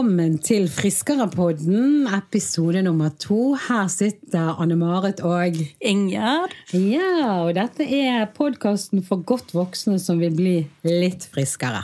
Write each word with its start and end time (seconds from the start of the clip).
Velkommen 0.00 0.38
til 0.40 0.62
Friskerepodden, 0.72 2.06
episode 2.08 2.80
nummer 2.86 3.10
to. 3.20 3.50
Her 3.52 3.84
sitter 3.92 4.54
Anne 4.56 4.78
Marit 4.80 5.18
og 5.20 5.58
Ingjerd. 5.84 6.54
Ja, 6.72 7.42
og 7.42 7.50
dette 7.58 7.84
er 7.84 8.30
podkasten 8.32 9.02
for 9.04 9.20
godt 9.28 9.52
voksne 9.52 9.98
som 10.00 10.22
vil 10.24 10.32
bli 10.38 10.54
litt 10.88 11.26
friskere. 11.28 11.82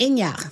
Ingjerd, 0.00 0.46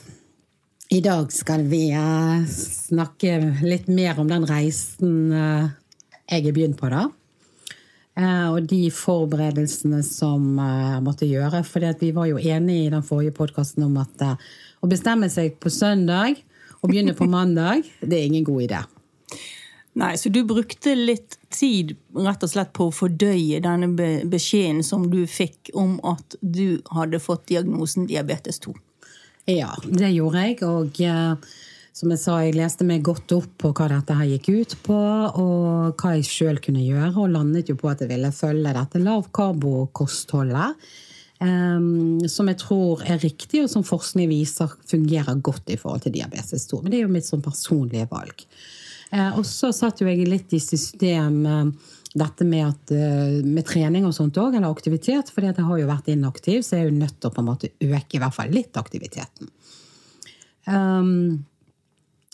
i 0.93 1.01
dag 1.01 1.33
skal 1.33 1.65
vi 1.71 1.87
eh, 1.97 2.45
snakke 2.53 3.39
litt 3.65 3.89
mer 3.89 4.21
om 4.21 4.29
den 4.29 4.45
reisen 4.45 5.15
eh, 5.33 5.71
jeg 6.35 6.51
har 6.51 6.59
begynt 6.59 6.77
på, 6.77 6.91
da. 6.93 7.07
Eh, 8.21 8.51
og 8.51 8.69
de 8.69 8.83
forberedelsene 8.93 10.03
som 10.05 10.61
måtte 11.01 11.31
gjøre. 11.31 11.65
For 11.65 11.89
vi 11.97 12.13
var 12.13 12.29
jo 12.29 12.37
enige 12.37 12.91
i 12.91 12.93
den 12.93 13.09
forrige 13.09 13.33
podkasten 13.41 13.89
om 13.89 13.97
at 14.05 14.27
å 14.83 14.91
bestemme 14.91 15.31
seg 15.33 15.57
på 15.63 15.71
søndag 15.73 16.41
og 16.83 16.91
begynne 16.91 17.15
på 17.15 17.29
mandag, 17.31 17.87
det 18.03 18.19
er 18.19 18.29
ingen 18.29 18.47
god 18.47 18.67
idé. 18.67 18.83
Nei, 20.01 20.15
så 20.17 20.31
du 20.33 20.41
brukte 20.49 20.95
litt 20.97 21.37
tid 21.53 21.93
rett 22.17 22.45
og 22.45 22.51
slett 22.51 22.73
på 22.73 22.87
å 22.89 22.95
fordøye 22.97 23.61
denne 23.63 23.91
beskjeden 24.31 24.81
som 24.87 25.05
du 25.13 25.21
fikk 25.29 25.69
om 25.77 25.99
at 26.09 26.39
du 26.41 26.81
hadde 26.97 27.21
fått 27.21 27.45
diagnosen 27.53 28.09
diabetes 28.09 28.63
2? 28.65 28.73
Ja, 29.53 29.75
det 29.85 30.15
gjorde 30.15 30.47
jeg. 30.47 30.57
Og 30.65 31.01
eh, 31.05 31.53
som 31.93 32.13
jeg 32.15 32.23
sa, 32.23 32.39
jeg 32.41 32.57
leste 32.57 32.87
meg 32.89 33.05
godt 33.05 33.35
opp 33.37 33.51
på 33.61 33.75
hva 33.77 33.91
dette 33.93 34.17
her 34.17 34.31
gikk 34.31 34.49
ut 34.49 34.77
på, 34.87 34.97
og 34.97 36.01
hva 36.01 36.15
jeg 36.17 36.29
sjøl 36.31 36.61
kunne 36.65 36.85
gjøre, 36.87 37.13
og 37.21 37.35
landet 37.35 37.69
jo 37.69 37.77
på 37.77 37.91
at 37.93 38.01
jeg 38.01 38.15
ville 38.15 38.33
følge 38.33 38.73
dette 38.79 39.03
lavkarbo-kostholdet. 39.03 40.89
Som 41.43 42.49
jeg 42.51 42.59
tror 42.61 43.01
er 43.03 43.19
riktig, 43.19 43.65
og 43.65 43.71
som 43.73 43.83
forskning 43.83 44.29
viser 44.31 44.71
fungerer 44.87 45.41
godt 45.43 45.73
i 45.75 45.79
forhold 45.81 46.05
til 46.05 46.15
diabetes 46.15 46.69
2. 46.71 46.83
Men 46.83 46.93
det 46.93 47.01
er 47.01 47.07
jo 47.07 47.15
mitt 47.17 47.27
sånn 47.27 47.43
personlige 47.43 48.07
valg. 48.13 48.45
Uh, 49.13 49.37
og 49.37 49.45
så 49.45 49.69
satt 49.77 50.01
jo 50.01 50.09
jeg 50.09 50.25
litt 50.25 50.55
i 50.57 50.61
system 50.63 51.43
uh, 51.45 51.67
dette 52.17 52.47
med, 52.49 52.65
at, 52.65 52.93
uh, 52.97 53.45
med, 53.45 53.65
trening 53.69 54.07
og 54.09 54.15
sånt 54.17 54.39
òg, 54.41 54.57
eller 54.57 54.73
aktivitet. 54.73 55.29
For 55.29 55.45
jeg 55.45 55.59
har 55.59 55.81
jo 55.81 55.89
vært 55.91 56.09
inaktiv, 56.13 56.63
så 56.65 56.79
jeg 56.79 56.87
er 56.87 56.89
jo 56.89 57.01
nødt 57.03 57.19
til 57.21 57.29
å 57.29 57.35
på 57.35 57.43
en 57.43 57.51
måte 57.51 57.73
øke 57.77 58.17
i 58.17 58.23
hvert 58.23 58.37
fall 58.39 58.55
litt 58.55 58.81
aktiviteten. 58.81 59.53
Um, 60.65 61.43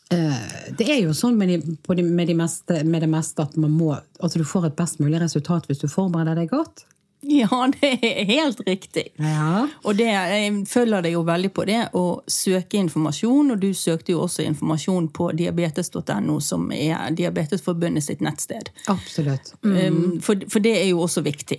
det 0.08 0.86
er 0.88 1.02
jo 1.02 1.12
sånn 1.12 1.34
med, 1.36 1.50
de, 1.50 1.74
med, 2.00 2.30
de 2.30 2.36
meste, 2.38 2.78
med, 2.86 3.02
det 3.04 3.10
meste 3.12 3.44
at 3.44 3.58
man 3.60 3.74
må, 3.76 3.90
altså 4.24 4.40
du 4.40 4.46
får 4.48 4.70
et 4.70 4.78
best 4.78 5.02
mulig 5.02 5.18
resultat 5.20 5.66
hvis 5.68 5.82
du 5.82 5.84
forbereder 5.90 6.38
deg 6.38 6.48
godt. 6.48 6.86
Ja, 7.38 7.72
det 7.80 7.88
er 8.02 8.24
helt 8.24 8.60
riktig. 8.66 9.08
Ja. 9.16 9.66
Og 9.82 9.96
det, 9.98 10.06
jeg 10.06 10.52
følger 10.70 11.02
deg 11.02 11.16
jo 11.16 11.24
veldig 11.26 11.50
på 11.54 11.64
det 11.66 11.80
å 11.98 12.04
søke 12.30 12.78
informasjon. 12.78 13.54
Og 13.54 13.62
du 13.62 13.72
søkte 13.74 14.14
jo 14.14 14.22
også 14.26 14.44
informasjon 14.46 15.10
på 15.14 15.32
diabetes.no, 15.38 16.38
som 16.44 16.68
er 16.74 17.10
Diabetesforbundet 17.18 18.06
sitt 18.06 18.22
nettsted. 18.24 18.70
Absolutt. 18.86 19.52
Mm. 19.66 20.20
For, 20.22 20.46
for, 20.46 20.62
det 20.62 20.76
er 20.78 20.88
jo 20.92 21.02
også 21.06 21.24
viktig. 21.26 21.58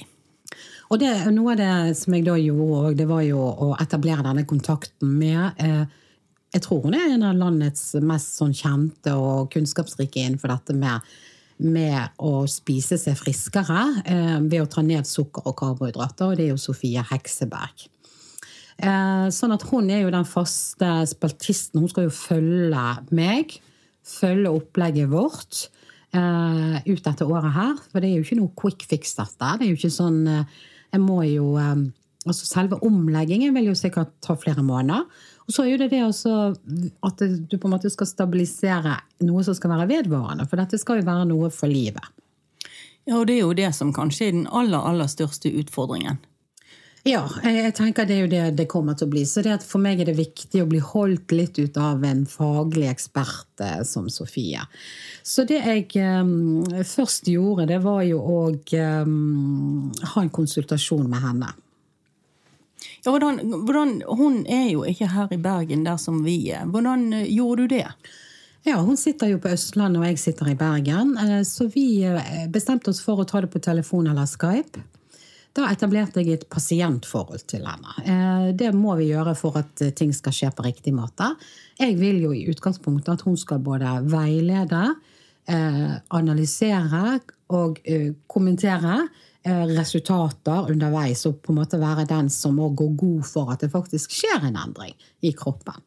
Og 0.89 1.01
det, 1.01 1.11
noe 1.35 1.53
av 1.53 1.59
det 1.59 1.97
som 1.99 2.15
jeg 2.15 2.25
da 2.25 2.37
gjorde, 2.39 2.95
det 2.97 3.09
var 3.09 3.25
jo 3.27 3.43
å 3.43 3.73
etablere 3.77 4.25
denne 4.25 4.47
kontakten 4.49 5.11
med 5.19 5.59
eh, 5.61 5.83
Jeg 6.55 6.63
tror 6.65 6.87
hun 6.87 6.95
er 6.97 7.11
en 7.13 7.27
av 7.27 7.35
landets 7.37 7.91
mest 8.01 8.39
sånn 8.39 8.55
kjente 8.57 9.13
og 9.13 9.51
kunnskapsrike 9.53 10.23
innenfor 10.23 10.49
dette 10.55 10.73
med 10.73 11.03
med 11.59 12.15
å 12.23 12.45
spise 12.49 12.97
seg 12.99 13.17
friskere 13.19 13.81
eh, 14.07 14.37
ved 14.45 14.63
å 14.63 14.69
ta 14.71 14.83
ned 14.85 15.07
sukker 15.07 15.47
og 15.49 15.57
karbohydrater, 15.59 16.31
og 16.31 16.39
det 16.39 16.47
er 16.47 16.53
jo 16.53 16.61
Sofie 16.61 17.03
Hekseberg. 17.11 17.87
Eh, 18.79 19.25
sånn 19.35 19.55
at 19.55 19.65
hun 19.67 19.89
er 19.91 20.05
jo 20.05 20.13
den 20.13 20.27
faste 20.27 20.91
spaltisten. 21.11 21.81
Hun 21.83 21.91
skal 21.91 22.07
jo 22.07 22.15
følge 22.15 22.85
meg, 23.15 23.57
følge 24.07 24.53
opplegget 24.55 25.11
vårt 25.11 25.65
eh, 26.15 26.79
ut 26.87 27.03
dette 27.03 27.27
året 27.27 27.55
her. 27.57 27.75
For 27.91 27.99
det 27.99 28.11
er 28.11 28.19
jo 28.19 28.27
ikke 28.27 28.39
noe 28.39 28.55
quick 28.59 28.87
fix, 28.87 29.17
dette. 29.19 29.55
Det 29.59 29.67
er 29.67 29.73
jo 29.73 29.79
ikke 29.79 29.93
sånn 29.93 30.21
Jeg 30.29 31.01
må 31.03 31.21
jo 31.27 31.57
Altså 32.27 32.45
selve 32.45 32.77
omleggingen 32.83 33.53
vil 33.55 33.69
jo 33.69 33.77
sikkert 33.79 34.11
ta 34.21 34.35
flere 34.37 34.61
måneder. 34.61 35.05
Og 35.49 35.55
så 35.55 35.63
er 35.65 35.71
jo 35.71 35.77
det 35.81 35.89
det 35.89 36.03
også 36.05 36.33
at 37.09 37.21
du 37.25 37.55
på 37.57 37.65
en 37.65 37.73
måte 37.73 37.89
skal 37.89 38.05
stabilisere 38.05 38.99
noe 39.25 39.41
som 39.41 39.55
skal 39.57 39.73
være 39.73 39.89
vedvarende. 39.89 40.45
For 40.45 40.61
dette 40.61 40.77
skal 40.77 41.01
jo 41.01 41.07
være 41.07 41.25
noe 41.25 41.49
for 41.49 41.71
livet. 41.71 42.05
Ja, 43.09 43.17
og 43.17 43.25
det 43.25 43.39
er 43.39 43.47
jo 43.47 43.55
det 43.57 43.71
som 43.73 43.89
kanskje 43.95 44.27
er 44.27 44.35
den 44.35 44.49
aller, 44.53 44.77
aller 44.85 45.09
største 45.09 45.49
utfordringen. 45.49 46.19
Ja, 47.07 47.23
jeg 47.47 47.71
tenker 47.77 48.05
det 48.05 48.15
er 48.17 48.25
jo 48.25 48.29
det 48.29 48.41
det 48.59 48.67
kommer 48.69 48.93
til 48.97 49.07
å 49.07 49.13
bli. 49.15 49.23
Så 49.25 49.41
for 49.63 49.81
meg 49.81 50.01
er 50.03 50.11
det 50.11 50.17
viktig 50.19 50.61
å 50.61 50.67
bli 50.69 50.81
holdt 50.83 51.33
litt 51.33 51.57
ut 51.57 51.79
av 51.81 52.03
en 52.05 52.25
faglig 52.29 52.89
ekspert 52.91 53.63
eh, 53.63 53.81
som 53.87 54.09
Sofie. 54.11 54.61
Så 55.23 55.47
det 55.49 55.63
jeg 55.63 55.87
um, 56.21 56.61
først 56.85 57.31
gjorde, 57.31 57.69
det 57.71 57.79
var 57.81 58.03
jo 58.03 58.19
å 58.19 58.39
um, 58.51 59.89
ha 60.13 60.21
en 60.21 60.29
konsultasjon 60.35 61.07
med 61.09 61.23
henne. 61.23 61.53
Ja, 63.03 63.11
hvordan, 63.11 63.39
hvordan, 63.65 64.01
hun 64.07 64.45
er 64.47 64.69
jo 64.73 64.83
ikke 64.87 65.09
her 65.11 65.31
i 65.33 65.39
Bergen 65.41 65.85
der 65.87 65.99
som 66.01 66.23
vi 66.25 66.37
er. 66.51 66.67
Hvordan 66.67 67.11
eh, 67.13 67.27
gjorde 67.31 67.65
du 67.65 67.75
det? 67.75 67.87
Ja, 68.67 68.81
Hun 68.83 68.97
sitter 68.97 69.31
jo 69.31 69.39
på 69.39 69.53
Østlandet, 69.55 70.01
og 70.01 70.07
jeg 70.07 70.19
sitter 70.19 70.51
i 70.51 70.57
Bergen. 70.59 71.15
Eh, 71.17 71.41
så 71.47 71.69
vi 71.71 72.03
eh, 72.03 72.47
bestemte 72.51 72.91
oss 72.91 73.01
for 73.03 73.21
å 73.21 73.27
ta 73.27 73.41
det 73.43 73.51
på 73.53 73.61
telefon 73.63 74.09
eller 74.11 74.27
Skype. 74.27 74.83
Da 75.55 75.69
etablerte 75.71 76.21
jeg 76.21 76.35
et 76.35 76.49
pasientforhold 76.51 77.47
til 77.49 77.63
henne. 77.65 78.51
Det 78.55 78.69
må 78.77 78.93
vi 78.99 79.07
gjøre 79.09 79.33
for 79.35 79.57
at 79.57 79.81
ting 79.97 80.11
skal 80.13 80.35
skje 80.35 80.51
på 80.55 80.63
riktig 80.63 80.93
måte. 80.93 81.31
Jeg 81.79 81.95
vil 81.97 82.19
jo 82.21 82.29
i 82.37 82.43
utgangspunktet 82.51 83.15
at 83.15 83.23
hun 83.25 83.35
skal 83.35 83.57
både 83.65 83.95
veilede, 84.13 84.83
analysere 85.49 87.17
og 87.57 87.81
kommentere 88.29 88.99
resultater 89.47 90.67
underveis, 90.71 91.23
og 91.29 91.39
på 91.43 91.53
en 91.53 91.61
måte 91.61 91.79
være 91.79 92.07
den 92.09 92.27
som 92.33 92.57
må 92.59 92.69
gå 92.75 92.89
god 92.99 93.23
for 93.27 93.53
at 93.53 93.63
det 93.63 93.71
faktisk 93.71 94.11
skjer 94.11 94.49
en 94.49 94.59
endring 94.59 94.95
i 95.23 95.31
kroppen. 95.31 95.79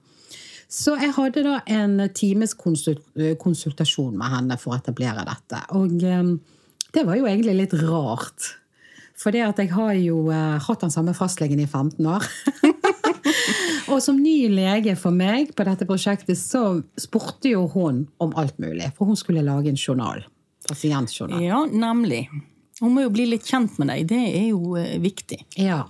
Så 0.73 0.95
jeg 0.97 1.13
hadde 1.13 1.45
da 1.45 1.59
en 1.69 1.99
times 2.17 2.55
eh, 2.57 3.35
konsultasjon 3.37 4.17
med 4.17 4.33
henne 4.33 4.57
for 4.61 4.73
å 4.73 4.81
etablere 4.81 5.27
dette. 5.29 5.61
Og 5.77 6.01
eh, 6.01 6.33
det 6.97 7.05
var 7.05 7.19
jo 7.21 7.29
egentlig 7.29 7.59
litt 7.59 7.77
rart. 7.83 8.55
For 9.21 9.35
det 9.35 9.45
at 9.45 9.61
jeg 9.61 9.71
har 9.75 9.93
jo 10.01 10.25
hatt 10.33 10.83
den 10.83 10.91
samme 10.91 11.13
fastlegen 11.15 11.61
i 11.61 11.69
15 11.69 12.09
år. 12.09 12.25
og 13.93 14.01
som 14.03 14.17
ny 14.19 14.49
lege 14.51 14.97
for 14.99 15.15
meg 15.15 15.53
på 15.55 15.67
dette 15.69 15.87
prosjektet, 15.87 16.41
så 16.41 16.81
spurte 16.99 17.53
jo 17.53 17.67
hun 17.75 18.07
om 18.23 18.33
alt 18.41 18.57
mulig. 18.63 18.89
For 18.97 19.13
hun 19.13 19.21
skulle 19.21 19.45
lage 19.47 19.71
en 19.71 19.79
journal. 19.79 20.25
Pasientjournal. 20.67 21.45
Ja, 21.45 21.61
nemlig. 21.69 22.25
Hun 22.83 22.97
må 22.97 23.05
jo 23.05 23.13
bli 23.15 23.29
litt 23.31 23.47
kjent 23.47 23.79
med 23.79 23.93
deg. 23.93 24.07
Det 24.11 24.23
er 24.27 24.49
jo 24.51 24.75
eh, 24.81 24.99
viktig. 25.03 25.39
Ja. 25.63 25.85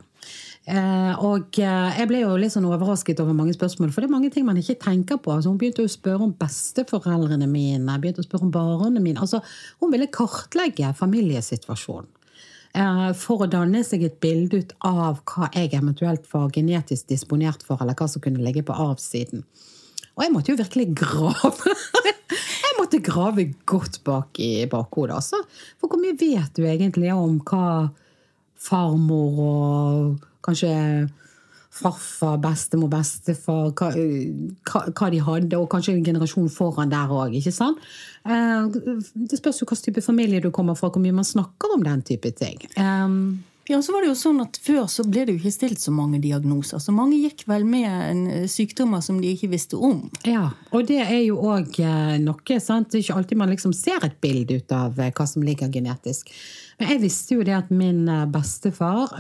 Eh, 0.69 1.23
og 1.25 1.57
eh, 1.59 1.99
jeg 1.99 2.09
ble 2.11 2.21
jo 2.21 2.35
litt 2.39 2.53
sånn 2.55 2.69
overrasket 2.69 3.23
over 3.25 3.35
mange 3.35 3.55
spørsmål, 3.57 3.91
for 3.91 4.05
det 4.05 4.11
er 4.11 4.15
mange 4.15 4.31
ting 4.35 4.45
man 4.47 4.61
ikke 4.61 4.77
tenker 4.85 5.21
på. 5.23 5.33
Altså, 5.33 5.51
hun 5.51 5.61
begynte 5.61 5.87
å 5.87 5.91
spørre 5.91 6.29
om 6.29 6.35
besteforeldrene 6.37 7.49
mine, 7.51 7.99
begynte 8.03 8.23
å 8.23 8.29
spørre 8.29 8.47
om 8.47 8.53
barna 8.55 9.01
mine. 9.01 9.19
Altså, 9.25 9.41
hun 9.81 9.95
ville 9.95 10.11
kartlegge 10.13 10.93
familiesituasjonen. 11.01 12.11
For 13.21 13.43
å 13.45 13.51
danne 13.53 13.83
seg 13.85 14.07
et 14.07 14.15
bilde 14.25 14.63
ut 14.63 14.71
av 14.89 15.19
hva 15.29 15.51
jeg 15.53 15.75
eventuelt 15.77 16.25
var 16.33 16.47
genetisk 16.55 17.11
disponert 17.11 17.61
for, 17.67 17.77
eller 17.85 17.93
hva 17.99 18.07
som 18.09 18.23
kunne 18.25 18.41
ligge 18.41 18.63
på 18.65 18.73
avsiden. 18.73 19.45
Og 20.17 20.25
jeg 20.25 20.33
måtte 20.33 20.55
jo 20.55 20.61
virkelig 20.63 20.87
grave. 21.03 21.75
måtte 22.93 23.11
grave 23.11 23.55
godt 23.65 24.03
bak 24.05 24.39
i 24.39 24.67
bakhodet. 24.67 25.17
Altså. 25.17 25.41
For 25.81 25.89
hvor 25.89 26.01
mye 26.01 26.17
vet 26.19 26.53
du 26.57 26.65
egentlig 26.67 27.13
om 27.15 27.41
hva 27.41 27.91
farmor 28.63 29.41
og 29.43 30.25
kanskje 30.45 31.09
farfar, 31.73 32.37
bestemor, 32.37 32.91
bestefar 32.93 33.71
hva, 33.73 33.89
hva, 34.93 35.09
de 35.11 35.23
hadde, 35.25 35.57
og 35.57 35.71
kanskje 35.73 35.95
en 35.97 36.05
generasjon 36.05 36.51
foran 36.53 36.93
der 36.93 37.09
òg. 37.09 37.33
Eh, 37.33 38.67
det 38.69 39.39
spørs 39.41 39.63
jo 39.63 39.67
hvilken 39.67 39.87
type 39.87 40.05
familie 40.05 40.43
du 40.45 40.51
kommer 40.51 40.77
fra, 40.77 40.91
hvor 40.93 41.01
mye 41.01 41.17
man 41.17 41.25
snakker 41.25 41.73
om 41.75 41.83
den 41.83 42.05
type 42.05 42.31
ting. 42.37 42.61
Um, 42.77 43.43
ja, 43.71 43.79
så 43.83 43.95
var 43.95 44.03
det 44.03 44.11
jo 44.11 44.17
sånn 44.19 44.41
at 44.43 44.59
Før 44.63 44.87
så 44.91 45.05
ble 45.07 45.27
det 45.27 45.37
jo 45.37 45.41
ikke 45.41 45.55
stilt 45.55 45.83
så 45.83 45.93
mange 45.95 46.19
diagnoser. 46.23 46.81
Så 46.83 46.95
mange 46.95 47.21
gikk 47.21 47.45
vel 47.51 47.67
med 47.69 47.89
en 47.89 48.23
eh, 48.31 48.49
sykdommer 48.51 49.05
som 49.05 49.21
de 49.23 49.31
ikke 49.37 49.53
visste 49.53 49.79
om. 49.79 50.03
Ja, 50.27 50.49
og 50.75 50.89
det 50.91 51.01
er 51.05 51.23
jo 51.23 51.39
òg 51.53 51.79
eh, 51.83 52.17
noe. 52.23 52.59
sant? 52.63 52.91
Det 52.91 53.01
er 53.01 53.07
ikke 53.07 53.21
alltid 53.21 53.43
man 53.43 53.55
liksom 53.55 53.77
ser 53.77 54.03
et 54.07 54.19
bilde 54.25 54.59
ut 54.63 54.75
av 54.77 54.99
eh, 54.99 55.13
hva 55.15 55.29
som 55.31 55.47
ligger 55.47 55.71
genetisk. 55.73 56.33
Men 56.81 56.95
jeg 56.95 57.05
visste 57.05 57.39
jo 57.39 57.47
det 57.47 57.55
at 57.55 57.71
min 57.71 58.09
bestefar 58.33 59.13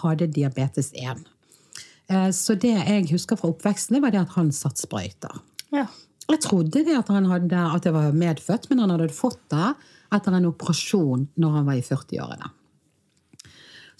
hadde 0.00 0.30
diabetes 0.32 0.88
1. 0.96 1.20
Eh, 2.10 2.30
så 2.34 2.56
det 2.58 2.74
jeg 2.74 3.08
husker 3.12 3.38
fra 3.38 3.52
oppveksten, 3.52 4.00
var 4.02 4.14
det 4.14 4.24
at 4.24 4.36
han 4.36 4.50
satt 4.54 4.80
sprøyter. 4.80 5.42
Ja. 5.74 5.86
Jeg 6.30 6.42
trodde 6.44 6.84
det 6.86 6.94
at, 6.94 7.10
han 7.10 7.26
hadde, 7.30 7.58
at 7.58 7.86
det 7.86 7.94
var 7.94 8.14
medfødt, 8.14 8.68
men 8.70 8.82
han 8.82 8.94
hadde 8.94 9.10
fått 9.14 9.40
det 9.50 9.72
etter 10.14 10.34
en 10.34 10.48
operasjon 10.50 11.28
når 11.38 11.56
han 11.58 11.68
var 11.68 11.78
i 11.78 11.86
40-årene. 11.86 12.50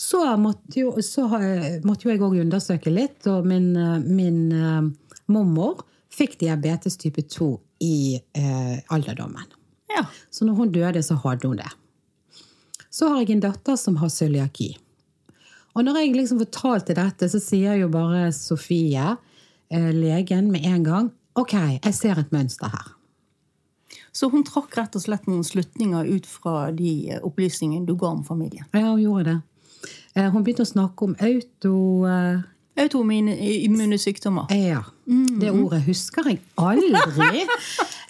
Så 0.01 0.23
måtte 0.41 0.81
jo, 0.81 0.95
så 1.05 1.27
måtte 1.85 2.07
jo 2.07 2.13
jeg 2.15 2.23
òg 2.25 2.39
undersøke 2.41 2.93
litt, 2.93 3.27
og 3.29 3.45
min, 3.49 3.75
min, 4.07 4.39
mormor 5.31 5.83
fikk 6.11 6.39
diabetes 6.41 6.97
type 7.01 7.23
2 7.29 7.51
i 7.85 8.17
eh, 8.17 8.79
alderdommen. 8.89 9.47
Ja. 9.93 10.07
Så 10.31 10.47
når 10.49 10.59
hun 10.59 10.73
døde, 10.73 11.03
så 11.03 11.17
hadde 11.21 11.49
hun 11.49 11.61
det. 11.61 11.69
Så 12.91 13.09
har 13.09 13.21
jeg 13.23 13.37
en 13.37 13.45
datter 13.45 13.77
som 13.79 13.99
har 14.01 14.11
cøliaki. 14.13 14.73
Og 15.79 15.85
når 15.87 16.01
jeg 16.01 16.17
liksom 16.17 16.41
fortalte 16.43 16.97
dette, 16.99 17.29
så 17.31 17.39
sier 17.43 17.79
jo 17.79 17.91
bare 17.93 18.31
Sofie, 18.35 19.15
eh, 19.71 19.91
legen, 19.95 20.51
med 20.51 20.67
en 20.67 20.87
gang 20.87 21.11
OK, 21.39 21.55
jeg 21.55 21.95
ser 21.95 22.19
et 22.19 22.33
mønster 22.35 22.73
her. 22.73 22.89
Så 24.13 24.27
hun 24.33 24.43
trakk 24.45 24.75
rett 24.75 24.97
og 24.99 25.05
slett 25.05 25.29
noen 25.31 25.45
slutninger 25.47 26.09
ut 26.11 26.27
fra 26.27 26.73
de 26.75 27.13
eh, 27.15 27.23
opplysningene 27.23 27.87
du 27.87 27.95
ga 27.95 28.11
om 28.11 28.25
familien. 28.27 28.67
Ja, 28.75 28.91
hun 28.91 29.05
gjorde 29.05 29.29
det. 29.29 29.39
Eh, 30.17 30.31
Hun 30.31 30.43
begynte 30.45 30.65
å 30.67 30.71
snakke 30.73 31.07
om 31.11 31.17
auto... 31.21 31.75
eh, 32.07 32.41
Autoimmune 32.81 33.99
sykdommer. 34.01 34.47
Ja. 34.57 34.81
Det 35.05 35.51
ordet 35.51 35.83
husker 35.89 36.31
jeg 36.31 36.41
aldri. 36.57 37.45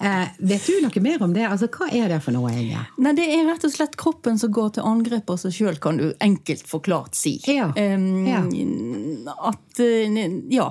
Eh, 0.01 0.29
vet 0.49 0.65
du 0.65 0.79
noe 0.81 1.01
mer 1.05 1.21
om 1.27 1.35
det? 1.37 1.43
Altså, 1.45 1.67
Hva 1.69 1.91
er 1.93 2.07
det 2.09 2.23
for 2.25 2.33
noe, 2.33 2.49
Inge? 2.57 2.87
Nei, 3.05 3.11
Det 3.19 3.27
er 3.35 3.43
rett 3.45 3.67
og 3.69 3.73
slett 3.75 3.99
kroppen 4.01 4.39
som 4.41 4.49
går 4.57 4.71
til 4.79 4.87
angrep 4.89 5.27
på 5.29 5.35
seg 5.37 5.53
sjøl, 5.53 5.77
kan 5.77 5.99
du 6.01 6.07
enkelt 6.25 6.65
forklart 6.71 7.19
si. 7.19 7.35
Ja. 7.45 7.67
Um, 7.77 8.25
Ja. 8.25 8.41
At 9.51 9.83
eh, 9.85 10.17
Ja. 10.49 10.71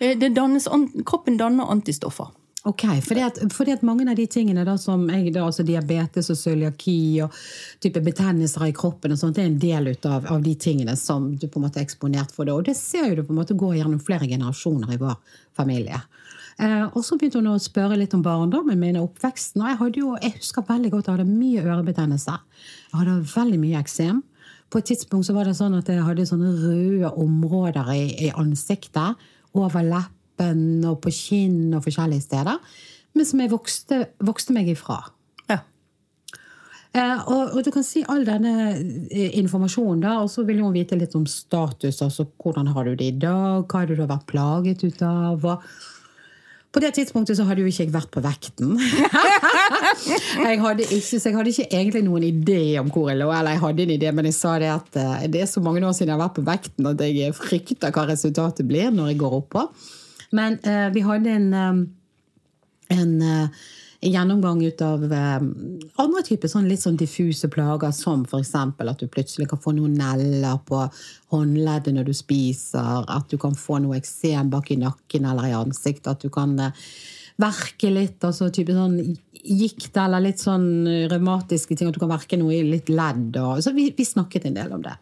Det 0.00 0.30
dannes, 0.32 0.64
kroppen 1.04 1.36
danner 1.36 1.68
antistoffer. 1.76 2.32
Ok, 2.64 2.82
fordi 3.04 3.20
at, 3.20 3.38
fordi 3.52 3.74
at 3.74 3.82
mange 3.84 4.06
av 4.08 4.16
de 4.16 4.24
tingene 4.30 4.62
da 4.64 4.78
som 4.80 5.02
jeg, 5.12 5.34
da, 5.34 5.42
altså 5.44 5.66
diabetes 5.68 6.30
og 6.32 6.38
cøliaki 6.40 7.20
og 7.20 7.34
type 7.84 8.00
betennelser 8.00 8.70
i 8.70 8.76
kroppen 8.76 9.12
og 9.12 9.20
sånt, 9.20 9.36
det 9.36 9.44
er 9.44 9.50
en 9.50 9.58
del 9.60 9.90
ut 9.92 10.08
av, 10.08 10.30
av 10.32 10.40
de 10.44 10.54
tingene 10.56 10.94
som 10.96 11.26
du 11.36 11.44
på 11.44 11.60
en 11.60 11.66
måte 11.66 11.82
er 11.82 11.84
eksponert 11.84 12.32
for. 12.32 12.48
Det. 12.48 12.54
Og 12.56 12.64
det 12.64 12.76
ser 12.78 13.10
jo 13.10 13.18
du 13.18 13.26
på 13.28 13.34
en 13.36 13.40
måte 13.42 13.58
gå 13.60 13.74
gjennom 13.76 14.00
flere 14.00 14.30
generasjoner 14.30 14.96
i 14.96 15.00
vår 15.02 15.20
familie. 15.52 16.00
Eh, 16.56 16.86
og 16.86 17.04
så 17.04 17.18
begynte 17.20 17.42
hun 17.42 17.52
å 17.52 17.58
spørre 17.60 17.98
litt 18.00 18.16
om 18.16 18.24
barndommen 18.24 18.80
min 18.80 18.96
og 18.96 19.10
oppveksten. 19.10 19.60
Og 19.60 19.68
jeg, 19.68 19.80
hadde 19.82 20.00
jo, 20.00 20.16
jeg 20.24 20.38
husker 20.38 20.64
veldig 20.70 20.94
godt 20.94 21.10
jeg 21.10 21.18
hadde 21.18 21.28
mye 21.34 21.68
ørebetennelse. 21.68 22.38
Jeg 22.88 23.00
hadde 23.02 23.20
veldig 23.34 23.60
mye 23.60 23.84
eksem. 23.84 24.24
På 24.72 24.80
et 24.80 24.88
tidspunkt 24.88 25.28
så 25.28 25.36
var 25.36 25.44
det 25.44 25.58
sånn 25.60 25.76
at 25.76 25.92
jeg 25.92 26.00
hadde 26.06 26.24
sånne 26.32 26.56
røde 26.64 27.12
områder 27.20 27.92
i, 27.92 28.04
i 28.24 28.32
ansiktet. 28.32 29.20
Over 29.54 29.84
leppen 30.34 30.84
og 30.84 31.00
på 31.02 31.10
kinn 31.10 31.74
og 31.74 31.84
forskjellige 31.84 32.22
steder. 32.22 32.58
Men 33.14 33.24
som 33.24 33.40
jeg 33.40 33.50
vokste, 33.50 34.08
vokste 34.20 34.52
meg 34.52 34.68
ifra. 34.68 35.04
Ja. 35.48 35.60
Eh, 36.92 37.28
og, 37.28 37.54
og 37.54 37.64
du 37.64 37.70
kan 37.70 37.84
si 37.84 38.04
all 38.08 38.24
denne 38.24 38.74
eh, 39.10 39.38
informasjonen 39.38 40.02
da, 40.02 40.20
og 40.22 40.30
så 40.30 40.44
vil 40.44 40.62
hun 40.62 40.74
vite 40.74 40.96
litt 40.96 41.14
om 41.14 41.26
status. 41.26 42.02
altså 42.02 42.26
Hvordan 42.38 42.72
har 42.74 42.84
du 42.84 42.94
det 42.94 43.04
i 43.04 43.18
dag? 43.18 43.66
Hva 43.68 43.82
har 43.84 43.86
du 43.86 43.94
da 43.96 44.06
vært 44.06 44.26
plaget 44.26 44.84
ut 44.84 45.02
av? 45.02 45.44
Og 45.44 45.62
på 46.74 46.80
det 46.82 46.96
tidspunktet 46.96 47.38
så 47.38 47.44
hadde 47.46 47.62
jo 47.62 47.70
ikke 47.70 47.84
jeg 47.84 47.94
vært 47.94 48.10
på 48.10 48.18
vekten. 48.18 48.72
jeg 50.48 50.58
hadde 50.58 50.82
ikke, 50.88 51.20
så 51.20 51.28
jeg 51.28 51.36
hadde 51.36 51.52
ikke 51.52 51.68
egentlig 51.70 52.02
noen 52.02 52.24
idé 52.26 52.80
om 52.80 52.90
hvor 52.90 53.12
jeg 53.12 53.20
lå. 53.20 53.28
Eller 53.30 53.54
jeg 53.54 53.62
hadde 53.62 53.84
en 53.84 53.92
idé, 53.94 54.10
men 54.10 54.26
jeg 54.26 54.34
sa 54.34 54.56
det 54.58 54.72
at 54.74 54.98
eh, 54.98 55.28
det 55.30 55.44
er 55.44 55.52
så 55.52 55.62
mange 55.62 55.86
år 55.86 55.94
siden 55.94 56.10
jeg 56.10 56.18
har 56.18 56.24
vært 56.24 56.40
på 56.40 56.48
vekten 56.50 56.90
at 56.90 57.04
jeg 57.06 57.36
frykter 57.38 57.94
hva 57.94 58.08
resultatet 58.10 58.66
blir 58.66 58.90
når 58.90 59.12
jeg 59.12 59.22
går 59.22 59.38
oppå. 59.38 59.68
Men 60.34 60.58
uh, 60.66 60.88
vi 60.94 61.04
hadde 61.06 61.30
en, 61.30 61.48
um, 61.54 61.80
en 62.92 63.16
eh, 63.22 63.64
gjennomgang 64.04 64.64
ut 64.64 64.82
av 64.84 65.04
eh, 65.12 65.42
andre 66.02 66.22
typer 66.26 66.50
sånn 66.50 66.68
litt 66.68 66.82
sånn 66.82 66.98
diffuse 67.00 67.48
plager, 67.52 67.92
som 67.96 68.24
f.eks. 68.28 68.54
at 68.54 69.00
du 69.00 69.08
plutselig 69.08 69.48
kan 69.50 69.60
få 69.62 69.74
noen 69.76 69.96
neller 69.98 70.60
på 70.68 70.82
håndleddet 71.32 71.96
når 71.96 72.08
du 72.10 72.14
spiser, 72.16 73.04
at 73.08 73.30
du 73.30 73.38
kan 73.40 73.56
få 73.58 73.80
noe 73.84 73.98
eksem 74.00 74.52
bak 74.52 74.70
i 74.74 74.80
nakken 74.82 75.28
eller 75.30 75.48
i 75.48 75.56
ansiktet, 75.56 76.10
at 76.12 76.24
du 76.24 76.32
kan 76.34 76.56
eh, 76.60 76.84
verke 77.40 77.90
litt, 77.90 78.20
altså 78.24 78.50
type 78.54 78.74
sånn 78.76 78.98
gikt 79.44 79.96
eller 80.00 80.22
litt 80.22 80.40
sånn 80.40 80.86
revmatiske 81.10 81.76
ting, 81.76 81.88
at 81.88 81.96
du 81.96 82.02
kan 82.02 82.12
verke 82.12 82.38
noe 82.40 82.54
i 82.54 82.62
litt 82.66 82.92
ledd. 82.92 83.34
Og, 83.40 83.58
så 83.64 83.74
vi, 83.76 83.90
vi 83.96 84.06
snakket 84.06 84.46
en 84.48 84.60
del 84.60 84.76
om 84.76 84.84
det. 84.84 84.94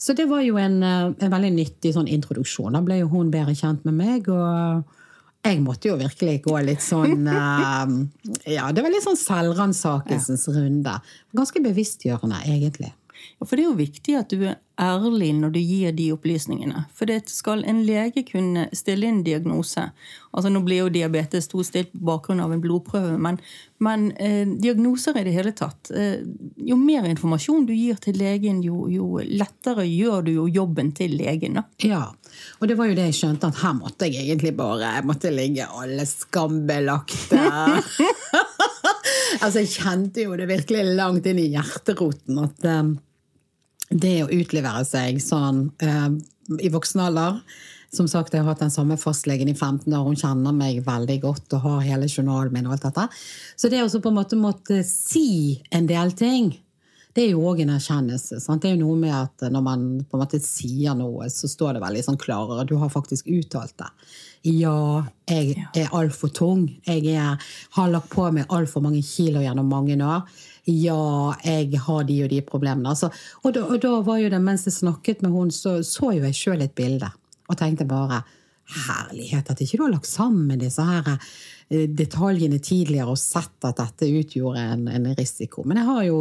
Så 0.00 0.16
det 0.16 0.26
var 0.30 0.40
jo 0.40 0.56
en, 0.56 0.82
eh, 0.82 1.10
en 1.12 1.34
veldig 1.34 1.52
nyttig 1.52 1.92
sånn 1.92 2.08
introduksjon. 2.08 2.72
Da 2.72 2.80
ble 2.84 3.02
jo 3.02 3.10
hun 3.12 3.32
bedre 3.32 3.52
kjent 3.56 3.84
med 3.84 3.98
meg. 3.98 4.28
og 4.32 4.84
jeg 5.40 5.60
måtte 5.64 5.88
jo 5.88 5.96
virkelig 5.96 6.42
gå 6.44 6.56
litt 6.64 6.82
sånn 6.84 7.28
eh, 7.32 8.54
Ja, 8.56 8.70
det 8.72 8.84
var 8.84 8.92
litt 8.92 9.04
sånn 9.04 9.20
selvransakelsens 9.20 10.48
runde. 10.52 10.96
Ganske 11.36 11.62
bevisstgjørende, 11.64 12.42
egentlig. 12.48 12.92
For 13.42 13.56
det 13.56 13.64
er 13.64 13.70
jo 13.70 13.78
viktig 13.78 14.16
at 14.18 14.32
du 14.32 14.44
er 14.48 14.58
ærlig 14.80 15.32
når 15.36 15.52
du 15.54 15.58
gir 15.60 15.92
de 15.96 16.08
opplysningene. 16.14 16.84
For 16.96 17.08
det 17.10 17.28
skal 17.30 17.64
en 17.68 17.82
lege 17.86 18.24
kunne 18.28 18.68
stille 18.76 19.08
inn 19.10 19.24
diagnose 19.26 19.90
Altså 20.30 20.50
Nå 20.52 20.60
blir 20.62 20.84
jo 20.84 20.92
diabetes 20.94 21.48
to 21.50 21.64
stilt 21.66 21.90
på 21.90 22.04
bakgrunn 22.06 22.38
av 22.42 22.52
en 22.54 22.60
blodprøve, 22.62 23.16
men, 23.18 23.40
men 23.82 24.04
eh, 24.14 24.44
diagnoser 24.46 25.18
i 25.18 25.24
det 25.26 25.32
hele 25.34 25.50
tatt 25.58 25.90
eh, 25.90 26.22
Jo 26.68 26.78
mer 26.78 27.08
informasjon 27.10 27.66
du 27.66 27.74
gir 27.74 27.98
til 28.02 28.20
legen, 28.20 28.62
jo, 28.62 28.84
jo 28.92 29.08
lettere 29.26 29.88
gjør 29.88 30.22
du 30.28 30.32
jo 30.36 30.46
jobben 30.46 30.92
til 30.94 31.16
legen. 31.18 31.58
da. 31.58 31.66
Ja, 31.82 32.04
og 32.60 32.68
det 32.68 32.76
var 32.78 32.90
jo 32.90 32.96
det 32.98 33.08
jeg 33.10 33.18
skjønte, 33.20 33.50
at 33.50 33.62
her 33.62 33.74
måtte 33.78 34.08
jeg 34.08 34.26
egentlig 34.26 34.54
bare 34.58 34.96
jeg 34.96 35.06
måtte 35.08 35.32
ligge 35.34 35.68
alle 35.68 36.06
skambelagte 36.08 37.44
Altså, 39.42 39.62
jeg 39.62 39.72
kjente 39.76 40.26
jo 40.26 40.36
det 40.38 40.48
virkelig 40.50 40.84
langt 40.98 41.26
inn 41.30 41.40
i 41.40 41.50
hjerteroten 41.54 42.40
at 42.42 42.68
um, 42.68 42.94
det 43.90 44.16
å 44.24 44.30
utlevere 44.30 44.84
seg 44.86 45.18
sånn 45.22 45.66
um, 45.70 46.16
i 46.60 46.70
voksen 46.70 47.02
alder 47.04 47.40
Som 47.94 48.06
sagt, 48.10 48.34
jeg 48.34 48.44
har 48.44 48.52
hatt 48.52 48.62
den 48.62 48.72
samme 48.74 48.98
fastlegen 49.00 49.50
i 49.50 49.56
15 49.56 49.90
år, 49.90 50.04
hun 50.06 50.18
kjenner 50.18 50.54
meg 50.54 50.82
veldig 50.86 51.18
godt 51.24 51.56
og 51.58 51.64
har 51.64 51.86
hele 51.88 52.06
journalen 52.10 52.54
min 52.54 52.68
og 52.68 52.76
alt 52.76 52.84
dette. 52.86 53.06
Så 53.58 53.70
det 53.70 53.80
å 53.82 53.88
på 53.90 54.12
en 54.12 54.18
måte 54.20 54.38
måtte 54.38 54.82
si 54.86 55.58
en 55.74 55.88
del 55.90 56.14
ting 56.14 56.52
det 57.16 57.24
er 57.24 57.32
jo 57.32 57.42
òg 57.50 57.64
en 57.64 57.72
erkjennelse. 57.74 58.38
Sant? 58.42 58.62
Det 58.62 58.70
er 58.70 58.76
jo 58.76 58.84
noe 58.84 58.98
med 59.00 59.14
at 59.16 59.46
når 59.50 59.62
man 59.66 59.86
på 60.06 60.16
en 60.16 60.22
måte 60.22 60.38
sier 60.44 60.94
noe, 60.94 61.26
så 61.32 61.50
står 61.50 61.76
det 61.76 61.82
veldig 61.82 62.04
sånn 62.06 62.20
klarere. 62.20 62.66
Du 62.68 62.76
har 62.78 62.92
faktisk 62.92 63.26
uttalt 63.30 63.74
det. 63.82 63.88
Ja, 64.46 65.02
jeg 65.28 65.56
er 65.76 65.90
altfor 65.96 66.30
tung. 66.32 66.68
Jeg 66.86 67.10
er, 67.10 67.50
har 67.76 67.90
lagt 67.90 68.12
på 68.14 68.28
meg 68.32 68.48
altfor 68.54 68.84
mange 68.84 69.02
kilo 69.04 69.42
gjennom 69.42 69.68
mange 69.72 69.98
år. 69.98 70.22
Ja, 70.70 71.34
jeg 71.42 71.80
har 71.82 72.06
de 72.06 72.20
og 72.24 72.30
de 72.30 72.38
problemene. 72.46 72.92
Altså, 72.92 73.10
og, 73.42 73.56
da, 73.56 73.64
og 73.66 73.82
da 73.82 73.96
var 74.06 74.20
jo 74.22 74.30
det, 74.30 74.40
mens 74.44 74.68
jeg 74.68 74.78
snakket 74.78 75.24
med 75.26 75.34
hun, 75.34 75.50
så 75.50 75.80
så 75.86 76.12
jo 76.14 76.28
jeg 76.28 76.38
sjøl 76.38 76.62
et 76.62 76.76
bilde. 76.78 77.10
Og 77.50 77.58
tenkte 77.58 77.88
bare 77.90 78.22
herlighet, 78.86 79.50
at 79.50 79.60
ikke 79.64 79.80
du 79.80 79.84
har 79.88 79.96
lagt 79.96 80.06
sammen 80.06 80.60
disse 80.62 80.84
her 80.86 81.16
eh, 81.16 81.88
detaljene 81.90 82.60
tidligere 82.62 83.16
og 83.16 83.18
sett 83.18 83.66
at 83.66 83.82
dette 83.82 84.12
utgjorde 84.14 84.62
en, 84.62 84.86
en 84.94 85.10
risiko. 85.18 85.66
Men 85.66 85.82
jeg 85.82 85.90
har 85.90 86.04
jo 86.06 86.20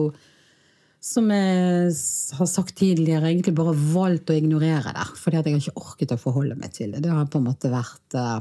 som 1.01 1.29
jeg 1.32 1.91
har 2.36 2.48
sagt 2.51 2.75
tidligere, 2.79 3.29
egentlig 3.29 3.56
bare 3.56 3.74
valgt 3.74 4.32
å 4.32 4.36
ignorere 4.36 4.91
det. 4.96 5.06
Fordi 5.20 5.39
at 5.39 5.48
jeg 5.48 5.56
har 5.56 5.62
ikke 5.63 5.84
orket 5.86 6.15
å 6.15 6.20
forholde 6.20 6.58
meg 6.60 6.74
til 6.75 6.91
det. 6.91 7.03
Det 7.06 7.13
har 7.13 7.29
på 7.32 7.39
en 7.39 7.48
måte 7.48 7.72
vært 7.72 8.18
eh, 8.20 8.39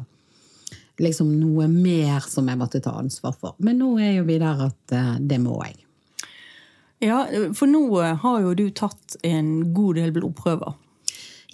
liksom 1.03 1.31
noe 1.39 1.69
mer 1.71 2.27
som 2.27 2.49
jeg 2.51 2.59
måtte 2.59 2.83
ta 2.83 2.97
ansvar 2.99 3.37
for. 3.39 3.55
Men 3.63 3.79
nå 3.83 3.93
er 4.03 4.19
jo 4.19 4.27
vi 4.29 4.41
der 4.43 4.67
at 4.67 4.97
eh, 4.97 5.15
det 5.21 5.39
må 5.43 5.61
jeg. 5.63 5.79
Ja, 6.99 7.23
For 7.55 7.71
nå 7.71 7.85
har 7.95 8.41
jo 8.43 8.57
du 8.59 8.67
tatt 8.75 9.15
en 9.23 9.71
god 9.75 10.01
del 10.01 10.11
blodprøver. 10.17 10.75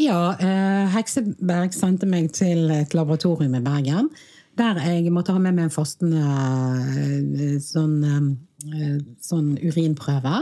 Ja, 0.00 0.34
eh, 0.40 0.86
Hekseberg 0.90 1.74
sendte 1.76 2.08
meg 2.08 2.32
til 2.34 2.70
et 2.72 2.96
laboratorium 2.96 3.54
i 3.54 3.62
Bergen. 3.62 4.08
Der 4.58 4.78
jeg 4.80 5.12
måtte 5.12 5.34
ha 5.34 5.42
med 5.42 5.54
meg 5.54 5.68
en 5.68 5.74
fastende 5.74 6.22
eh, 6.22 7.60
sånn, 7.62 8.00
eh, 8.64 8.96
sånn 9.22 9.52
urinprøve. 9.60 10.40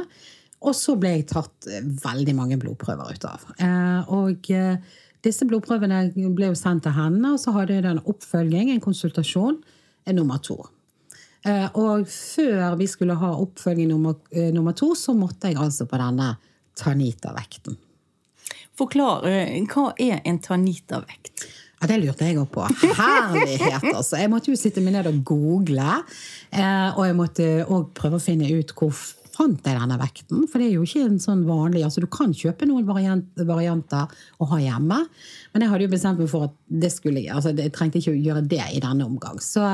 Og 0.62 0.74
så 0.78 0.94
ble 1.00 1.16
jeg 1.16 1.28
tatt 1.32 1.68
eh, 1.70 1.82
veldig 1.82 2.34
mange 2.38 2.58
blodprøver 2.60 3.16
ut 3.16 3.26
av. 3.28 3.46
Eh, 3.58 4.12
og 4.14 4.50
eh, 4.54 4.98
disse 5.26 5.46
blodprøvene 5.48 6.04
ble 6.14 6.52
jo 6.52 6.58
sendt 6.58 6.86
til 6.86 6.94
henne, 6.96 7.34
og 7.34 7.42
så 7.42 7.54
hadde 7.56 7.78
jeg 7.78 7.86
en 7.88 8.02
oppfølging, 8.10 8.70
en 8.72 8.82
konsultasjon, 8.82 9.58
en 10.06 10.18
nummer 10.18 10.42
to. 10.42 10.58
Og 11.78 12.04
før 12.06 12.76
vi 12.78 12.86
skulle 12.86 13.16
ha 13.18 13.32
oppfølging 13.42 13.88
nummer, 13.90 14.14
nummer 14.54 14.74
to, 14.78 14.92
så 14.98 15.10
måtte 15.14 15.50
jeg 15.50 15.58
altså 15.58 15.88
på 15.90 15.98
denne 15.98 16.28
Tanita-vekten. 16.78 17.74
Forklar, 18.78 19.26
hva 19.70 19.88
er 19.98 20.20
en 20.26 20.38
tanitavekt? 20.42 21.46
Ja, 21.80 21.88
Det 21.90 21.98
lurte 21.98 22.28
jeg 22.30 22.38
òg 22.38 22.46
på. 22.54 22.66
Herlighet, 22.94 23.88
altså. 23.90 24.20
Jeg 24.22 24.30
måtte 24.30 24.52
jo 24.52 24.58
sitte 24.58 24.82
meg 24.82 24.94
ned 24.94 25.10
og 25.10 25.18
google. 25.26 25.98
Og 26.94 27.02
jeg 27.08 27.18
måtte 27.18 27.50
òg 27.66 27.90
prøve 27.98 28.18
å 28.18 28.22
finne 28.22 28.46
ut 28.46 28.74
hvor 28.78 28.94
fant 29.32 29.66
jeg 29.66 29.78
denne 29.78 29.98
vekten. 30.00 30.46
For 30.50 30.60
det 30.60 30.68
er 30.68 30.74
jo 30.76 30.86
ikke 30.86 31.06
en 31.08 31.20
sånn 31.22 31.44
vanlig 31.48 31.84
altså 31.86 32.04
Du 32.04 32.08
kan 32.12 32.34
kjøpe 32.36 32.68
noen 32.68 32.86
variant, 32.88 33.28
varianter 33.48 34.10
å 34.38 34.48
ha 34.52 34.60
hjemme. 34.62 35.02
Men 35.52 35.64
jeg 35.64 35.72
hadde 35.72 35.86
jo 35.88 35.94
bestemt 35.94 36.22
meg 36.22 36.30
for 36.32 36.50
at 36.50 36.58
det 36.68 36.92
skulle, 36.94 37.24
altså 37.32 37.54
jeg 37.56 37.72
trengte 37.74 38.00
ikke 38.00 38.14
å 38.14 38.22
gjøre 38.28 38.44
det 38.50 38.64
i 38.76 38.82
denne 38.82 39.08
omgang. 39.08 39.40
Så 39.42 39.64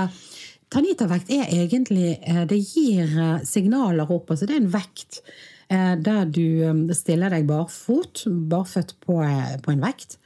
Tanitavekt 0.73 1.31
er 1.33 1.49
egentlig 1.49 2.19
eh, 2.21 2.45
Det 2.49 2.59
gir 2.61 3.09
eh, 3.09 3.45
signaler 3.49 4.11
opp. 4.13 4.31
altså 4.31 4.47
Det 4.47 4.57
er 4.57 4.63
en 4.63 4.73
vekt 4.73 5.23
eh, 5.73 5.95
der 5.97 6.29
du 6.29 6.93
stiller 6.97 7.33
deg 7.33 7.49
barfot, 7.49 8.27
barføtt 8.51 8.97
på, 9.05 9.21
på 9.65 9.75
en 9.75 9.85
vekt. 9.85 10.19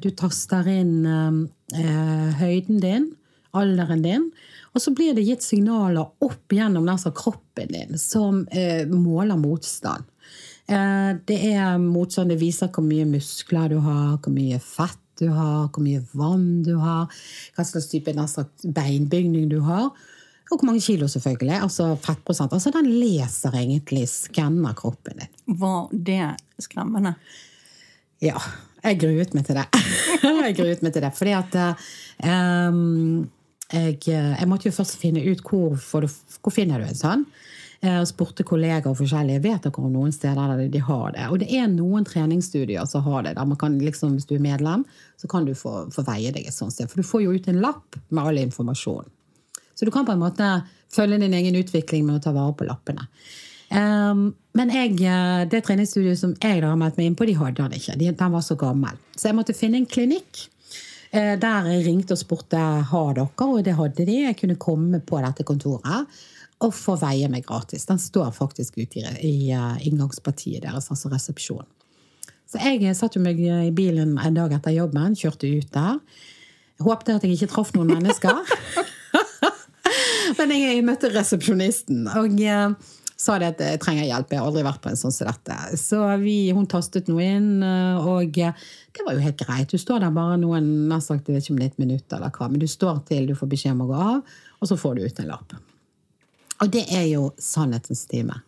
Du 0.00 0.06
taster 0.16 0.64
inn 0.72 1.02
høyden 2.40 2.78
din, 2.80 3.10
alderen 3.52 4.00
din. 4.00 4.22
Og 4.78 4.82
så 4.82 4.92
blir 4.94 5.16
det 5.16 5.24
gitt 5.26 5.42
signaler 5.42 6.06
opp 6.22 6.54
gjennom 6.54 6.86
altså, 6.86 7.10
kroppen 7.10 7.72
din 7.74 7.98
som 7.98 8.44
eh, 8.54 8.86
måler 8.86 9.34
motstand. 9.40 10.06
Eh, 10.70 11.16
det 11.26 11.38
er 11.50 11.80
motstand, 11.82 12.30
det 12.30 12.36
viser 12.38 12.70
hvor 12.70 12.84
mye 12.86 13.08
muskler 13.10 13.72
du 13.72 13.80
har, 13.82 14.20
hvor 14.22 14.30
mye 14.36 14.60
fett 14.62 15.00
du 15.18 15.26
har, 15.34 15.66
hvor 15.74 15.82
mye 15.82 16.04
vann 16.14 16.62
du 16.62 16.76
har, 16.78 17.10
hva 17.56 17.64
slags 17.66 17.88
type 17.90 18.14
beinbygning 18.62 19.48
du 19.50 19.58
har. 19.66 19.88
Og 20.48 20.54
hvor 20.54 20.68
mange 20.68 20.84
kilo, 20.84 21.08
selvfølgelig. 21.10 21.56
Altså 21.66 21.88
fettprosent. 21.98 22.54
Altså 22.54 22.70
Den 22.70 22.86
leser 23.00 23.58
egentlig, 23.58 24.06
skanner 24.12 24.78
kroppen 24.78 25.24
din. 25.24 25.32
Var 25.58 25.90
det 25.90 26.22
skremmende? 26.62 27.16
Ja. 28.22 28.38
Jeg 28.78 29.00
gruet 29.02 29.34
meg 29.34 29.42
til 29.48 29.58
det. 29.58 29.66
jeg 30.22 30.54
gruet 30.54 30.86
meg 30.86 30.94
til 30.94 31.02
det. 31.02 31.10
Fordi 31.18 31.34
at 31.34 31.58
um, 32.70 33.26
jeg, 33.72 33.98
jeg, 34.08 34.48
måtte 34.48 34.68
jo 34.68 34.74
først 34.74 34.96
finne 35.00 35.20
ut 35.26 35.42
hvor, 35.44 35.76
du, 36.00 36.08
hvor 36.40 36.54
finner 36.54 36.80
du 36.80 36.88
en 36.88 36.98
sånn. 36.98 37.24
Jeg 37.78 38.08
spurte 38.10 38.42
kollegaer 38.42 38.90
og 38.90 38.96
forskjellige. 38.98 39.42
Vet 39.44 39.66
dere 39.68 39.82
om 39.84 39.92
noen 39.94 40.14
steder 40.14 40.54
der 40.56 40.70
de 40.72 40.80
har 40.82 41.12
det. 41.14 41.26
Og 41.30 41.38
det 41.42 41.50
er 41.54 41.68
noen 41.70 42.06
treningsstudier 42.08 42.88
som 42.90 43.04
har 43.06 43.22
det. 43.26 43.36
der 43.36 43.46
man 43.46 43.60
kan 43.60 43.76
liksom, 43.78 44.16
Hvis 44.16 44.26
du 44.26 44.34
er 44.34 44.42
medlem, 44.42 44.84
så 45.16 45.30
kan 45.30 45.46
du 45.46 45.54
få, 45.54 45.86
få 45.94 46.02
veie 46.08 46.32
deg 46.34 46.48
et 46.48 46.56
sånt 46.56 46.74
sted. 46.74 46.90
For 46.90 46.98
du 46.98 47.06
får 47.06 47.22
jo 47.22 47.36
ut 47.36 47.48
en 47.48 47.60
lapp 47.62 48.00
med 48.08 48.24
all 48.24 48.40
informasjon. 48.42 49.06
Så 49.78 49.86
du 49.86 49.92
kan 49.94 50.06
på 50.06 50.16
en 50.16 50.24
måte 50.24 50.48
følge 50.90 51.20
din 51.22 51.36
egen 51.38 51.54
utvikling 51.54 52.06
med 52.06 52.18
å 52.18 52.24
ta 52.24 52.32
vare 52.34 52.56
på 52.58 52.66
lappene. 52.66 53.06
Um, 53.68 54.32
men 54.56 54.72
jeg, 54.72 54.96
eh, 55.04 55.44
det 55.46 55.60
treningsstudioet 55.66 56.18
som 56.18 56.32
jeg 56.40 56.62
da 56.64 56.72
har 56.72 56.78
meldt 56.80 56.96
meg 56.98 57.10
inn 57.10 57.18
på, 57.18 57.28
de 57.28 57.36
hadde 57.38 57.62
han 57.62 57.74
ikke. 57.76 57.98
den 58.00 58.32
var 58.32 58.42
så 58.42 58.56
gammel. 58.58 58.96
Så 59.14 59.28
jeg 59.28 59.36
måtte 59.38 59.54
finne 59.54 59.78
en 59.78 59.86
klinikk. 59.86 60.48
Uh, 61.08 61.34
der 61.40 61.70
jeg 61.72 61.86
ringte 61.86 62.16
og 62.16 62.20
spurte 62.20 62.58
har 62.58 63.14
dere, 63.16 63.46
og 63.46 63.62
det 63.64 63.76
hadde 63.78 64.06
de. 64.08 64.18
Jeg 64.26 64.36
kunne 64.40 64.58
komme 64.60 65.00
på 65.00 65.22
dette 65.24 65.46
kontoret 65.48 66.20
og 66.58 66.74
få 66.74 66.96
veie 66.98 67.28
meg 67.30 67.46
gratis. 67.46 67.86
Den 67.86 68.00
står 68.02 68.32
faktisk 68.34 68.80
ute 68.80 69.04
i, 69.22 69.50
uh, 69.54 69.78
inngangspartiet 69.86 70.66
deres, 70.66 70.90
altså 70.90 71.12
resepsjon. 71.12 71.66
Så 72.48 72.60
jeg 72.64 72.96
satte 72.96 73.20
meg 73.20 73.40
i 73.44 73.70
bilen 73.76 74.16
en 74.16 74.36
dag 74.36 74.54
etter 74.56 74.72
jobben, 74.72 75.16
kjørte 75.16 75.50
ut 75.52 75.72
der. 75.74 75.98
Håpte 76.80 77.18
at 77.18 77.26
jeg 77.26 77.36
ikke 77.36 77.50
traff 77.52 77.74
noen 77.76 77.92
mennesker. 77.92 78.40
Men 80.38 80.54
jeg 80.54 80.84
møtte 80.86 81.10
resepsjonisten 81.12 82.06
og 82.18 82.40
sa 83.18 83.34
det 83.42 83.48
at 83.50 83.62
jeg 83.64 83.80
trenger 83.82 84.06
hjelp. 84.06 84.30
Jeg 84.30 84.40
har 84.40 84.48
aldri 84.48 84.64
vært 84.66 84.82
på 84.84 84.92
en 84.92 84.98
sånn 84.98 85.14
som 85.14 85.26
dette. 85.26 85.56
Så 85.80 86.02
vi, 86.22 86.36
hun 86.54 86.68
tastet 86.70 87.10
noe 87.10 87.24
inn, 87.26 87.48
og 87.98 88.36
det 88.38 89.06
var 89.06 89.16
jo 89.16 89.24
helt 89.24 89.40
greit. 89.42 89.72
Du 89.72 89.80
står 89.80 90.04
der 90.04 90.14
bare 90.14 90.36
noen 90.38 90.68
nær 90.90 91.02
sagt, 91.04 91.26
jeg 91.26 91.34
vet 91.34 91.46
ikke 91.46 91.56
om 91.56 91.62
det 91.62 91.66
er 91.66 91.72
et 91.72 91.82
minutt 91.82 92.14
eller 92.14 92.34
hva, 92.34 92.50
men 92.52 92.62
du 92.62 92.68
står 92.70 93.02
til 93.10 93.26
du 93.26 93.34
får 93.38 93.50
beskjed 93.50 93.74
om 93.74 93.86
å 93.86 93.88
gå 93.90 94.04
av, 94.04 94.36
og 94.58 94.70
så 94.70 94.78
får 94.78 94.98
du 94.98 95.08
ut 95.08 95.24
en 95.24 95.32
lapp. 95.32 95.56
Og 96.62 96.70
det 96.74 96.84
er 96.94 97.08
jo 97.10 97.32
sannhetens 97.42 98.06
time. 98.10 98.40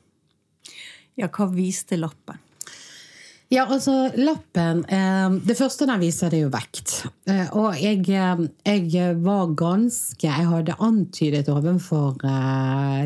Ja, 1.19 1.29
hva 1.29 1.51
viste 1.53 1.99
lappen? 1.99 2.39
Ja, 3.51 3.65
altså, 3.67 4.13
lappen 4.15 4.85
eh, 4.87 5.33
Det 5.43 5.57
første 5.59 5.87
den 5.89 5.99
viser, 5.99 6.31
det 6.31 6.39
er 6.39 6.45
jo 6.45 6.53
vekt. 6.55 6.93
Eh, 7.27 7.49
og 7.59 7.75
jeg, 7.83 8.05
eh, 8.15 8.45
jeg, 8.87 9.17
var 9.25 9.51
ganske 9.59 10.27
Jeg 10.29 10.47
hadde 10.47 10.79
antydet 10.79 11.51
overfor 11.51 12.23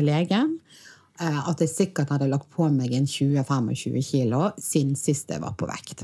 legen 0.05 0.59
at 1.21 1.61
jeg 1.63 1.71
sikkert 1.71 2.11
hadde 2.11 2.27
lagt 2.27 2.49
på 2.51 2.67
meg 2.73 2.91
en 2.91 3.07
20-25 3.07 4.01
kilo 4.03 4.49
siden 4.59 4.97
sist 4.99 5.31
jeg 5.31 5.39
var 5.43 5.55
på 5.55 5.69
vekt. 5.69 6.03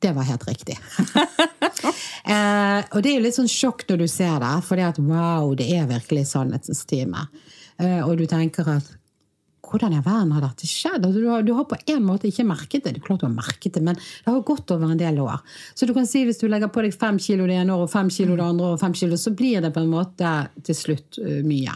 Det 0.00 0.12
var 0.16 0.28
helt 0.28 0.46
riktig. 0.48 0.78
og 2.94 2.98
det 3.02 3.10
er 3.10 3.16
jo 3.16 3.24
litt 3.24 3.36
sånn 3.36 3.50
sjokk 3.50 3.84
når 3.88 4.04
du 4.04 4.06
ser 4.08 4.38
det, 4.40 4.54
for 4.64 4.78
det 4.78 4.86
at 4.86 5.00
wow, 5.02 5.52
det 5.58 5.66
er 5.74 5.90
virkelig 5.90 6.28
sannhetens 6.30 6.84
time. 6.88 7.26
og 8.06 8.14
du 8.16 8.24
tenker 8.30 8.70
at 8.78 8.88
hvordan 9.68 9.92
i 9.92 10.00
verden 10.02 10.32
har 10.32 10.44
dette 10.44 10.68
skjedd? 10.68 11.02
Altså, 11.04 11.20
du, 11.20 11.28
har, 11.28 11.42
du, 11.42 11.52
har, 11.56 11.66
på 11.68 11.78
en 11.92 12.04
måte 12.06 12.28
ikke 12.28 12.46
merket 12.48 12.84
det. 12.84 12.94
Det 12.94 13.02
er 13.02 13.06
klart 13.06 13.22
du 13.22 13.28
har 13.28 13.34
merket 13.34 13.76
det, 13.76 13.82
men 13.84 13.98
det 13.98 14.30
har 14.30 14.40
gått 14.46 14.70
over 14.74 14.92
en 14.92 15.00
del 15.00 15.20
år. 15.22 15.38
Så 15.74 15.88
du 15.88 15.94
kan 15.96 16.08
si 16.08 16.24
hvis 16.28 16.40
du 16.40 16.48
legger 16.48 16.72
på 16.72 16.84
deg 16.84 16.96
fem 16.96 17.18
kilo 17.22 17.48
det 17.48 17.58
ene 17.60 17.76
året 17.76 17.88
og 17.88 17.94
fem 17.94 18.12
kilo 18.12 18.36
det 18.38 18.46
andre 18.46 18.74
og 18.74 18.82
fem 18.82 18.96
kilo, 18.96 19.18
så 19.20 19.34
blir 19.36 19.64
det 19.64 19.72
på 19.74 19.84
en 19.84 19.92
måte 19.92 20.34
til 20.66 20.78
slutt 20.78 21.20
uh, 21.22 21.40
mye. 21.46 21.74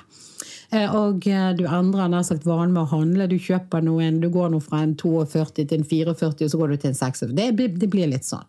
Uh, 0.73 0.88
og 0.97 1.26
uh, 1.29 1.50
du 1.59 1.67
endrer 1.69 2.09
nær 2.12 2.25
sagt 2.26 2.47
vanen 2.49 2.75
med 2.75 2.87
å 2.87 2.91
handle. 2.95 3.29
Du 3.31 3.37
kjøper 3.37 3.85
noen, 3.85 4.23
du 4.23 4.31
går 4.33 4.52
nå 4.55 4.62
fra 4.64 4.83
en 4.87 4.97
42 4.99 5.45
til 5.61 5.79
en 5.79 5.87
44, 5.87 6.33
og 6.33 6.50
så 6.55 6.61
går 6.61 6.73
du 6.73 6.81
til 6.81 6.93
en 6.93 6.99
46. 6.99 7.37
Det, 7.38 7.71
det 7.79 7.93
blir 7.93 8.11
litt 8.12 8.29
sånn. 8.29 8.49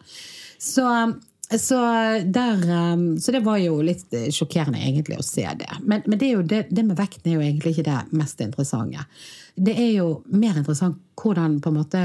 Så 0.63 0.87
så, 1.59 1.77
der, 2.33 2.61
så, 3.21 3.31
det 3.35 3.43
var 3.45 3.59
jo 3.61 3.75
litt 3.85 4.13
sjokkerende 4.33 4.79
egentlig 4.79 5.19
å 5.19 5.25
se 5.25 5.43
det. 5.59 5.69
Men, 5.83 6.01
men 6.07 6.17
det, 6.17 6.29
det, 6.49 6.61
det, 6.71 6.85
med 6.87 6.97
vekten 6.97 7.29
er 7.29 7.35
jo 7.35 7.43
egentlig 7.43 7.75
ikke 7.75 7.85
det 7.85 7.97
mest 8.17 8.41
interessante. 8.41 9.03
Det 9.53 9.75
er 9.77 9.91
jo 9.99 10.07
mer 10.33 10.57
interessant 10.57 10.97
hvordan 11.19 11.59
på 11.61 11.69
en 11.69 11.77
måte 11.77 12.03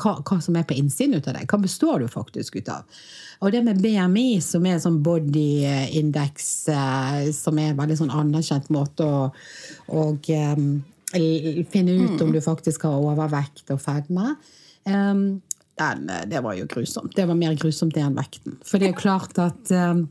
hva, 0.00 0.16
hva, 0.20 0.40
som 0.42 0.56
er 0.58 0.66
på 0.68 0.76
innsiden 0.78 1.18
ut 1.18 1.28
av 1.30 1.36
deg. 1.38 1.46
Hva 1.50 1.60
består 1.62 2.02
du 2.02 2.08
faktisk 2.10 2.56
ut 2.58 2.70
av? 2.72 2.98
Og 3.44 3.52
det 3.54 3.62
med 3.66 3.82
BMI, 3.82 4.40
som 4.42 4.66
er 4.66 4.82
sånn 4.82 5.02
body 5.04 5.64
index, 5.98 6.50
eh, 6.72 7.30
som 7.36 7.58
er 7.60 7.72
en 7.72 7.80
veldig 7.80 8.00
sånn 8.02 8.14
anerkjent 8.14 8.70
måte 8.74 9.06
å, 9.06 9.24
og, 9.94 10.30
um, 10.58 10.68
finne 11.14 11.94
ut 11.94 12.18
om 12.18 12.30
mm. 12.30 12.34
du 12.34 12.40
faktisk 12.42 12.88
har 12.88 12.98
overvekt 12.98 13.68
og 13.70 13.78
fedme 13.78 14.32
um, 14.88 15.26
den, 15.78 16.10
eh, 16.10 16.26
det 16.26 16.40
var 16.40 16.54
jo 16.54 16.66
grusomt. 16.66 17.16
Det 17.16 17.26
var 17.26 17.34
mer 17.34 17.54
grusomt 17.54 17.94
det 17.94 18.02
enn 18.04 18.18
vekten. 18.18 18.58
For 18.64 18.78
det 18.78 18.88
er 18.88 18.94
jo 18.94 19.00
klart 19.00 19.38
at 19.42 19.72
eh, 19.74 20.02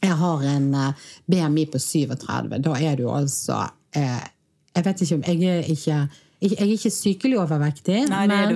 jeg 0.00 0.16
har 0.22 0.44
en 0.54 0.74
eh, 0.74 1.06
BMI 1.30 1.66
på 1.72 1.80
37. 1.80 2.58
Da 2.64 2.76
er 2.78 2.98
du 3.00 3.08
altså 3.10 3.62
eh, 3.96 4.26
Jeg 4.74 4.86
vet 4.86 5.00
ikke 5.02 5.16
om 5.18 5.24
Jeg 5.26 5.48
er 5.50 5.72
ikke 5.72 6.00
jeg 6.40 6.56
er 6.56 6.70
ikke 6.72 6.92
sykelig 6.92 7.40
overvektig, 7.42 8.04
Nei, 8.08 8.22
men, 8.30 8.54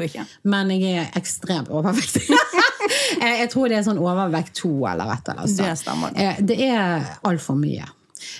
men, 0.48 0.70
jeg 0.72 1.02
er 1.02 1.18
ekstremt 1.18 1.68
overvektig. 1.68 2.24
jeg 3.20 3.50
tror 3.52 3.68
det 3.68 3.80
er 3.80 3.84
sånn 3.84 4.00
overvekt 4.00 4.56
to 4.62 4.72
eller 4.88 5.12
et 5.12 5.28
eller 5.28 5.44
annet. 5.44 5.58
Det 5.60 5.74
stemmer. 5.82 6.40
Det 6.40 6.58
er 6.64 7.12
altfor 7.28 7.60
mye. 7.60 7.90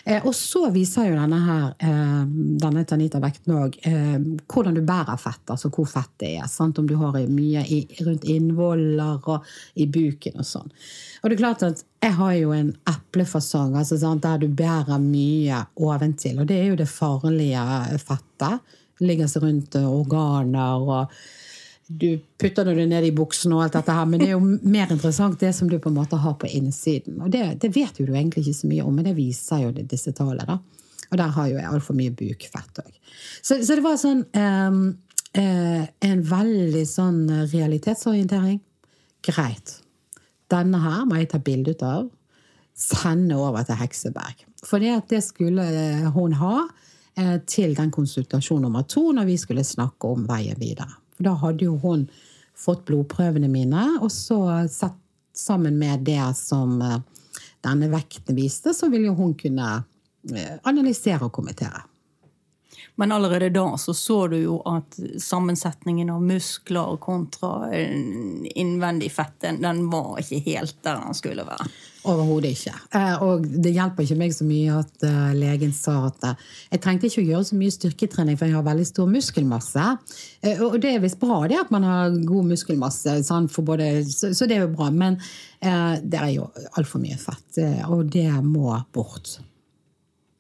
Eh, 0.05 0.27
og 0.27 0.35
så 0.37 0.69
viser 0.75 1.09
jo 1.09 1.17
denne 1.19 1.41
her, 1.45 1.65
eh, 1.79 2.21
denne 2.61 2.85
Tanita-vekten 2.89 3.55
òg 3.57 3.79
eh, 3.89 4.19
hvordan 4.51 4.77
du 4.77 4.83
bærer 4.87 5.21
fett, 5.21 5.43
altså 5.51 5.71
hvor 5.73 5.89
fett 5.89 6.13
det 6.21 6.35
er. 6.39 6.47
Sant? 6.51 6.79
Om 6.79 6.89
du 6.89 6.97
har 7.01 7.19
mye 7.29 7.65
i, 7.65 7.81
rundt 8.05 8.27
innvoller 8.29 9.29
og 9.33 9.49
i 9.81 9.87
buken 9.87 10.41
og 10.41 10.49
sånn. 10.49 10.73
Og 11.23 11.31
det 11.31 11.37
er 11.37 11.43
klart 11.43 11.67
at 11.67 11.85
jeg 12.05 12.17
har 12.19 12.33
jo 12.37 12.53
en 12.53 12.73
eplefasong 12.91 13.79
altså, 13.81 13.99
der 14.21 14.41
du 14.43 14.49
bærer 14.53 15.01
mye 15.01 15.65
oventil. 15.81 16.41
Og 16.43 16.49
det 16.51 16.61
er 16.61 16.73
jo 16.73 16.81
det 16.81 16.91
farlige 16.91 17.65
fettet. 18.03 18.75
Ligger 19.05 19.31
seg 19.31 19.45
rundt 19.45 19.77
organer 19.81 20.85
og 20.85 21.17
du 21.87 22.19
putter 22.41 22.65
det 22.65 22.87
ned 22.89 23.05
i 23.05 23.13
buksen 23.13 23.53
og 23.53 23.67
alt 23.67 23.75
dette 23.77 23.93
her, 23.93 24.07
men 24.09 24.23
det 24.23 24.31
er 24.31 24.39
jo 24.39 24.45
mer 24.65 24.93
interessant 24.93 25.37
det 25.41 25.51
som 25.53 25.69
du 25.69 25.77
på 25.79 25.91
en 25.91 25.99
måte 25.99 26.17
har 26.17 26.37
på 26.41 26.49
innsiden. 26.49 27.19
Og 27.21 27.33
det, 27.33 27.43
det 27.61 27.75
vet 27.75 28.01
jo 28.01 28.07
du 28.09 28.15
egentlig 28.15 28.47
ikke 28.47 28.61
så 28.61 28.71
mye 28.71 28.87
om, 28.87 28.95
men 28.97 29.05
det 29.05 29.17
viser 29.19 29.67
jo 29.67 29.73
disse 29.77 30.15
tallene. 30.17 30.47
da. 30.49 30.85
Og 31.11 31.19
der 31.21 31.35
har 31.37 31.51
jo 31.51 31.59
jeg 31.59 31.69
altfor 31.69 31.99
mye 31.99 32.15
bukfett 32.17 32.81
òg. 32.81 32.93
Så, 33.43 33.61
så, 33.61 33.77
det 33.77 33.85
var 33.85 33.99
sånn 34.01 34.25
um, 34.33 34.81
uh, 35.37 35.85
En 36.09 36.25
veldig 36.31 36.85
sånn 36.89 37.21
realitetsorientering. 37.53 38.59
Greit. 39.25 39.77
Denne 40.53 40.81
her 40.81 41.05
må 41.09 41.21
jeg 41.21 41.31
ta 41.35 41.41
bilde 41.43 41.77
av. 41.85 42.09
Sende 42.75 43.37
over 43.39 43.63
til 43.69 43.79
Hekseberg. 43.79 44.47
For 44.65 44.83
det, 44.83 44.97
at 44.97 45.13
det 45.13 45.21
skulle 45.23 45.63
eh, 45.69 46.09
hun 46.17 46.33
ha 46.41 46.65
til 47.47 47.77
den 47.79 47.93
konsultasjon 47.95 48.65
nummer 48.65 48.83
to 48.91 49.13
når 49.15 49.29
vi 49.29 49.37
skulle 49.39 49.63
snakke 49.63 50.09
om 50.11 50.25
veien 50.27 50.59
videre. 50.59 50.97
Da 51.23 51.37
hadde 51.39 51.69
jo 51.69 51.77
hun 51.79 52.09
fått 52.59 52.85
blodprøvene 52.89 53.47
mine, 53.51 53.85
og 54.03 54.11
så 54.11 54.41
sett 54.71 54.99
sammen 55.35 55.79
med 55.79 56.05
det 56.07 56.37
som 56.39 56.83
eh, 56.83 57.01
denne 57.65 57.89
vekten 57.91 58.37
viste, 58.37 58.75
så 58.75 58.89
ville 58.91 59.11
jo 59.11 59.17
hun 59.19 59.35
kunne 59.39 59.71
eh, 60.35 60.55
analysere 60.63 61.27
og 61.27 61.35
kommentere. 61.35 61.83
Men 62.97 63.13
allerede 63.13 63.51
da 63.51 63.79
så, 63.79 63.95
så 63.95 64.27
du 64.31 64.37
jo 64.39 64.61
at 64.71 64.95
sammensetningen 65.23 66.13
av 66.15 66.23
muskler 66.23 66.97
kontra 67.03 67.73
innvendig 67.75 69.11
fett, 69.13 69.35
den 69.41 69.89
var 69.91 70.21
ikke 70.23 70.39
helt 70.45 70.79
der 70.87 71.01
den 71.03 71.19
skulle 71.19 71.43
være. 71.49 71.67
Overhodet 72.05 72.53
ikke. 72.53 72.75
Eh, 72.95 73.23
og 73.25 73.47
det 73.49 73.73
hjelper 73.75 74.05
ikke 74.05 74.19
meg 74.21 74.35
så 74.37 74.47
mye 74.47 74.77
at 74.77 75.07
eh, 75.09 75.33
legen 75.41 75.73
sa 75.75 75.95
at 76.11 76.27
eh, 76.29 76.43
jeg 76.75 76.83
trengte 76.85 77.09
ikke 77.09 77.23
å 77.23 77.27
gjøre 77.33 77.49
så 77.49 77.59
mye 77.59 77.75
styrketrening, 77.75 78.39
for 78.39 78.47
jeg 78.47 78.59
har 78.59 78.67
veldig 78.67 78.87
stor 78.87 79.09
muskelmasse. 79.11 79.87
Og 80.69 80.77
det 80.85 80.93
er 80.93 81.03
visst 81.03 81.19
bra 81.23 81.41
det 81.51 81.59
at 81.65 81.73
man 81.75 81.87
har 81.89 82.15
god 82.29 82.51
muskelmasse, 82.53 83.17
både, 83.65 83.89
så 84.07 84.47
det 84.47 84.59
er 84.59 84.67
jo 84.67 84.75
bra. 84.77 84.91
Men 84.93 85.17
det 85.59 86.21
er 86.21 86.35
jo 86.35 86.51
altfor 86.77 87.01
mye 87.01 87.17
fett, 87.19 87.63
og 87.89 88.05
det 88.13 88.29
må 88.45 88.75
bort. 88.93 89.39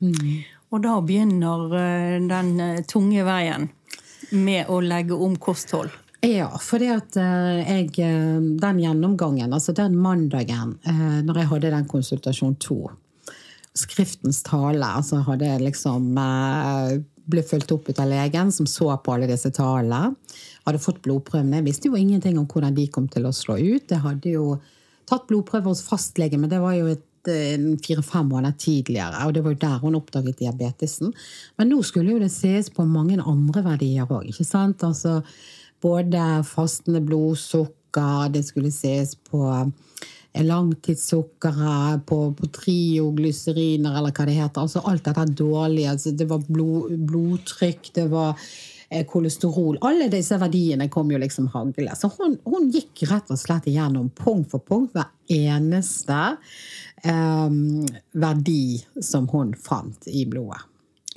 Mm. 0.05 0.45
Og 0.75 0.83
da 0.83 0.99
begynner 1.07 1.69
den 2.27 2.57
tunge 2.91 3.23
veien 3.27 3.69
med 4.35 4.71
å 4.73 4.81
legge 4.83 5.15
om 5.15 5.37
kosthold. 5.39 5.93
Ja, 6.25 6.49
fordi 6.63 6.89
at 6.89 7.17
eh, 7.21 7.61
jeg 7.69 7.91
eh, 8.01 8.45
Den 8.61 8.79
gjennomgangen, 8.81 9.53
altså 9.53 9.75
den 9.77 9.97
mandagen 10.01 10.79
eh, 10.89 11.19
når 11.25 11.41
jeg 11.41 11.51
hadde 11.51 11.73
den 11.75 11.89
konsultasjon 11.91 12.55
to, 12.63 12.79
skriftens 13.77 14.41
tale, 14.47 14.87
altså 14.87 15.21
hadde 15.27 15.51
jeg 15.51 15.65
liksom 15.67 16.17
eh, 16.23 16.95
ble 17.29 17.45
fulgt 17.45 17.73
opp 17.75 17.91
ut 17.91 18.01
av 18.01 18.09
legen 18.09 18.53
som 18.53 18.69
så 18.69 18.89
på 18.97 19.15
alle 19.15 19.29
disse 19.29 19.51
tallene. 19.55 20.15
Hadde 20.65 20.81
fått 20.81 21.03
blodprøvene. 21.05 21.61
Jeg 21.61 21.69
visste 21.69 21.91
jo 21.91 22.01
ingenting 22.01 22.39
om 22.41 22.49
hvordan 22.49 22.77
de 22.77 22.87
kom 22.93 23.09
til 23.13 23.29
å 23.29 23.35
slå 23.35 23.59
ut. 23.61 23.91
Jeg 23.91 24.01
hadde 24.05 24.37
jo 24.37 24.55
tatt 25.09 25.27
blodprøver 25.29 25.73
hos 25.73 25.85
fastlege, 25.85 26.41
men 26.41 26.53
det 26.53 26.63
var 26.63 26.77
jo 26.79 26.89
et 26.95 27.05
eh, 27.05 27.14
fire-fem 27.25 28.29
måneder 28.29 28.59
tidligere. 28.59 29.25
Og 29.27 29.35
det 29.35 29.45
var 29.45 29.55
jo 29.55 29.63
der 29.65 29.79
hun 29.83 29.99
oppdaget 29.99 30.39
diabetesen. 30.43 31.15
Men 31.59 31.73
nå 31.73 31.83
skulle 31.83 32.15
jo 32.15 32.23
det 32.23 32.33
ses 32.33 32.71
på 32.71 32.87
mange 32.89 33.21
andre 33.21 33.65
verdier 33.65 34.11
òg. 34.11 34.31
Altså, 34.31 35.21
både 35.85 36.45
fastende 36.49 37.01
blodsukker, 37.05 38.29
det 38.35 38.45
skulle 38.47 38.73
ses 38.73 39.15
på 39.17 39.47
langtidssukkeret, 40.43 42.07
på, 42.07 42.19
på 42.35 42.51
trioglyseriner, 42.59 43.99
eller 43.99 44.15
hva 44.15 44.27
det 44.27 44.39
heter. 44.39 44.65
Altså 44.65 44.83
alt 44.89 45.05
dette 45.07 45.27
dårlige. 45.39 45.91
Altså 45.93 46.15
det 46.17 46.27
var 46.31 46.43
blod, 46.49 46.95
blodtrykk, 47.07 47.93
det 47.95 48.07
var 48.11 48.35
eh, 48.89 49.05
kolesterol. 49.07 49.79
Alle 49.87 50.09
disse 50.13 50.39
verdiene 50.41 50.89
kom 50.91 51.13
jo 51.13 51.21
liksom 51.23 51.51
hagle. 51.55 51.95
Så 51.99 52.11
hun, 52.19 52.39
hun, 52.49 52.71
gikk 52.75 53.07
rett 53.11 53.31
og 53.31 53.41
slett 53.41 53.69
igjennom 53.71 54.11
punkt 54.19 54.51
for 54.55 54.65
punkt 54.67 54.97
hver 54.97 55.13
eneste 55.31 56.21
eh, 56.35 56.94
verdi 57.05 58.79
som 59.05 59.27
hun 59.29 59.51
fant 59.61 60.09
i 60.09 60.23
blodet. 60.27 60.63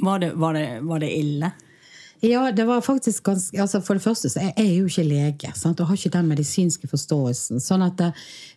Var 0.04 0.20
det, 0.20 0.32
var 0.36 0.54
det, 0.54 0.66
var 0.86 1.00
det 1.00 1.12
ille? 1.16 1.52
Ja, 2.20 2.52
det 2.52 2.64
var 2.66 2.82
faktisk 2.82 3.24
ganske 3.24 3.62
altså 3.62 3.82
For 3.82 3.98
det 3.98 4.02
første 4.02 4.30
så 4.30 4.42
er 4.42 4.54
jeg 4.58 4.80
jo 4.80 4.88
ikke 4.90 5.06
lege 5.06 5.52
sant? 5.56 5.80
og 5.80 5.90
har 5.90 6.00
ikke 6.00 6.16
den 6.16 6.32
medisinske 6.32 6.90
forståelsen. 6.90 7.62
sånn 7.62 7.86
at 7.86 7.98
det, 8.00 8.08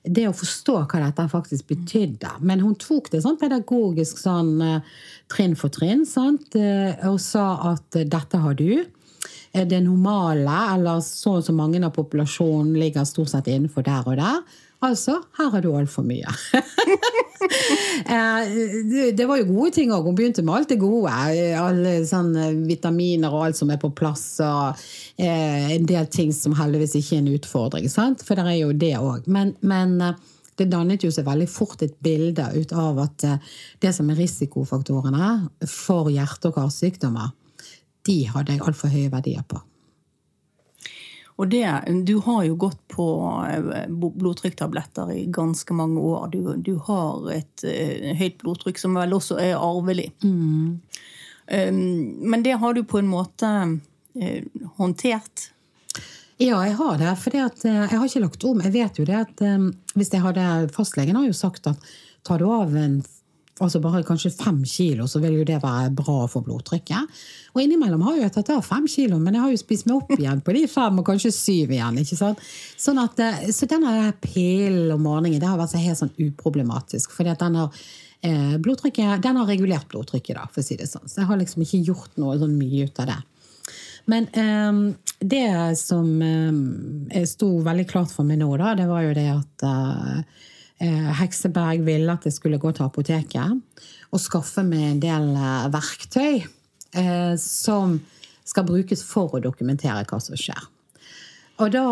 det 0.04 0.28
å 0.30 0.36
forstå 0.36 0.78
hva 0.78 1.02
dette 1.02 1.26
faktisk 1.28 1.68
betydde 1.68 2.30
Men 2.40 2.64
hun 2.64 2.78
tok 2.80 3.10
det 3.12 3.20
sånn 3.24 3.36
pedagogisk 3.40 4.22
sånn 4.22 4.54
uh, 4.64 4.80
trinn 5.28 5.56
for 5.60 5.72
trinn 5.72 6.06
sant? 6.08 6.56
Uh, 6.56 6.96
og 7.10 7.20
sa 7.20 7.74
at 7.74 8.00
uh, 8.00 8.06
dette 8.08 8.40
har 8.40 8.56
du. 8.56 8.80
Det 9.52 9.80
normale, 9.82 10.56
eller 10.76 11.00
så 11.04 11.36
og 11.40 11.44
så 11.44 11.52
mange 11.52 11.82
av 11.84 11.92
populasjonen 11.92 12.76
ligger 12.78 13.04
stort 13.04 13.32
sett 13.32 13.50
innenfor 13.50 13.84
der 13.84 14.06
og 14.06 14.16
der. 14.20 14.60
Altså, 14.80 15.18
her 15.36 15.50
har 15.52 15.60
du 15.64 15.72
altfor 15.76 16.06
mye. 16.06 16.36
Eh, 18.10 18.50
det 19.16 19.24
var 19.26 19.38
jo 19.40 19.46
gode 19.48 19.70
ting 19.74 19.90
òg. 19.94 20.04
Hun 20.04 20.16
begynte 20.16 20.42
med 20.44 20.54
alt 20.54 20.70
det 20.72 20.76
gode. 20.80 21.12
Alle 21.56 21.92
sånne 22.06 22.50
vitaminer 22.68 23.32
og 23.32 23.46
alt 23.46 23.58
som 23.58 23.70
er 23.72 23.78
på 23.80 23.90
plass. 23.96 24.24
Og 24.44 24.80
eh, 25.20 25.70
en 25.74 25.86
del 25.88 26.08
ting 26.12 26.34
som 26.36 26.54
heldigvis 26.58 26.98
ikke 27.00 27.16
er 27.16 27.22
en 27.22 27.32
utfordring. 27.32 27.88
Sant? 27.92 28.24
For 28.26 28.38
det 28.38 28.44
er 28.44 28.58
jo 28.60 28.74
det 28.76 28.92
òg. 28.98 29.28
Men, 29.30 29.54
men, 29.66 29.96
eh, 30.04 30.36
det 30.60 30.68
dannet 30.72 31.06
jo 31.06 31.12
seg 31.14 31.28
veldig 31.28 31.48
fort 31.50 31.82
et 31.86 31.96
bilde 32.04 32.44
ut 32.56 32.76
av 32.76 33.00
at 33.06 33.26
det 33.80 33.94
som 33.96 34.10
er 34.12 34.20
risikofaktorene 34.20 35.32
for 35.64 36.12
hjerte- 36.12 36.52
og 36.52 36.58
karsykdommer, 36.60 37.32
de 38.06 38.20
hadde 38.28 38.56
jeg 38.56 38.66
altfor 38.68 38.92
høye 38.92 39.12
verdier 39.12 39.46
på. 39.48 39.62
Og 41.40 41.48
det, 41.48 41.64
du 42.04 42.18
har 42.26 42.42
jo 42.44 42.56
gått 42.60 42.80
på 42.92 43.06
eh, 43.48 43.86
blodtrykktabletter 43.88 45.12
i 45.14 45.22
ganske 45.32 45.72
mange 45.72 46.00
år. 46.00 46.26
Du, 46.34 46.50
du 46.60 46.74
har 46.84 47.30
et 47.32 47.64
uh, 47.64 48.10
høyt 48.18 48.36
blodtrykk 48.42 48.80
som 48.82 48.98
vel 48.98 49.16
også 49.16 49.38
er 49.40 49.54
arvelig. 49.56 50.10
Mm. 50.20 50.76
Um, 51.48 51.80
men 52.28 52.44
det 52.44 52.58
har 52.60 52.76
du 52.76 52.82
på 52.84 53.00
en 53.00 53.08
måte 53.08 53.48
uh, 53.48 54.66
håndtert? 54.76 55.46
Ja, 56.36 56.60
jeg 56.66 56.76
har 56.76 57.00
det. 57.00 57.14
For 57.22 57.40
jeg 57.40 57.88
har 57.88 58.04
ikke 58.04 58.24
lagt 58.26 58.44
om. 58.44 58.60
Jeg 58.68 58.76
vet 58.76 59.00
jo 59.00 59.08
det 59.08 59.16
at 59.22 59.40
um, 59.40 59.70
hvis 59.96 60.12
jeg 60.12 60.26
hadde 60.26 60.44
Fastlegen 60.76 61.16
har 61.22 61.24
jo 61.30 61.40
sagt 61.40 61.72
at 61.72 61.90
tar 62.28 62.44
du 62.44 62.50
av 62.52 62.76
en 62.76 63.00
altså 63.60 63.80
bare 63.82 64.02
kanskje 64.06 64.32
fem 64.32 64.58
kilo, 64.68 65.06
så 65.10 65.20
vil 65.22 65.38
jo 65.40 65.46
det 65.48 65.60
være 65.62 65.92
bra 65.96 66.24
for 66.30 66.44
blodtrykket. 66.46 67.22
Og 67.54 67.62
innimellom 67.62 68.02
har 68.06 68.16
jo 68.16 68.24
jeg 68.24 68.34
tatt 68.34 68.52
av 68.54 68.66
fem 68.66 68.86
kilo, 68.90 69.18
men 69.20 69.36
jeg 69.36 69.44
har 69.44 69.54
jo 69.54 69.60
spist 69.60 69.88
meg 69.88 69.98
opp 69.98 70.12
igjen 70.16 70.42
på 70.44 70.54
de 70.56 70.66
fem, 70.70 71.00
og 71.00 71.06
kanskje 71.06 71.32
syv 71.34 71.74
igjen. 71.76 71.98
ikke 72.02 72.18
sant? 72.18 72.44
Sånn 72.80 73.00
at, 73.02 73.20
eh, 73.20 73.50
så 73.54 73.68
denne 73.70 74.12
pillen 74.22 74.94
om 74.94 75.02
morgenen 75.04 75.40
det 75.40 75.48
har 75.48 75.60
vært 75.60 75.78
helt 75.78 76.00
sånn 76.00 76.14
uproblematisk. 76.18 77.10
fordi 77.16 77.30
at 77.34 77.42
den 77.44 77.58
har 77.60 77.82
eh, 78.22 78.56
blodtrykket, 78.58 79.22
den 79.22 79.36
har 79.36 79.46
regulert 79.46 79.88
blodtrykket, 79.88 80.36
da, 80.36 80.46
for 80.48 80.62
å 80.62 80.66
si 80.66 80.76
det 80.76 80.88
sånn. 80.88 81.08
Så 81.08 81.22
jeg 81.22 81.30
har 81.30 81.40
liksom 81.40 81.62
ikke 81.62 81.84
gjort 81.84 82.16
noe 82.16 82.38
sånn 82.38 82.56
mye 82.58 82.86
ut 82.88 83.02
av 83.04 83.12
det. 83.12 83.20
Men 84.10 84.26
um, 84.34 84.94
det 85.20 85.76
som 85.78 86.06
um, 86.22 87.10
sto 87.28 87.50
veldig 87.62 87.84
klart 87.86 88.10
for 88.10 88.26
meg 88.26 88.40
nå, 88.40 88.48
da, 88.58 88.72
det 88.74 88.88
var 88.88 89.04
jo 89.04 89.12
det 89.14 89.28
at 89.34 89.66
Eh, 89.68 90.22
Hekseberg 90.80 91.84
ville 91.84 92.12
at 92.12 92.24
jeg 92.24 92.38
skulle 92.38 92.60
gå 92.60 92.72
til 92.72 92.86
apoteket 92.86 93.84
og 94.10 94.22
skaffe 94.22 94.64
meg 94.66 94.86
en 94.86 95.02
del 95.02 95.26
eh, 95.36 95.70
verktøy 95.74 96.40
eh, 96.40 97.34
som 97.40 97.98
skal 98.48 98.66
brukes 98.66 99.04
for 99.06 99.36
å 99.36 99.42
dokumentere 99.44 100.06
hva 100.08 100.20
som 100.22 100.38
skjer. 100.38 100.62
Og 101.60 101.68
da, 101.74 101.84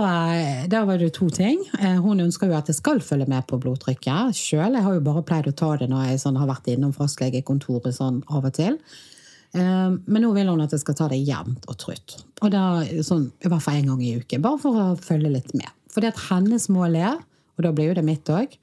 da, 0.72 0.80
var 0.88 0.96
det 0.96 1.10
to 1.18 1.26
ting. 1.28 1.60
Hun 2.00 2.22
ønsker 2.24 2.48
jo 2.48 2.56
at 2.56 2.70
jeg 2.70 2.78
skal 2.78 3.02
følge 3.04 3.26
med 3.28 3.44
på 3.50 3.58
blodtrykket 3.60 4.32
sjøl. 4.32 4.78
Jeg 4.78 4.84
har 4.86 4.96
jo 4.96 5.02
bare 5.04 5.22
pleid 5.28 5.50
å 5.50 5.52
ta 5.52 5.74
det 5.76 5.90
når 5.92 6.06
jeg 6.06 6.22
sånn, 6.22 6.38
har 6.40 6.48
vært 6.48 6.70
innom 6.72 6.94
fastlegekontoret 6.96 7.92
sånn 7.98 8.22
av 8.32 8.48
og 8.48 8.54
til. 8.56 8.78
Men 9.52 10.24
nå 10.24 10.32
vil 10.32 10.48
hun 10.48 10.64
at 10.64 10.72
jeg 10.72 10.80
skal 10.80 10.96
ta 10.96 11.10
det 11.12 11.20
jevnt 11.20 11.68
og 11.68 11.76
trutt. 11.84 12.16
Og 12.40 12.54
da, 12.56 12.80
sånn, 13.04 13.28
I 13.44 13.52
hvert 13.52 13.66
fall 13.66 13.82
en 13.82 13.92
gang 13.92 14.06
i 14.08 14.14
uken. 14.16 14.46
Bare 14.48 14.62
for 14.64 14.80
å 14.80 14.88
følge 15.04 15.34
litt 15.36 15.52
med. 15.52 15.68
At 16.00 16.24
hennes 16.30 16.70
mål 16.72 16.96
er 16.96 17.20
og 17.58 17.64
da 17.66 17.72
blir 17.74 17.90
jo 17.90 17.96
det 17.98 18.06
mitt 18.06 18.30
òg, 18.30 18.54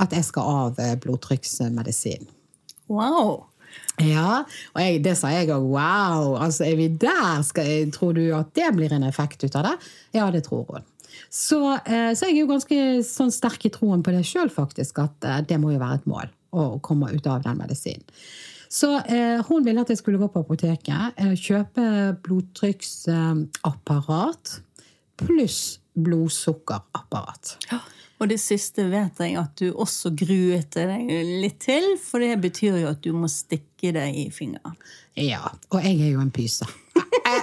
at 0.00 0.10
jeg 0.16 0.24
skal 0.24 0.42
av 0.48 0.78
eh, 0.80 0.96
blodtrykksmedisin. 1.00 2.24
Wow! 2.92 3.48
Ja, 4.00 4.44
og 4.72 4.80
jeg, 4.80 5.02
det 5.04 5.16
sa 5.20 5.28
jeg 5.32 5.50
òg. 5.52 5.64
Wow! 5.74 6.36
Altså, 6.40 6.64
er 6.68 6.76
vi 6.80 6.88
der? 6.88 7.42
Skal, 7.44 7.90
tror 7.94 8.12
du 8.16 8.34
at 8.36 8.54
det 8.56 8.70
blir 8.76 8.92
en 8.96 9.04
effekt 9.08 9.44
ut 9.44 9.56
av 9.58 9.62
det? 9.68 9.76
Ja, 10.16 10.30
det 10.32 10.42
tror 10.48 10.64
hun. 10.70 10.82
Så, 11.28 11.76
eh, 11.84 12.12
så 12.16 12.24
jeg 12.28 12.34
er 12.34 12.40
jo 12.42 12.52
ganske 12.54 12.76
sånn 13.04 13.32
sterk 13.32 13.66
i 13.68 13.70
troen 13.72 14.02
på 14.04 14.10
det 14.14 14.24
sjøl, 14.28 14.50
faktisk, 14.52 14.98
at 15.04 15.24
eh, 15.28 15.40
det 15.48 15.58
må 15.60 15.68
jo 15.74 15.82
være 15.82 15.96
et 16.00 16.08
mål 16.08 16.28
å 16.52 16.78
komme 16.84 17.06
ut 17.12 17.26
av 17.28 17.42
den 17.44 17.58
medisinen. 17.60 18.04
Så 18.72 18.88
eh, 19.04 19.40
hun 19.48 19.64
ville 19.66 19.82
at 19.84 19.90
jeg 19.92 19.98
skulle 20.00 20.20
gå 20.20 20.28
på 20.32 20.42
apoteket, 20.46 21.02
eh, 21.20 21.34
kjøpe 21.36 21.84
blodtrykksapparat 22.24 24.44
pluss 25.20 25.60
blodsukkerapparat. 25.92 27.44
Ja. 27.68 27.84
Og 28.22 28.30
det 28.30 28.38
siste 28.38 28.84
vet 28.86 29.18
jeg 29.18 29.34
at 29.40 29.56
du 29.58 29.72
også 29.72 30.12
gruet 30.14 30.70
deg 30.76 31.08
litt 31.42 31.58
til, 31.64 31.96
for 31.98 32.22
det 32.22 32.36
betyr 32.44 32.78
jo 32.84 32.92
at 32.92 33.00
du 33.02 33.10
må 33.16 33.26
stikke 33.30 33.90
deg 33.96 34.14
i 34.14 34.28
fingeren. 34.30 34.76
Ja, 35.18 35.42
og 35.72 35.82
jeg 35.82 35.98
er 35.98 36.12
jo 36.14 36.22
en 36.22 36.30
pyse. 36.30 36.68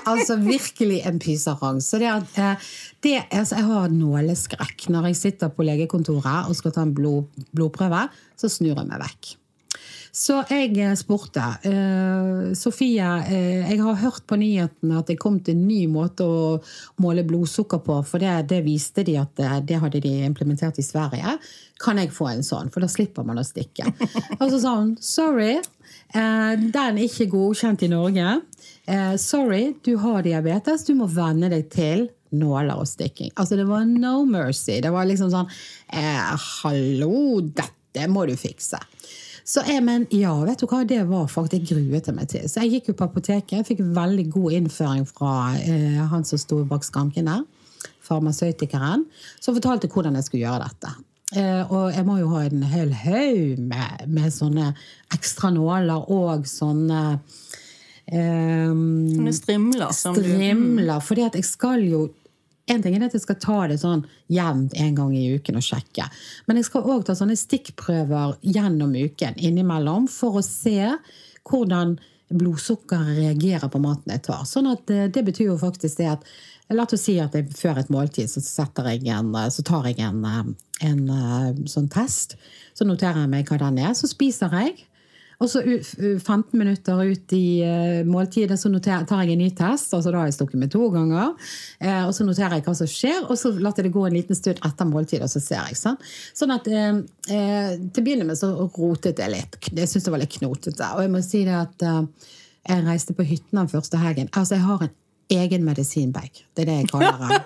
altså 0.09 0.37
virkelig 0.39 1.01
en 1.03 1.19
pyserang. 1.19 1.81
Så 1.83 1.99
det 1.99 2.07
at, 2.13 2.39
eh, 2.39 2.69
det, 3.03 3.13
altså, 3.27 3.59
jeg 3.59 3.67
har 3.67 3.91
nåleskrekk. 3.91 4.87
Når 4.89 5.09
jeg 5.09 5.19
sitter 5.19 5.51
på 5.51 5.67
legekontoret 5.67 6.47
og 6.47 6.55
skal 6.55 6.71
ta 6.71 6.87
en 6.87 6.95
blod, 6.95 7.27
blodprøve, 7.51 8.07
så 8.39 8.47
snur 8.47 8.77
jeg 8.77 8.87
meg 8.87 9.03
vekk. 9.03 9.35
Så 10.15 10.39
jeg 10.49 10.73
eh, 10.81 10.95
spurte. 10.97 11.43
Uh, 11.65 12.51
Sofie, 12.57 13.05
uh, 13.05 13.69
jeg 13.69 13.77
har 13.81 13.99
hørt 14.01 14.25
på 14.29 14.39
nyhetene 14.41 14.97
at 14.99 15.09
det 15.11 15.19
kom 15.21 15.37
til 15.43 15.57
en 15.57 15.67
ny 15.69 15.83
måte 15.91 16.25
å 16.25 16.57
måle 17.03 17.25
blodsukker 17.27 17.83
på. 17.85 17.99
For 18.07 18.21
det, 18.21 18.49
det 18.49 18.63
viste 18.65 19.05
de 19.05 19.19
at 19.21 19.43
det 19.69 19.79
hadde 19.81 20.01
de 20.03 20.13
implementert 20.25 20.81
i 20.81 20.85
Sverige. 20.85 21.37
Kan 21.79 22.01
jeg 22.01 22.13
få 22.15 22.31
en 22.31 22.45
sånn? 22.45 22.71
For 22.73 22.83
da 22.83 22.89
slipper 22.91 23.27
man 23.27 23.39
å 23.39 23.45
stikke. 23.45 23.87
Og 24.39 24.47
så 24.49 24.61
sa 24.63 24.75
hun 24.79 24.95
sorry, 25.03 25.59
uh, 26.17 26.53
den 26.57 26.97
er 26.97 27.03
ikke 27.05 27.29
godkjent 27.35 27.85
i 27.85 27.93
Norge. 27.93 28.39
sorry, 29.21 29.75
du 29.85 29.95
har 30.01 30.23
diabetes. 30.25 30.87
Du 30.87 30.95
må 30.97 31.05
venne 31.05 31.51
deg 31.51 31.67
til 31.69 32.07
nåler 32.33 32.81
og 32.81 32.87
stikking. 32.89 33.29
Altså, 33.37 33.55
det 33.57 33.67
var 33.69 33.85
no 33.85 34.25
mercy. 34.25 34.79
Det 34.81 34.89
var 34.93 35.05
liksom 35.05 35.29
sånn 35.33 35.49
Hallo, 35.93 37.41
dette 37.41 38.09
må 38.09 38.25
du 38.25 38.35
fikse. 38.37 38.81
Så 39.49 39.63
jeg, 39.65 39.81
men 39.81 40.05
ja, 40.13 40.35
vet 40.45 40.61
du 40.61 40.67
hva, 40.69 40.83
det 40.85 41.01
var 41.09 41.29
faktisk 41.31 41.71
Jeg 41.71 41.87
gruet 41.89 42.09
meg 42.13 42.29
til. 42.29 42.45
Så 42.45 42.61
jeg 42.61 42.75
gikk 42.75 42.91
jo 42.91 42.97
på 42.99 43.07
apoteket. 43.07 43.55
Jeg 43.57 43.65
fikk 43.65 43.81
veldig 43.95 44.27
god 44.29 44.57
innføring 44.59 45.07
fra 45.09 45.31
eh, 45.57 45.97
han 46.11 46.25
som 46.27 46.41
sto 46.41 46.61
bak 46.69 46.85
skranken 46.85 47.31
der. 47.31 47.45
Farmasøytikeren. 48.05 49.07
Som 49.41 49.57
fortalte 49.57 49.89
hvordan 49.89 50.19
jeg 50.19 50.27
skulle 50.27 50.43
gjøre 50.45 50.67
dette. 50.67 50.93
Eh, 51.37 51.63
og 51.65 51.89
jeg 51.95 52.05
må 52.05 52.19
jo 52.19 52.29
ha 52.35 52.43
en 52.45 52.63
hel 52.69 52.93
haug 52.93 53.65
med, 53.71 54.05
med, 54.09 54.29
sånne 54.33 54.71
ekstra 55.13 55.51
nåler 55.53 56.09
og 56.13 56.45
sånne 56.49 57.01
eh, 58.05 58.69
Sånne 58.69 59.33
strimler. 59.33 59.89
Strimler. 59.97 61.01
Fordi 61.05 61.25
at 61.25 61.41
jeg 61.41 61.49
skal 61.49 61.85
jo 61.89 62.05
en 62.69 62.83
ting 62.83 62.95
er 62.95 63.07
at 63.07 63.15
jeg 63.17 63.23
skal 63.23 63.39
ta 63.41 63.57
det 63.71 63.79
sånn 63.81 64.05
jevnt 64.31 64.75
en 64.77 64.93
gang 64.97 65.15
i 65.17 65.25
uken 65.37 65.59
og 65.59 65.65
sjekke. 65.65 66.05
Men 66.47 66.59
jeg 66.59 66.69
skal 66.69 66.87
òg 66.93 67.07
ta 67.07 67.15
sånne 67.17 67.37
stikkprøver 67.39 68.37
gjennom 68.45 68.93
uken 68.95 69.39
innimellom 69.39 70.07
for 70.11 70.39
å 70.39 70.45
se 70.45 70.93
hvordan 71.49 71.97
blodsukkeret 72.29 73.17
reagerer 73.17 73.71
på 73.73 73.81
maten 73.81 74.13
jeg 74.13 74.23
tar. 74.27 74.45
Sånn 74.45 74.69
at 74.69 74.91
eh, 74.93 75.07
det 75.09 75.25
betyr 75.25 75.49
jo 75.49 75.59
faktisk 75.61 76.01
det 76.01 76.13
at 76.13 76.31
La 76.69 76.83
oss 76.85 77.01
si 77.01 77.15
at 77.17 77.33
jeg, 77.33 77.47
før 77.57 77.79
et 77.81 77.87
måltid 77.89 78.29
så, 78.29 78.43
jeg 78.85 79.07
en, 79.09 79.31
så 79.49 79.63
tar 79.65 79.87
jeg 79.89 79.97
eh, 80.05 80.11
en, 80.85 80.99
en 81.09 81.63
sånn 81.65 81.87
test. 81.89 82.35
Så 82.77 82.85
noterer 82.85 83.23
jeg 83.23 83.31
meg 83.31 83.49
hva 83.49 83.57
den 83.63 83.79
er. 83.81 83.95
Så 83.97 84.05
spiser 84.11 84.53
jeg. 84.53 84.75
Og 85.39 85.47
så 85.47 85.61
15 85.63 86.43
minutter 86.59 86.99
ut 86.99 87.33
i 87.35 87.61
uh, 87.63 88.01
måltidet 88.07 88.57
så 88.59 88.71
noterer, 88.71 89.05
tar 89.07 89.23
jeg 89.23 89.37
en 89.37 89.43
ny 89.43 89.49
test. 89.55 89.93
altså 89.95 90.11
Da 90.11 90.19
har 90.19 90.27
jeg 90.27 90.35
stukket 90.35 90.59
med 90.59 90.73
to 90.73 90.89
ganger. 90.91 91.31
Uh, 91.79 92.03
og 92.09 92.13
Så 92.17 92.27
noterer 92.27 92.57
jeg 92.57 92.65
hva 92.67 92.75
som 92.75 92.89
skjer, 92.91 93.21
og 93.23 93.39
så 93.39 93.53
lar 93.55 93.77
jeg 93.77 93.87
det 93.87 93.93
gå 93.95 94.05
en 94.07 94.17
liten 94.17 94.37
stund 94.37 94.59
etter 94.67 94.89
måltidet, 94.89 95.23
og 95.29 95.31
så 95.31 95.43
ser 95.43 95.69
jeg. 95.69 95.79
Sånn, 95.79 95.99
sånn 96.35 96.55
at 96.55 96.67
eh, 96.67 96.99
Til 97.29 98.01
å 98.01 98.05
begynne 98.05 98.27
med 98.27 98.39
så 98.39 98.51
rotet 98.67 99.21
jeg 99.21 99.31
litt. 99.31 99.59
Jeg 99.71 99.87
syntes 99.87 100.09
det 100.09 100.15
var 100.15 100.23
litt 100.23 100.35
knotete. 100.35 100.93
Og 100.97 101.05
jeg 101.05 101.13
må 101.13 101.23
si 101.23 101.45
det 101.47 101.55
at 101.55 101.87
jeg 102.69 102.85
reiste 102.85 103.15
på 103.15 103.25
hytten 103.25 103.61
den 103.61 103.71
første 103.71 103.99
helgen. 104.01 104.27
Altså, 104.35 104.57
jeg 104.57 104.67
har 104.67 104.83
en 104.85 104.97
egen 105.29 105.65
medisinbag. 105.65 106.29
Det 106.55 106.63
er 106.63 106.71
det 106.71 106.77
jeg 106.83 106.91
kaller 106.93 107.25
det. 107.27 107.41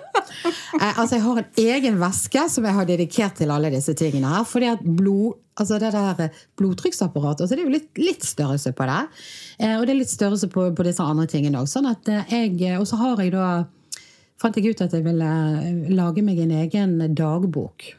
Eh, 0.74 0.98
altså, 0.98 1.14
jeg 1.14 1.22
har 1.22 1.38
en 1.38 1.58
egen 1.62 1.98
veske 2.00 2.40
som 2.50 2.64
jeg 2.66 2.74
har 2.74 2.86
dedikert 2.88 3.36
til 3.38 3.52
alle 3.54 3.68
disse 3.70 3.92
tingene 3.94 4.32
her. 4.32 4.42
fordi 4.48 4.66
at 4.72 4.80
blod, 4.82 5.36
altså 5.60 5.78
det 5.78 5.92
der 5.94 6.42
blodtrykksapparatet 6.58 7.44
altså 7.44 7.56
det 7.56 7.62
er 7.62 7.68
jo 7.68 7.76
litt, 7.76 7.90
litt 8.00 8.26
størrelse 8.26 8.74
på 8.76 8.86
det. 8.90 9.00
Eh, 9.60 9.74
og 9.78 9.86
det 9.86 9.94
er 9.94 10.00
litt 10.02 10.12
størrelse 10.12 10.50
på, 10.52 10.68
på 10.74 10.86
disse 10.86 11.04
andre 11.04 11.26
tingene 11.30 11.62
òg. 11.62 11.70
Sånn 11.70 11.90
eh, 11.90 12.32
jeg, 12.34 12.78
og 12.78 12.88
så 12.90 13.00
har 13.00 13.22
jeg 13.22 13.34
da 13.36 13.48
fant 14.40 14.56
jeg 14.58 14.74
ut 14.74 14.82
at 14.84 14.94
jeg 14.94 15.04
ville 15.06 15.34
lage 15.94 16.24
meg 16.26 16.40
en 16.42 16.56
egen 16.64 16.96
dagbok. 17.16 17.92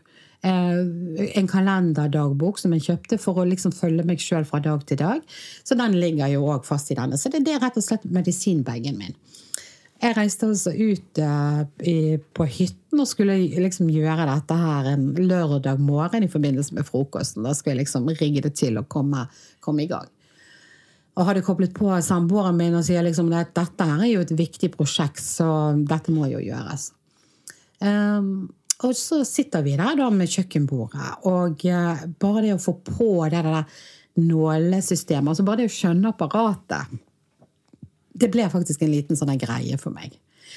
En 0.45 1.47
kalenderdagbok 1.49 2.59
som 2.61 2.75
jeg 2.75 2.83
kjøpte 2.85 3.17
for 3.17 3.41
å 3.41 3.47
liksom 3.49 3.73
følge 3.73 4.03
meg 4.05 4.21
sjøl 4.21 4.45
fra 4.45 4.59
dag 4.61 4.83
til 4.85 4.99
dag. 4.99 5.23
Så 5.65 5.77
den 5.79 5.95
ligger 5.97 6.29
jo 6.35 6.43
òg 6.53 6.67
fast 6.67 6.91
i 6.93 6.97
denne. 6.99 7.17
Så 7.17 7.31
det, 7.33 7.41
det 7.47 7.55
er 7.55 7.63
rett 7.63 7.79
og 7.79 7.85
slett 7.87 8.05
medisinbagen 8.05 8.99
min. 8.99 9.17
Jeg 10.05 10.13
reiste 10.19 10.45
altså 10.45 10.69
ut 10.69 11.19
uh, 11.23 11.63
i, 11.81 12.17
på 12.37 12.45
hytten 12.45 13.01
og 13.01 13.07
skulle 13.09 13.37
liksom 13.63 13.87
gjøre 13.89 14.27
dette 14.29 14.57
her 14.59 14.89
en 14.91 15.07
lørdag 15.17 15.79
morgen 15.81 16.27
i 16.27 16.29
forbindelse 16.29 16.75
med 16.77 16.85
frokosten. 16.85 17.45
Da 17.45 17.55
skulle 17.55 17.73
jeg 17.73 17.85
liksom 17.85 18.11
rigge 18.11 18.43
det 18.45 18.53
til 18.59 18.77
og 18.77 18.89
komme, 18.91 19.23
komme 19.65 19.85
i 19.85 19.89
gang. 19.89 20.11
Og 21.15 21.29
hadde 21.29 21.45
koblet 21.47 21.73
på 21.73 21.89
samboeren 22.05 22.57
min 22.59 22.75
og 22.77 22.85
sier 22.85 23.05
liksom 23.05 23.31
at 23.33 23.55
dette 23.57 23.87
her 23.87 24.03
er 24.03 24.11
jo 24.11 24.25
et 24.25 24.35
viktig 24.35 24.69
prosjekt, 24.75 25.23
så 25.23 25.47
dette 25.87 26.13
må 26.13 26.27
jo 26.29 26.43
gjøres. 26.43 26.91
Um, 27.79 28.51
og 28.83 28.93
så 28.99 29.23
sitter 29.25 29.63
vi 29.65 29.77
der 29.79 29.97
da 29.97 30.11
med 30.11 30.29
kjøkkenbordet, 30.29 31.25
og 31.31 31.65
uh, 31.65 32.05
bare 32.21 32.45
det 32.45 32.53
å 32.57 32.61
få 32.61 32.75
på 32.83 33.09
det 33.31 33.41
der 33.47 33.63
nålesystemet, 34.21 35.31
altså 35.31 35.47
bare 35.47 35.63
det 35.63 35.71
å 35.71 35.75
skjønne 35.75 36.11
apparatet 36.11 36.93
det 38.15 38.31
ble 38.33 38.47
faktisk 38.51 38.83
en 38.85 38.93
liten 38.93 39.19
sånn 39.19 39.35
greie 39.39 39.77
for 39.81 39.95
meg. 39.95 40.15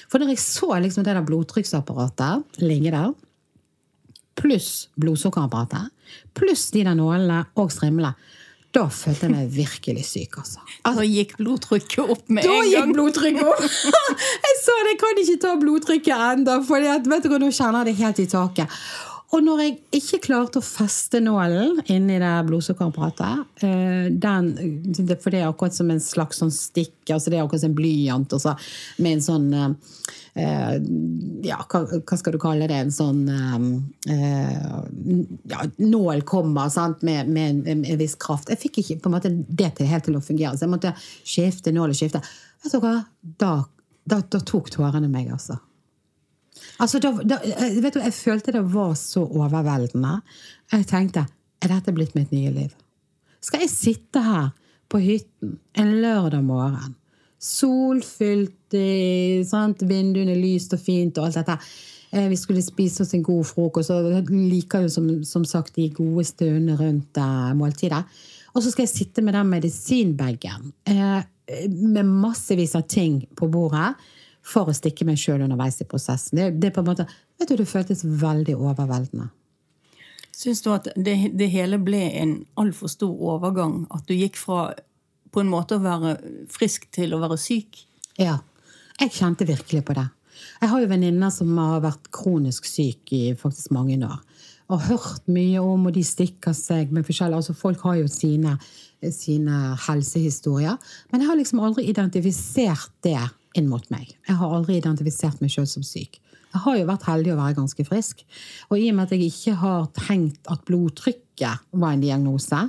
For 0.08 0.20
når 0.22 0.34
jeg 0.34 0.42
så 0.44 0.70
liksom 0.78 1.06
det 1.06 1.16
der 1.16 1.26
blodtrykksapparatet 1.26 2.62
ligge 2.62 2.92
der, 2.94 3.14
pluss 4.38 4.88
blodsukkerapparatet, 5.00 5.90
pluss 6.38 6.68
de 6.74 6.84
der 6.86 6.98
nålene 6.98 7.42
og 7.58 7.72
strimlene, 7.74 8.14
da 8.76 8.84
følte 8.92 9.24
jeg 9.24 9.32
meg 9.32 9.48
virkelig 9.48 10.02
syk, 10.04 10.34
altså. 10.42 10.60
Da 10.84 11.04
gikk 11.06 11.38
blodtrykket 11.38 12.02
opp 12.04 12.26
med 12.28 12.44
en 12.44 12.50
gang. 12.50 12.58
Da 12.58 12.66
gikk 12.68 12.90
blodtrykket 12.98 13.46
opp! 13.48 13.62
jeg 14.44 14.58
så 14.60 14.74
det, 14.84 14.92
jeg 14.92 14.98
kan 15.00 15.20
ikke 15.22 15.36
ta 15.44 15.54
blodtrykket 15.62 16.24
ennå, 16.26 16.58
for 16.68 16.84
nå 16.84 17.48
kjenner 17.48 17.80
jeg 17.80 17.88
det 17.88 17.96
helt 18.02 18.20
i 18.20 18.26
taket. 18.28 18.76
Og 19.28 19.42
når 19.44 19.60
jeg 19.60 19.72
ikke 19.98 20.20
klarte 20.24 20.60
å 20.60 20.64
feste 20.64 21.20
nålen 21.20 21.82
inni 21.92 22.16
det 22.20 22.30
blodsukkerapparatet 22.48 23.64
eh, 23.66 24.06
den, 24.08 24.48
For 25.20 25.34
det 25.34 25.42
er 25.42 25.50
akkurat 25.50 25.76
som 25.76 25.92
en 25.92 26.00
slags 26.00 26.40
sånn 26.40 26.52
stikk, 26.54 26.96
altså 27.12 27.28
det 27.28 27.36
er 27.36 27.44
akkurat 27.44 27.60
som 27.60 27.74
en 27.74 27.76
blyant 27.76 28.36
også, 28.38 28.54
med 29.04 29.18
en 29.18 29.24
sånn 29.26 29.46
eh, 29.58 30.72
Ja, 31.44 31.60
hva, 31.60 31.82
skal 32.22 32.38
du 32.38 32.40
kalle 32.40 32.70
det? 32.72 32.80
En 32.86 32.94
sånn 32.94 33.22
eh, 33.28 34.48
ja, 35.52 35.68
Nål 35.76 36.24
kommer 36.28 36.72
sant? 36.72 37.04
Med, 37.04 37.28
med, 37.28 37.68
en, 37.68 37.84
en 37.84 38.00
viss 38.00 38.16
kraft. 38.16 38.48
Jeg 38.48 38.64
fikk 38.64 38.80
ikke 38.80 39.12
måte 39.12 39.34
det 39.34 39.74
til, 39.76 39.92
helt 39.92 40.08
til 40.08 40.16
å 40.16 40.24
fungere, 40.24 40.56
så 40.56 40.64
jeg 40.64 40.72
måtte 40.72 40.96
skifte 41.04 41.74
nål 41.76 41.92
og 41.92 42.00
skifte. 42.00 42.24
Vet 42.64 42.80
hva? 42.80 42.96
Da, 43.20 43.54
da, 44.08 44.22
da 44.24 44.40
tok 44.40 44.72
tårene 44.72 45.10
meg, 45.12 45.28
altså. 45.36 45.60
Altså, 46.78 47.00
da, 47.02 47.12
da, 47.22 47.40
eh, 47.44 47.80
vet 47.82 47.96
du, 47.96 48.00
jeg 48.04 48.16
følte 48.16 48.54
det 48.54 48.64
var 48.72 48.94
så 48.98 49.24
overveldende. 49.26 50.20
Jeg 50.72 50.86
tenkte 50.90 51.26
er 51.58 51.72
dette 51.72 51.94
blitt 51.94 52.14
mitt 52.14 52.30
nye 52.34 52.52
liv? 52.54 52.72
Skal 53.42 53.64
jeg 53.64 53.72
sitte 53.72 54.22
her 54.22 54.50
på 54.88 55.00
hytten 55.02 55.58
en 55.78 55.92
lørdag 56.02 56.42
morgen, 56.46 56.94
solfylt, 57.38 58.74
sant? 59.46 59.84
vinduene 59.86 60.36
lyst 60.38 60.74
og 60.74 60.82
fint 60.82 61.18
og 61.18 61.28
alt 61.28 61.40
dette. 61.40 61.58
Eh, 62.10 62.28
vi 62.30 62.38
skulle 62.40 62.64
spise 62.64 63.04
oss 63.04 63.14
en 63.14 63.24
god 63.26 63.44
frokost, 63.46 63.92
og 63.92 64.30
liker 64.32 64.86
jo 64.86 64.92
som, 64.92 65.08
som 65.28 65.44
sagt 65.44 65.76
de 65.76 65.90
gode 65.92 66.24
stundene 66.24 66.76
rundt 66.78 67.20
uh, 67.20 67.52
måltidet. 67.58 68.00
Og 68.54 68.64
så 68.64 68.72
skal 68.72 68.86
jeg 68.86 68.94
sitte 68.94 69.22
med 69.22 69.36
den 69.36 69.50
medisinbagen 69.50 70.72
eh, 70.88 71.20
med 71.68 72.08
massevis 72.08 72.74
av 72.78 72.86
ting 72.88 73.20
på 73.36 73.48
bordet 73.52 73.92
for 74.48 74.70
å 74.70 74.76
stikke 74.76 75.06
meg 75.08 75.20
sjøl 75.20 75.44
underveis 75.44 75.80
i 75.82 75.88
prosessen. 75.88 76.38
Det, 76.38 76.50
det, 76.62 76.72
på 76.74 76.82
en 76.82 76.88
måte, 76.88 77.08
vet 77.38 77.50
du, 77.50 77.56
det 77.60 77.68
føltes 77.68 78.04
veldig 78.04 78.56
overveldende. 78.56 79.28
Syns 80.38 80.62
du 80.62 80.70
at 80.70 80.86
det, 80.94 81.16
det 81.34 81.48
hele 81.50 81.80
ble 81.82 82.04
en 82.20 82.36
altfor 82.60 82.90
stor 82.92 83.24
overgang? 83.34 83.82
At 83.94 84.06
du 84.08 84.14
gikk 84.14 84.38
fra 84.38 84.70
på 85.34 85.42
en 85.42 85.50
måte 85.50 85.76
å 85.76 85.82
være 85.84 86.14
frisk 86.52 86.86
til 86.94 87.12
å 87.12 87.20
være 87.20 87.36
syk? 87.40 87.82
Ja. 88.18 88.38
Jeg 88.98 89.14
kjente 89.14 89.46
virkelig 89.46 89.84
på 89.86 89.94
det. 89.98 90.06
Jeg 90.58 90.70
har 90.72 90.82
jo 90.82 90.90
venninner 90.90 91.30
som 91.34 91.50
har 91.58 91.82
vært 91.84 92.08
kronisk 92.14 92.66
syk 92.66 93.12
i 93.14 93.22
faktisk 93.38 93.74
mange 93.74 93.98
år. 94.06 94.18
Og 94.68 94.84
hørt 94.84 95.28
mye 95.32 95.60
om, 95.62 95.86
og 95.88 95.94
de 95.96 96.04
stikker 96.04 96.54
seg 96.56 96.90
med 96.92 97.06
forskjellige 97.08 97.40
altså 97.40 97.54
Folk 97.56 97.84
har 97.86 98.00
jo 98.02 98.08
sine, 98.10 98.56
sine 99.14 99.74
helsehistorier. 99.86 100.76
Men 101.10 101.22
jeg 101.22 101.30
har 101.30 101.38
liksom 101.38 101.62
aldri 101.64 101.86
identifisert 101.88 102.92
det 103.06 103.20
inn 103.58 103.68
mot 103.70 103.84
meg. 103.92 104.14
Jeg 104.28 104.38
har 104.40 104.54
aldri 104.54 104.78
identifisert 104.78 105.42
meg 105.42 105.52
sjøl 105.52 105.68
som 105.68 105.84
syk. 105.86 106.20
Jeg 106.48 106.62
har 106.64 106.78
jo 106.78 106.88
vært 106.88 107.06
heldig 107.08 107.34
å 107.34 107.38
være 107.38 107.58
ganske 107.58 107.84
frisk. 107.84 108.22
Og 108.70 108.78
i 108.80 108.88
og 108.88 108.96
med 108.96 109.08
at 109.08 109.14
jeg 109.14 109.28
ikke 109.28 109.56
har 109.60 109.88
tenkt 109.98 110.48
at 110.50 110.64
blodtrykket 110.68 111.66
var 111.76 111.94
en 111.94 112.04
diagnose, 112.04 112.60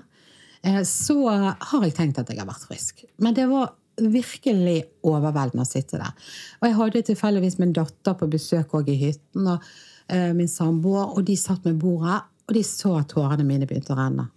eh, 0.64 0.82
så 0.84 1.20
har 1.30 1.86
jeg 1.86 1.96
tenkt 1.98 2.20
at 2.20 2.32
jeg 2.32 2.42
har 2.42 2.50
vært 2.50 2.68
frisk. 2.68 3.06
Men 3.24 3.38
det 3.38 3.48
var 3.52 3.72
virkelig 4.00 4.84
overveldende 5.08 5.66
å 5.66 5.68
sitte 5.70 6.00
der. 6.00 6.16
Og 6.60 6.68
jeg 6.68 6.78
hadde 6.80 7.06
tilfeldigvis 7.10 7.60
min 7.60 7.76
datter 7.76 8.18
på 8.20 8.30
besøk 8.32 8.76
òg 8.80 8.92
i 8.92 9.00
hytten, 9.00 9.48
og 9.48 9.64
eh, 10.12 10.32
min 10.36 10.52
samboer, 10.52 11.16
og 11.16 11.24
de 11.28 11.38
satt 11.40 11.66
med 11.68 11.80
bordet, 11.82 12.22
og 12.50 12.56
de 12.56 12.64
så 12.66 12.96
at 13.00 13.12
tårene 13.14 13.46
mine 13.48 13.68
begynte 13.70 13.94
å 13.94 14.00
renne. 14.00 14.30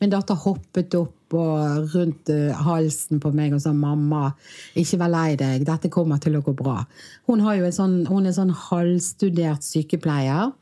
Min 0.00 0.12
datter 0.12 0.36
hoppet 0.36 0.94
opp 0.98 1.34
og 1.36 1.94
rundt 1.94 2.30
eh, 2.30 2.52
halsen 2.66 3.20
på 3.22 3.32
meg 3.34 3.54
og 3.56 3.62
sa 3.64 3.72
'mamma, 3.72 4.34
ikke 4.76 4.98
vær 5.00 5.10
lei 5.10 5.36
deg, 5.36 5.64
dette 5.66 5.90
kommer 5.90 6.20
til 6.22 6.36
å 6.36 6.42
gå 6.44 6.54
bra'. 6.54 6.84
Hun, 7.26 7.42
sånn, 7.72 8.06
hun 8.06 8.26
er 8.26 8.32
sånn 8.36 8.54
halvstudert 8.54 9.64
sykepleier. 9.64 10.52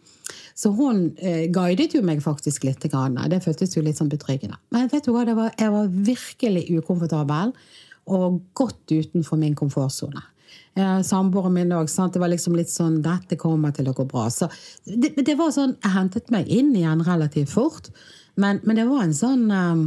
Så 0.55 0.71
hun 0.73 1.17
eh, 1.19 1.51
guidet 1.53 1.95
jo 1.95 2.03
meg 2.03 2.23
faktisk 2.23 2.65
litt. 2.65 2.81
Det 2.81 3.43
føltes 3.43 3.75
jo 3.77 3.83
litt 3.83 3.99
sånn 3.99 4.13
betryggende. 4.13 4.57
Men 4.71 4.89
vet 4.89 5.05
du 5.05 5.13
hva, 5.13 5.27
var, 5.35 5.51
jeg 5.59 5.71
var 5.71 5.91
virkelig 5.91 6.69
ukomfortabel 6.79 7.53
og 8.07 8.41
godt 8.55 8.93
utenfor 8.93 9.41
min 9.41 9.57
komfortsone. 9.59 10.23
Eh, 10.75 11.01
Samboeren 11.03 11.55
min 11.55 11.73
òg. 11.75 11.91
Det 11.91 12.21
var 12.21 12.31
liksom 12.31 12.57
litt 12.57 12.71
sånn 12.71 13.03
'Dette 13.03 13.37
kommer 13.37 13.73
til 13.75 13.89
å 13.89 13.95
gå 13.95 14.07
bra'. 14.07 14.31
Så 14.31 14.49
det, 14.87 15.15
det 15.17 15.37
var 15.39 15.51
sånn, 15.51 15.77
Jeg 15.83 15.93
hentet 15.93 16.31
meg 16.31 16.49
inn 16.49 16.75
igjen 16.75 17.03
relativt 17.03 17.51
fort. 17.51 17.91
Men, 18.35 18.61
men, 18.63 18.77
det 18.77 18.87
var 18.89 19.05
en 19.05 19.15
sånn 19.15 19.45
um, 19.51 19.85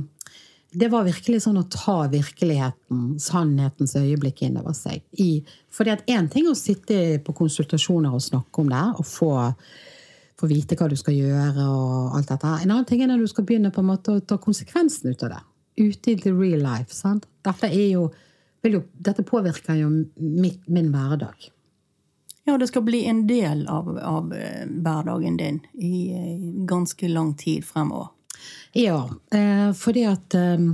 Det 0.71 0.89
var 0.91 1.07
virkelig 1.07 1.41
sånn 1.43 1.59
å 1.59 1.65
ta 1.71 2.05
virkeligheten, 2.11 3.17
sannhetens 3.19 3.95
øyeblikk 3.97 4.43
inn 4.45 4.59
over 4.59 4.75
seg. 4.77 5.01
I, 5.19 5.41
fordi 5.73 5.93
at 5.95 6.03
én 6.11 6.27
ting 6.31 6.47
er 6.47 6.53
å 6.53 6.59
sitte 6.59 6.97
på 7.25 7.35
konsultasjoner 7.37 8.13
og 8.13 8.23
snakke 8.23 8.61
om 8.61 8.69
det 8.71 8.83
og 8.99 9.07
få, 9.07 9.31
få, 10.37 10.49
vite 10.51 10.77
hva 10.77 10.89
du 10.91 10.97
skal 10.99 11.17
gjøre. 11.17 11.65
og 11.65 12.19
alt 12.19 12.33
dette. 12.33 12.53
En 12.61 12.75
annen 12.75 12.87
ting 12.87 13.01
er 13.01 13.11
når 13.11 13.25
du 13.25 13.31
skal 13.31 13.47
begynne 13.47 13.73
på 13.73 13.81
en 13.81 13.89
måte 13.93 14.17
å 14.17 14.23
ta 14.23 14.39
konsekvensen 14.43 15.11
ut 15.11 15.27
av 15.27 15.37
det. 15.37 15.43
Ute 15.77 16.13
i 16.13 16.19
the 16.19 16.35
real 16.35 16.61
life. 16.61 16.93
sant? 16.93 17.25
Dette, 17.47 17.71
jo, 17.87 18.09
jo, 18.67 18.83
dette 18.93 19.25
påvirker 19.25 19.81
jo 19.81 19.93
min, 19.93 20.59
min 20.67 20.91
hverdag. 20.93 21.53
Ja, 22.47 22.57
det 22.57 22.67
skal 22.67 22.85
bli 22.87 23.05
en 23.05 23.25
del 23.27 23.65
av, 23.67 23.89
av 23.97 24.33
eh, 24.33 24.67
hverdagen 24.67 25.37
din 25.37 25.57
i 25.73 26.11
eh, 26.15 26.37
ganske 26.67 27.07
lang 27.07 27.33
tid 27.35 27.65
fremover. 27.65 28.13
Ja, 28.77 28.99
eh, 29.33 29.71
fordi 29.77 30.05
at 30.09 30.37
eh, 30.37 30.67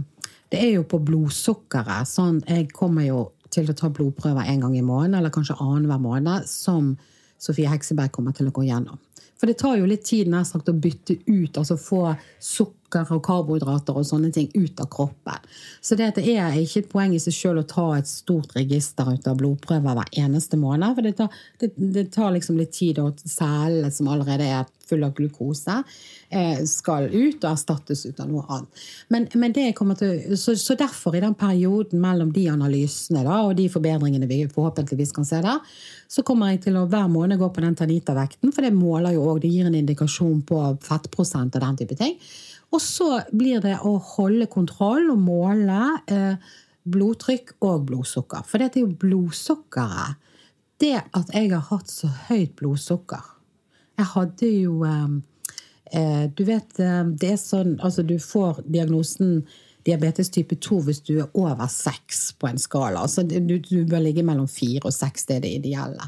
det 0.53 0.59
er 0.61 0.75
jo 0.75 0.83
på 0.89 0.99
blodsukkeret. 1.01 2.09
Sånn, 2.09 2.41
jeg 2.49 2.69
kommer 2.75 3.07
jo 3.07 3.23
til 3.53 3.69
å 3.69 3.77
ta 3.77 3.89
blodprøver 3.93 4.49
en 4.49 4.65
gang 4.65 4.77
i 4.77 4.85
måneden, 4.85 5.17
eller 5.19 5.33
kanskje 5.33 5.59
annenhver 5.61 6.01
måned, 6.01 6.47
som 6.49 6.95
Sofie 7.41 7.69
Hekseberg 7.69 8.13
kommer 8.13 8.35
til 8.35 8.49
å 8.49 8.55
gå 8.55 8.65
gjennom. 8.67 8.99
For 9.43 9.49
det 9.51 9.57
tar 9.59 9.75
jo 9.75 9.87
litt 9.89 10.05
tid 10.07 10.29
nær 10.31 10.45
sagt 10.47 10.69
å 10.71 10.75
bytte 10.77 11.17
ut, 11.25 11.57
altså 11.59 11.75
få 11.75 12.13
sukker 12.39 13.09
og 13.11 13.23
karbohydrater 13.25 13.97
og 13.99 14.05
sånne 14.07 14.29
ting 14.31 14.45
ut 14.55 14.79
av 14.79 14.87
kroppen. 14.93 15.49
Så 15.83 15.97
det, 15.99 16.13
det 16.15 16.23
er 16.31 16.55
ikke 16.61 16.83
et 16.85 16.91
poeng 16.93 17.11
i 17.11 17.19
seg 17.19 17.35
sjøl 17.35 17.59
å 17.59 17.65
ta 17.67 17.89
et 17.97 18.07
stort 18.07 18.55
register 18.55 19.09
ut 19.09 19.27
av 19.27 19.35
blodprøver 19.41 19.97
hver 19.97 20.13
eneste 20.23 20.55
måned. 20.61 20.95
For 20.95 21.03
det 21.03 21.15
tar, 21.17 21.35
det, 21.59 21.73
det 21.75 22.05
tar 22.15 22.31
liksom 22.37 22.61
litt 22.61 22.71
tid, 22.77 23.01
og 23.03 23.19
cellene 23.19 23.91
som 23.91 24.07
allerede 24.13 24.47
er 24.47 24.69
full 24.93 25.03
av 25.03 25.13
glukose, 25.17 25.81
eh, 26.29 26.61
skal 26.69 27.09
ut 27.09 27.43
og 27.43 27.49
erstattes 27.51 28.05
ut 28.05 28.19
av 28.21 28.29
noe 28.29 28.45
annet. 28.47 28.85
Men, 29.09 29.27
men 29.33 29.53
til, 29.53 30.37
så, 30.37 30.55
så, 30.59 30.77
derfor, 30.79 31.15
i 31.17 31.23
den 31.23 31.35
perioden 31.37 32.01
mellom 32.01 32.31
de 32.33 32.47
analysene 32.51 33.25
da, 33.25 33.41
og 33.47 33.57
de 33.57 33.69
forbedringene 33.73 34.29
vi 34.29 34.43
forhåpentligvis 34.53 35.13
kan 35.15 35.27
se 35.27 35.41
der, 35.43 35.61
så 36.07 36.23
kommer 36.25 36.53
jeg 36.53 36.65
til 36.67 36.77
å 36.77 36.87
hver 36.89 37.09
måned 37.11 37.41
gå 37.41 37.49
på 37.53 37.63
den 37.63 37.77
Tanita-vekten, 37.77 38.53
for 38.53 38.65
det 38.65 38.73
måler 38.75 39.15
jo 39.17 39.27
òg, 39.31 39.43
det 39.43 39.53
gir 39.53 39.69
en 39.69 39.77
indikasjon 39.77 40.43
på 40.47 40.59
fettprosent 40.85 41.55
og 41.57 41.65
den 41.65 41.79
type 41.81 41.97
ting. 41.99 42.19
Og 42.73 42.81
så 42.81 43.19
blir 43.33 43.61
det 43.61 43.77
å 43.85 43.95
holde 44.15 44.49
kontroll 44.49 45.11
og 45.13 45.21
måle 45.21 45.81
eh, 46.09 46.53
blodtrykk 46.89 47.55
og 47.63 47.85
blodsukker. 47.89 48.45
For 48.49 48.61
dette 48.61 48.81
er 48.81 48.87
jo 48.87 48.97
blodsukkeret. 49.03 50.19
Det 50.81 50.97
at 50.99 51.29
jeg 51.31 51.51
har 51.53 51.67
hatt 51.69 51.91
så 51.91 52.09
høyt 52.27 52.57
blodsukker 52.59 53.32
Jeg 53.99 54.09
hadde 54.15 54.49
jo 54.49 54.83
eh, 54.87 55.13
eh 55.93 56.23
Du 56.35 56.43
vet, 56.47 56.79
eh, 56.79 57.03
det 57.05 57.35
er 57.35 57.41
sånn 57.41 57.77
Altså, 57.79 58.03
du 58.03 58.17
får 58.19 58.63
diagnosen 58.65 59.43
diabetes 59.83 60.29
type 60.31 60.55
2 60.63 60.79
hvis 60.87 61.01
du 61.03 61.17
er 61.19 61.33
over 61.33 61.67
6 61.67 62.19
på 62.39 62.47
en 62.47 62.61
skala. 62.61 63.01
Altså, 63.03 63.23
du, 63.27 63.57
du 63.59 63.83
bør 63.83 63.99
ligge 63.99 64.23
mellom 64.23 64.47
4 64.47 64.79
og 64.85 64.93
6, 64.95 65.25
det 65.27 65.35
er 65.35 65.41
det 65.43 65.51
ideelle. 65.57 66.07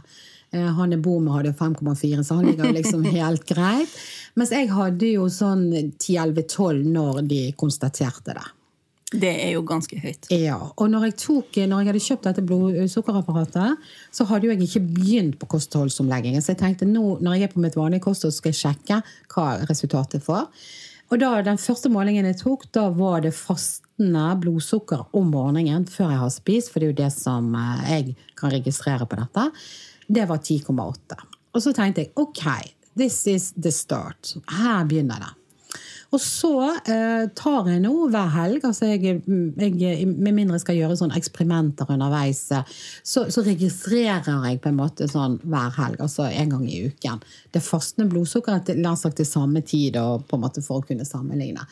Eh, 0.56 0.70
han 0.78 0.94
jeg 0.96 1.02
bor 1.04 1.20
med, 1.20 1.34
hadde 1.34 1.54
5,4, 1.60 2.24
så 2.24 2.40
han 2.40 2.48
ligger 2.48 2.72
liksom 2.72 3.04
helt 3.18 3.46
greit. 3.50 3.98
Mens 4.36 4.54
jeg 4.56 4.72
hadde 4.72 5.10
jo 5.16 5.28
sånn 5.32 5.68
10-11-12 5.74 6.86
når 6.92 7.22
de 7.28 7.42
konstaterte 7.60 8.36
det. 8.38 8.48
Det 9.14 9.30
er 9.30 9.52
jo 9.54 9.62
ganske 9.62 10.00
høyt. 10.02 10.26
Ja, 10.34 10.58
og 10.74 10.88
når 10.90 11.12
jeg, 11.12 11.16
tok, 11.22 11.58
når 11.70 11.84
jeg 11.84 11.90
hadde 11.92 12.02
kjøpt 12.08 12.26
dette 12.26 12.44
blodsukkerapparatet, 12.50 13.84
så 14.10 14.26
hadde 14.26 14.48
jo 14.48 14.56
jeg 14.56 14.66
ikke 14.66 14.82
begynt 14.96 15.38
på 15.38 15.50
kostholdsomleggingen. 15.52 16.42
Så 16.42 16.56
jeg 16.56 16.62
tenkte 16.64 16.88
nå, 16.90 17.20
når 17.22 17.38
jeg 17.38 17.46
er 17.46 17.54
på 17.54 17.62
mitt 17.62 17.78
vanlige 17.78 18.02
kosthold, 18.08 18.34
skal 18.34 18.50
jeg 18.50 18.62
sjekke 18.64 19.00
hva 19.36 19.46
resultatet 19.70 20.26
får. 20.26 20.50
Og 21.14 21.22
da, 21.22 21.30
Den 21.46 21.62
første 21.62 21.92
målingen 21.94 22.26
jeg 22.26 22.40
tok, 22.42 22.66
da 22.74 22.88
var 22.90 23.22
det 23.22 23.36
fastende 23.38 24.26
blodsukker 24.42 25.06
om 25.14 25.30
morgenen 25.36 25.86
før 25.86 26.10
jeg 26.10 26.24
har 26.24 26.34
spist, 26.34 26.74
for 26.74 26.82
det 26.82 26.90
er 26.90 26.96
jo 26.96 27.02
det 27.04 27.14
som 27.14 27.54
eh, 27.54 27.86
jeg 27.92 28.16
kan 28.36 28.54
registrere 28.58 29.06
på 29.06 29.22
dette. 29.22 29.52
Det 30.10 30.26
var 30.26 30.42
10,8. 30.42 31.22
Og 31.54 31.62
så 31.62 31.78
tenkte 31.78 32.08
jeg 32.08 32.14
ok, 32.18 32.74
this 32.98 33.22
is 33.30 33.52
the 33.54 33.72
start. 33.72 34.34
Her 34.50 34.84
begynner 34.90 35.22
det. 35.22 35.34
Og 36.14 36.22
så 36.22 36.54
eh, 36.86 37.26
tar 37.38 37.70
jeg 37.70 37.82
nå 37.84 37.94
hver 38.14 38.30
helg, 38.36 38.66
altså 38.68 38.92
jeg, 38.92 39.20
jeg, 39.26 40.06
med 40.12 40.36
mindre 40.36 40.60
jeg 40.60 40.64
skal 40.66 40.80
gjøre 40.80 40.98
sånne 41.00 41.18
eksperimenter 41.20 41.90
underveis, 41.96 42.44
så, 42.52 43.26
så, 43.26 43.44
registrerer 43.46 44.48
jeg 44.50 44.62
på 44.64 44.72
en 44.72 44.80
måte 44.80 45.10
sånn 45.12 45.40
hver 45.44 45.74
helg, 45.80 46.00
altså 46.06 46.30
en 46.30 46.56
gang 46.56 46.64
i 46.70 46.86
uken. 46.88 47.26
Det 47.54 47.64
fastende 47.66 48.10
blodsukkeret 48.14 48.70
til, 48.70 48.86
til 48.86 49.30
samme 49.30 49.66
tid 49.66 50.00
og 50.02 50.26
på 50.30 50.38
en 50.40 50.46
måte 50.46 50.64
for 50.66 50.82
å 50.82 50.88
kunne 50.88 51.08
sammenligne. 51.08 51.68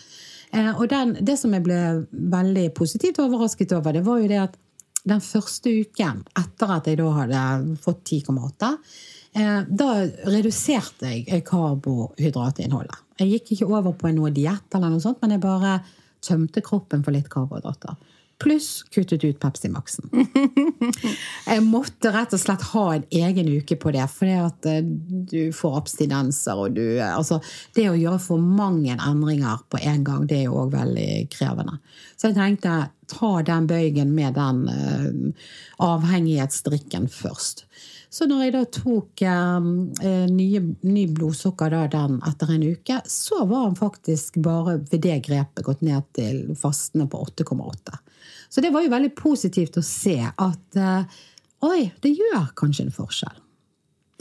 Eh, 0.52 0.72
og 0.74 0.86
den, 0.92 1.18
det 1.22 1.38
som 1.40 1.54
jeg 1.56 1.66
ble 1.66 1.80
veldig 2.12 2.68
positivt 2.78 3.22
overrasket 3.24 3.78
over, 3.78 3.96
det 3.96 4.06
var 4.06 4.22
jo 4.22 4.30
det 4.32 4.44
at 4.50 4.62
den 5.04 5.20
første 5.20 5.72
uken 5.84 6.22
etter 6.40 6.78
at 6.78 6.86
jeg 6.88 7.02
da 7.02 7.10
hadde 7.12 7.42
fått 7.84 8.06
10,8 8.08 8.78
Eh, 9.34 9.62
da 9.68 9.90
reduserte 10.30 11.10
jeg 11.10 11.42
karbohydratinnholdet. 11.48 13.00
Jeg 13.20 13.30
gikk 13.36 13.54
ikke 13.56 13.70
over 13.70 13.94
på 13.98 14.12
noe 14.16 14.32
diett, 14.34 14.68
eller 14.74 14.94
noe 14.94 15.04
sånt, 15.04 15.22
men 15.22 15.36
jeg 15.36 15.44
bare 15.44 15.78
tømte 16.24 16.64
kroppen 16.66 17.04
for 17.06 17.16
litt 17.16 17.30
karbohydrater. 17.32 17.98
Pluss 18.44 18.84
kuttet 18.92 19.24
ut 19.24 19.40
Pepsi 19.40 19.70
Max-en. 19.72 20.10
Jeg 21.52 21.64
måtte 21.64 22.12
rett 22.12 22.34
og 22.36 22.42
slett 22.42 22.66
ha 22.74 22.86
en 22.96 23.06
egen 23.14 23.52
uke 23.54 23.78
på 23.80 23.94
det, 23.96 24.04
for 24.12 24.48
at 24.50 24.68
du 25.32 25.54
får 25.56 25.78
abstinenser. 25.80 26.60
og 26.60 26.76
du, 26.76 26.98
eh, 26.98 27.14
altså, 27.14 27.40
Det 27.76 27.88
å 27.92 27.96
gjøre 27.96 28.20
for 28.20 28.42
mange 28.44 28.98
endringer 28.98 29.64
på 29.70 29.80
en 29.80 30.04
gang, 30.04 30.28
det 30.28 30.42
er 30.42 30.50
jo 30.50 30.60
òg 30.66 30.74
veldig 30.74 31.10
krevende. 31.32 31.78
Så 32.18 32.32
jeg 32.32 32.40
tenkte 32.40 32.90
ta 33.14 33.32
den 33.46 33.68
bøygen 33.70 34.12
med 34.16 34.36
den 34.36 34.68
uh, 34.68 35.48
avhengighetsdrikken 35.86 37.08
først. 37.14 37.66
Så 38.14 38.28
når 38.30 38.44
jeg 38.44 38.54
da 38.54 38.62
tok 38.70 39.22
ehm, 39.26 39.70
eh, 40.06 40.26
nye, 40.30 40.60
ny 40.86 41.08
blodsukker 41.18 41.74
da, 41.74 41.88
den 41.90 42.20
etter 42.28 42.52
en 42.54 42.66
uke, 42.76 43.00
så 43.10 43.40
var 43.50 43.64
han 43.66 43.78
faktisk 43.80 44.38
bare 44.46 44.76
ved 44.92 45.02
det 45.02 45.16
grepet 45.26 45.66
gått 45.66 45.82
ned 45.82 46.06
til 46.14 46.52
fastene 46.60 47.08
på 47.10 47.24
8,8. 47.32 47.98
Så 48.54 48.62
det 48.62 48.70
var 48.76 48.86
jo 48.86 48.94
veldig 48.94 49.16
positivt 49.18 49.80
å 49.82 49.86
se 49.88 50.20
at 50.30 50.78
eh, 50.78 51.18
oi, 51.66 51.80
det 52.06 52.14
gjør 52.14 52.52
kanskje 52.60 52.86
en 52.86 52.94
forskjell. 52.94 53.42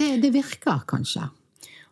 Det, 0.00 0.08
det 0.24 0.32
virker 0.32 0.86
kanskje. 0.88 1.28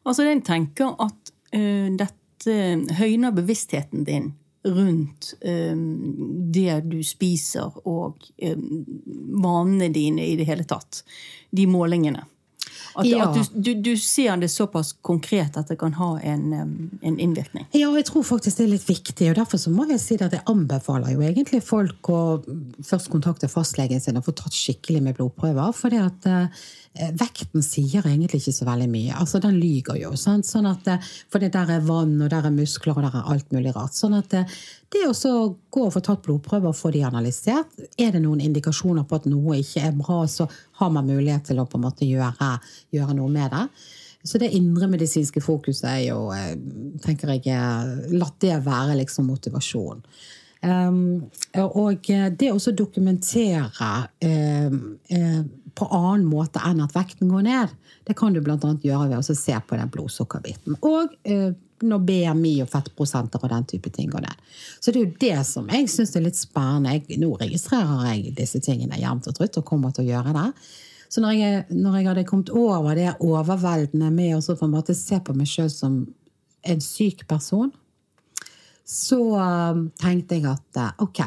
Altså, 0.08 0.24
jeg 0.24 0.40
tenker 0.48 0.96
at 1.04 1.32
uh, 1.52 1.88
dette 2.00 2.54
høyner 2.96 3.34
bevisstheten 3.36 4.06
din 4.08 4.30
rundt 4.64 5.34
um, 5.40 6.50
det 6.52 6.80
du 6.90 7.00
spiser 7.04 7.72
og 7.88 8.26
um, 8.42 8.66
vanene 9.40 9.88
dine 9.94 10.26
i 10.26 10.36
det 10.36 10.48
hele 10.48 10.66
tatt. 10.68 11.02
De 11.50 11.66
målingene. 11.70 12.26
At, 12.94 13.06
ja. 13.06 13.28
at 13.28 13.36
du, 13.36 13.60
du, 13.60 13.74
du, 13.80 13.96
ser 13.96 14.36
det 14.36 14.48
såpass 14.50 14.92
konkret 15.02 15.56
at 15.56 15.68
det 15.70 15.76
kan 15.78 15.94
ha 15.94 16.10
en, 16.26 16.52
en, 17.02 17.18
innvirkning. 17.18 17.68
Ja, 17.70 17.90
jeg 17.94 18.06
tror 18.08 18.24
faktisk 18.26 18.58
det 18.58 18.64
er 18.66 18.72
litt 18.72 18.88
viktig. 18.88 19.28
og 19.30 19.38
Derfor 19.38 19.62
så 19.62 19.70
må 19.74 19.86
jeg 19.90 20.00
si 20.02 20.18
at 20.18 20.34
jeg 20.34 20.42
anbefaler 20.50 21.14
jo 21.14 21.22
egentlig 21.24 21.62
folk 21.66 22.10
å 22.10 22.20
først 22.86 23.10
kontakte 23.12 23.50
fastlegen 23.50 24.02
sin 24.02 24.18
og 24.18 24.26
få 24.26 24.34
tatt 24.42 24.56
skikkelig 24.56 25.04
med 25.06 25.18
blodprøver. 25.20 25.70
for 25.76 25.94
det 25.94 26.02
at 26.02 26.30
Eh, 26.30 26.46
vekten 26.90 27.62
sier 27.62 28.02
egentlig 28.02 28.40
ikke 28.40 28.54
så 28.54 28.66
veldig 28.66 28.88
mye. 28.90 29.14
Altså, 29.14 29.38
Den 29.38 29.60
lyger 29.60 29.96
jo. 30.00 30.10
Sant? 30.18 30.46
Sånn 30.46 30.66
at, 30.66 30.88
eh, 30.88 30.98
for 31.30 31.38
det 31.38 31.52
der 31.54 31.70
er 31.70 31.84
vann, 31.86 32.20
og 32.20 32.30
der 32.30 32.46
er 32.46 32.50
muskler, 32.50 32.96
og 32.96 33.02
der 33.02 33.16
er 33.16 33.30
alt 33.30 33.52
mulig 33.52 33.74
rart. 33.76 33.94
Sånn 33.94 34.16
at 34.18 34.34
eh, 34.34 34.44
det 34.90 35.04
å 35.06 35.14
gå 35.70 35.84
og 35.86 35.92
få 35.94 36.02
tatt 36.02 36.22
blodprøver 36.22 36.68
og 36.68 36.76
få 36.76 36.90
de 36.90 37.04
analysert, 37.06 37.70
er 37.96 38.10
det 38.10 38.22
noen 38.22 38.40
indikasjoner 38.40 39.06
på 39.06 39.20
at 39.20 39.30
noe 39.30 39.60
ikke 39.62 39.86
er 39.86 39.92
bra, 39.92 40.24
så 40.26 40.48
har 40.80 40.90
man 40.90 41.06
mulighet 41.06 41.46
til 41.46 41.60
å 41.60 41.66
på 41.66 41.78
en 41.78 41.86
måte 41.86 42.08
gjøre, 42.08 42.58
gjøre 42.90 43.14
noe 43.14 43.30
med 43.30 43.50
det. 43.54 43.66
Så 44.26 44.38
det 44.38 44.50
indremedisinske 44.52 45.40
fokuset 45.40 45.86
er 45.88 46.02
jo, 46.10 46.26
tenker 47.00 47.30
jeg, 47.38 48.10
latt 48.12 48.36
det 48.42 48.58
være 48.66 48.98
liksom 48.98 49.30
motivasjon. 49.30 50.02
Um, 50.60 51.30
og 51.56 52.04
det 52.36 52.50
å 52.52 52.72
dokumentere 52.76 53.92
um, 54.20 54.98
um, 55.08 55.46
på 55.74 55.88
annen 55.88 56.26
måte 56.28 56.60
enn 56.66 56.82
at 56.84 56.94
vekten 56.94 57.30
går 57.32 57.46
ned. 57.46 57.72
Det 58.06 58.16
kan 58.18 58.34
du 58.34 58.42
bl.a. 58.44 58.58
gjøre 58.58 59.08
ved 59.08 59.18
å 59.20 59.36
se 59.36 59.56
på 59.66 59.78
den 59.78 59.90
blodsukkerbiten. 59.92 60.76
Og 60.84 61.14
eh, 61.24 61.50
når 61.86 62.04
BMI 62.04 62.54
og 62.64 62.70
fettprosenter 62.72 63.40
og 63.40 63.52
den 63.52 63.66
type 63.70 63.92
ting 63.94 64.10
går 64.12 64.24
ned. 64.26 64.44
Så 64.80 64.92
det 64.92 65.00
er 65.00 65.06
jo 65.06 65.20
det 65.22 65.46
som 65.48 65.68
jeg 65.72 65.88
syns 65.88 66.14
er 66.16 66.26
litt 66.26 66.38
spennende. 66.38 66.98
Jeg, 66.98 67.20
nå 67.22 67.32
registrerer 67.40 68.10
jeg 68.10 68.34
disse 68.36 68.60
tingene 68.64 69.00
jevnt 69.00 69.30
og 69.30 69.36
trutt 69.38 69.60
og 69.60 69.68
kommer 69.68 69.94
til 69.94 70.08
å 70.08 70.10
gjøre 70.10 70.36
det. 70.36 70.46
Så 71.10 71.22
når 71.24 71.36
jeg, 71.38 71.62
når 71.74 71.96
jeg 71.98 72.08
hadde 72.10 72.26
kommet 72.28 72.52
over 72.54 72.94
det 72.98 73.14
overveldende 73.24 74.10
med 74.14 74.36
å 74.36 74.42
se 74.44 75.20
på 75.24 75.34
meg 75.34 75.48
sjøl 75.50 75.70
som 75.72 76.02
en 76.60 76.84
syk 76.84 77.24
person, 77.30 77.72
så 78.90 79.20
um, 79.38 79.84
tenkte 80.00 80.40
jeg 80.40 80.48
at 80.50 80.78
uh, 80.80 81.04
ok, 81.04 81.20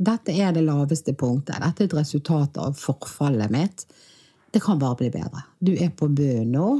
dette 0.00 0.32
er 0.32 0.54
det 0.56 0.62
laveste 0.64 1.12
punktet. 1.12 1.60
Dette 1.60 1.84
er 1.84 1.90
et 1.90 1.98
resultat 1.98 2.56
av 2.62 2.78
forfallet 2.80 3.52
mitt. 3.52 3.84
Det 4.50 4.62
kan 4.64 4.80
bare 4.80 4.96
bli 5.02 5.10
bedre. 5.12 5.44
Du 5.60 5.74
er 5.74 5.92
på 5.92 6.08
bunnen 6.08 6.54
nå. 6.54 6.70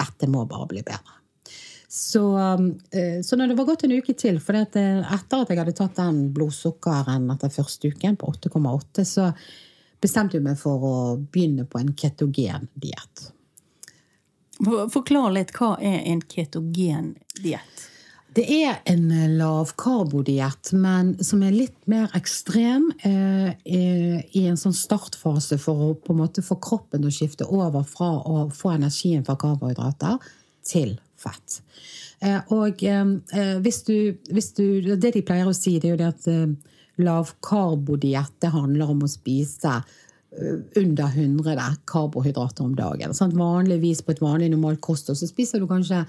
Dette 0.00 0.28
må 0.30 0.46
bare 0.48 0.70
bli 0.72 0.80
bedre. 0.86 1.20
Så, 1.94 2.24
eh, 2.90 3.20
så 3.22 3.36
når 3.36 3.52
det 3.52 3.54
var 3.54 3.68
gått 3.68 3.84
en 3.86 3.92
uke 3.92 4.16
til, 4.18 4.40
for 4.42 4.58
etter 4.58 5.04
at 5.04 5.30
jeg 5.52 5.60
hadde 5.60 5.76
tatt 5.78 6.00
den 6.00 6.24
blodsukkeren 6.34 7.28
etter 7.30 7.52
første 7.54 7.92
uken 7.92 8.16
på 8.18 8.32
8,8, 8.32 9.04
så 9.06 9.28
bestemte 10.02 10.40
jeg 10.40 10.46
meg 10.48 10.58
for 10.58 10.82
å 10.88 10.96
begynne 11.20 11.68
på 11.70 11.78
en 11.78 11.92
ketogen 11.94 12.66
diett. 12.74 13.28
Forklar 14.90 15.36
litt. 15.36 15.54
Hva 15.54 15.76
er 15.78 16.00
en 16.10 16.24
ketogen 16.24 17.12
diett? 17.38 17.90
Det 18.34 18.44
er 18.50 18.80
en 18.90 19.04
eh, 19.14 19.30
lavkarbodiett, 19.38 20.72
men 20.74 21.12
som 21.22 21.42
er 21.46 21.54
litt 21.54 21.76
mer 21.90 22.10
ekstrem 22.18 22.88
eh, 23.06 23.52
i 23.62 24.46
en 24.48 24.58
sånn 24.58 24.74
startfase 24.74 25.58
for 25.62 25.84
å 25.84 25.90
på 25.94 26.14
en 26.14 26.22
måte 26.24 26.42
få 26.42 26.58
kroppen 26.58 27.04
til 27.04 27.12
å 27.12 27.14
skifte 27.14 27.46
over 27.46 27.86
fra 27.86 28.10
å 28.26 28.48
få 28.50 28.74
energien 28.74 29.22
fra 29.26 29.38
karbohydrater 29.38 30.18
til 30.66 30.96
fett. 31.20 31.60
Eh, 32.24 32.40
og 32.54 32.82
eh, 32.82 33.04
eh 33.38 33.56
hvis, 33.62 33.82
du, 33.86 34.16
hvis, 34.30 34.52
du, 34.56 34.96
Det 34.96 35.14
de 35.14 35.22
pleier 35.22 35.48
å 35.48 35.54
si, 35.56 35.78
det 35.78 35.90
er 35.90 35.94
jo 35.94 36.02
det 36.02 36.10
at 36.10 36.28
eh, 36.30 36.74
lavkarbodiett 37.04 38.50
handler 38.54 38.90
om 38.90 39.04
å 39.04 39.10
spise 39.10 39.82
under 40.74 41.12
100 41.14 41.76
karbohydrater 41.86 42.64
om 42.64 42.72
dagen. 42.74 43.12
Sant? 43.14 43.36
Vanligvis 43.38 44.00
på 44.02 44.10
et 44.10 44.22
vanlig 44.22 44.48
normalt 44.50 44.80
kosthold 44.82 45.20
så 45.20 45.28
spiser 45.30 45.62
du 45.62 45.68
kanskje 45.70 46.00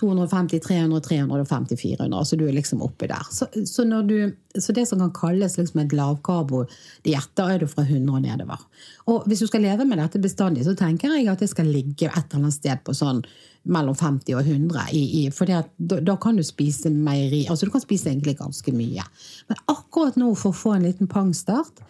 250, 0.00 0.60
300, 0.60 1.00
350, 1.00 1.76
400. 1.76 2.24
Så 2.24 2.36
du 2.36 2.44
er 2.48 2.52
liksom 2.52 2.82
oppi 2.84 3.08
der. 3.08 3.24
Så, 3.30 3.46
så, 3.66 3.84
du, 4.02 4.36
så 4.58 4.72
det 4.72 4.86
som 4.88 5.00
kan 5.00 5.12
kalles 5.16 5.56
liksom 5.56 5.80
et 5.80 5.94
lavkarbodiett, 5.96 7.30
da 7.34 7.48
er 7.54 7.62
du 7.62 7.66
fra 7.70 7.86
100 7.86 8.12
og 8.12 8.22
nedover. 8.22 8.66
Og 9.08 9.24
hvis 9.26 9.40
du 9.40 9.48
skal 9.48 9.64
leve 9.64 9.88
med 9.88 9.98
dette 10.02 10.20
bestandig, 10.20 10.66
så 10.66 10.76
tenker 10.76 11.16
jeg 11.16 11.30
at 11.32 11.40
det 11.40 11.48
skal 11.52 11.70
ligge 11.72 12.10
et 12.10 12.18
eller 12.18 12.42
annet 12.42 12.58
sted 12.58 12.84
på 12.84 12.96
sånn 12.96 13.24
mellom 13.66 13.96
50 13.96 14.36
og 14.36 14.44
100. 14.44 14.88
I, 14.92 15.04
i, 15.22 15.26
for 15.34 15.48
da, 15.48 15.64
da, 15.78 16.16
kan 16.20 16.36
du 16.36 16.44
spise 16.44 16.92
meieri. 16.92 17.46
Altså 17.48 17.66
du 17.66 17.72
kan 17.72 17.84
spise 17.84 18.12
egentlig 18.12 18.36
ganske 18.38 18.76
mye. 18.76 19.04
Men 19.48 19.62
akkurat 19.72 20.20
nå, 20.20 20.34
for 20.36 20.52
å 20.52 20.60
få 20.60 20.76
en 20.76 20.86
liten 20.86 21.08
pangstart, 21.10 21.80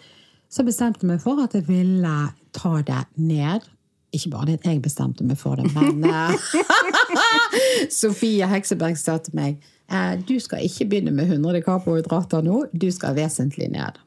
så 0.46 0.62
bestemte 0.62 1.02
jeg 1.02 1.10
meg 1.10 1.24
for 1.24 1.42
at 1.42 1.58
jeg 1.58 1.66
ville 1.66 2.18
ta 2.54 2.78
det 2.86 3.02
ned 3.18 3.66
ikke 4.16 4.30
bare 4.30 4.46
det 4.46 4.54
at 4.60 4.66
jeg 4.70 4.82
bestemte 4.82 5.24
meg 5.26 5.38
for 5.38 5.58
det, 5.58 5.66
men 5.74 6.04
uh, 6.06 6.32
Sofie 8.00 8.48
Hekseberg 8.50 8.98
sa 9.00 9.18
til 9.22 9.36
meg 9.38 9.62
uh, 9.92 10.16
du 10.28 10.36
skal 10.42 10.64
ikke 10.66 10.88
begynne 10.90 11.14
med 11.14 11.30
100 11.30 11.62
karbohydrater 11.66 12.44
nå, 12.46 12.64
du 12.72 12.90
skal 12.94 13.16
vesentlig 13.18 13.70
ned. 13.74 14.02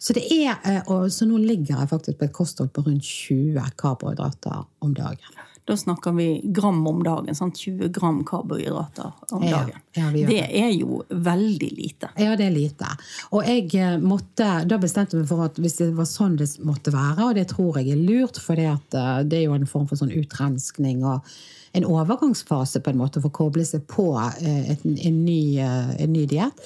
Så, 0.00 0.14
det 0.16 0.24
er, 0.32 0.56
uh, 0.88 1.08
så 1.12 1.28
nå 1.28 1.40
ligger 1.42 1.76
jeg 1.76 1.92
faktisk 1.92 2.20
på 2.20 2.28
et 2.28 2.36
kosthold 2.36 2.72
på 2.72 2.86
rundt 2.86 3.04
20 3.04 3.74
karbohydrater 3.80 4.64
om 4.84 4.94
dagen. 4.96 5.44
Da 5.68 5.76
snakker 5.76 6.14
vi 6.16 6.40
gram 6.44 6.86
om 6.86 7.02
dagen. 7.04 7.34
Sant? 7.36 7.58
20 7.60 7.88
gram 7.92 8.22
karbohydrater 8.24 9.12
om 9.30 9.42
dagen. 9.44 9.76
Ja, 9.92 10.08
ja, 10.16 10.26
det 10.26 10.40
er 10.60 10.70
jo 10.72 11.02
veldig 11.08 11.68
lite. 11.76 12.08
Ja, 12.16 12.36
det 12.40 12.46
er 12.46 12.54
lite. 12.54 12.88
Og 13.36 13.44
jeg 13.44 13.68
eh, 13.76 13.98
måtte, 14.00 14.48
da 14.64 14.80
bestemte 14.80 15.18
jeg 15.18 15.26
meg 15.26 15.28
for 15.28 15.44
at 15.44 15.60
hvis 15.60 15.76
det 15.82 15.90
var 15.98 16.08
sånn 16.08 16.38
det 16.40 16.48
måtte 16.64 16.94
være, 16.94 17.28
og 17.28 17.36
det 17.36 17.50
tror 17.52 17.76
jeg 17.82 17.92
er 17.92 18.00
lurt, 18.00 18.40
for 18.40 18.56
det, 18.56 18.70
eh, 18.96 19.14
det 19.28 19.42
er 19.42 19.46
jo 19.46 19.58
en 19.58 19.68
form 19.68 19.84
for 19.90 20.00
sånn 20.00 20.14
utrenskning 20.16 21.04
og 21.04 21.28
en 21.76 21.84
overgangsfase 21.84 22.80
på 22.80 22.94
en 22.94 23.02
måte 23.04 23.20
for 23.20 23.28
å 23.28 23.38
koble 23.44 23.68
seg 23.68 23.84
på 23.92 24.14
et, 24.40 24.86
en, 24.88 25.18
ny, 25.20 25.58
en 25.60 26.14
ny 26.14 26.24
diett 26.30 26.64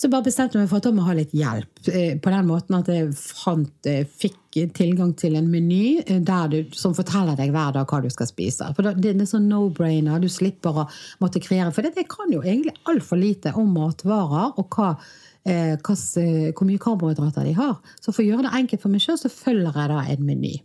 så 0.00 0.08
bare 0.08 0.24
bestemte 0.24 0.56
jeg 0.56 0.64
meg 0.64 0.70
for 0.70 0.80
at 0.80 0.86
jeg 0.88 0.96
må 0.96 1.04
ha 1.04 1.14
litt 1.16 1.32
hjelp. 1.36 1.80
Eh, 1.92 2.14
på 2.22 2.32
den 2.32 2.46
måten 2.48 2.78
at 2.78 2.88
jeg 2.88 3.10
fant, 3.12 3.74
eh, 3.88 4.06
fikk 4.08 4.38
tilgang 4.50 5.12
til 5.18 5.36
en 5.38 5.48
meny 5.50 6.00
eh, 6.02 6.46
du, 6.50 6.58
som 6.74 6.94
forteller 6.96 7.38
deg 7.38 7.52
hver 7.54 7.74
dag 7.76 7.86
hva 7.86 8.00
du 8.02 8.10
skal 8.10 8.28
spise. 8.30 8.70
For 8.76 8.94
Det 8.96 9.14
er 9.14 9.26
sånn 9.28 9.48
no-brainer. 9.50 10.20
Du 10.20 10.28
slipper 10.28 10.82
å 10.82 10.88
måtte 11.22 11.42
kreere. 11.42 11.72
For 11.72 11.86
jeg 11.86 12.08
kan 12.10 12.32
jo 12.32 12.42
egentlig 12.42 12.74
altfor 12.90 13.20
lite 13.20 13.54
om 13.58 13.70
matvarer 13.76 14.58
og 14.58 14.76
hva, 14.76 14.96
eh, 15.44 15.76
hvor 15.80 16.66
mye 16.66 16.82
karbohydrater 16.82 17.46
de 17.46 17.54
har. 17.58 17.78
Så 18.00 18.12
for 18.12 18.24
å 18.24 18.28
gjøre 18.28 18.48
det 18.48 18.56
enkelt 18.62 18.82
for 18.82 18.90
meg 18.90 19.04
sjøl, 19.04 19.20
så 19.20 19.30
følger 19.30 19.72
jeg 19.72 19.94
da 19.94 20.02
en 20.02 20.26
meny. 20.26 20.58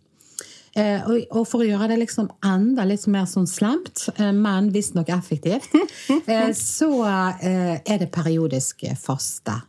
Eh, 0.75 1.05
og 1.31 1.45
for 1.47 1.63
å 1.63 1.67
gjøre 1.67 1.87
det 1.93 2.01
liksom 2.01 2.27
enda 2.43 2.83
litt 2.87 3.05
mer 3.07 3.27
sånn 3.31 3.47
slemt, 3.47 4.09
eh, 4.17 4.33
men 4.35 4.73
visstnok 4.75 5.07
effektivt, 5.15 5.71
eh, 6.27 6.51
så 6.51 6.91
er 7.07 8.01
det 8.01 8.11
periodisk 8.11 8.83
faste 8.99 9.61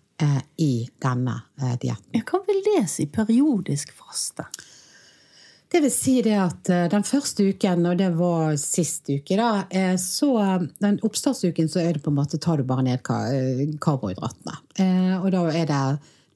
i 0.56 0.86
denne 1.02 1.34
dietten. 1.82 2.22
Hva 2.24 2.40
vil 2.46 2.62
det 2.64 2.86
si, 2.88 3.04
periodisk 3.12 3.92
faste? 3.98 4.46
Det 5.68 5.82
vil 5.82 5.92
si 5.92 6.14
det 6.24 6.36
at 6.40 6.70
den 6.92 7.04
første 7.04 7.50
uken, 7.50 7.84
og 7.90 7.98
det 8.00 8.12
var 8.16 8.54
sist 8.60 9.10
uke, 9.10 9.36
da, 9.36 9.66
så 10.00 10.30
den 10.80 10.96
oppstartsuken 11.04 11.68
så 11.68 11.82
er 11.82 11.96
det 11.96 12.04
på 12.04 12.12
en 12.14 12.16
måte 12.16 12.40
tar 12.40 12.62
du 12.62 12.64
bare 12.64 12.86
ned 12.86 13.02
karbohydratene. 13.04 14.56
Og 15.20 15.28
da 15.34 15.42
er 15.50 15.68
det 15.68 15.82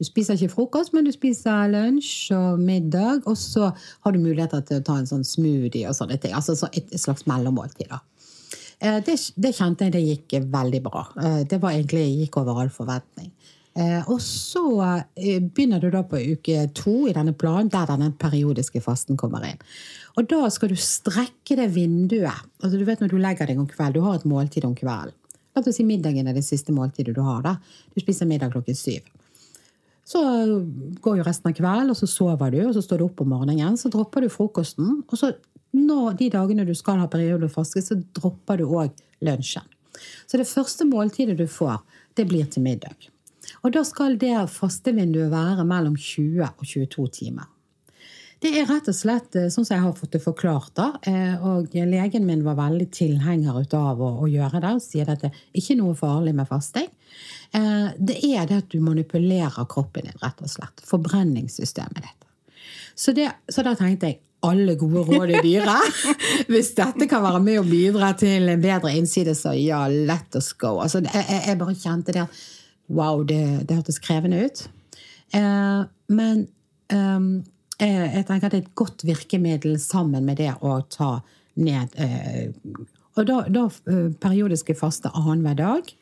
du 0.00 0.06
spiser 0.08 0.38
ikke 0.38 0.54
frokost, 0.54 0.94
men 0.96 1.04
du 1.04 1.12
spiser 1.12 1.68
lunsj 1.68 2.32
og 2.32 2.60
middag. 2.64 3.26
Og 3.28 3.36
så 3.36 3.68
har 3.76 4.14
du 4.14 4.22
muligheter 4.22 4.62
til 4.64 4.80
å 4.80 4.84
ta 4.86 4.96
en 4.96 5.08
sånn 5.10 5.26
smoothie 5.28 5.84
og 5.90 5.96
sånne 5.98 6.16
ting. 6.22 6.32
Altså 6.32 6.56
et 6.72 6.94
slags 6.96 7.26
mellommåltid. 7.28 7.90
da. 7.92 8.00
det, 9.04 9.18
det, 9.36 9.52
kjente 9.58 9.90
jeg 9.90 9.92
det 9.92 10.02
gikk 10.06 10.38
veldig 10.54 10.80
bra. 10.86 11.04
Eh, 11.20 11.42
det 11.44 11.60
var 11.60 11.76
egentlig 11.76 12.06
gikk 12.22 12.40
over 12.40 12.62
all 12.62 12.72
forventning. 12.72 13.28
Eh, 13.78 14.02
og 14.10 14.18
så 14.24 14.64
begynner 15.16 15.82
du 15.82 15.90
da 15.94 16.02
på 16.06 16.18
uke 16.32 16.64
to 16.74 17.06
i 17.08 17.14
denne 17.14 17.34
planen, 17.38 17.70
der 17.70 17.86
denne 17.90 18.10
periodiske 18.18 18.82
fasten 18.82 19.18
kommer 19.20 19.46
inn. 19.46 19.60
Og 20.18 20.26
da 20.30 20.48
skal 20.50 20.72
du 20.72 20.78
strekke 20.80 21.56
det 21.58 21.70
vinduet. 21.76 22.46
Altså 22.60 22.76
du 22.78 22.84
vet 22.88 23.02
når 23.02 23.12
du 23.12 23.20
legger 23.20 23.50
deg 23.50 23.60
om 23.62 23.68
kvelden, 23.70 24.00
du 24.00 24.06
har 24.06 24.18
et 24.18 24.28
måltid 24.28 24.66
om 24.66 24.74
kvelden. 24.76 25.14
La 25.54 25.62
oss 25.62 25.76
si 25.76 25.84
middagen 25.86 26.28
er 26.30 26.36
det 26.36 26.46
siste 26.46 26.74
måltidet 26.74 27.14
du 27.16 27.22
har. 27.26 27.42
da. 27.42 27.56
Du 27.94 28.02
spiser 28.02 28.28
middag 28.28 28.52
klokken 28.54 28.76
syv. 28.78 29.06
Så 30.06 30.20
går 31.02 31.20
jo 31.20 31.26
resten 31.26 31.50
av 31.50 31.54
kvelden, 31.54 31.90
og 31.92 31.98
så 31.98 32.06
sover 32.10 32.50
du, 32.54 32.60
og 32.66 32.74
så 32.74 32.82
står 32.82 32.98
du 32.98 33.06
opp 33.06 33.22
om 33.22 33.30
morgenen. 33.34 33.78
Så 33.78 33.90
dropper 33.92 34.26
du 34.26 34.30
frokosten. 34.32 35.02
Og 35.06 35.18
så 35.18 35.32
når 35.76 36.16
de 36.18 36.30
dagene 36.34 36.66
du 36.66 36.74
skal 36.74 36.98
ha 37.02 37.06
periodefaste, 37.10 37.82
så 37.84 37.98
dropper 38.18 38.58
du 38.58 38.66
òg 38.66 38.94
lunsjen. 39.26 39.66
Så 40.26 40.40
det 40.40 40.48
første 40.48 40.86
måltidet 40.88 41.36
du 41.38 41.46
får, 41.50 41.78
det 42.18 42.26
blir 42.30 42.46
til 42.50 42.64
middag. 42.66 43.10
Og 43.60 43.72
da 43.74 43.82
skal 43.84 44.16
det 44.20 44.34
fastevinduet 44.52 45.30
være 45.32 45.66
mellom 45.68 45.96
20 45.96 46.44
og 46.46 46.66
22 46.66 47.08
timer. 47.20 47.48
Det 48.40 48.54
er 48.56 48.64
rett 48.70 48.86
og 48.88 48.96
slett 48.96 49.36
eh, 49.36 49.50
sånn 49.52 49.66
som 49.68 49.74
jeg 49.74 49.84
har 49.84 49.96
fått 49.98 50.14
det 50.14 50.22
forklart. 50.24 50.72
da, 50.78 50.86
eh, 51.04 51.42
og 51.44 51.74
Legen 51.76 52.24
min 52.24 52.44
var 52.46 52.56
veldig 52.56 52.86
tilhenger 52.96 53.58
av 53.76 54.00
å, 54.00 54.24
gjøre 54.30 54.62
det 54.64 54.70
og 54.78 54.80
sier 54.80 55.10
at 55.12 55.26
det 55.26 55.32
ikke 55.52 55.74
er 55.74 55.80
noe 55.82 55.98
farlig 55.98 56.32
med 56.38 56.48
fasting. 56.48 56.88
Eh, 57.52 57.90
det 57.98 58.16
er 58.30 58.48
det 58.48 58.62
at 58.62 58.72
du 58.72 58.80
manipulerer 58.80 59.68
kroppen 59.68 60.08
din, 60.08 60.16
rett 60.24 60.40
og 60.40 60.48
slett. 60.48 60.80
Forbrenningssystemet 60.88 62.00
ditt. 62.00 62.26
Så, 62.96 63.12
det, 63.16 63.28
så 63.48 63.64
da 63.66 63.74
tenkte 63.76 64.08
jeg 64.08 64.22
alle 64.48 64.72
gode 64.80 65.04
råd 65.04 65.34
er 65.36 65.44
dyre. 65.44 65.76
Hvis 66.52 66.72
dette 66.78 67.10
kan 67.10 67.20
være 67.26 67.42
med 67.44 67.60
å 67.60 67.66
bidra 67.68 68.14
til 68.16 68.48
en 68.48 68.62
bedre 68.64 68.94
innside, 68.96 69.36
så 69.36 69.52
ja, 69.56 69.82
let 69.90 70.40
us 70.40 70.54
go. 70.56 70.78
Altså, 70.80 71.04
jeg, 71.04 71.26
jeg, 71.28 71.60
bare 71.60 71.76
kjente 71.76 72.16
det 72.16 72.24
at 72.24 72.40
wow, 72.90 73.22
det, 73.26 73.40
det 73.68 73.78
hørtes 73.78 74.00
krevende 74.02 74.44
ut. 74.44 74.64
Eh, 75.36 75.82
men 76.10 76.44
eh, 76.90 77.26
jeg 77.80 78.26
tenker 78.28 78.48
at 78.48 78.54
det 78.54 78.60
er 78.60 78.66
et 78.66 78.78
godt 78.78 79.04
virkemiddel 79.08 79.78
sammen 79.80 80.26
med 80.26 80.40
det 80.42 80.52
å 80.60 80.80
ta 80.90 81.20
ned 81.60 81.94
eh, 82.00 82.50
Og 83.18 83.26
da, 83.26 83.42
da 83.50 83.66
eh, 83.90 84.10
periodiske 84.20 84.76
faste 84.78 85.12
annenhver 85.14 85.58
dag. 85.58 85.92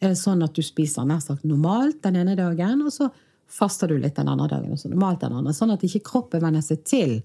Eh, 0.00 0.14
sånn 0.16 0.44
at 0.44 0.56
du 0.56 0.62
spiser 0.64 1.08
nær 1.08 1.22
sagt 1.24 1.44
normalt 1.48 2.00
den 2.06 2.18
ene 2.22 2.36
dagen, 2.38 2.86
og 2.86 2.94
så 2.94 3.10
faster 3.50 3.90
du 3.90 3.98
litt 3.98 4.16
den 4.16 4.30
andre 4.30 4.48
dagen. 4.48 4.72
og 4.72 4.78
så 4.78 4.88
normalt 4.88 5.20
den 5.24 5.34
andre, 5.34 5.54
Sånn 5.54 5.72
at 5.74 5.84
ikke 5.84 6.04
kroppen 6.06 6.42
venner 6.44 6.62
seg 6.64 6.84
til 6.86 7.16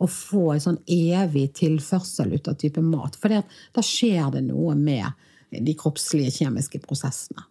å 0.00 0.08
få 0.08 0.54
en 0.54 0.64
sånn 0.64 0.80
evig 0.88 1.50
tilførsel 1.60 2.32
ut 2.34 2.48
av 2.48 2.56
type 2.60 2.82
mat. 2.82 3.18
For 3.20 3.28
da 3.30 3.84
skjer 3.84 4.32
det 4.32 4.46
noe 4.48 4.74
med 4.74 5.12
de 5.54 5.74
kroppslige 5.78 6.32
kjemiske 6.40 6.80
prosessene. 6.82 7.44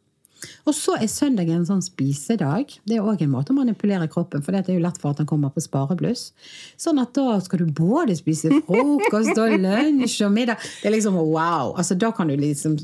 Og 0.68 0.76
så 0.78 0.98
er 0.98 1.10
søndag 1.12 1.50
en 1.52 1.66
sånn 1.68 1.84
spisedag. 1.86 2.76
Det 2.88 2.98
er 2.98 3.06
òg 3.06 3.24
en 3.24 3.34
måte 3.34 3.54
å 3.54 3.58
manipulere 3.58 4.10
kroppen 4.12 4.44
for 4.44 4.56
det 4.56 4.66
er 4.68 4.78
jo 4.78 4.84
lett 4.84 5.00
for 5.02 5.14
at 5.14 5.24
han 5.24 5.30
kommer 5.30 5.54
på 5.54 5.64
sparebluss. 5.64 6.30
Sånn 6.80 7.02
at 7.04 7.16
da 7.18 7.40
skal 7.44 7.64
du 7.64 7.74
både 7.76 8.16
spise 8.20 8.52
frokost 8.68 9.38
og 9.38 9.58
lunsj 9.64 10.22
og 10.28 10.36
middag. 10.36 10.62
Det 10.82 10.90
er 10.90 10.98
liksom 10.98 11.20
wow! 11.20 11.74
Altså, 11.78 11.98
da 12.00 12.14
kan 12.16 12.32
du 12.32 12.38
liksom 12.40 12.80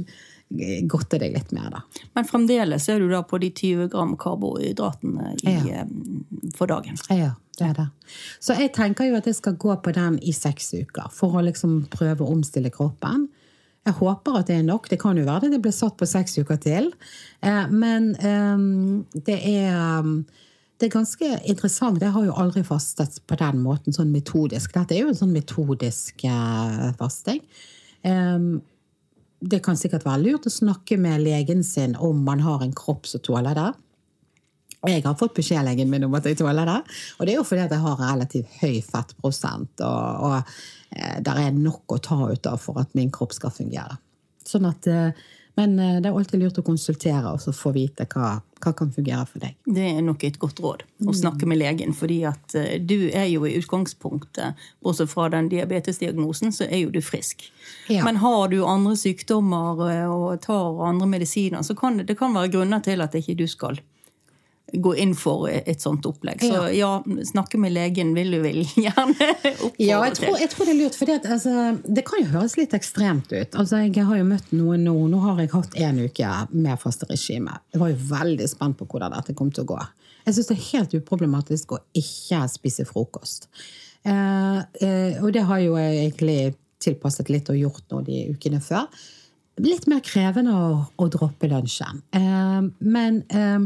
godte 0.89 1.19
deg 1.21 1.35
litt 1.35 1.51
mer, 1.53 1.69
da. 1.73 1.83
Men 2.17 2.25
fremdeles 2.25 2.87
er 2.89 3.01
du 3.01 3.09
da 3.11 3.21
på 3.27 3.37
de 3.41 3.51
20 3.53 3.91
gram 3.93 4.15
karbohydratene 4.19 5.35
i, 5.43 5.53
ja. 5.53 5.83
Eh, 5.83 6.53
for 6.57 6.71
dagen? 6.71 6.97
Ja, 7.13 7.35
det 7.59 7.67
er 7.67 7.75
det. 7.77 7.87
Så 8.41 8.57
jeg 8.57 8.73
tenker 8.73 9.09
jo 9.09 9.19
at 9.19 9.29
jeg 9.29 9.37
skal 9.37 9.59
gå 9.61 9.75
på 9.83 9.93
den 9.93 10.17
i 10.25 10.33
seks 10.33 10.73
uker 10.73 11.11
for 11.13 11.37
å 11.37 11.45
liksom 11.45 11.83
prøve 11.93 12.25
å 12.25 12.33
omstille 12.33 12.73
kroppen. 12.73 13.27
Jeg 13.87 13.95
håper 13.99 14.39
at 14.39 14.49
det 14.49 14.57
er 14.59 14.67
nok. 14.67 14.89
Det 14.91 14.99
kan 15.01 15.17
jo 15.17 15.25
være 15.27 15.47
det 15.47 15.57
det 15.57 15.63
ble 15.63 15.73
satt 15.73 15.95
på 15.99 16.07
seks 16.09 16.37
uker 16.41 16.59
til. 16.61 16.91
Eh, 17.45 17.71
men 17.71 18.11
ehm, 18.19 19.05
det 19.15 19.39
er 19.39 20.05
det 20.79 20.87
er 20.87 20.93
ganske 20.93 21.29
interessant. 21.51 21.99
Jeg 21.99 22.15
har 22.15 22.23
jo 22.23 22.35
aldri 22.39 22.63
fastet 22.63 23.17
på 23.27 23.35
den 23.39 23.59
måten, 23.59 23.91
sånn 23.95 24.13
metodisk. 24.15 24.71
Dette 24.77 24.95
er 24.95 25.03
jo 25.03 25.11
en 25.11 25.17
sånn 25.17 25.33
metodisk 25.35 26.23
eh, 26.23 26.85
fasting. 26.99 27.41
Ehm, 28.07 28.61
det 29.39 29.59
kan 29.63 29.79
sikkert 29.79 30.05
være 30.07 30.23
lurt 30.23 30.47
å 30.47 30.53
snakke 30.53 30.95
med 30.99 31.23
legen 31.25 31.65
sin 31.67 31.97
om 31.99 32.23
man 32.23 32.43
har 32.43 32.63
en 32.63 32.75
kropp 32.75 33.07
som 33.11 33.23
tåler 33.23 33.55
det. 33.59 33.69
Jeg 34.87 35.03
har 35.03 35.15
fått 35.19 35.35
beskjed 35.35 35.65
legen 35.67 35.89
min 35.91 36.05
om 36.07 36.13
at 36.15 36.27
jeg 36.29 36.37
tåler 36.39 36.69
det. 36.69 36.77
Og 37.17 37.25
det 37.27 37.33
er 37.33 37.41
jo 37.41 37.47
fordi 37.47 37.65
at 37.65 37.73
jeg 37.75 37.83
har 37.83 37.99
relativt 37.99 38.59
høy 38.61 38.77
fettprosent, 38.85 39.83
og, 39.83 40.29
og 40.29 40.37
eh, 40.95 41.17
der 41.25 41.41
er 41.47 41.57
nok 41.57 41.97
å 41.97 42.03
ta 42.03 42.21
ut 42.29 42.47
av 42.47 42.61
for 42.63 42.79
at 42.79 42.95
min 42.95 43.11
kropp 43.11 43.35
skal 43.35 43.51
fungere. 43.51 43.99
Sånn 44.47 44.69
at 44.69 44.87
eh, 44.87 45.27
men 45.59 45.73
eh, 45.83 45.97
det 45.99 46.07
er 46.07 46.15
alltid 46.15 46.39
lurt 46.39 46.61
å 46.61 46.63
konsultere 46.63 47.33
og 47.33 47.43
få 47.57 47.73
vite 47.75 48.05
hva, 48.13 48.37
hva, 48.63 48.71
kan 48.71 48.93
fungere 48.95 49.25
for 49.27 49.43
deg. 49.43 49.57
Det 49.67 49.89
er 49.89 49.99
nok 50.05 50.23
et 50.23 50.39
godt 50.39 50.63
råd 50.63 50.85
å 51.03 51.17
snakke 51.17 51.49
med 51.49 51.59
legen. 51.59 51.91
fordi 51.91 52.21
at 52.29 52.55
du 52.79 53.09
er 53.09 53.27
jo 53.27 53.43
i 53.43 53.57
utgangspunktet, 53.59 54.55
bortsett 54.79 55.11
fra 55.11 55.27
den 55.35 55.51
diabetesdiagnosen, 55.51 56.55
så 56.55 56.69
er 56.69 56.85
jo 56.85 56.95
du 56.95 57.01
frisk. 57.03 57.49
Ja. 57.91 58.07
Men 58.07 58.23
har 58.23 58.47
du 58.47 58.61
andre 58.63 58.95
sykdommer 58.95 59.83
og 60.07 60.39
tar 60.47 60.83
andre 60.87 61.11
medisiner, 61.17 61.67
så 61.67 61.75
kan 61.75 61.99
det, 61.99 62.07
det 62.13 62.19
kan 62.23 62.31
være 62.31 62.55
grunner 62.55 62.79
til 62.79 63.03
at 63.03 63.19
ikke 63.19 63.41
du 63.43 63.47
skal 63.51 63.83
gå 64.73 64.93
inn 65.01 65.15
for 65.17 65.49
et 65.49 65.81
sånt 65.81 66.05
opplegg. 66.05 66.43
Så 66.43 66.67
ja, 66.75 66.91
snakke 67.31 67.59
med 67.61 67.73
legen 67.75 68.13
vil 68.17 68.33
du 68.35 68.39
vel 68.43 68.61
gjerne 68.85 69.29
oppfordre 69.39 69.85
ja, 69.85 70.01
jeg 70.07 70.17
tror, 70.19 70.37
jeg 70.41 70.51
tror 70.53 70.69
det 70.69 70.73
er 70.75 70.79
lurt. 70.79 70.99
For 70.99 71.09
det, 71.09 71.19
altså, 71.25 71.53
det 71.85 72.05
kan 72.07 72.23
jo 72.23 72.31
høres 72.33 72.57
litt 72.59 72.75
ekstremt 72.77 73.31
ut. 73.31 73.59
Altså, 73.59 73.83
jeg 73.85 74.05
har 74.05 74.21
jo 74.21 74.27
møtt 74.29 74.53
noen 74.55 74.85
nå. 74.87 74.95
Nå 75.11 75.21
har 75.25 75.43
jeg 75.43 75.53
hatt 75.55 75.77
en 75.87 76.01
uke 76.05 76.33
med 76.53 76.81
fasteregime. 76.81 77.59
Jeg 77.73 77.83
var 77.83 77.93
jo 77.93 77.99
veldig 78.13 78.49
spent 78.51 78.79
på 78.79 78.89
hvordan 78.89 79.15
dette 79.17 79.37
kom 79.37 79.53
til 79.53 79.65
å 79.65 79.71
gå. 79.73 79.83
Jeg 80.27 80.35
syns 80.35 80.49
det 80.51 80.57
er 80.57 80.65
helt 80.73 80.97
uproblematisk 80.99 81.75
å 81.75 81.83
ikke 81.97 82.43
spise 82.51 82.85
frokost. 82.85 83.49
Eh, 84.03 84.59
eh, 84.85 85.21
og 85.23 85.31
det 85.35 85.45
har 85.49 85.61
jo 85.63 85.77
jeg 85.79 86.03
egentlig 86.03 86.41
tilpasset 86.83 87.31
litt 87.31 87.49
og 87.51 87.59
gjort 87.59 87.87
nå 87.91 88.03
de 88.07 88.25
ukene 88.35 88.61
før. 88.63 88.87
Litt 89.59 89.89
mer 89.91 89.99
krevende 90.05 90.53
å, 90.55 90.67
å 90.95 91.07
droppe 91.11 91.49
lunsjen. 91.51 92.03
Eh, 92.15 92.61
men 92.79 93.23
eh, 93.27 93.65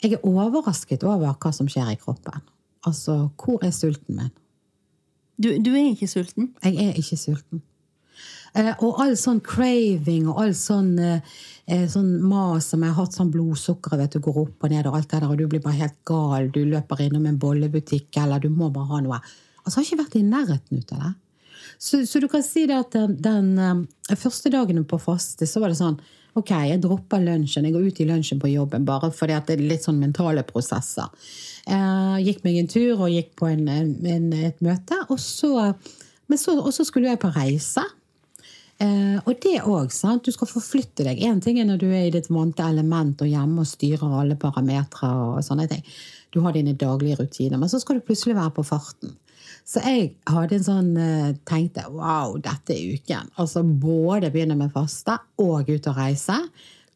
jeg 0.00 0.16
er 0.16 0.26
overrasket 0.26 1.04
over 1.04 1.34
hva 1.36 1.52
som 1.52 1.68
skjer 1.68 1.92
i 1.92 1.98
kroppen. 2.00 2.40
Altså, 2.88 3.28
hvor 3.40 3.60
er 3.64 3.74
sulten 3.76 4.16
min? 4.16 4.30
Du, 5.40 5.50
du 5.60 5.72
er 5.72 5.92
ikke 5.92 6.08
sulten? 6.08 6.54
Jeg 6.64 6.76
er 6.80 6.96
ikke 7.00 7.18
sulten. 7.20 7.62
Eh, 8.58 8.72
og 8.82 8.98
all 8.98 9.14
sånn 9.18 9.38
craving 9.46 10.26
og 10.28 10.40
all 10.42 10.54
sånn, 10.58 10.90
eh, 10.98 11.36
eh 11.70 11.84
sånn 11.88 12.16
mas 12.26 12.66
som 12.72 12.82
jeg 12.82 12.90
har 12.90 13.06
hatt 13.06 13.16
sånn 13.16 13.30
blodsukkeret 13.30 14.00
vet 14.00 14.16
du, 14.16 14.20
går 14.24 14.40
opp 14.42 14.66
og 14.66 14.72
ned, 14.72 14.88
og 14.90 14.96
alt 14.98 15.10
det 15.10 15.20
der, 15.20 15.30
og 15.30 15.38
du 15.38 15.46
blir 15.46 15.62
bare 15.62 15.78
helt 15.78 15.98
gal, 16.08 16.50
du 16.50 16.64
løper 16.66 17.04
innom 17.04 17.28
en 17.30 17.38
bollebutikk, 17.38 18.10
eller 18.18 18.42
du 18.42 18.48
må 18.50 18.72
bare 18.74 18.90
ha 18.90 19.02
noe. 19.04 19.20
Altså, 19.62 19.78
jeg 19.78 19.84
har 19.84 19.88
ikke 19.90 20.02
vært 20.02 20.18
i 20.18 20.24
nærheten 20.26 20.80
ut 20.80 20.94
av 20.96 21.04
det. 21.04 21.12
Så, 21.80 22.02
så, 22.04 22.20
du 22.20 22.26
kan 22.28 22.42
si 22.44 22.66
det 22.68 22.76
at 22.76 22.92
den, 22.92 23.54
den 23.56 24.16
første 24.18 24.50
dagen 24.52 24.82
på 24.84 24.98
faste, 25.00 25.46
så 25.48 25.62
var 25.62 25.72
det 25.72 25.78
sånn 25.78 26.00
Ok, 26.38 26.50
jeg 26.68 26.82
dropper 26.84 27.22
lunsjen. 27.24 27.66
Jeg 27.66 27.74
går 27.74 27.88
ut 27.88 28.02
i 28.02 28.06
lunsjen 28.08 28.40
på 28.42 28.52
jobben 28.52 28.84
bare 28.86 29.10
fordi 29.14 29.38
det 29.46 29.56
er 29.56 29.64
litt 29.72 29.86
sånn 29.86 29.98
mentale 30.02 30.44
prosesser. 30.46 31.10
Jeg 31.66 32.26
gikk 32.26 32.44
meg 32.46 32.60
en 32.60 32.70
tur 32.70 33.00
og 33.06 33.10
gikk 33.12 33.32
på 33.38 33.48
en, 33.50 33.66
en, 33.68 34.28
et 34.34 34.60
møte, 34.64 34.96
og 35.10 35.18
så, 35.20 35.72
så, 36.34 36.54
og 36.56 36.70
så 36.74 36.86
skulle 36.86 37.10
jeg 37.10 37.20
på 37.22 37.32
reise. 37.34 37.84
Eh, 38.80 39.18
og 39.26 39.34
det 39.44 39.58
òg. 39.68 39.92
Du 40.24 40.30
skal 40.32 40.48
forflytte 40.48 41.04
deg. 41.04 41.20
Én 41.20 41.42
ting 41.44 41.60
er 41.60 41.68
når 41.68 41.82
du 41.82 41.88
er 41.90 42.06
i 42.06 42.14
ditt 42.14 42.30
vante 42.32 42.64
element 42.64 43.20
og 43.20 43.28
hjemme 43.28 43.60
og 43.64 43.68
styrer 43.68 44.20
alle 44.22 44.38
parametere 44.40 45.10
og 45.34 45.42
sånne 45.44 45.68
ting. 45.68 45.84
Du 46.32 46.40
har 46.44 46.54
dine 46.56 46.76
daglige 46.78 47.18
rutiner. 47.20 47.58
Men 47.58 47.68
så 47.68 47.82
skal 47.82 47.98
du 47.98 48.06
plutselig 48.06 48.38
være 48.38 48.54
på 48.56 48.64
farten. 48.64 49.12
Så 49.70 49.78
jeg 49.84 50.14
hadde 50.26 50.56
en 50.58 50.66
sånn, 50.66 50.90
eh, 50.98 51.30
tenkte 51.46 51.86
wow, 51.94 52.34
dette 52.42 52.74
er 52.74 52.96
uken. 52.98 53.30
Altså 53.38 53.62
både 53.62 54.32
begynne 54.34 54.58
med 54.58 54.72
faste 54.74 55.14
og 55.38 55.70
ut 55.70 55.86
og 55.86 55.98
reise. 55.98 56.38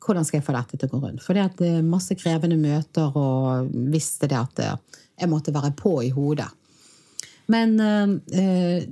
Hvordan 0.03 0.27
skal 0.27 0.41
jeg 0.41 0.47
få 0.49 0.57
dette 0.57 0.81
til 0.81 0.91
å 0.91 0.97
gå 0.97 1.03
rundt? 1.05 1.22
For 1.22 1.39
det 1.39 1.68
er 1.68 1.87
masse 1.87 2.16
krevende 2.18 2.59
møter, 2.59 3.14
og 3.14 3.70
visste 3.95 4.29
det 4.31 4.41
at 4.41 4.64
eh, 4.64 5.01
jeg 5.22 5.31
måtte 5.31 5.55
være 5.55 5.70
på 5.79 6.01
i 6.03 6.11
hodet. 6.16 6.51
Men 7.47 7.79
eh, 7.79 8.83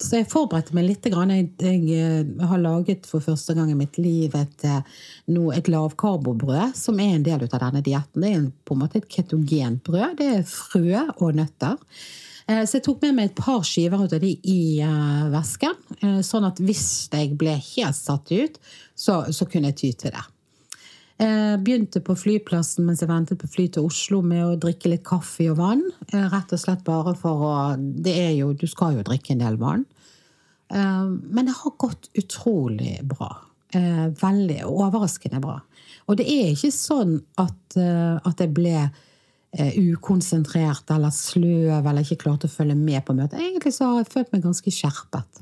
så 0.00 0.20
jeg 0.20 0.30
forberedte 0.30 0.76
meg 0.76 0.86
litt. 0.86 1.10
Jeg, 1.10 2.22
har 2.46 2.62
laget 2.62 3.10
for 3.10 3.20
første 3.20 3.58
gang 3.58 3.68
i 3.72 3.76
mitt 3.76 3.98
liv 4.00 4.32
et, 4.38 4.64
et 4.64 5.68
lavkarbobrød, 5.68 6.78
som 6.78 7.02
er 7.02 7.18
en 7.18 7.26
del 7.26 7.44
av 7.44 7.58
denne 7.58 7.82
dietten. 7.84 8.22
Det 8.22 8.32
er 8.32 8.48
på 8.64 8.78
en 8.78 8.80
måte 8.86 9.02
et 9.02 9.10
ketogenbrød. 9.12 10.16
Det 10.22 10.32
er 10.38 10.48
frø 10.48 11.04
og 11.18 11.36
nøtter. 11.36 11.76
Eh, 12.50 12.64
så 12.66 12.78
jeg 12.78 12.86
tok 12.86 13.04
med 13.04 13.16
meg 13.16 13.30
et 13.30 13.38
par 13.38 13.62
skiver 13.66 14.02
ut 14.04 14.16
av 14.16 14.22
de 14.22 14.32
i 14.48 14.80
uh, 14.82 15.28
vesken. 15.32 15.76
Uh, 16.02 16.20
sånn 16.26 16.48
at 16.48 16.60
hvis 16.62 17.08
jeg 17.12 17.36
ble 17.38 17.54
helt 17.54 17.98
satt 17.98 18.32
ut, 18.32 18.60
så, 18.98 19.22
så 19.32 19.46
kunne 19.50 19.70
jeg 19.70 19.80
ty 19.80 19.92
til 20.04 20.16
det. 20.16 20.26
Jeg 21.20 21.58
begynte 21.60 22.00
på 22.00 22.14
flyplassen 22.16 22.86
mens 22.88 23.02
jeg 23.02 23.10
ventet 23.10 23.36
på 23.42 23.48
fly 23.52 23.66
til 23.74 23.84
Oslo 23.90 24.22
med 24.24 24.40
å 24.40 24.54
drikke 24.56 24.88
litt 24.88 25.02
kaffe 25.04 25.50
og 25.52 25.58
vann. 25.58 25.82
Rett 26.08 26.54
og 26.56 26.62
slett 26.62 26.80
bare 26.86 27.12
for 27.12 27.42
å 27.44 27.50
det 27.76 28.14
er 28.16 28.30
jo, 28.38 28.54
Du 28.56 28.64
skal 28.64 28.96
jo 28.96 29.04
drikke 29.04 29.34
en 29.34 29.42
del 29.42 29.58
vann. 29.60 29.82
Men 30.72 31.42
det 31.44 31.58
har 31.58 31.76
gått 31.76 32.08
utrolig 32.16 32.94
bra. 33.04 33.28
Veldig 34.22 34.62
overraskende 34.64 35.42
bra. 35.44 35.58
Og 36.08 36.16
det 36.22 36.24
er 36.24 36.54
ikke 36.54 36.72
sånn 36.72 37.18
at, 37.36 37.76
at 37.76 38.40
jeg 38.40 38.54
ble 38.56 38.88
Eh, 38.88 39.09
ukonsentrert 39.58 40.90
eller 40.94 41.10
sløv 41.14 41.82
eller 41.82 42.04
ikke 42.04 42.22
klarte 42.24 42.46
å 42.46 42.52
følge 42.52 42.76
med 42.78 43.02
på 43.06 43.16
møtet. 43.18 43.40
Egentlig 43.40 43.72
så 43.74 43.88
har 43.88 44.02
jeg 44.04 44.12
følt 44.12 44.34
meg 44.34 44.44
ganske 44.44 44.72
skjerpet. 44.74 45.40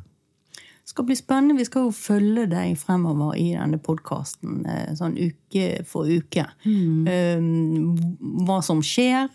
Det 0.59 0.95
skal 0.95 1.05
bli 1.05 1.17
spennende. 1.19 1.59
Vi 1.59 1.67
skal 1.69 1.85
jo 1.85 1.93
følge 1.93 2.47
deg 2.49 2.79
fremover 2.81 3.37
i 3.37 3.51
denne 3.53 3.77
podkasten 3.85 4.63
eh, 4.65 4.95
sånn 4.97 5.19
uke 5.21 5.83
for 5.85 6.09
uke. 6.09 6.47
Mm. 6.65 7.05
Eh, 7.13 8.45
hva 8.49 8.63
som 8.65 8.81
skjer. 8.81 9.29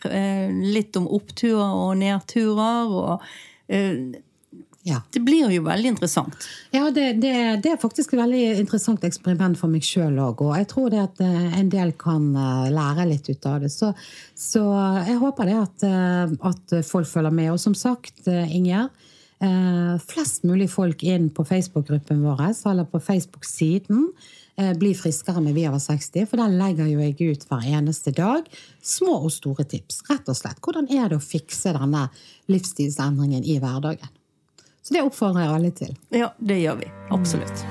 Litt 0.74 0.98
om 0.98 1.06
oppturer 1.14 1.78
og 1.78 2.00
nedturer. 2.02 2.90
og 2.90 3.22
ja. 4.84 5.00
Det 5.12 5.22
blir 5.24 5.48
jo 5.52 5.64
veldig 5.64 5.94
interessant. 5.94 6.36
Ja, 6.76 6.90
det, 6.92 7.14
det, 7.24 7.32
det, 7.64 7.72
er 7.72 7.80
faktisk 7.80 8.14
et 8.14 8.20
veldig 8.20 8.42
interessant 8.60 9.04
eksperiment 9.08 9.56
for 9.56 9.72
meg 9.72 9.86
sjøl 9.88 10.18
òg. 10.20 10.42
Og 10.44 10.58
jeg 10.60 10.68
tror 10.74 10.90
det 10.92 11.00
at 11.00 11.22
eh, 11.24 11.56
en 11.62 11.70
del 11.72 11.94
kan 12.00 12.26
eh, 12.36 12.68
lære 12.74 13.06
litt 13.08 13.30
ut 13.32 13.48
av 13.48 13.62
det. 13.64 13.72
Så, 13.72 13.94
så 14.36 14.64
jeg 15.08 15.22
håper 15.22 15.48
det 15.48 15.56
at, 15.62 15.86
eh, 15.88 16.34
at, 16.50 16.76
folk 16.84 17.08
følger 17.08 17.32
med. 17.32 17.54
Og 17.54 17.62
som 17.64 17.76
sagt, 17.78 18.28
Inger, 18.28 18.92
flest 20.08 20.46
mulig 20.48 20.70
folk 20.72 21.02
inn 21.04 21.26
på 21.36 21.44
Facebook-gruppen 21.44 22.22
vår 22.24 22.46
eller 22.72 22.88
på 22.88 23.02
Facebook-siden. 23.04 24.06
Bli 24.80 24.94
friskere 24.96 25.42
med 25.44 25.58
Vi 25.58 25.66
over 25.68 25.82
60, 25.84 26.30
for 26.32 26.40
der 26.40 26.56
legger 26.56 26.88
jo 26.88 27.02
jeg 27.04 27.34
ut 27.34 27.44
hver 27.50 27.68
eneste 27.76 28.14
dag 28.16 28.48
små 28.80 29.18
og 29.26 29.34
store 29.36 29.68
tips. 29.68 30.00
Rett 30.08 30.32
og 30.32 30.40
slett. 30.40 30.64
Hvordan 30.64 30.88
er 30.88 31.12
det 31.12 31.20
å 31.20 31.26
fikse 31.26 31.76
denne 31.76 32.06
livsstilsendringen 32.54 33.44
i 33.44 33.60
hverdagen? 33.60 34.23
Så 34.84 34.94
det 34.94 35.02
oppfordrer 35.02 35.46
jeg 35.46 35.56
alle 35.56 35.72
til. 35.72 35.96
Ja, 36.12 36.34
det 36.44 36.60
gjør 36.60 36.82
vi. 36.82 36.90
Absolutt. 37.16 37.64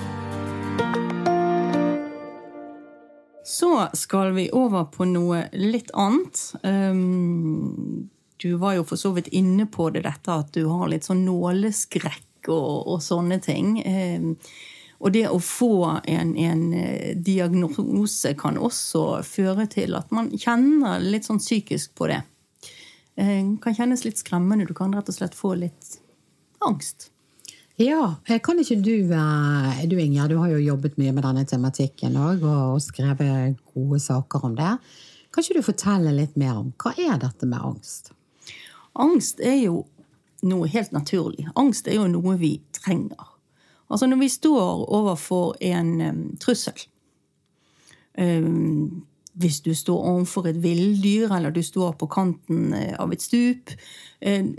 Så 3.44 3.88
skal 3.92 4.32
vi 4.32 4.46
over 4.56 4.86
på 4.88 5.04
noe 5.04 5.44
litt 5.52 5.90
annet. 5.92 6.40
Um, 6.62 8.08
du 8.40 8.54
var 8.56 8.78
jo 8.78 8.86
for 8.88 8.96
så 8.96 9.12
vidt 9.12 9.28
inne 9.28 9.66
på 9.68 9.90
det, 9.92 10.06
dette 10.06 10.32
at 10.32 10.54
du 10.56 10.64
har 10.70 10.88
litt 10.88 11.04
sånn 11.04 11.26
nåleskrekk 11.26 12.48
og, 12.48 12.88
og 12.94 13.02
sånne 13.04 13.42
ting. 13.44 13.76
Um, 13.84 14.32
og 15.02 15.12
det 15.12 15.26
å 15.28 15.40
få 15.42 15.74
en, 16.08 16.36
en, 16.38 16.66
eh, 16.78 17.12
diagnose 17.18 18.32
kan 18.38 18.56
også 18.56 19.18
føre 19.26 19.66
til 19.66 19.98
at 19.98 20.14
man 20.14 20.30
kjenner 20.30 21.02
litt 21.02 21.26
sånn 21.26 21.42
psykisk 21.42 21.96
på 21.98 22.08
det. 22.12 22.22
Det 23.18 23.26
um, 23.42 23.56
kan 23.60 23.74
kjennes 23.76 24.06
litt 24.06 24.22
skremmende. 24.22 24.64
Du 24.70 24.72
kan 24.78 24.94
rett 24.94 25.10
og 25.10 25.18
slett 25.18 25.34
få 25.36 25.56
litt 25.58 25.81
angst. 26.66 27.12
Ja, 27.80 28.14
eh, 28.26 28.40
kan 28.42 28.58
ikke 28.58 28.76
du, 28.84 29.12
eh, 29.12 29.88
du 29.88 29.98
Inger, 30.00 30.28
du 30.28 30.36
har 30.36 30.48
jo 30.48 30.58
jobbet 30.58 30.98
mye 30.98 31.12
med 31.12 31.24
denne 31.24 31.44
tematikken 31.48 32.16
òg, 32.20 32.44
og 32.44 32.82
skrevet 32.82 33.56
gode 33.74 34.00
saker 34.00 34.44
om 34.44 34.54
det. 34.54 34.78
Kan 35.32 35.42
ikke 35.42 35.56
du 35.56 35.62
fortelle 35.62 36.12
litt 36.12 36.36
mer 36.36 36.58
om 36.60 36.72
hva 36.76 36.92
er 36.98 37.18
dette 37.18 37.48
med 37.48 37.58
angst? 37.64 38.12
Angst 38.94 39.40
er 39.40 39.56
jo 39.64 39.86
noe 40.42 40.68
helt 40.68 40.92
naturlig. 40.92 41.48
Angst 41.56 41.88
er 41.88 41.96
jo 41.96 42.06
noe 42.12 42.36
vi 42.36 42.60
trenger. 42.72 43.30
Altså 43.88 44.06
når 44.06 44.20
vi 44.20 44.28
står 44.28 44.84
overfor 44.92 45.56
en 45.60 46.00
um, 46.00 46.20
trussel 46.40 46.78
um, 48.18 49.04
Hvis 49.34 49.60
du 49.60 49.74
står 49.74 49.96
overfor 49.96 50.48
et 50.48 50.62
villdyr, 50.62 51.32
eller 51.32 51.50
du 51.50 51.62
står 51.62 51.92
på 51.92 52.06
kanten 52.06 52.74
av 52.74 53.12
et 53.12 53.22
stup, 53.22 53.72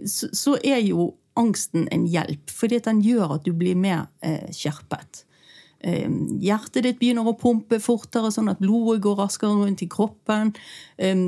så, 0.05 0.29
så 0.33 0.57
er 0.65 0.79
jo 0.81 1.11
angsten 1.39 1.87
en 1.91 2.07
hjelp, 2.09 2.51
fordi 2.53 2.81
den 2.85 3.03
gjør 3.03 3.37
at 3.37 3.45
du 3.47 3.53
blir 3.57 3.77
mer 3.79 4.07
eh, 4.25 4.49
skjerpet. 4.53 5.23
Eh, 5.83 6.11
hjertet 6.39 6.85
ditt 6.85 6.99
begynner 7.01 7.27
å 7.27 7.35
pumpe 7.35 7.75
fortere, 7.83 8.29
sånn 8.31 8.47
at 8.53 8.61
blodet 8.63 9.01
går 9.03 9.17
raskere 9.19 9.57
rundt 9.59 9.83
i 9.83 9.89
kroppen. 9.91 10.53
Eh, 10.95 11.25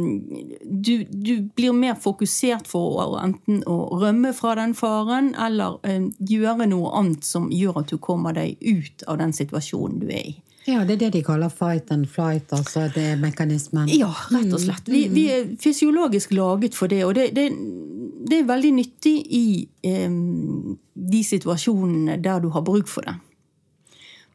du, 0.64 0.94
du, 1.12 1.34
blir 1.58 1.76
mer 1.76 1.98
fokusert 2.00 2.70
for 2.72 3.02
å, 3.04 3.10
enten 3.20 3.66
å 3.68 4.00
rømme 4.00 4.32
fra 4.38 4.56
den 4.62 4.78
faren 4.78 5.34
eller 5.36 5.82
eh, 5.84 6.08
gjøre 6.24 6.70
noe 6.72 6.94
annet 7.02 7.28
som 7.28 7.52
gjør 7.52 7.84
at 7.84 7.92
du 7.92 8.00
kommer 8.00 8.38
deg 8.38 8.56
ut 8.64 9.04
av 9.12 9.20
den 9.20 9.36
situasjonen 9.36 10.00
du 10.00 10.08
er 10.08 10.32
i. 10.32 10.36
Ja, 10.66 10.86
Det 10.86 10.94
er 10.94 10.98
det 10.98 11.10
de 11.14 11.24
kaller 11.24 11.50
fight 11.50 11.92
and 11.92 12.08
flight, 12.10 12.54
altså 12.54 12.88
det 12.94 13.04
er 13.12 13.20
mekanismen? 13.22 13.90
Ja, 13.94 14.10
rett 14.34 14.54
og 14.54 14.64
slett. 14.64 14.88
Vi, 14.90 15.04
vi 15.14 15.28
er 15.30 15.52
fysiologisk 15.62 16.34
laget 16.34 16.74
for 16.76 16.90
det. 16.90 17.04
Og 17.06 17.14
det, 17.14 17.28
det, 17.38 17.52
det 18.26 18.40
er 18.40 18.48
veldig 18.50 18.72
nyttig 18.80 19.14
i 19.30 19.46
eh, 19.86 20.10
de 21.14 21.22
situasjonene 21.24 22.18
der 22.18 22.42
du 22.42 22.50
har 22.56 22.66
bruk 22.66 22.90
for 22.90 23.06
det. 23.06 23.14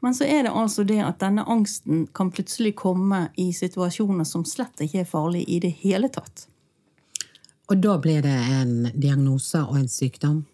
Men 0.00 0.14
så 0.14 0.24
er 0.24 0.46
det 0.46 0.54
altså 0.56 0.84
det 0.86 1.00
at 1.04 1.18
denne 1.20 1.44
angsten 1.50 2.06
kan 2.16 2.30
plutselig 2.32 2.76
komme 2.78 3.26
i 3.36 3.50
situasjoner 3.52 4.24
som 4.24 4.46
slett 4.48 4.80
ikke 4.80 5.02
er 5.02 5.10
farlige 5.10 5.50
i 5.50 5.58
det 5.60 5.74
hele 5.82 6.08
tatt. 6.14 6.46
Og 7.70 7.82
da 7.82 7.98
blir 8.02 8.22
det 8.22 8.38
en 8.54 8.88
diagnose 8.94 9.60
og 9.66 9.76
en 9.82 9.90
sykdom? 9.90 10.44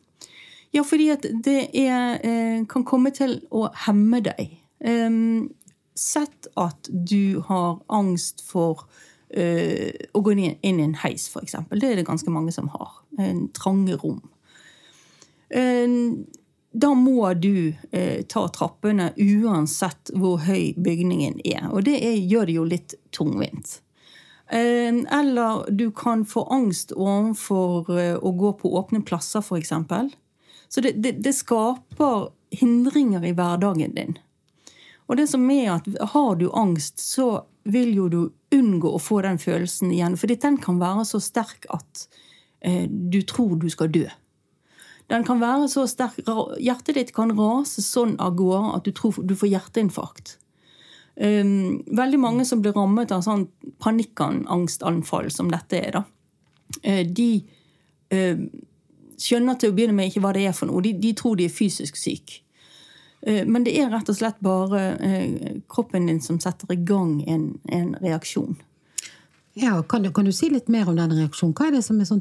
Ja, 0.74 0.82
fordi 0.84 1.12
at 1.14 1.28
det 1.44 1.70
er, 1.72 2.18
eh, 2.24 2.64
kan 2.68 2.84
komme 2.84 3.12
til 3.14 3.38
å 3.50 3.68
hemme 3.86 4.20
deg. 4.24 4.58
Um, 4.84 5.48
sett 5.98 6.48
at 6.54 6.88
du 6.90 7.42
har 7.48 7.80
angst 7.92 8.42
for 8.46 8.86
uh, 9.36 9.90
å 10.12 10.22
gå 10.22 10.34
inn, 10.36 10.56
i 10.60 10.72
en 10.72 10.96
heis, 11.02 11.28
f.eks. 11.32 11.56
Det 11.72 11.90
er 11.90 12.00
det 12.00 12.08
ganske 12.08 12.32
mange 12.32 12.54
som 12.54 12.70
har. 12.74 12.98
En 13.18 13.46
trange 13.56 13.98
rom. 14.02 14.20
Uh, 15.54 16.20
da 16.76 16.92
må 16.98 17.32
du 17.40 17.72
uh, 17.72 18.20
ta 18.28 18.44
trappene 18.52 19.12
uansett 19.16 20.12
hvor 20.14 20.44
høy 20.44 20.76
bygningen 20.76 21.40
er. 21.44 21.70
Og 21.72 21.86
det 21.88 21.98
er, 22.02 22.20
gjør 22.20 22.48
det 22.48 22.60
jo 22.60 22.70
litt 22.76 22.96
tungvint. 23.16 23.80
Eller 24.48 25.70
du 25.70 25.90
kan 25.90 26.24
få 26.24 26.44
angst 26.54 26.92
overfor 26.94 27.90
eh, 27.98 28.14
å 28.14 28.30
gå 28.30 28.52
på 28.60 28.70
åpne 28.78 29.00
plasser, 29.02 29.42
f.eks. 29.42 29.72
Så 30.68 30.80
det, 30.80 30.92
det, 31.02 31.12
det, 31.24 31.32
skaper 31.32 32.28
hindringer 32.50 33.24
i 33.24 33.32
hverdagen 33.34 33.94
din. 33.94 34.18
Og 35.06 35.18
det 35.20 35.28
som 35.30 35.44
er 35.50 35.76
at 35.76 35.88
har 36.12 36.36
du 36.40 36.48
angst, 36.50 37.00
så 37.02 37.46
vil 37.66 37.92
jo 37.94 38.06
du 38.10 38.20
unngå 38.54 38.90
å 38.94 39.02
få 39.02 39.20
den 39.26 39.38
følelsen 39.42 39.92
igjen. 39.94 40.16
For 40.18 40.30
den 40.30 40.58
kan 40.62 40.80
være 40.82 41.06
så 41.08 41.20
sterk 41.22 41.66
at 41.74 42.06
eh, 42.60 42.86
du 42.86 43.20
tror 43.26 43.56
du 43.62 43.68
skal 43.70 43.92
dø. 43.94 44.06
Den 45.06 45.24
kan 45.26 45.38
være 45.38 45.68
så 45.70 45.86
sterk, 45.86 46.18
Hjertet 46.58 46.98
ditt 46.98 47.12
kan 47.14 47.30
rase 47.38 47.82
sånn 47.84 48.16
av 48.22 48.34
gårde 48.38 48.74
at 48.74 48.88
du 48.88 48.94
tror 48.94 49.20
du 49.22 49.36
får 49.38 49.52
hjerteinfarkt. 49.52 50.36
Um, 51.16 51.78
veldig 51.96 52.18
mange 52.20 52.44
som 52.44 52.60
blir 52.60 52.74
rammet 52.76 53.12
av 53.14 53.22
sånn 53.24 53.46
panikkangstanfall 53.80 55.30
som 55.32 55.48
dette 55.48 55.78
er, 55.78 55.94
da, 55.94 56.02
uh, 56.84 57.04
de 57.08 57.28
uh, 58.12 58.42
skjønner 59.16 59.56
til 59.56 59.72
å 59.72 59.76
begynne 59.78 59.96
med 59.96 60.10
ikke 60.10 60.20
hva 60.26 60.34
det 60.36 60.44
er 60.50 60.58
for 60.58 60.68
noe. 60.68 60.82
De, 60.84 60.92
de 61.00 61.14
tror 61.16 61.38
de 61.38 61.46
er 61.48 61.54
fysisk 61.54 61.96
syke. 61.96 62.42
Uh, 63.26 63.42
men 63.46 63.66
det 63.66 63.74
er 63.80 63.90
rett 63.92 64.08
og 64.12 64.16
slett 64.18 64.38
bare 64.44 64.86
kroppen 65.72 66.08
din 66.10 66.22
som 66.22 66.40
setter 66.42 66.72
i 66.72 66.80
gang 66.86 67.20
en, 67.26 67.50
en 67.74 67.92
reaksjon. 68.02 68.56
Ja, 69.58 69.82
kan 69.88 70.02
du, 70.02 70.12
kan 70.12 70.24
du, 70.28 70.32
si 70.36 70.50
litt 70.52 70.66
mer 70.68 70.88
om 70.90 70.98
den 70.98 71.14
reaksjonen? 71.16 71.54
Hva 71.56 71.70
er, 71.70 71.78
er, 71.78 72.04
sånn, 72.04 72.20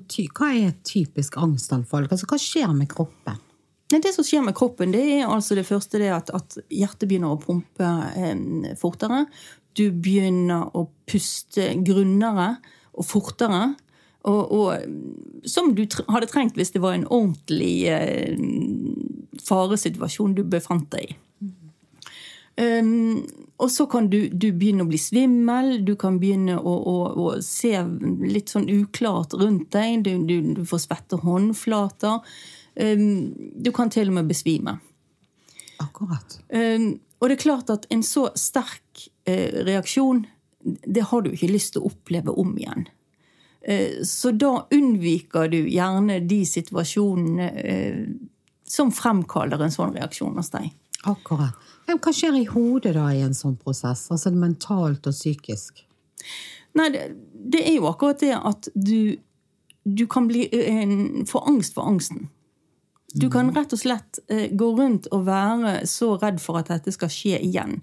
et 0.56 0.78
typisk 0.88 1.36
angstanfall? 1.36 2.08
Altså, 2.08 2.30
hva 2.32 2.40
skjer 2.40 2.72
med 2.72 2.88
kroppen? 2.94 3.42
Det 3.92 4.14
som 4.16 4.24
skjer 4.24 4.46
med 4.46 4.56
kroppen, 4.56 4.94
det 4.96 5.04
er 5.18 5.28
altså 5.28 5.58
det 5.58 5.66
første 5.68 6.00
det 6.00 6.14
at, 6.16 6.32
at, 6.34 6.56
hjertet 6.74 7.10
begynner 7.10 7.36
å 7.36 7.42
pumpe 7.42 7.90
eh, 8.16 8.72
fortere. 8.80 9.26
Du 9.76 9.90
begynner 9.92 10.72
å 10.80 10.88
puste 11.12 11.74
grunnere 11.84 12.56
og 12.96 13.06
fortere. 13.06 13.76
Og, 14.26 14.56
og 14.56 15.44
som 15.46 15.76
du 15.76 15.84
hadde 16.08 16.32
trengt 16.32 16.56
hvis 16.56 16.72
det 16.74 16.82
var 16.82 16.96
en 16.96 17.06
ordentlig 17.12 17.76
eh, 17.92 18.40
faresituasjon 19.44 20.36
du 20.38 20.44
befant 20.48 20.88
deg 20.94 21.12
i. 21.12 21.20
Um, 22.56 23.26
og 23.60 23.68
så 23.72 23.84
kan 23.92 24.08
du, 24.08 24.30
du, 24.32 24.50
begynne 24.56 24.86
å 24.86 24.88
bli 24.88 25.00
svimmel, 25.00 25.82
du 25.84 25.94
kan 26.00 26.22
begynne 26.22 26.56
å, 26.56 26.74
å, 26.88 26.96
å 27.20 27.32
se 27.44 27.74
litt 28.24 28.52
sånn 28.54 28.70
uklart 28.72 29.36
rundt 29.36 29.74
deg. 29.76 30.06
Du, 30.06 30.12
du, 30.28 30.36
du 30.56 30.62
får 30.68 30.86
svette 30.86 31.20
håndflater. 31.24 32.24
Um, 32.76 33.34
du 33.36 33.72
kan 33.76 33.92
til 33.92 34.12
og 34.12 34.20
med 34.20 34.32
besvime. 34.32 34.78
Akkurat. 35.84 36.38
Um, 36.48 36.94
og 37.20 37.32
det 37.32 37.38
er 37.38 37.44
klart 37.44 37.72
at 37.74 37.88
en 37.92 38.04
så 38.08 38.30
sterk 38.40 39.08
uh, 39.28 39.64
reaksjon, 39.68 40.24
det 40.64 41.08
har 41.12 41.24
du 41.24 41.34
ikke 41.34 41.52
lyst 41.52 41.76
til 41.76 41.84
å 41.84 41.92
oppleve 41.92 42.36
om 42.40 42.56
igjen. 42.60 42.88
Uh, 43.68 44.00
så 44.08 44.32
da 44.32 44.62
unnviker 44.76 45.52
du 45.52 45.60
gjerne 45.64 46.22
de 46.24 46.40
situasjonene 46.48 47.52
uh, 47.52 48.00
som 48.70 48.92
fremkaller 48.94 49.62
en 49.62 49.74
sånn 49.74 49.94
reaksjon 49.96 50.38
hos 50.40 50.52
deg. 50.54 50.72
Akkurat. 51.06 51.58
Hva 51.86 52.14
skjer 52.14 52.38
i 52.40 52.48
hodet 52.50 52.96
da 52.98 53.10
i 53.14 53.22
en 53.22 53.36
sånn 53.38 53.58
prosess? 53.62 54.08
Altså 54.14 54.32
mentalt 54.34 55.06
og 55.06 55.14
psykisk? 55.14 55.84
Nei, 56.76 56.90
det, 56.92 57.04
det 57.54 57.62
er 57.62 57.78
jo 57.78 57.90
akkurat 57.92 58.24
det 58.24 58.34
at 58.36 58.70
du, 58.74 59.16
du 59.86 60.08
kan 60.12 60.28
bli, 60.28 60.48
en, 60.66 61.28
få 61.30 61.44
angst 61.48 61.78
for 61.78 61.88
angsten. 61.88 62.28
Du 63.16 63.30
kan 63.32 63.54
rett 63.56 63.72
og 63.72 63.80
slett 63.80 64.18
gå 64.28 64.72
rundt 64.76 65.06
og 65.16 65.28
være 65.30 65.86
så 65.88 66.18
redd 66.20 66.42
for 66.44 66.60
at 66.60 66.68
dette 66.74 66.92
skal 66.92 67.12
skje 67.14 67.38
igjen. 67.46 67.78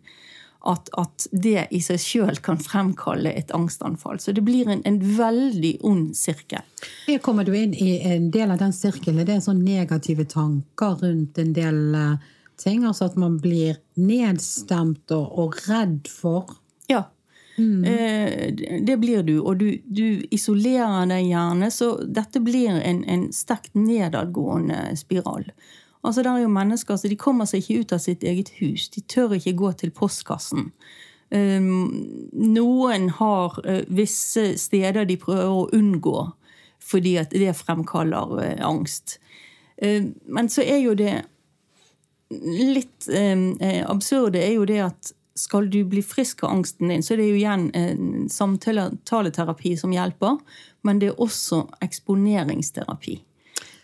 At, 0.64 0.90
at 0.94 1.24
det 1.32 1.64
i 1.74 1.80
seg 1.82 1.98
sjøl 1.98 2.36
kan 2.44 2.60
fremkalle 2.62 3.32
et 3.34 3.50
angstanfall. 3.50 4.20
Så 4.22 4.30
det 4.36 4.44
blir 4.46 4.68
en, 4.70 4.84
en 4.86 5.00
veldig 5.16 5.72
ond 5.88 6.12
sirkel. 6.14 6.62
Her 7.08 7.18
kommer 7.24 7.46
du 7.46 7.50
inn 7.58 7.74
i 7.74 7.96
en 8.06 8.30
del 8.30 8.54
av 8.54 8.60
den 8.60 8.74
sirkelen. 8.76 9.24
Det 9.26 9.34
er 9.34 9.42
sånn 9.42 9.64
negative 9.66 10.28
tanker 10.30 11.00
rundt 11.02 11.40
en 11.42 11.50
del 11.56 11.80
uh, 11.98 12.30
ting? 12.62 12.86
Altså 12.86 13.10
at 13.10 13.18
man 13.18 13.40
blir 13.42 13.80
nedstemt 13.98 15.10
og, 15.14 15.26
og 15.38 15.58
redd 15.66 16.10
for? 16.10 16.54
Ja. 16.90 17.06
Mm. 17.58 17.84
Eh, 17.84 18.80
det 18.86 18.96
blir 18.96 19.22
du, 19.22 19.38
og 19.40 19.58
du, 19.60 19.68
du, 19.84 20.22
isolerer 20.32 21.06
deg 21.10 21.28
gjerne. 21.28 21.70
Så 21.74 21.94
dette 22.06 22.42
blir 22.44 22.78
en, 22.78 23.04
en 23.04 23.28
sterkt 23.34 23.74
nedadgående 23.78 24.92
spiral. 25.00 25.48
Altså, 26.02 26.22
det 26.22 26.32
er 26.32 26.42
jo 26.42 26.50
mennesker 26.50 26.98
så 26.98 27.08
de 27.08 27.18
kommer 27.18 27.46
seg 27.46 27.62
ikke 27.62 27.80
ut 27.80 27.94
av 27.94 28.02
sitt 28.02 28.24
eget 28.26 28.50
hus. 28.58 28.88
De 28.90 29.02
tør 29.06 29.36
ikke 29.38 29.56
gå 29.58 29.72
til 29.78 29.94
postkassen. 29.94 30.72
Um, 31.32 32.28
noen 32.36 33.08
har 33.16 33.54
uh, 33.64 33.82
visse 33.88 34.50
steder 34.60 35.06
de 35.08 35.16
prøver 35.16 35.48
å 35.48 35.68
unngå 35.72 36.26
fordi 36.82 37.14
at 37.22 37.32
det 37.32 37.54
fremkaller 37.56 38.34
uh, 38.36 38.58
angst. 38.66 39.16
Uh, 39.80 40.10
men 40.28 40.50
så 40.52 40.66
er 40.66 40.82
jo 40.82 40.92
det 40.98 41.22
litt 42.32 43.08
eh, 43.12 43.82
absurde 43.88 44.40
er 44.40 44.54
jo 44.56 44.64
det 44.68 44.78
at 44.86 45.12
skal 45.38 45.68
du 45.72 45.82
bli 45.88 46.02
frisk 46.04 46.44
av 46.44 46.52
angsten 46.58 46.92
din, 46.92 47.02
så 47.04 47.14
er 47.14 47.22
det 47.22 47.28
jo 47.30 47.38
igjen 47.38 47.66
en 47.76 48.28
samtaleterapi 48.32 49.74
som 49.80 49.92
hjelper. 49.94 50.38
Men 50.84 51.00
det 51.00 51.12
er 51.12 51.22
også 51.22 51.62
eksponeringsterapi. 51.84 53.16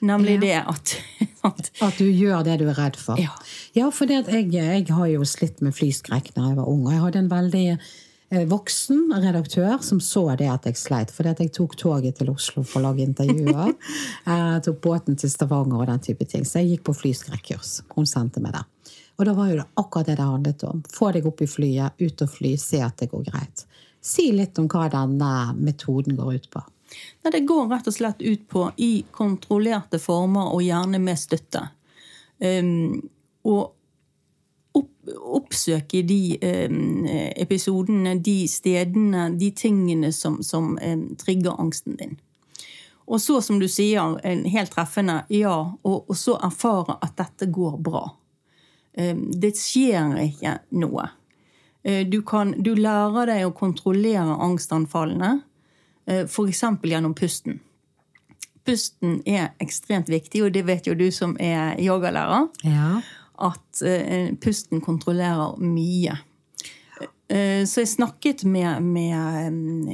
Nemlig 0.01 0.36
ja. 0.38 0.64
det 0.66 0.99
at, 1.49 1.70
at, 1.82 1.99
du 1.99 2.07
gjør 2.07 2.44
det 2.46 2.59
du 2.61 2.68
er 2.68 2.76
redd 2.78 2.99
for. 3.01 3.18
Ja, 3.20 3.34
ja 3.74 3.88
for 3.94 4.11
jeg, 4.11 4.26
jeg, 4.55 4.84
har 4.90 5.09
jo 5.11 5.24
slitt 5.26 5.62
med 5.64 5.74
flyskrekk 5.74 6.34
da 6.36 6.51
jeg 6.51 6.61
var 6.61 6.68
ung. 6.70 6.84
og 6.86 6.94
jeg 6.94 7.03
hadde 7.07 7.24
en 7.24 7.32
veldig 7.32 7.66
Eh, 8.30 8.44
voksen 8.44 9.14
redaktør 9.16 9.78
som 9.80 10.01
så 10.01 10.34
det 10.36 10.51
at 10.53 10.66
jeg 10.68 10.76
sleit. 10.76 11.12
Fordi 11.14 11.32
at 11.32 11.40
jeg 11.40 11.53
tok 11.57 11.76
toget 11.80 12.18
til 12.20 12.30
Oslo 12.30 12.62
for 12.62 12.80
å 12.80 12.90
lage 12.90 13.07
intervjuer. 13.07 13.72
jeg 14.26 14.62
tok 14.66 14.80
båten 14.84 15.16
til 15.16 15.32
Stavanger 15.32 15.80
og 15.80 15.88
den 15.88 16.03
type 16.05 16.28
ting. 16.28 16.44
Så 16.44 16.61
jeg 16.61 16.74
gikk 16.74 16.88
på 16.90 16.96
flyskrekkurs. 16.99 17.78
Hun 17.96 18.09
sendte 18.09 18.42
meg 18.44 18.59
det. 18.59 18.64
Og 19.18 19.26
da 19.26 19.34
var 19.34 19.49
jo 19.51 19.61
det 19.62 19.68
akkurat 19.80 20.11
det 20.11 20.18
det 20.20 20.28
handlet 20.28 20.64
om. 20.68 20.82
Få 20.92 21.11
deg 21.16 21.26
opp 21.26 21.40
i 21.42 21.49
flyet, 21.51 21.96
ut 21.99 22.22
og 22.22 22.30
fly, 22.30 22.53
se 22.61 22.82
at 22.84 23.01
det 23.01 23.09
går 23.11 23.24
greit. 23.30 23.64
Si 24.05 24.28
litt 24.30 24.61
om 24.61 24.68
hva 24.70 24.86
denne 24.92 25.30
metoden 25.59 26.18
går 26.18 26.36
ut 26.36 26.51
på. 26.53 26.62
Nei, 27.22 27.32
det 27.32 27.47
går 27.49 27.68
rett 27.68 27.89
og 27.91 27.95
slett 27.95 28.22
ut 28.22 28.47
på 28.49 28.68
i 28.76 28.93
kontrollerte 29.12 30.01
former 30.01 30.53
og 30.55 30.62
gjerne 30.64 31.01
med 31.03 31.20
støtte. 31.20 31.66
Um, 32.39 33.03
og 33.49 33.74
oppsøke 35.09 36.03
de 36.07 36.39
um, 36.70 37.07
episodene, 37.09 38.14
de 38.22 38.43
stedene, 38.51 39.30
de 39.41 39.51
tingene 39.57 40.12
som, 40.14 40.39
som 40.45 40.76
um, 40.76 41.05
trigger 41.18 41.59
angsten 41.59 41.99
din. 41.99 42.18
Og 43.09 43.22
så, 43.24 43.41
som 43.41 43.57
du 43.57 43.64
sier, 43.72 44.18
helt 44.53 44.74
treffende, 44.74 45.22
ja, 45.32 45.57
og, 45.82 46.11
og 46.12 46.16
så 46.16 46.36
erfare 46.45 46.99
at 47.01 47.16
dette 47.16 47.49
går 47.49 47.78
bra. 47.80 48.03
Eh, 48.93 49.16
det 49.16 49.55
skjer 49.57 50.12
ikke 50.26 50.59
noe. 50.76 51.07
Du, 52.12 52.18
kan, 52.26 52.51
du 52.61 52.74
lærer 52.76 53.30
deg 53.30 53.47
å 53.47 53.55
kontrollere 53.57 54.34
angstanfallene, 54.45 55.39
f.eks. 56.09 56.64
gjennom 56.82 57.14
pusten. 57.14 57.61
Pusten 58.64 59.22
er 59.28 59.54
ekstremt 59.62 60.11
viktig, 60.12 60.42
og 60.44 60.52
det 60.52 60.66
vet 60.68 60.88
jo 60.88 60.96
du 60.96 61.09
som 61.14 61.36
er 61.40 61.78
yogalærer. 61.80 62.48
Ja 62.64 63.00
at 63.38 63.82
eh, 63.82 64.34
pusten 64.40 64.80
kontrollerer 64.80 65.56
mye. 65.62 66.16
Eh, 67.28 67.62
så 67.66 67.84
jeg 67.84 67.92
snakket 67.92 68.44
med, 68.44 68.82
med, 68.82 69.14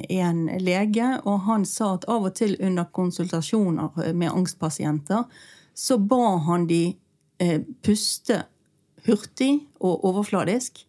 eh, 0.09 0.21
en 0.25 0.47
lege, 0.61 1.11
og 1.25 1.45
han 1.49 1.67
sa 1.69 1.95
at 1.99 2.09
av 2.09 2.31
og 2.31 2.37
til 2.39 2.57
under 2.61 2.89
konsultasjoner 2.97 4.15
med 4.15 4.33
angstpasienter, 4.33 5.27
så 5.75 5.99
ba 5.99 6.39
han 6.47 6.69
de 6.71 6.97
puste 7.83 8.45
hurtig 9.05 9.67
og 9.83 10.05
overfladisk, 10.07 10.85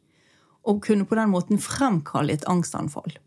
og 0.65 0.83
kunne 0.85 1.07
på 1.09 1.17
den 1.17 1.31
måten 1.33 1.59
fremkalle 1.59 2.37
et 2.37 2.45
angstanfall. 2.47 3.17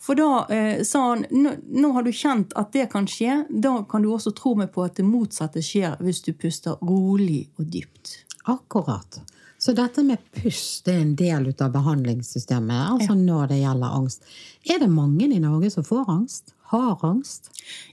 For 0.00 0.16
da 0.16 0.46
eh, 0.48 0.82
sa 0.86 1.02
han 1.10 1.26
nå, 1.30 1.52
nå 1.68 1.90
har 1.92 2.06
du 2.06 2.12
kjent 2.12 2.54
at 2.56 2.72
det 2.72 2.86
kan 2.92 3.08
skje. 3.10 3.42
Da 3.50 3.82
kan 3.88 4.02
du 4.02 4.12
også 4.14 4.32
tro 4.36 4.54
meg 4.56 4.72
på 4.74 4.86
at 4.86 4.96
det 4.96 5.04
motsatte 5.04 5.62
skjer 5.64 6.00
hvis 6.00 6.22
du 6.24 6.32
puster 6.32 6.80
rolig 6.80 7.50
og 7.60 7.68
dypt. 7.68 8.16
Akkurat. 8.48 9.20
Så 9.60 9.74
dette 9.76 10.00
med 10.02 10.22
pust 10.32 10.88
er 10.88 11.02
en 11.02 11.12
del 11.18 11.50
av 11.52 11.74
behandlingssystemet 11.74 12.94
altså 12.94 13.12
ja. 13.12 13.18
når 13.20 13.50
det 13.50 13.58
gjelder 13.60 13.98
angst. 13.98 14.24
Er 14.64 14.80
det 14.80 14.88
mange 14.88 15.28
i 15.28 15.42
Norge 15.42 15.68
som 15.74 15.84
får 15.84 16.08
angst? 16.08 16.54
Har 16.72 17.04
angst? 17.04 17.50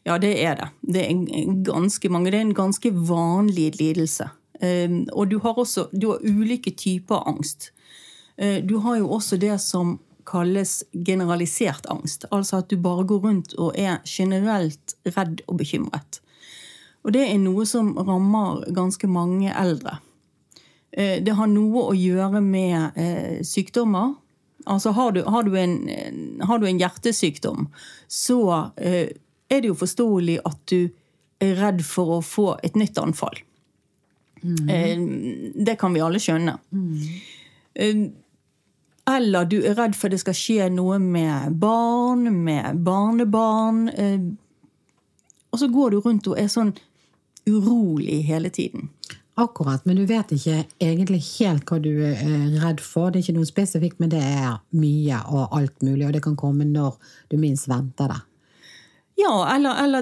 Ja, 0.07 0.15
det 0.21 0.31
er 0.39 0.55
det. 0.55 0.69
Det 0.95 1.03
er 1.03 1.51
ganske 1.67 2.09
mange. 2.13 2.31
Det 2.31 2.39
er 2.39 2.47
en 2.47 2.55
ganske 2.55 2.93
vanlig 2.95 3.73
lidelse. 3.81 4.29
Ehm, 4.63 5.01
og 5.11 5.27
du 5.27 5.41
har 5.43 5.59
også 5.59 5.89
du 5.91 6.13
har 6.13 6.23
ulike 6.23 6.71
typer 6.71 7.27
angst. 7.27 7.73
Eh, 8.37 8.63
du 8.63 8.77
har 8.85 9.01
jo 9.01 9.11
også 9.17 9.35
det 9.41 9.57
som 9.59 9.97
kalles 10.27 10.81
generalisert 10.91 11.87
angst. 11.89 12.25
Altså 12.31 12.61
at 12.61 12.69
du 12.71 12.77
bare 12.81 13.05
går 13.07 13.23
rundt 13.23 13.55
og 13.57 13.77
er 13.79 14.01
generelt 14.05 14.97
redd 15.15 15.43
og 15.47 15.61
bekymret. 15.61 16.21
Og 17.07 17.13
det 17.15 17.23
er 17.29 17.39
noe 17.39 17.63
som 17.67 17.93
rammer 17.95 18.65
ganske 18.75 19.07
mange 19.07 19.53
eldre. 19.55 19.97
Eh, 20.91 21.23
det 21.23 21.35
har 21.37 21.47
noe 21.51 21.87
å 21.91 21.95
gjøre 21.95 22.41
med 22.43 22.99
eh, 22.99 23.39
sykdommer. 23.47 24.17
Altså 24.67 24.91
har 24.91 25.13
du, 25.15 25.21
har 25.23 25.47
du, 25.47 25.55
en, 25.55 25.77
har 26.43 26.59
du 26.59 26.67
en, 26.67 26.79
hjertesykdom, 26.81 27.69
så 28.11 28.39
eh, 28.75 29.13
er 29.47 29.63
det 29.63 29.69
jo 29.69 29.77
forståelig 29.79 30.41
at 30.43 30.59
du 30.67 30.89
er 31.39 31.55
redd 31.61 31.83
for 31.85 32.17
å 32.17 32.23
få 32.25 32.47
et 32.65 32.75
nytt 32.75 32.97
anfall. 32.99 33.37
Mm. 34.41 35.53
Det 35.65 35.75
kan 35.79 35.95
vi 35.95 36.01
alle 36.03 36.19
skjønne. 36.21 36.57
Mm. 36.73 38.09
Eller 39.07 39.47
du 39.47 39.61
er 39.61 39.77
redd 39.77 39.95
for 39.95 40.11
det 40.11 40.19
skal 40.19 40.35
skje 40.35 40.67
noe 40.73 40.97
med 40.99 41.55
barn, 41.61 42.27
med 42.43 42.81
barnebarn. 42.83 43.87
Og 45.53 45.61
så 45.61 45.69
går 45.71 45.95
du 45.95 46.01
rundt 46.03 46.27
og 46.27 46.39
er 46.39 46.49
sånn 46.51 46.73
urolig 47.47 48.21
hele 48.27 48.51
tiden. 48.51 48.89
Akkurat, 49.37 49.85
men 49.85 49.99
du 49.99 50.05
vet 50.09 50.31
ikke 50.33 50.63
egentlig 50.81 51.19
helt 51.37 51.69
hva 51.69 51.77
du 51.77 51.91
er 51.93 52.17
redd 52.57 52.81
for. 52.81 53.11
Det 53.13 53.19
er 53.19 53.27
ikke 53.27 53.37
noe 53.37 53.47
spesifikt, 53.47 53.99
men 54.01 54.09
det 54.09 54.21
er 54.25 54.55
mye 54.73 55.19
og 55.29 55.53
alt 55.53 55.85
mulig, 55.85 56.07
og 56.07 56.15
det 56.15 56.23
kan 56.25 56.35
komme 56.39 56.65
når 56.65 56.97
du 57.29 57.37
minst 57.37 57.69
venter 57.69 58.09
det. 58.11 58.23
Ja, 59.17 59.55
eller, 59.55 59.77
eller 59.83 60.01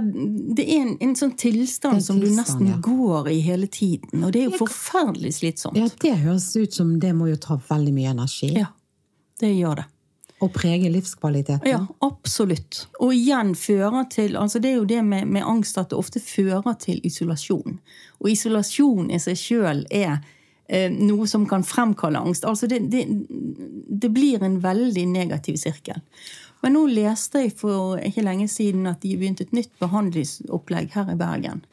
det 0.55 0.63
er 0.63 0.81
en, 0.81 0.95
en 1.03 1.13
sånn 1.15 1.37
tilstand, 1.39 2.01
en 2.01 2.03
som 2.03 2.17
du 2.19 2.27
nesten 2.31 2.67
ja. 2.67 2.79
går 2.83 3.29
i 3.31 3.37
hele 3.43 3.67
tiden. 3.71 4.25
Og 4.27 4.33
det 4.35 4.41
er 4.41 4.49
jo 4.49 4.59
forferdelig 4.59 5.37
slitsomt. 5.37 5.79
Ja, 5.79 5.87
det 6.03 6.17
høres 6.23 6.49
ut 6.55 6.75
som 6.75 6.97
det 6.99 7.13
må 7.15 7.29
jo 7.29 7.37
ta 7.39 7.55
veldig 7.69 7.93
mye 7.95 8.11
energi. 8.11 8.51
Ja, 8.59 8.73
det 9.41 9.51
gjør 9.55 9.81
det. 9.81 9.85
Og 10.43 10.51
preger 10.53 10.91
livskvaliteten. 10.91 11.67
Ja, 11.69 11.79
absolutt. 12.03 12.85
Og 12.99 13.13
igjen 13.15 13.53
fører 13.55 14.03
til 14.11 14.35
altså 14.35 14.59
Det 14.59 14.73
er 14.73 14.81
jo 14.81 14.87
det 14.89 15.01
med, 15.07 15.29
med 15.31 15.47
angst 15.47 15.77
at 15.79 15.93
det 15.93 15.99
ofte 15.99 16.19
fører 16.19 16.75
til 16.79 16.99
isolasjon. 17.07 17.77
Og 18.19 18.29
isolasjon 18.29 19.13
i 19.15 19.19
seg 19.23 19.39
sjøl 19.39 19.85
er 19.89 20.17
eh, 20.67 20.91
noe 20.91 21.27
som 21.31 21.47
kan 21.47 21.63
fremkalle 21.63 22.19
angst. 22.19 22.45
Altså 22.45 22.67
det, 22.67 22.81
det, 22.91 23.05
det 23.87 24.11
blir 24.11 24.43
en 24.43 24.59
veldig 24.63 25.05
negativ 25.13 25.55
sirkel. 25.61 26.03
Men 26.65 26.75
nå 26.75 26.85
leste 26.89 27.45
jeg 27.45 27.55
for 27.55 27.99
ikke 28.01 28.25
lenge 28.25 28.49
siden 28.51 28.87
at 28.91 29.03
de 29.05 29.15
begynte 29.15 29.45
et 29.45 29.55
nytt 29.55 29.71
behandlingsopplegg 29.79 30.95
her 30.97 31.11
i 31.13 31.17
Bergen. 31.19 31.63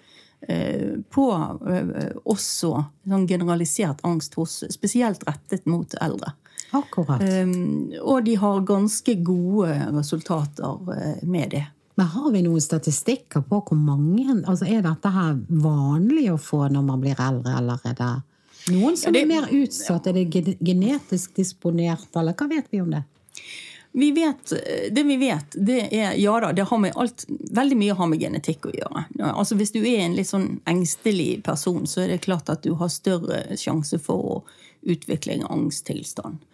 Eh, 0.42 0.98
på 1.10 1.26
eh, 1.70 2.14
også 2.28 2.74
sånn 3.08 3.26
generalisert 3.30 4.02
angst 4.06 4.38
hos 4.38 4.60
spesielt 4.74 5.22
rettet 5.26 5.66
mot 5.70 5.98
eldre. 6.02 6.34
Akkurat. 6.72 7.20
Um, 7.20 7.92
og 8.00 8.24
de 8.24 8.34
har 8.40 8.66
ganske 8.66 9.14
gode 9.24 9.76
resultater 9.92 11.22
med 11.22 11.50
det. 11.56 11.66
Men 11.94 12.06
har 12.06 12.30
vi 12.32 12.42
noen 12.42 12.60
statistikker 12.64 13.44
på 13.44 13.58
hvor 13.68 13.76
mange 13.76 14.24
altså 14.48 14.64
Er 14.64 14.84
dette 14.84 15.10
her 15.12 15.34
vanlig 15.48 16.30
å 16.32 16.38
få 16.40 16.64
når 16.72 16.86
man 16.86 17.02
blir 17.02 17.20
eldre, 17.20 17.58
eller 17.60 17.82
er 17.84 17.98
det 17.98 18.12
noen 18.72 18.96
som 18.96 19.10
ja, 19.10 19.18
det, 19.18 19.22
er 19.26 19.28
mer 19.28 19.50
utsatt? 19.52 20.08
Er 20.08 20.16
det 20.16 20.56
genetisk 20.62 21.36
disponert, 21.36 22.08
eller 22.16 22.36
hva 22.38 22.48
vet 22.48 22.70
vi 22.72 22.80
om 22.80 22.92
det? 22.94 23.02
Vi 23.92 24.08
vet, 24.16 24.52
det 24.96 25.02
vi 25.04 25.18
vet, 25.20 25.52
det 25.52 25.80
er 25.92 26.14
Ja 26.16 26.38
da, 26.40 26.54
det 26.56 26.64
har 26.70 26.78
med 26.80 26.96
alt, 26.96 27.26
veldig 27.28 27.76
mye 27.76 27.96
har 27.98 28.08
med 28.08 28.22
genetikk 28.22 28.70
å 28.70 28.72
gjøre. 28.72 29.04
Altså 29.34 29.58
Hvis 29.58 29.74
du 29.74 29.82
er 29.82 30.06
en 30.06 30.16
litt 30.16 30.30
sånn 30.30 30.62
engstelig 30.70 31.42
person, 31.44 31.84
så 31.84 32.06
er 32.06 32.14
det 32.14 32.22
klart 32.24 32.48
at 32.48 32.64
du 32.64 32.72
har 32.80 32.88
større 32.88 33.44
sjanse 33.60 34.00
for 34.00 34.30
å 34.30 34.38
utvikle 34.82 35.32
en 35.32 35.46
angsttilstand. 35.46 36.44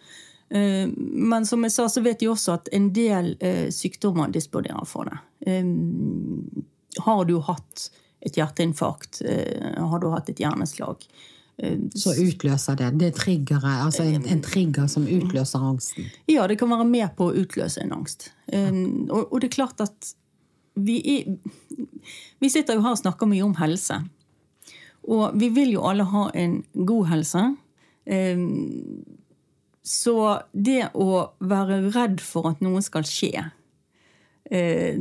Eh, 0.49 0.89
men 0.97 1.45
som 1.45 1.63
jeg 1.63 1.71
sa, 1.71 1.87
så 1.89 2.01
vet 2.01 2.19
de 2.19 2.29
også 2.31 2.57
at 2.57 2.69
en 2.73 2.89
del 2.93 3.35
eh, 3.39 3.67
sykdommer 3.73 4.31
disponerer 4.33 4.85
for 4.89 5.09
det. 5.09 5.19
Eh, 5.45 7.01
har 7.05 7.25
du 7.29 7.37
hatt 7.45 7.89
et 8.19 8.35
hjerteinfarkt, 8.35 9.21
har 9.79 9.99
du 10.03 10.09
hatt 10.11 10.27
et 10.27 10.39
hjerneslag, 10.41 11.05
så 11.95 12.11
utløser 12.19 12.75
det. 12.75 12.89
Det 12.99 13.05
er 13.07 13.13
triggere, 13.15 13.71
altså 13.85 14.03
en, 14.03 14.25
en, 14.27 14.41
trigger 14.43 14.89
som 14.91 15.05
utløser 15.07 15.63
angsten? 15.63 16.09
Ja, 16.27 16.43
det 16.51 16.57
kan 16.59 16.67
være 16.73 16.87
med 16.89 17.13
på 17.15 17.29
å 17.29 17.37
utløse 17.39 17.79
en 17.79 17.93
angst. 17.95 18.27
Og, 18.51 19.21
og, 19.21 19.37
det 19.39 19.47
er 19.47 19.55
klart 19.55 19.79
at 19.85 20.11
vi, 20.75 20.97
er, 21.13 21.87
vi 22.43 22.51
sitter 22.51 22.75
jo 22.75 22.83
her 22.83 22.97
og 22.97 22.99
snakker 22.99 23.31
mye 23.31 23.47
om 23.47 23.55
helse. 23.61 24.01
Og 25.07 25.39
vi 25.39 25.47
vil 25.55 25.77
jo 25.77 25.87
alle 25.87 26.09
ha 26.11 26.27
en 26.35 26.59
god 26.75 27.11
helse. 27.13 27.45
Um, 28.09 29.05
så 29.85 30.41
det 30.53 30.91
å 30.97 31.23
være 31.39 31.81
redd 31.93 32.21
for 32.25 32.49
at 32.49 32.61
noe 32.65 32.81
skal 32.85 33.05
skje, 33.07 33.45
uh, 34.49 34.93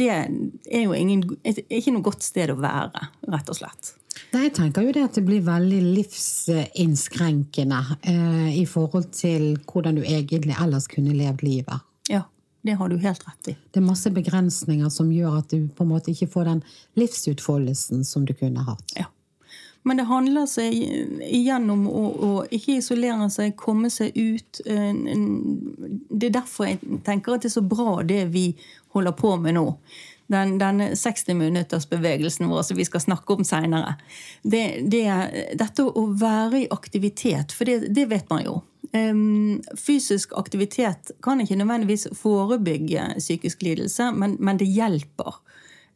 det 0.00 0.10
er 0.10 0.84
jo 0.84 0.92
ingen, 0.96 1.24
ikke 1.44 1.92
noe 1.92 2.06
godt 2.06 2.22
sted 2.24 2.52
å 2.52 2.60
være, 2.60 3.08
rett 3.28 3.50
og 3.52 3.58
slett. 3.58 3.94
Nei, 4.30 4.46
jeg 4.46 4.54
tenker 4.56 4.84
jo 4.84 4.92
det 4.94 5.02
at 5.06 5.16
det 5.18 5.24
blir 5.26 5.42
veldig 5.46 5.80
livsinnskrenkende 5.96 7.80
eh, 8.10 8.50
i 8.60 8.66
forhold 8.68 9.08
til 9.16 9.56
hvordan 9.70 9.98
du 9.98 10.02
egentlig 10.04 10.56
ellers 10.60 10.86
kunne 10.90 11.14
levd 11.16 11.42
livet. 11.46 11.78
Ja, 12.10 12.22
det 12.66 12.76
har 12.78 12.88
du 12.90 12.96
helt 13.02 13.26
rett 13.26 13.52
i. 13.52 13.56
Det 13.70 13.80
er 13.80 13.86
masse 13.86 14.10
begrensninger 14.14 14.90
som 14.92 15.12
gjør 15.14 15.38
at 15.40 15.48
du 15.54 15.68
på 15.74 15.86
en 15.86 15.92
måte 15.94 16.10
ikke 16.14 16.30
får 16.30 16.44
den 16.52 16.62
livsutfoldelsen 17.00 18.04
som 18.06 18.26
du 18.26 18.34
kunne 18.36 18.62
hatt. 18.66 18.88
Ja. 18.98 19.06
Men 19.82 19.96
det 19.96 20.08
handler 20.10 20.46
seg 20.50 20.74
igjen 21.24 21.70
om 21.72 21.86
å, 21.88 22.04
å, 22.10 22.30
ikke 22.52 22.78
isolere 22.82 23.30
seg, 23.32 23.54
komme 23.56 23.88
seg 23.92 24.12
ut. 24.12 24.60
Det 24.60 26.28
er 26.28 26.34
derfor 26.36 26.68
jeg 26.68 27.00
tenker 27.06 27.36
at 27.36 27.46
det 27.46 27.48
er 27.48 27.56
så 27.56 27.64
bra 27.64 28.00
det 28.04 28.26
vi 28.34 28.50
holder 28.92 29.16
på 29.16 29.36
med 29.40 29.56
nå 29.56 29.66
den, 30.30 30.58
den 30.58 30.96
60 30.96 31.34
minutters 31.34 31.88
bevegelsen 31.90 32.48
vår 32.48 32.62
som 32.62 32.76
vi 32.76 32.84
skal 32.86 33.02
snakke 33.02 33.34
om 33.34 33.44
seinere. 33.44 33.96
Det, 34.42 34.62
det, 34.86 35.06
dette 35.58 35.86
å 35.86 36.04
være 36.14 36.60
i 36.60 36.68
aktivitet, 36.70 37.54
for 37.56 37.66
det, 37.66 37.90
det 37.90 38.06
vet 38.12 38.30
man 38.30 38.44
jo. 38.46 38.60
Fysisk 39.78 40.32
aktivitet 40.38 41.12
kan 41.22 41.42
ikke 41.42 41.58
nødvendigvis 41.58 42.08
forebygge 42.18 43.08
psykisk 43.18 43.62
lidelse, 43.66 44.12
men, 44.14 44.36
men 44.38 44.58
det 44.62 44.70
hjelper 44.70 45.40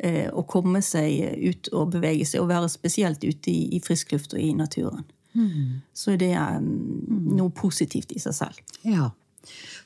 å 0.02 0.42
komme 0.50 0.80
seg 0.82 1.38
ut 1.38 1.68
og 1.72 1.92
bevege 1.94 2.26
seg, 2.26 2.42
og 2.42 2.50
være 2.50 2.68
spesielt 2.68 3.22
ute 3.22 3.52
i, 3.52 3.76
i 3.76 3.80
frisk 3.80 4.10
luft 4.12 4.34
og 4.34 4.40
i 4.42 4.50
naturen. 4.56 5.04
Mm. 5.38 5.84
Så 5.94 6.16
det 6.18 6.32
er 6.34 6.58
um, 6.58 7.30
noe 7.38 7.52
positivt 7.54 8.10
i 8.12 8.20
seg 8.22 8.34
selv. 8.36 8.74
Ja. 8.82 9.12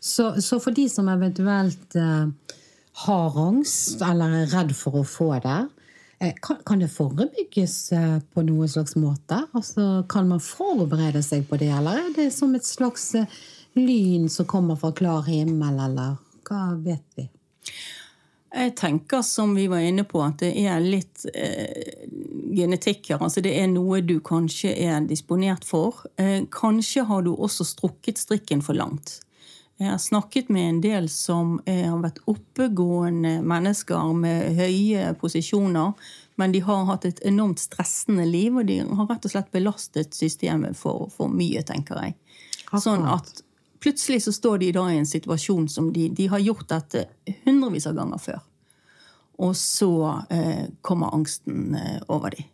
Så, 0.01 0.31
så 0.41 0.59
for 0.65 0.75
de 0.75 0.89
som 0.91 1.11
eventuelt 1.13 1.99
uh 2.01 2.33
har 3.07 3.37
angst 3.41 4.03
eller 4.03 4.41
er 4.43 4.53
redd 4.53 4.75
for 4.77 5.01
å 5.01 5.07
få 5.07 5.31
det, 5.43 5.59
eh, 6.19 6.35
kan, 6.43 6.81
det 6.81 6.91
forebygges 6.91 7.77
eh, 7.95 8.17
på 8.35 8.45
noen 8.47 8.71
slags 8.71 8.97
måte? 8.99 9.45
Altså, 9.53 10.05
kan 10.11 10.29
man 10.31 10.43
forberede 10.43 11.23
seg 11.23 11.47
på 11.49 11.61
det, 11.61 11.71
eller 11.75 12.03
er 12.03 12.15
det 12.17 12.31
som 12.35 12.55
et 12.59 12.67
slags 12.67 13.13
eh, 13.19 13.39
lyn 13.79 14.27
som 14.33 14.49
kommer 14.51 14.79
fra 14.81 14.91
klar 14.97 15.29
himmel, 15.29 15.79
eller 15.87 16.17
hva 16.49 16.63
vet 16.83 17.07
vi? 17.19 17.29
Jeg 18.55 18.75
tenker, 18.81 19.23
som 19.23 19.55
vi 19.55 19.67
var 19.69 19.85
inne 19.85 20.07
på, 20.09 20.23
at 20.25 20.41
det 20.41 20.55
er 20.65 20.81
litt 20.81 21.27
eh, 21.35 22.07
genetikk 22.57 23.11
her. 23.13 23.21
Altså 23.21 23.43
det 23.45 23.53
er 23.61 23.69
noe 23.69 24.01
du 24.01 24.17
kanskje 24.25 24.73
er 24.73 25.05
disponert 25.05 25.67
for. 25.69 26.07
Eh, 26.17 26.47
kanskje 26.53 27.05
har 27.11 27.27
du 27.27 27.35
også 27.35 27.67
strukket 27.69 28.21
strikken 28.21 28.65
for 28.65 28.79
langt. 28.79 29.19
Jeg 29.79 29.93
har 29.93 30.01
snakket 30.03 30.49
med 30.51 30.69
en 30.69 30.79
del 30.83 31.05
som 31.13 31.61
har 31.69 32.01
vært 32.03 32.17
oppegående 32.27 33.37
mennesker 33.47 34.09
med 34.17 34.57
høye 34.59 35.13
posisjoner, 35.21 35.93
men 36.35 36.55
de 36.55 36.65
har 36.67 36.89
hatt 36.89 37.07
et 37.07 37.21
enormt 37.27 37.63
stressende 37.63 38.27
liv, 38.27 38.57
og 38.59 38.67
de 38.67 38.81
har 38.83 39.07
rett 39.07 39.29
og 39.29 39.31
slett 39.31 39.53
belastet 39.55 40.19
systemet 40.19 40.75
for, 40.79 41.07
for 41.15 41.31
mye, 41.31 41.63
tenker 41.63 42.01
jeg. 42.03 42.17
Sånn 42.75 43.07
at 43.07 43.45
plutselig 43.81 44.23
så 44.25 44.35
står 44.35 44.59
de 44.65 44.73
da 44.77 44.85
i 44.93 44.99
en 44.99 45.09
situasjon 45.09 45.69
som 45.73 45.93
de, 45.93 46.09
de 46.09 46.29
har 46.33 46.43
gjort 46.43 46.69
dette 46.71 47.07
hundrevis 47.47 47.89
av 47.91 47.97
ganger 47.99 48.23
før. 48.23 48.43
Og 49.39 49.55
så 49.57 49.93
eh, 50.35 50.67
kommer 50.83 51.15
angsten 51.15 51.75
eh, 51.79 52.01
over 52.11 52.35
dem. 52.35 52.49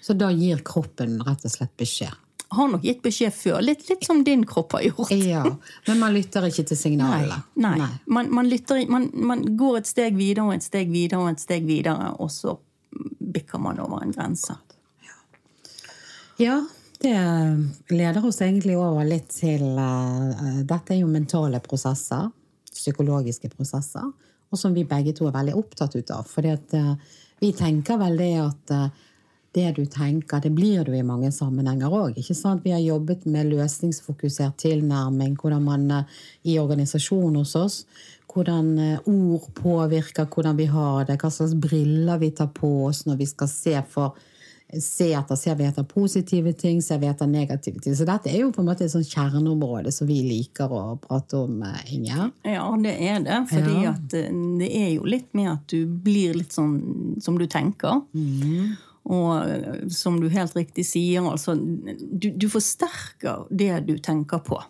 Så 0.00 0.14
da 0.16 0.30
gir 0.32 0.62
kroppen 0.64 1.18
rett 1.26 1.44
og 1.44 1.52
slett 1.52 1.74
beskjed? 1.76 2.14
har 2.48 2.68
nok 2.68 2.84
gitt 2.84 3.02
beskjed 3.04 3.34
før. 3.34 3.60
Litt, 3.60 3.84
litt 3.90 4.06
som 4.06 4.22
din 4.24 4.46
kropp 4.48 4.72
har 4.78 4.86
gjort. 4.86 5.10
Ja, 5.12 5.44
Men 5.86 5.98
man 6.00 6.14
lytter 6.14 6.46
ikke 6.48 6.64
til 6.70 6.80
signalet. 6.80 7.44
Nei. 7.60 7.74
nei. 7.76 7.90
Man, 8.06 8.30
man, 8.34 8.48
lytter, 8.48 8.80
man, 8.88 9.10
man, 9.12 9.44
går 9.56 9.82
et 9.82 9.90
steg 9.90 10.16
videre 10.16 10.46
og 10.48 10.56
et 10.56 10.64
steg 10.64 10.88
videre 10.92 11.20
og 11.20 11.34
et 11.34 11.44
steg 11.44 11.68
videre, 11.68 12.14
og 12.16 12.32
så 12.32 12.56
bikker 13.34 13.60
man 13.60 13.80
over 13.84 14.00
en 14.04 14.14
grense. 14.16 14.56
Ja, 16.38 16.62
det 17.02 17.94
leder 17.94 18.24
oss 18.26 18.40
egentlig 18.42 18.76
over 18.78 19.06
litt 19.06 19.30
til 19.36 19.64
uh, 19.78 20.62
Dette 20.66 20.94
er 20.94 21.02
jo 21.02 21.10
mentale 21.10 21.60
prosesser. 21.62 22.30
Psykologiske 22.72 23.50
prosesser. 23.52 24.06
Og 24.48 24.58
som 24.58 24.74
vi 24.74 24.86
begge 24.88 25.14
to 25.14 25.28
er 25.28 25.36
veldig 25.36 25.54
opptatt 25.58 25.94
ut 25.98 26.10
av. 26.14 26.26
fordi 26.26 26.56
uh, 26.74 26.94
vi 27.38 27.52
tenker 27.54 28.00
vel 28.00 28.18
det 28.18 28.32
at 28.42 28.74
uh, 28.74 28.88
det 29.54 29.72
du 29.76 29.86
tenker. 29.86 30.40
Det 30.40 30.50
blir 30.54 30.84
du 30.84 30.92
i 30.94 31.02
mange 31.06 31.30
sammenhenger 31.32 31.92
òg. 31.92 32.18
Vi 32.18 32.70
har 32.70 32.82
jobbet 32.82 33.26
med 33.26 33.48
løsningsfokusert 33.48 34.58
tilnærming, 34.60 35.36
hvordan 35.40 35.64
man 35.64 35.90
eh, 35.90 36.18
i 36.52 36.58
organisasjonen 36.60 37.40
hos 37.40 37.54
oss 37.56 37.84
hvordan 38.28 38.78
eh, 38.78 38.98
ord 39.08 39.48
påvirker 39.56 40.28
hvordan 40.28 40.58
vi 40.58 40.68
har 40.70 41.06
det, 41.08 41.18
hva 41.20 41.30
slags 41.32 41.54
briller 41.56 42.20
vi 42.20 42.30
tar 42.36 42.50
på 42.54 42.68
oss 42.88 43.06
når 43.06 43.22
vi 43.22 43.28
skal 43.30 43.48
se 43.50 43.76
for 43.88 44.18
se 44.76 45.12
etter, 45.16 45.36
ser 45.36 45.54
vi 45.56 45.64
etter 45.64 45.84
positive 45.88 46.52
ting, 46.52 46.82
ser 46.82 46.98
vi 47.00 47.08
etter 47.08 47.26
negative 47.26 47.80
ting. 47.80 47.94
Så 47.96 48.04
dette 48.08 48.28
er 48.28 48.42
jo 48.42 48.50
på 48.52 48.60
en 48.60 48.68
måte 48.68 48.84
et 48.84 48.92
sånt 48.92 49.08
kjerneområde 49.08 49.92
som 49.94 50.08
vi 50.08 50.18
liker 50.26 50.72
å 50.72 50.82
prate 51.00 51.38
om, 51.40 51.62
eh, 51.62 51.94
Inger. 51.94 52.30
Ja, 52.44 52.66
det 52.82 52.96
er 53.00 53.22
det. 53.24 53.38
Fordi 53.48 53.76
ja. 53.86 53.94
det 54.12 54.68
er 54.68 54.90
jo 54.92 55.06
litt 55.08 55.32
med 55.32 55.52
at 55.54 55.64
du 55.72 55.86
blir 55.86 56.36
litt 56.36 56.52
sånn 56.52 57.16
som 57.24 57.38
du 57.40 57.46
tenker. 57.48 58.02
Mm. 58.12 58.76
Og 59.08 59.90
som 59.90 60.18
du 60.20 60.28
helt 60.28 60.56
riktig 60.56 60.84
sier, 60.84 61.24
altså 61.24 61.54
du, 61.56 62.28
du, 62.28 62.48
forsterker 62.52 63.46
det 63.48 63.86
du 63.86 63.96
tenker 64.04 64.42
på. 64.44 64.60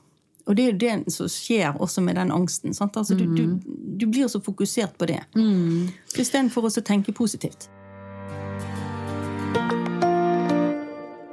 Og 0.47 0.57
det 0.57 0.65
er 0.65 0.71
jo 0.71 0.79
det 0.79 1.13
som 1.13 1.29
skjer 1.29 1.75
også 1.75 2.05
med 2.07 2.17
den 2.17 2.31
angsten. 2.33 2.71
Altså, 2.71 3.15
mm. 3.15 3.19
du, 3.19 3.25
du, 3.35 3.43
mm. 3.49 3.99
du, 3.99 4.07
blir 4.07 4.31
så 4.31 4.41
fokusert 4.41 4.95
på 4.99 5.11
det. 5.11 5.21
Mm. 5.35 5.91
Istedenfor 6.15 6.71
å 6.71 6.73
tenke 6.87 7.13
positivt. 7.13 7.69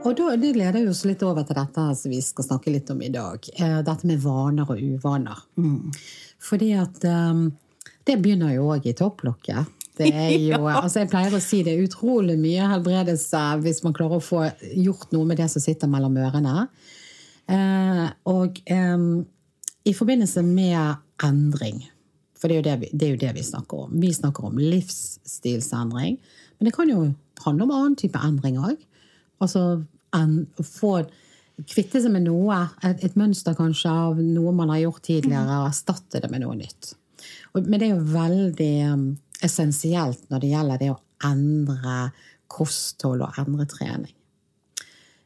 Og 0.05 0.13
da, 0.13 0.35
Det 0.37 0.53
leder 0.53 0.89
oss 0.89 1.03
litt 1.07 1.23
over 1.25 1.45
til 1.45 1.57
dette 1.57 1.85
som 1.97 2.13
vi 2.13 2.21
skal 2.21 2.45
snakke 2.45 2.73
litt 2.73 2.89
om 2.93 3.01
i 3.01 3.11
dag. 3.13 3.47
Eh, 3.57 3.79
dette 3.85 4.05
med 4.05 4.21
vaner 4.21 4.69
og 4.69 4.81
uvaner. 4.81 5.39
Mm. 5.57 5.91
Fordi 6.41 6.73
at 6.77 7.05
um, 7.09 7.47
Det 8.05 8.19
begynner 8.21 8.53
jo 8.53 8.69
òg 8.75 8.85
i 8.85 8.93
topplokket. 8.93 9.71
Det 9.97 10.11
er 10.11 10.35
jo, 10.37 10.67
altså 10.83 11.01
Jeg 11.01 11.09
pleier 11.09 11.33
å 11.33 11.41
si 11.41 11.63
det 11.65 11.73
er 11.73 11.87
utrolig 11.87 12.35
mye 12.37 12.67
helbredelse 12.69 13.41
hvis 13.63 13.81
man 13.85 13.95
klarer 13.97 14.19
å 14.19 14.23
få 14.23 14.43
gjort 14.75 15.15
noe 15.15 15.25
med 15.25 15.41
det 15.41 15.49
som 15.49 15.63
sitter 15.63 15.89
mellom 15.89 16.19
ørene. 16.21 16.67
Eh, 17.49 18.05
og 18.29 18.61
eh, 18.69 19.09
i 19.85 19.93
forbindelse 19.93 20.45
med 20.45 21.01
endring, 21.25 21.81
for 22.37 22.51
det 22.51 22.59
er, 22.59 22.65
det, 22.67 22.77
vi, 22.83 22.91
det 22.93 23.07
er, 23.07 23.15
jo 23.15 23.21
det 23.23 23.33
vi, 23.39 23.43
snakker 23.47 23.87
om 23.87 23.97
Vi 24.01 24.13
snakker 24.13 24.45
om 24.45 24.57
livsstilsendring, 24.61 26.19
men 26.59 26.69
det 26.69 26.75
kan 26.75 26.89
jo 26.91 27.07
handle 27.45 27.65
om 27.65 27.73
annen 27.73 27.97
type 27.97 28.21
endring 28.21 28.59
òg. 28.61 28.77
Altså 29.41 29.85
en, 30.15 30.45
få 30.63 30.97
kvitte 31.71 32.01
seg 32.03 32.11
med 32.11 32.25
noe, 32.27 32.59
et, 32.83 33.03
et, 33.05 33.17
mønster 33.19 33.55
kanskje 33.57 33.91
av 33.91 34.19
noe 34.19 34.53
man 34.55 34.73
har 34.73 34.83
gjort 34.85 35.05
tidligere, 35.07 35.61
og 35.61 35.69
erstatte 35.69 36.21
det 36.23 36.29
med 36.31 36.43
noe 36.43 36.57
nytt. 36.59 36.93
Og, 37.55 37.63
men 37.63 37.79
det 37.79 37.87
er 37.87 37.93
jo 37.95 38.13
veldig 38.13 38.73
um, 38.91 39.05
essensielt 39.45 40.25
når 40.29 40.43
det 40.43 40.51
gjelder 40.51 40.81
det 40.81 40.91
å 40.91 41.01
endre 41.25 41.99
kosthold 42.51 43.23
og 43.25 43.39
endre 43.41 43.67
trening. 43.69 44.13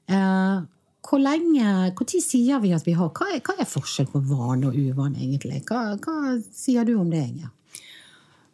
Eh, 0.09 0.59
hvor 1.09 1.21
lenge, 1.21 1.65
Når 1.97 2.21
sier 2.21 2.59
vi 2.61 2.73
at 2.73 2.85
vi 2.85 2.95
har 2.97 3.11
Hva 3.13 3.29
er, 3.33 3.41
hva 3.45 3.55
er 3.57 3.69
forskjell 3.69 4.09
på 4.09 4.21
vane 4.25 4.69
og 4.69 4.75
uvane, 4.77 5.17
egentlig? 5.17 5.63
Hva, 5.69 5.95
hva 5.97 6.35
sier 6.53 6.85
du 6.85 6.95
om 6.99 7.09
det, 7.09 7.23
Inger? 7.31 7.49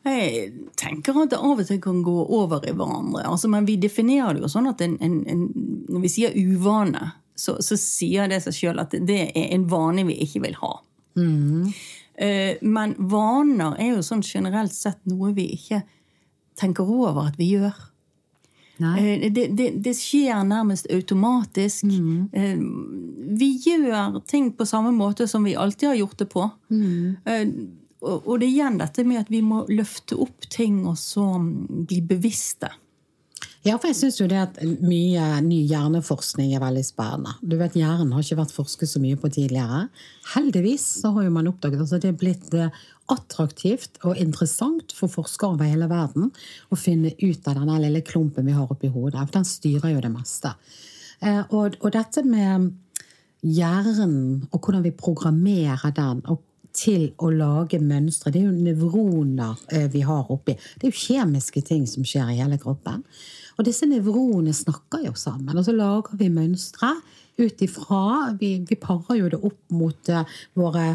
Jeg 0.06 0.52
tenker 0.78 1.18
at 1.24 1.32
det 1.34 1.42
av 1.42 1.60
og 1.62 1.66
til 1.66 1.82
kan 1.82 2.04
gå 2.06 2.16
over 2.38 2.66
i 2.68 2.74
hverandre. 2.76 3.24
Altså, 3.26 3.50
men 3.50 3.66
vi 3.66 3.80
definerer 3.82 4.38
det 4.38 4.46
jo 4.46 4.52
sånn 4.54 4.70
at 4.70 4.84
en, 4.86 5.00
en, 5.02 5.16
en, 5.32 5.46
når 5.90 6.04
vi 6.04 6.12
sier 6.14 6.36
uvane, 6.38 7.10
så, 7.36 7.58
så 7.66 7.78
sier 7.80 8.30
det 8.32 8.44
seg 8.46 8.58
sjøl 8.60 8.84
at 8.84 8.94
det 9.08 9.22
er 9.32 9.50
en 9.56 9.66
vane 9.72 10.06
vi 10.08 10.20
ikke 10.24 10.44
vil 10.46 10.56
ha. 10.62 10.76
Mm. 11.18 11.74
Eh, 12.22 12.62
men 12.62 12.96
vaner 13.12 13.76
er 13.82 13.96
jo 13.96 14.06
sånn 14.06 14.24
generelt 14.24 14.76
sett 14.76 15.02
noe 15.10 15.34
vi 15.36 15.50
ikke 15.58 15.82
tenker 16.60 16.88
over 16.88 17.26
at 17.28 17.40
vi 17.40 17.50
gjør. 17.56 17.76
Eh, 18.80 19.32
det, 19.32 19.48
det, 19.56 19.70
det, 19.84 19.96
skjer 19.98 20.44
nærmest 20.48 20.88
automatisk. 20.92 21.88
Mm. 21.88 22.30
Eh, 22.32 22.60
vi 23.40 23.50
gjør 23.64 24.20
ting 24.28 24.52
på 24.56 24.68
samme 24.68 24.92
måte 24.96 25.28
som 25.28 25.44
vi 25.48 25.56
alltid 25.56 25.90
har 25.90 26.00
gjort 26.04 26.18
det 26.18 26.30
på. 26.32 26.50
Mm. 26.70 27.16
Og 28.06 28.36
det 28.40 28.48
er 28.48 28.52
igjen 28.52 28.82
dette 28.82 29.06
med 29.08 29.24
at 29.24 29.32
vi 29.34 29.42
må 29.42 29.64
løfte 29.72 30.18
opp 30.22 30.46
ting 30.54 30.84
og 30.86 30.98
så 31.02 31.26
bli 31.40 32.02
bevisste. 32.06 32.70
Ja, 33.66 33.80
for 33.80 33.90
jeg 33.90 33.98
syns 33.98 34.20
jo 34.20 34.28
det 34.30 34.38
at 34.38 34.58
mye 34.86 35.40
ny 35.42 35.64
hjerneforskning 35.66 36.52
er 36.54 36.62
veldig 36.62 36.84
spennende. 36.86 37.34
Du 37.42 37.56
vet, 37.58 37.74
Hjernen 37.74 38.12
har 38.14 38.22
ikke 38.22 38.38
vært 38.38 38.54
forsket 38.54 38.92
så 38.92 39.02
mye 39.02 39.18
på 39.18 39.32
tidligere. 39.34 39.88
Heldigvis 40.36 40.86
så 41.02 41.10
har 41.16 41.26
jo 41.26 41.34
man 41.34 41.50
oppdaget 41.50 41.82
at 41.82 42.04
det 42.04 42.12
er 42.12 42.20
blitt 42.20 42.54
eh, 42.54 42.84
attraktivt 43.10 43.98
og 44.06 44.22
interessant 44.22 44.94
for 44.94 45.10
forskere 45.10 45.56
over 45.56 45.70
hele 45.70 45.90
verden 45.90 46.30
å 46.70 46.78
finne 46.78 47.16
ut 47.18 47.50
av 47.50 47.58
denne 47.58 47.82
lille 47.82 48.04
klumpen 48.06 48.46
vi 48.46 48.54
har 48.54 48.70
oppi 48.70 48.94
hodet. 48.94 49.24
For 49.24 49.40
den 49.40 49.50
styrer 49.50 49.96
jo 49.96 50.06
det 50.06 50.14
meste. 50.14 50.54
Eh, 51.26 51.42
og, 51.50 51.80
og 51.82 51.90
dette 51.98 52.22
med 52.22 52.70
hjernen 53.42 54.46
og 54.52 54.60
hvordan 54.60 54.86
vi 54.86 54.94
programmerer 54.94 55.90
den, 55.98 56.22
og 56.30 56.46
til 56.76 57.08
å 57.24 57.32
lage 57.32 57.80
mønstre. 57.82 58.34
Det 58.34 58.42
er 58.42 58.50
jo 58.50 58.66
nevroner 58.68 59.60
eh, 59.72 59.88
vi 59.92 60.04
har 60.06 60.32
oppi. 60.34 60.58
Det 60.76 60.88
er 60.88 60.94
jo 60.94 61.04
kjemiske 61.06 61.64
ting 61.66 61.86
som 61.90 62.06
skjer 62.08 62.34
i 62.34 62.40
hele 62.42 62.60
kroppen. 62.62 63.04
Og 63.56 63.68
disse 63.68 63.88
nevronene 63.88 64.54
snakker 64.56 65.06
jo 65.08 65.14
sammen, 65.18 65.56
og 65.56 65.64
så 65.66 65.76
lager 65.76 66.18
vi 66.20 66.32
mønstre 66.34 66.92
ut 67.36 67.62
ifra 67.66 68.34
vi, 68.40 68.58
vi, 68.68 68.78
parer 68.80 69.20
jo 69.20 69.32
det 69.32 69.42
opp 69.44 69.76
mot 69.76 70.12
uh, 70.12 70.38
våre 70.56 70.94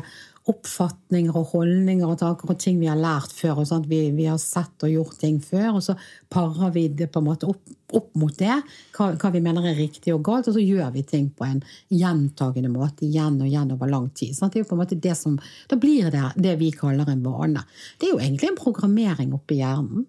oppfatninger 0.51 1.36
og 1.36 1.53
holdninger 1.55 2.09
og 2.09 2.18
tanker 2.20 2.51
og 2.53 2.59
ting 2.61 2.80
vi 2.80 2.88
har 2.90 2.98
lært 2.98 3.32
før. 3.34 3.62
og 3.62 3.86
vi, 3.88 4.01
vi, 4.16 4.26
har 4.26 4.38
sett 4.42 4.82
og 4.86 4.90
gjort 4.90 5.18
ting 5.20 5.38
før, 5.42 5.76
og 5.78 5.82
så 5.84 5.96
parer 6.32 6.72
vi 6.74 6.88
det 6.88 7.11
på 7.12 7.22
en 7.22 7.28
måte 7.28 7.48
opp, 7.51 7.62
opp 7.96 8.11
mot 8.18 8.36
det. 8.38 8.57
Hva, 8.96 9.11
hva, 9.14 9.32
vi 9.34 9.42
mener 9.44 9.66
er 9.70 9.78
riktig 9.78 10.14
og 10.14 10.24
galt, 10.26 10.51
og 10.51 10.57
så 10.57 10.64
gjør 10.64 10.92
vi 10.94 11.05
ting 11.07 11.30
på 11.36 11.46
en 11.46 11.61
gjentagende 11.88 12.72
måte 12.72 13.07
igjen 13.07 13.40
og 13.40 13.48
igjen 13.48 13.74
over 13.76 13.90
lang 13.90 14.09
tid. 14.11 14.36
Sant? 14.36 14.55
Det 14.55 14.61
er 14.61 14.66
jo 14.66 14.70
på 14.72 14.78
en 14.78 14.84
måte 14.84 15.01
det 15.01 15.16
som, 15.18 15.38
Da 15.70 15.78
blir 15.80 16.11
det 16.11 16.32
det 16.36 16.57
vi 16.61 16.72
kaller 16.74 17.09
en 17.11 17.24
vane. 17.24 17.66
Det 17.98 18.09
er 18.09 18.16
jo 18.16 18.22
egentlig 18.22 18.51
en 18.51 18.61
programmering 18.61 19.36
oppi 19.36 19.61
hjernen. 19.62 20.09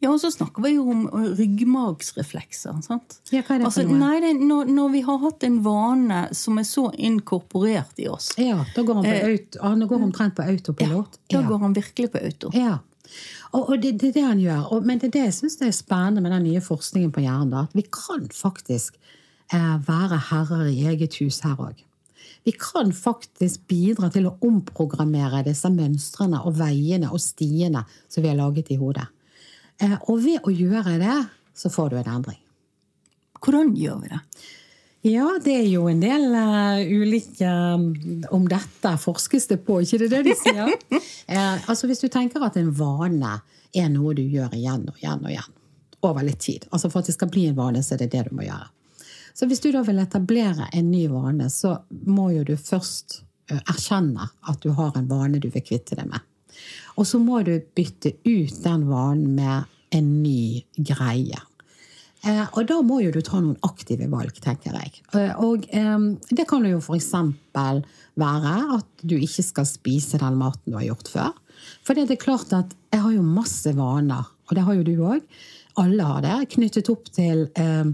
Ja, 0.00 0.08
og 0.14 0.20
så 0.22 0.30
snakker 0.32 0.64
vi 0.64 0.72
jo 0.78 0.86
om 0.88 1.02
ryggmargsreflekser. 1.12 2.78
sant? 2.86 3.18
Ja, 3.28 3.42
hva 3.44 3.58
er 3.58 3.60
det 3.60 3.66
altså, 3.68 3.82
for 3.84 3.90
noe? 3.90 3.98
Nei, 4.00 4.20
det, 4.24 4.30
når, 4.40 4.70
når, 4.72 4.92
vi 4.94 5.02
har 5.04 5.18
hatt 5.26 5.44
en 5.44 5.58
vane 5.64 6.20
som 6.36 6.60
er 6.60 6.64
så 6.68 6.86
inkorporert 6.96 8.00
i 8.00 8.08
oss 8.08 8.30
Ja, 8.40 8.62
da 8.74 8.84
går 8.86 9.02
han, 9.02 9.04
på 9.04 9.12
eh, 9.12 9.26
auto, 9.34 9.60
han 9.66 9.84
går 9.90 10.06
omtrent 10.06 10.38
på 10.38 10.46
autopilot. 10.48 11.20
Ja, 11.20 11.34
da 11.34 11.42
ja. 11.42 11.50
går 11.50 11.60
han 11.66 11.76
virkelig 11.76 12.12
på 12.14 12.24
auto. 12.30 12.54
Ja. 12.56 12.78
Og, 13.50 13.60
og 13.66 13.76
det, 13.82 13.92
det, 14.00 14.14
er 14.14 14.16
det 14.16 14.24
han 14.24 14.40
gjør. 14.40 14.64
Og, 14.72 14.88
men 14.88 15.02
det 15.02 15.10
er 15.10 15.14
det 15.18 15.26
jeg 15.26 15.36
syns 15.42 15.60
er 15.60 15.76
spennende 15.76 16.24
med 16.24 16.32
den 16.32 16.48
nye 16.48 16.64
forskningen 16.64 17.12
på 17.12 17.26
hjernen. 17.26 17.54
at 17.66 17.76
vi 17.76 17.84
kan 17.84 18.24
faktisk 18.32 18.96
eh, 19.52 19.76
være 19.84 20.24
herrer 20.30 20.66
i 20.72 20.80
eget 20.94 21.20
hus 21.20 21.42
her 21.44 21.60
òg. 21.60 21.84
Vi 22.48 22.56
kan 22.56 22.94
faktisk 22.96 23.66
bidra 23.68 24.08
til 24.08 24.30
å 24.30 24.36
omprogrammere 24.48 25.44
disse 25.44 25.68
mønstrene 25.68 26.40
og 26.40 26.56
veiene 26.56 27.10
og 27.12 27.20
stiene 27.20 27.84
som 28.08 28.24
vi 28.24 28.30
har 28.32 28.40
laget 28.40 28.72
i 28.72 28.80
hodet. 28.80 29.10
Eh, 29.80 29.96
og 30.06 30.22
ved 30.24 30.44
å 30.44 30.52
gjøre 30.52 30.96
det, 31.00 31.18
så 31.56 31.70
får 31.72 31.92
du 31.92 32.00
en 32.00 32.14
endring. 32.16 32.40
Hvordan 33.40 33.74
gjør 33.76 34.02
vi 34.02 34.10
det? 34.12 34.20
Ja, 35.08 35.30
det 35.40 35.54
er 35.62 35.68
jo 35.70 35.86
en 35.88 36.02
del 36.02 36.26
uh, 36.34 36.76
ulike 36.84 37.48
um, 37.48 37.86
Om 38.36 38.42
dette 38.52 38.90
forskes 39.00 39.46
det 39.48 39.56
på, 39.64 39.78
ikke 39.80 40.02
det 40.02 40.10
det 40.12 40.18
de 40.26 40.34
sier? 40.36 40.74
uh, 40.92 41.56
altså 41.72 41.88
Hvis 41.88 42.04
du 42.04 42.10
tenker 42.12 42.44
at 42.44 42.58
en 42.60 42.68
vane 42.76 43.38
er 43.72 43.88
noe 43.88 44.12
du 44.18 44.20
gjør 44.20 44.52
igjen 44.58 44.84
og 44.90 45.00
igjen 45.00 45.24
og 45.24 45.32
igjen 45.32 45.56
over 46.04 46.26
litt 46.26 46.42
tid 46.44 46.66
Altså 46.68 46.90
For 46.92 47.00
at 47.00 47.08
det 47.08 47.16
skal 47.16 47.32
bli 47.32 47.46
en 47.48 47.56
vane, 47.56 47.80
så 47.80 47.96
er 47.96 48.02
det 48.04 48.10
det 48.12 48.26
du 48.28 48.36
må 48.36 48.44
gjøre. 48.44 48.68
Så 49.32 49.48
hvis 49.48 49.64
du 49.64 49.70
da 49.72 49.80
vil 49.86 50.02
etablere 50.02 50.68
en 50.76 50.90
ny 50.92 51.06
vane, 51.08 51.48
så 51.48 51.78
må 52.04 52.28
jo 52.34 52.44
du 52.44 52.58
først 52.60 53.22
uh, 53.48 53.56
erkjenne 53.56 54.28
at 54.52 54.60
du 54.60 54.74
har 54.76 55.00
en 55.00 55.08
vane 55.08 55.40
du 55.40 55.48
vil 55.48 55.64
kvitte 55.64 55.96
deg 55.96 56.12
med. 56.12 56.28
Og 57.00 57.08
så 57.08 57.20
må 57.22 57.40
du 57.46 57.54
bytte 57.76 58.12
ut 58.26 58.58
den 58.64 58.88
vanen 58.90 59.36
med 59.38 59.96
en 59.96 60.10
ny 60.20 60.60
greie. 60.76 61.38
Eh, 62.20 62.42
og 62.52 62.66
da 62.68 62.76
må 62.84 62.98
jo 63.00 63.12
du 63.14 63.22
ta 63.24 63.38
noen 63.40 63.56
aktive 63.64 64.04
valg, 64.12 64.36
tenker 64.44 64.76
jeg. 64.76 65.00
Eh, 65.16 65.32
og 65.40 65.64
eh, 65.72 66.02
det 66.28 66.44
kan 66.50 66.66
jo 66.68 66.82
f.eks. 66.82 67.08
være 68.20 68.56
at 68.76 68.90
du 69.00 69.16
ikke 69.16 69.46
skal 69.46 69.68
spise 69.68 70.20
den 70.20 70.36
maten 70.40 70.68
du 70.68 70.76
har 70.76 70.90
gjort 70.90 71.08
før. 71.08 71.32
For 71.86 71.96
det 71.96 72.10
er 72.12 72.20
klart 72.20 72.52
at 72.56 72.76
jeg 72.92 73.00
har 73.06 73.16
jo 73.16 73.24
masse 73.24 73.72
vaner, 73.76 74.28
og 74.48 74.56
det 74.56 74.66
har 74.66 74.76
jo 74.76 74.84
du 74.84 74.94
òg. 75.14 75.24
Alle 75.80 76.04
har 76.04 76.20
det, 76.26 76.36
knyttet 76.52 76.92
opp 76.92 77.08
til 77.16 77.46
eh, 77.56 77.88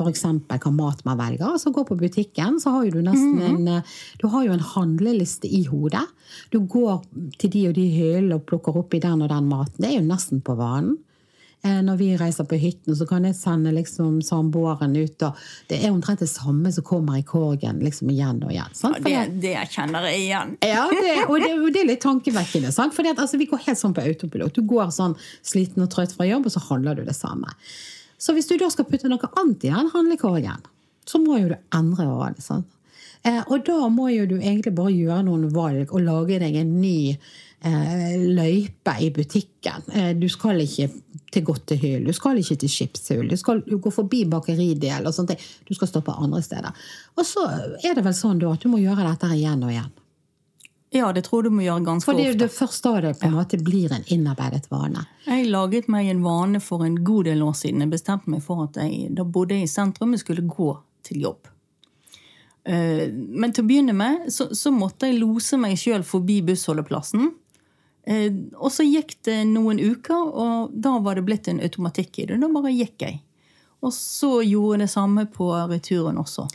f.eks. 0.00 0.24
hva 0.48 0.72
mat 0.74 1.04
man 1.06 1.20
velger. 1.20 1.58
Så 1.60 1.72
gå 1.74 1.84
på 1.86 1.98
butikken, 2.00 2.60
så 2.62 2.76
har 2.76 2.88
du 2.90 3.02
nesten 3.02 3.36
mhm. 3.36 3.50
en 3.50 3.76
eh, 3.76 4.00
Du 4.20 4.28
har 4.32 4.46
jo 4.46 4.56
en 4.56 4.66
handleliste 4.74 5.48
i 5.48 5.64
hodet. 5.68 6.06
Du 6.50 6.60
går 6.60 7.02
til 7.38 7.52
de 7.52 7.68
og 7.68 7.78
de 7.78 7.86
hyllene 7.92 8.38
og 8.38 8.46
plukker 8.48 8.76
opp 8.80 8.94
i 8.94 9.02
den 9.02 9.22
og 9.24 9.30
den 9.32 9.48
maten. 9.50 9.78
Det 9.80 9.92
er 9.92 9.98
jo 9.98 10.08
nesten 10.08 10.44
på 10.44 10.58
vanen. 10.58 10.98
Eh, 11.62 11.82
når 11.84 11.96
vi 12.00 12.06
reiser 12.16 12.46
på 12.48 12.56
hytten, 12.56 12.94
så 12.96 13.04
kan 13.06 13.26
jeg 13.28 13.36
sende 13.36 13.72
liksom 13.76 14.22
samboeren 14.24 14.94
ut. 14.96 15.22
og 15.22 15.36
Det 15.68 15.82
er 15.84 15.92
omtrent 15.92 16.22
det 16.24 16.30
samme 16.30 16.72
som 16.72 16.84
kommer 16.84 17.18
i 17.18 17.22
korgen 17.26 17.82
liksom 17.84 18.08
igjen 18.10 18.40
og 18.46 18.54
igjen. 18.54 18.72
Sant? 18.76 18.96
Ja, 19.04 19.26
det, 19.28 19.42
det 19.42 19.68
kjenner 19.74 20.08
jeg 20.08 20.22
igjen. 20.24 20.56
Ja, 20.64 20.86
det, 20.88 21.26
og 21.26 21.36
det, 21.36 21.52
det, 21.74 21.82
er 21.82 21.90
litt 21.92 22.04
tankevekkende. 22.04 22.72
Sant? 22.72 22.96
For 22.96 23.04
altså, 23.04 23.36
vi 23.36 23.48
går 23.50 23.60
helt 23.66 23.80
sånn 23.80 23.96
på 23.96 24.06
autopilot. 24.08 24.56
Du 24.56 24.64
går 24.64 24.88
sånn 24.96 25.18
sliten 25.44 25.84
og 25.84 25.92
trøtt 25.92 26.16
fra 26.16 26.28
jobb, 26.30 26.48
og 26.48 26.56
så 26.56 26.64
handler 26.70 26.96
du 26.96 27.04
det 27.04 27.18
samme. 27.18 27.52
Så 28.20 28.36
hvis 28.36 28.50
du 28.50 28.58
da 28.60 28.68
skal 28.72 28.88
putte 28.88 29.08
noe 29.08 29.32
annet 29.40 29.64
i 29.64 29.72
den 29.72 29.90
handlekorgen, 29.94 30.66
så 31.08 31.20
må 31.22 31.40
jo 31.40 31.54
du 31.54 31.56
endre 31.76 32.06
vanen. 32.06 32.44
sant? 32.44 32.68
Eh, 33.22 33.42
og 33.48 33.64
da 33.66 33.88
må 33.92 34.08
jo 34.12 34.26
du 34.28 34.38
egentlig 34.38 34.72
bare 34.76 34.94
gjøre 34.94 35.24
noen 35.26 35.48
valg 35.52 35.92
og 35.92 36.04
lage 36.04 36.38
deg 36.40 36.56
en 36.56 36.72
ny 36.80 37.12
eh, 37.12 38.14
løype 38.16 38.94
i 39.04 39.10
butikken. 39.12 39.88
Eh, 39.92 40.12
du 40.16 40.28
skal 40.32 40.62
ikke 40.64 40.88
til 41.30 41.44
Godtehyll, 41.46 42.06
du 42.08 42.16
skal 42.16 42.40
ikke 42.40 42.56
til 42.62 42.72
Skipshull, 42.72 43.28
du 43.28 43.36
skal 43.38 43.60
gå 43.60 43.92
forbi 43.92 44.24
bakeridel 44.30 45.08
og 45.08 45.14
sånt. 45.14 45.36
Du 45.68 45.74
skal 45.76 45.90
stoppe 45.90 46.16
andre 46.16 46.40
steder. 46.44 46.86
Og 47.16 47.28
så 47.28 47.44
er 47.84 47.96
det 47.96 48.06
vel 48.06 48.16
sånn 48.16 48.40
da 48.40 48.54
at 48.54 48.64
du 48.64 48.72
må 48.72 48.80
gjøre 48.80 49.04
dette 49.04 49.32
igjen 49.36 49.66
og 49.66 49.74
igjen. 49.74 49.92
Ja, 50.92 51.12
det 51.14 51.22
tror 51.28 51.44
du 51.46 51.50
må 51.54 51.62
gjøre 51.62 51.84
ganske 51.86 52.08
For 52.08 52.18
det 52.18 52.24
er 52.26 52.34
jo 52.34 52.48
først 52.50 52.86
av 52.90 52.96
det 53.04 53.12
på 53.20 53.28
en 53.28 53.36
måte 53.36 53.58
blir 53.62 53.92
en 53.94 54.02
innarbeidet 54.10 54.66
vane. 54.72 55.04
Jeg 55.26 55.46
laget 55.46 55.86
meg 55.92 56.08
en 56.10 56.22
vane 56.24 56.58
for 56.60 56.82
en 56.82 56.96
god 57.06 57.28
del 57.30 57.44
år 57.46 57.54
siden. 57.54 57.84
Jeg 57.84 57.92
bestemte 57.92 58.30
meg 58.32 58.42
for 58.42 58.64
at 58.64 58.80
jeg, 58.82 59.12
da 59.14 59.22
bodde 59.22 59.54
jeg 59.54 59.68
i 59.68 59.70
sentrum, 59.70 60.16
jeg 60.16 60.24
skulle 60.24 60.42
gå 60.50 60.72
til 61.06 61.22
jobb. 61.28 61.46
Eh, 62.64 63.06
Men 63.12 63.52
til 63.54 63.64
å 63.64 63.68
begynne 63.70 63.94
med 63.96 64.26
så, 64.34 64.48
så 64.56 64.72
måtte 64.74 65.06
jeg 65.08 65.20
lose 65.22 65.56
meg 65.62 65.78
sjøl 65.78 66.02
forbi 66.06 66.40
bussholdeplassen. 66.50 67.30
Eh, 68.10 68.32
Og 68.58 68.72
så 68.74 68.82
gikk 68.82 69.14
det 69.30 69.44
noen 69.46 69.78
uker, 69.78 70.26
og 70.34 70.74
da 70.74 70.98
var 70.98 71.14
det 71.20 71.24
blitt 71.28 71.48
en 71.48 71.62
automatikk 71.62 72.18
i 72.18 72.26
det. 72.32 72.40
Da 72.42 72.50
bare 72.50 72.74
gikk 72.74 73.06
jeg. 73.06 73.20
Og 73.80 73.94
så 73.96 74.40
gjorde 74.44 74.74
jeg 74.80 74.88
det 74.88 74.90
samme 74.92 75.24
på 75.32 75.48
returen 75.70 76.18
også. 76.20 76.48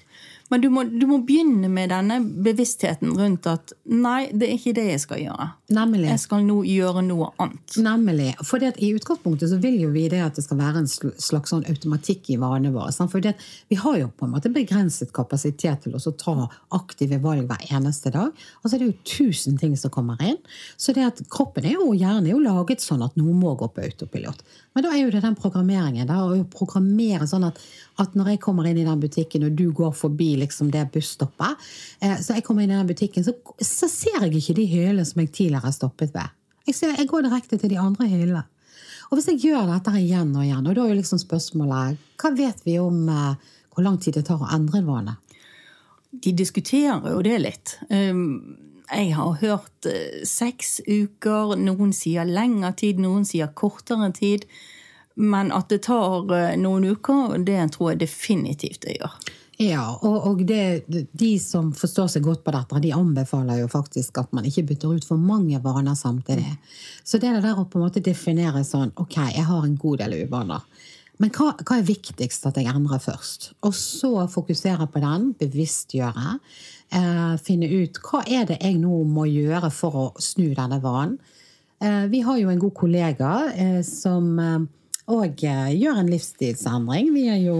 Men 0.53 0.61
du 0.61 0.67
må, 0.69 0.83
du 0.85 1.07
må 1.09 1.17
begynne 1.25 1.69
med 1.73 1.89
denne 1.89 2.19
bevisstheten 2.45 3.15
rundt 3.17 3.47
at 3.49 3.73
nei, 3.89 4.27
det 4.29 4.45
er 4.47 4.59
ikke 4.59 4.75
det 4.77 4.83
jeg 4.91 5.01
skal 5.01 5.21
gjøre. 5.23 5.47
Nemlig. 5.73 6.03
Jeg 6.11 6.21
skal 6.21 6.43
nå 6.45 6.59
gjøre 6.69 7.01
noe 7.07 7.31
annet. 7.41 7.77
Nemlig. 7.81 8.27
For 8.45 8.61
I 8.61 8.91
utgangspunktet 8.93 9.49
så 9.49 9.57
vil 9.63 9.79
jo 9.81 9.89
vi 9.95 10.05
det 10.11 10.21
at 10.21 10.37
det 10.37 10.45
skal 10.45 10.59
være 10.59 10.83
en 10.83 10.89
slags 10.89 11.53
sånn 11.53 11.65
automatikk 11.71 12.29
i 12.35 12.37
vanene 12.41 12.73
våre. 12.75 12.93
For 12.93 13.25
vi 13.25 13.79
har 13.81 13.97
jo 13.97 14.11
på 14.13 14.27
en 14.27 14.35
måte 14.35 14.53
begrenset 14.53 15.13
kapasitet 15.15 15.87
til 15.87 15.97
å 15.97 16.13
ta 16.21 16.35
aktive 16.77 17.17
valg 17.23 17.49
hver 17.49 17.65
eneste 17.73 18.13
dag. 18.13 18.45
Og 18.61 18.69
så 18.69 18.75
er 18.75 18.83
det 18.83 18.91
jo 18.91 18.99
tusen 19.15 19.57
ting 19.61 19.73
som 19.79 19.93
kommer 19.93 20.21
inn. 20.21 20.37
Så 20.77 20.93
det 20.93 21.07
at 21.07 21.23
kroppen 21.33 21.65
er 21.65 21.79
jo 21.79 21.89
hjernen 21.97 22.29
er 22.29 22.35
jo 22.35 22.43
laget 22.45 22.85
sånn 22.85 23.01
at 23.05 23.17
noe 23.17 23.33
må 23.33 23.55
gå 23.57 23.71
på 23.73 23.87
autopilot. 23.87 24.45
Men 24.75 24.83
da 24.85 24.91
er 24.91 25.05
jo 25.05 25.11
det 25.13 25.23
den 25.23 25.37
programmeringen. 25.39 26.05
da, 26.07 26.21
Å 26.21 26.45
programmere 26.51 27.25
sånn 27.29 27.47
at, 27.47 27.59
at 28.01 28.15
når 28.17 28.33
jeg 28.33 28.41
kommer 28.43 28.67
inn 28.67 28.79
i 28.81 28.87
den 28.87 28.99
butikken, 28.99 29.45
og 29.47 29.55
du 29.55 29.69
går 29.75 29.93
forbi 29.95 30.33
liksom 30.41 30.71
det 30.73 30.83
busstoppet, 30.93 31.61
eh, 32.03 32.17
så 32.19 32.35
jeg 32.35 32.45
kommer 32.47 32.65
inn 32.65 32.73
i 32.73 32.79
den 32.79 32.89
butikken, 32.89 33.23
så, 33.23 33.35
så 33.61 33.89
ser 33.91 34.25
jeg 34.25 34.41
ikke 34.41 34.57
de 34.57 34.67
hyllene 34.71 35.05
som 35.07 35.21
jeg 35.23 35.31
tidligere 35.31 35.67
har 35.67 35.75
stoppet 35.75 36.13
ved. 36.15 36.33
Jeg, 36.65 36.75
ser, 36.75 36.95
jeg 36.97 37.07
går 37.07 37.27
direkte 37.27 37.59
til 37.61 37.71
de 37.71 37.79
andre 37.79 38.09
hyllene. 38.11 38.43
Og 39.11 39.17
hvis 39.17 39.29
jeg 39.29 39.43
gjør 39.45 39.69
dette 39.69 39.93
igjen 39.99 40.33
og 40.33 40.43
igjen, 40.43 40.65
og 40.65 40.73
da 40.75 40.83
er 40.83 40.91
jo 40.91 40.97
liksom 40.97 41.19
spørsmålet 41.21 41.99
Hva 42.17 42.31
vet 42.35 42.63
vi 42.65 42.79
om 42.81 43.05
eh, 43.11 43.53
hvor 43.75 43.85
lang 43.85 43.99
tid 44.01 44.17
det 44.17 44.25
tar 44.27 44.41
å 44.41 44.51
endre 44.55 44.81
en 44.81 44.89
vane? 44.89 45.17
De 46.09 46.31
diskuterer 46.31 47.03
jo 47.11 47.19
det 47.23 47.37
litt. 47.43 47.75
Um, 47.89 48.55
Jeg 48.85 49.15
har 49.17 49.37
hørt 49.41 49.87
eh, 49.89 50.21
seks 50.27 50.79
uker, 50.85 51.55
noen 51.57 51.93
sier 51.93 52.27
lengre 52.27 52.71
tid, 52.77 52.99
noen 53.01 53.25
sier 53.25 53.49
kortere 53.57 54.11
tid. 54.13 54.45
Men 55.15 55.51
at 55.55 55.71
det 55.71 55.85
tar 55.87 56.31
eh, 56.35 56.53
noen 56.59 56.91
uker, 56.91 57.37
det 57.47 57.59
tror 57.75 57.93
jeg 57.93 58.03
definitivt 58.03 58.83
det 58.83 58.99
gjør. 58.99 59.17
Ja, 59.63 59.85
og, 60.03 60.15
og 60.27 60.41
det, 60.43 60.83
de 61.15 61.29
som 61.39 61.69
forstår 61.75 62.09
seg 62.11 62.25
godt 62.25 62.41
på 62.43 62.51
dette, 62.51 62.81
de 62.83 62.91
anbefaler 62.91 63.61
jo 63.61 63.69
faktisk 63.71 64.19
at 64.19 64.33
man 64.35 64.47
ikke 64.47 64.65
bytter 64.73 64.97
ut 64.97 65.07
for 65.07 65.21
mange 65.21 65.61
vaner 65.63 65.95
samtidig. 65.95 66.57
Så 67.07 67.21
det 67.21 67.29
er 67.29 67.37
det 67.37 67.45
der 67.47 67.61
å 67.61 67.67
på 67.69 67.79
en 67.79 67.85
måte 67.87 68.03
definere 68.03 68.65
sånn 68.67 68.91
Ok, 68.99 69.15
jeg 69.31 69.47
har 69.47 69.63
en 69.63 69.77
god 69.79 70.03
del 70.03 70.17
uvaner. 70.25 70.67
Men 71.23 71.31
hva, 71.31 71.53
hva 71.61 71.77
er 71.79 71.87
viktigst 71.87 72.43
at 72.49 72.59
jeg 72.59 72.67
endrer 72.67 72.99
først? 72.99 73.53
Og 73.63 73.71
så 73.77 74.25
fokusere 74.27 74.89
på 74.91 74.99
den, 74.99 75.29
bevisstgjøre. 75.39 76.35
Eh, 76.99 77.35
finne 77.45 77.69
ut 77.71 78.01
hva 78.03 78.25
er 78.27 78.49
det 78.49 78.59
jeg 78.59 78.75
nå 78.81 79.05
må 79.07 79.23
gjøre 79.29 79.71
for 79.71 80.01
å 80.01 80.05
snu 80.19 80.49
denne 80.57 80.81
vanen. 80.83 81.15
Eh, 81.79 82.05
vi 82.11 82.19
har 82.27 82.39
jo 82.41 82.51
en 82.51 82.59
god 82.59 82.75
kollega 82.75 83.31
eh, 83.55 83.79
som 83.87 84.35
òg 85.11 85.43
eh, 85.45 85.69
gjør 85.77 86.01
en 86.01 86.09
livsstilsendring. 86.11 87.13
Vi 87.13 87.27
er 87.29 87.43
jo 87.45 87.59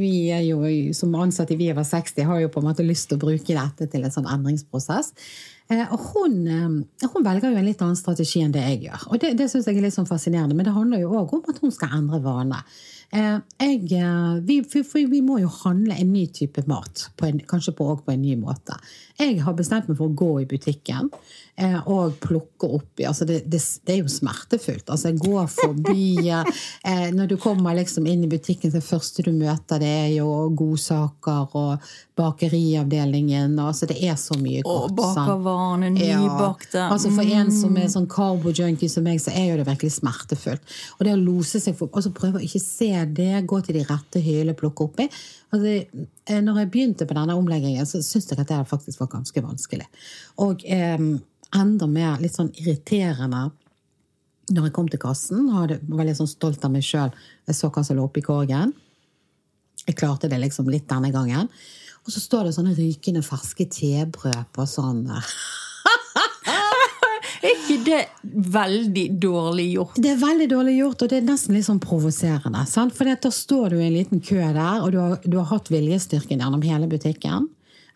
vi 0.00 0.30
er 0.32 0.40
jo 0.46 0.64
som 0.96 1.12
ansatte 1.20 1.52
i 1.52 1.58
Vi 1.60 1.66
over 1.74 1.84
60 1.84 2.24
har 2.24 2.38
jo 2.40 2.48
på 2.48 2.62
en 2.62 2.70
måte 2.70 2.86
lyst 2.86 3.10
til 3.10 3.18
å 3.18 3.24
bruke 3.26 3.56
dette 3.56 3.88
til 3.92 4.06
en 4.06 4.14
sånn 4.14 4.28
endringsprosess. 4.32 5.12
Eh, 5.68 5.84
Og 5.92 6.06
hun, 6.14 6.38
eh, 6.48 7.08
hun 7.12 7.26
velger 7.26 7.52
jo 7.52 7.58
en 7.60 7.68
litt 7.68 7.82
annen 7.84 7.98
strategi 7.98 8.40
enn 8.40 8.54
det 8.54 8.64
jeg 8.64 8.80
gjør. 8.86 9.04
Og 9.10 9.20
det, 9.20 9.34
det 9.36 9.50
syns 9.52 9.68
jeg 9.68 9.76
er 9.76 9.84
litt 9.84 9.96
sånn 9.98 10.08
fascinerende, 10.08 10.56
men 10.56 10.64
det 10.64 10.74
handler 10.74 11.04
jo 11.04 11.12
òg 11.20 11.36
om 11.36 11.44
at 11.52 11.60
hun 11.60 11.70
skal 11.70 11.92
endre 12.00 12.22
vane. 12.24 12.62
Eh, 13.12 13.38
Jeg, 13.60 13.92
eh, 13.92 14.34
vi, 14.46 14.60
vi 15.10 15.20
må 15.22 15.38
jo 15.42 15.50
handle 15.64 15.96
en 15.98 16.12
ny 16.12 16.26
type 16.32 16.62
mat, 16.70 17.08
på 17.16 17.26
en, 17.26 17.40
kanskje 17.50 17.74
på, 17.76 17.84
også 17.92 18.06
på 18.06 18.14
en 18.14 18.22
ny 18.22 18.36
måte. 18.40 18.76
Jeg 19.20 19.42
har 19.44 19.52
bestemt 19.56 19.88
meg 19.90 19.98
for 19.98 20.08
å 20.08 20.16
gå 20.16 20.28
i 20.40 20.46
butikken 20.48 21.10
eh, 21.60 21.76
og 21.90 22.14
plukke 22.22 22.70
oppi. 22.78 23.04
Altså 23.04 23.26
det, 23.28 23.42
det, 23.52 23.60
det 23.84 23.94
er 23.94 23.98
jo 24.00 24.12
smertefullt. 24.12 24.88
Altså 24.88 25.12
gå 25.12 25.42
forbi 25.52 26.30
eh, 26.30 27.08
Når 27.12 27.28
du 27.28 27.36
kommer 27.40 27.76
liksom 27.76 28.08
inn 28.08 28.24
i 28.24 28.30
butikken, 28.30 28.72
det 28.72 28.84
første 28.86 29.26
du 29.26 29.32
møter, 29.36 29.82
det 29.82 29.90
er 30.06 30.08
jo 30.14 30.30
godsaker 30.56 31.52
og 31.58 31.90
bakeriavdelingen. 32.20 33.58
Altså 33.60 33.90
det 33.90 33.98
er 34.08 34.16
så 34.20 34.38
mye 34.40 34.62
godt. 34.64 34.90
Og 34.90 34.96
bakervarene, 34.96 35.92
nybakte. 35.98 36.78
Ja, 36.78 36.88
altså 36.94 37.12
For 37.12 37.36
en 37.36 37.52
som 37.52 37.76
er 37.76 37.92
sånn 37.92 38.08
carbo-junkie 38.10 38.88
som 38.92 39.04
meg, 39.04 39.20
så 39.20 39.34
er 39.36 39.50
jo 39.50 39.60
det 39.60 39.68
virkelig 39.68 39.98
smertefullt. 39.98 40.64
Og 40.98 41.04
det 41.04 41.16
å 41.16 41.20
lose 41.20 41.60
seg 41.60 41.76
for, 41.76 41.92
altså 41.92 42.14
prøve 42.16 42.40
å 42.40 42.44
ikke 42.48 42.62
se 42.64 42.90
det, 43.06 43.46
gå 43.48 43.60
til 43.64 43.78
de 43.78 43.84
rette 43.88 44.20
hyllene, 44.24 44.56
plukke 44.58 44.86
oppi. 44.86 45.06
Altså, 45.54 45.72
eh, 46.26 46.42
når 46.44 46.62
jeg 46.62 46.70
begynte 46.74 47.06
på 47.08 47.16
denne 47.16 47.36
omleggingen, 47.38 47.86
så 47.88 48.02
syntes 48.02 48.32
jeg 48.32 48.40
at 48.40 48.50
det 48.50 48.60
faktisk 48.70 49.00
var 49.02 49.12
ganske 49.16 49.44
vanskelig. 49.44 49.88
Og 50.44 50.64
eh, 50.66 50.98
enda 51.60 51.90
mer 51.90 52.20
litt 52.22 52.36
sånn 52.36 52.52
irriterende 52.60 53.48
når 54.50 54.66
jeg 54.66 54.74
kom 54.74 54.88
til 54.90 55.02
kassen. 55.02 55.46
Jeg 55.48 55.80
var 55.88 56.06
litt 56.06 56.18
sånn 56.18 56.30
stolt 56.30 56.64
av 56.66 56.72
meg 56.74 56.86
sjøl. 56.86 57.12
Jeg 57.46 57.58
så 57.58 57.70
hva 57.70 57.84
som 57.86 57.98
lå 57.98 58.06
oppi 58.08 58.22
korgen. 58.26 58.74
Jeg 59.86 59.96
klarte 59.98 60.28
det 60.30 60.40
liksom 60.42 60.68
litt 60.70 60.88
denne 60.90 61.12
gangen. 61.14 61.48
Og 62.04 62.14
så 62.14 62.22
står 62.22 62.48
det 62.48 62.54
sånne 62.56 62.76
rykende 62.76 63.22
ferske 63.24 63.66
tebrød 63.70 64.48
på 64.54 64.66
sånn 64.68 65.04
eh, 65.10 65.34
Ikke 67.40 67.76
det 67.84 68.00
veldig 68.52 69.06
dårlig 69.20 69.66
gjort? 69.74 69.96
Det 69.96 70.10
er 70.12 70.20
veldig 70.20 70.48
dårlig 70.50 70.74
gjort, 70.76 71.04
og 71.04 71.12
det 71.12 71.20
er 71.20 71.28
nesten 71.28 71.56
litt 71.56 71.66
sånn 71.68 71.80
provoserende. 71.80 72.66
For 72.68 73.08
da 73.08 73.32
står 73.32 73.72
du 73.72 73.78
i 73.80 73.86
en 73.86 73.96
liten 73.96 74.20
kø 74.20 74.42
der, 74.42 74.82
og 74.84 74.92
du 74.92 74.98
har, 75.00 75.16
du 75.24 75.38
har 75.38 75.48
hatt 75.54 75.72
viljestyrken 75.72 76.42
gjennom 76.42 76.64
hele 76.66 76.90
butikken. 76.90 77.48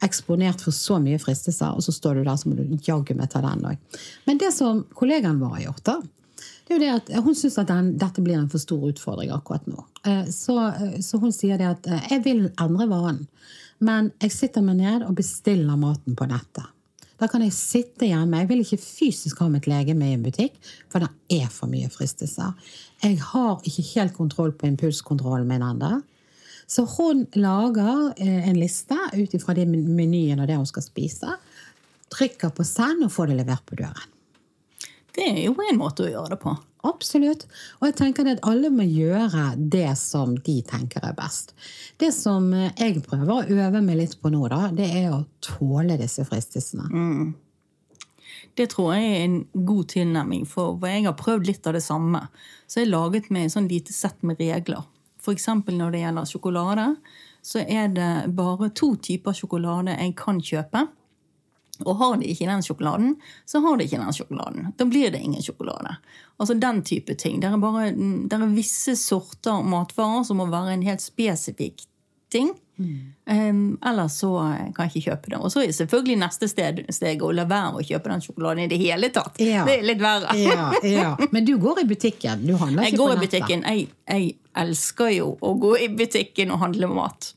Eksponert 0.04 0.64
for 0.64 0.74
så 0.74 0.98
mye 1.00 1.20
fristelser, 1.20 1.76
og 1.76 1.84
så 1.84 1.92
står 1.94 2.18
du 2.18 2.24
der, 2.24 2.36
så 2.40 2.50
må 2.50 2.56
du 2.58 2.88
jaggu 2.88 3.14
meg 3.18 3.30
ta 3.32 3.44
den 3.44 3.64
òg. 3.68 4.00
Men 4.28 4.40
det 4.40 4.52
som 4.56 4.84
kollegaen 4.96 5.40
vår 5.42 5.58
har 5.58 5.66
gjort, 5.68 5.84
da, 5.90 5.98
det 6.64 6.72
er 6.72 6.78
jo 6.78 6.82
det 6.82 6.92
at 6.96 7.24
hun 7.26 7.36
syns 7.36 7.58
at 7.60 7.68
den, 7.68 7.92
dette 8.00 8.24
blir 8.24 8.38
en 8.38 8.48
for 8.52 8.62
stor 8.62 8.86
utfordring 8.88 9.32
akkurat 9.34 9.66
nå. 9.68 9.84
Eh, 10.08 10.24
Så, 10.32 10.56
eh, 10.56 11.00
så 11.04 11.20
hun 11.20 11.32
sier 11.32 11.60
det 11.60 11.68
at 11.68 11.86
eh, 11.86 12.06
jeg 12.14 12.24
vil 12.24 12.46
endre 12.48 12.88
vanen, 12.88 13.26
men 13.84 14.12
jeg 14.22 14.32
sitter 14.32 14.64
meg 14.64 14.80
ned 14.80 15.04
og 15.04 15.18
bestiller 15.18 15.76
maten 15.76 16.16
på 16.16 16.28
nettet. 16.30 16.70
Da 17.24 17.30
kan 17.32 17.40
jeg 17.40 17.54
sitte 17.56 18.04
hjemme. 18.04 18.42
Jeg 18.42 18.50
vil 18.50 18.60
ikke 18.60 18.76
fysisk 18.82 19.38
ha 19.40 19.46
mitt 19.48 19.64
legeme 19.70 20.10
i 20.10 20.16
en 20.18 20.24
butikk, 20.26 20.58
for 20.92 21.00
det 21.00 21.08
er 21.32 21.46
for 21.48 21.72
mye 21.72 21.88
fristelser. 21.88 22.52
Jeg 23.00 23.16
har 23.30 23.62
ikke 23.64 23.84
helt 23.94 24.12
kontroll 24.12 24.52
på 24.52 24.68
impulskontrollen 24.68 25.48
min 25.48 25.64
ennå. 25.64 26.02
Så 26.68 26.84
hun 26.98 27.22
lager 27.36 28.10
eh, 28.20 28.48
en 28.50 28.60
liste 28.60 28.98
ut 29.16 29.36
ifra 29.36 29.56
menyen 29.64 30.42
og 30.42 30.50
det 30.50 30.58
hun 30.60 30.68
skal 30.68 30.84
spise. 30.84 31.38
Trykker 32.12 32.52
på 32.52 32.66
send 32.68 33.06
og 33.08 33.12
får 33.14 33.32
det 33.32 33.40
levert 33.40 33.64
på 33.68 33.80
døren. 33.80 34.13
Det 35.14 35.26
er 35.30 35.42
jo 35.46 35.54
en 35.62 35.78
måte 35.78 36.06
å 36.06 36.10
gjøre 36.10 36.34
det 36.34 36.40
på. 36.42 36.54
Absolutt. 36.84 37.46
Og 37.78 37.86
jeg 37.88 37.96
tenker 38.00 38.28
at 38.28 38.42
alle 38.44 38.68
må 38.72 38.84
gjøre 38.84 39.54
det 39.56 39.94
som 39.96 40.34
de 40.44 40.58
tenker 40.66 41.06
er 41.06 41.14
best. 41.16 41.54
Det 42.02 42.10
som 42.12 42.50
jeg 42.52 43.00
prøver 43.06 43.32
å 43.32 43.44
øve 43.46 43.80
meg 43.84 44.02
litt 44.02 44.18
på 44.20 44.32
nå, 44.34 44.42
da, 44.52 44.68
det 44.74 44.90
er 44.90 45.14
å 45.14 45.24
tåle 45.44 45.96
disse 46.00 46.26
fristelsene. 46.28 46.90
Det 48.54 48.68
tror 48.70 48.92
jeg 48.94 49.06
er 49.10 49.22
en 49.24 49.38
god 49.66 49.86
tilnærming, 49.94 50.44
for 50.46 50.82
jeg 50.86 51.06
har 51.06 51.16
prøvd 51.18 51.48
litt 51.48 51.66
av 51.66 51.78
det 51.78 51.82
samme. 51.82 52.26
Så 52.66 52.82
jeg 52.82 52.90
har 52.90 52.92
laget 52.98 53.30
meg 53.34 53.48
et 53.48 53.54
sånn 53.54 53.70
lite 53.70 53.94
sett 53.94 54.20
med 54.26 54.42
regler. 54.42 54.84
F.eks. 55.24 55.48
når 55.72 55.94
det 55.94 56.02
gjelder 56.02 56.28
sjokolade, 56.28 56.88
så 57.44 57.64
er 57.64 57.88
det 57.92 58.12
bare 58.36 58.70
to 58.76 58.92
typer 59.00 59.36
sjokolade 59.36 59.96
jeg 59.96 60.14
kan 60.20 60.40
kjøpe. 60.42 60.84
Og 61.82 61.96
har 62.00 62.18
de 62.20 62.28
ikke 62.30 62.48
den 62.48 62.62
sjokoladen, 62.62 63.16
så 63.48 63.60
har 63.64 63.78
de 63.78 63.86
ikke 63.88 64.02
den 64.02 64.16
sjokoladen. 64.16 64.68
Da 64.78 64.86
blir 64.88 65.10
det 65.14 65.22
ingen 65.24 65.42
sjokolade. 65.42 65.96
Altså 66.38 66.54
den 66.58 66.82
type 66.86 67.16
ting. 67.18 67.40
Det 67.42 67.50
er, 67.50 67.56
bare, 67.62 67.90
det 67.94 68.38
er 68.38 68.54
visse 68.54 68.96
sorter 69.00 69.64
matvarer 69.66 70.22
som 70.28 70.38
må 70.38 70.46
være 70.52 70.76
en 70.76 70.86
helt 70.86 71.02
spesifikk 71.04 71.86
ting. 72.34 72.54
Um, 72.76 73.78
ellers 73.86 74.18
så 74.18 74.30
kan 74.74 74.88
jeg 74.88 74.90
ikke 74.90 75.10
kjøpe 75.10 75.30
det. 75.30 75.38
Og 75.38 75.52
så 75.52 75.62
er 75.62 75.74
selvfølgelig 75.76 76.16
neste 76.24 76.48
sted, 76.50 76.80
steg 76.94 77.22
å 77.22 77.30
la 77.34 77.46
være 77.48 77.78
å 77.78 77.84
kjøpe 77.86 78.10
den 78.10 78.24
sjokoladen 78.24 78.64
i 78.64 78.70
det 78.72 78.80
hele 78.82 79.10
tatt. 79.14 79.38
Ja. 79.42 79.62
Det 79.68 79.78
er 79.78 79.86
litt 79.86 80.02
verre. 80.02 80.34
Ja, 80.38 80.72
ja. 80.82 81.12
Men 81.30 81.46
du 81.46 81.54
går 81.62 81.84
i 81.84 81.86
butikken? 81.94 82.42
Du 82.48 82.56
handler 82.58 82.90
ikke 82.90 82.98
på 82.98 82.98
nettet? 82.98 82.98
Jeg 82.98 83.00
går 83.00 83.14
i 83.14 83.22
butikken. 83.28 83.64
Jeg, 83.70 83.86
jeg 84.10 84.34
elsker 84.64 85.14
jo 85.14 85.30
å 85.38 85.54
gå 85.62 85.76
i 85.86 85.88
butikken 85.94 86.54
og 86.54 86.62
handle 86.66 86.90
mat. 86.90 87.32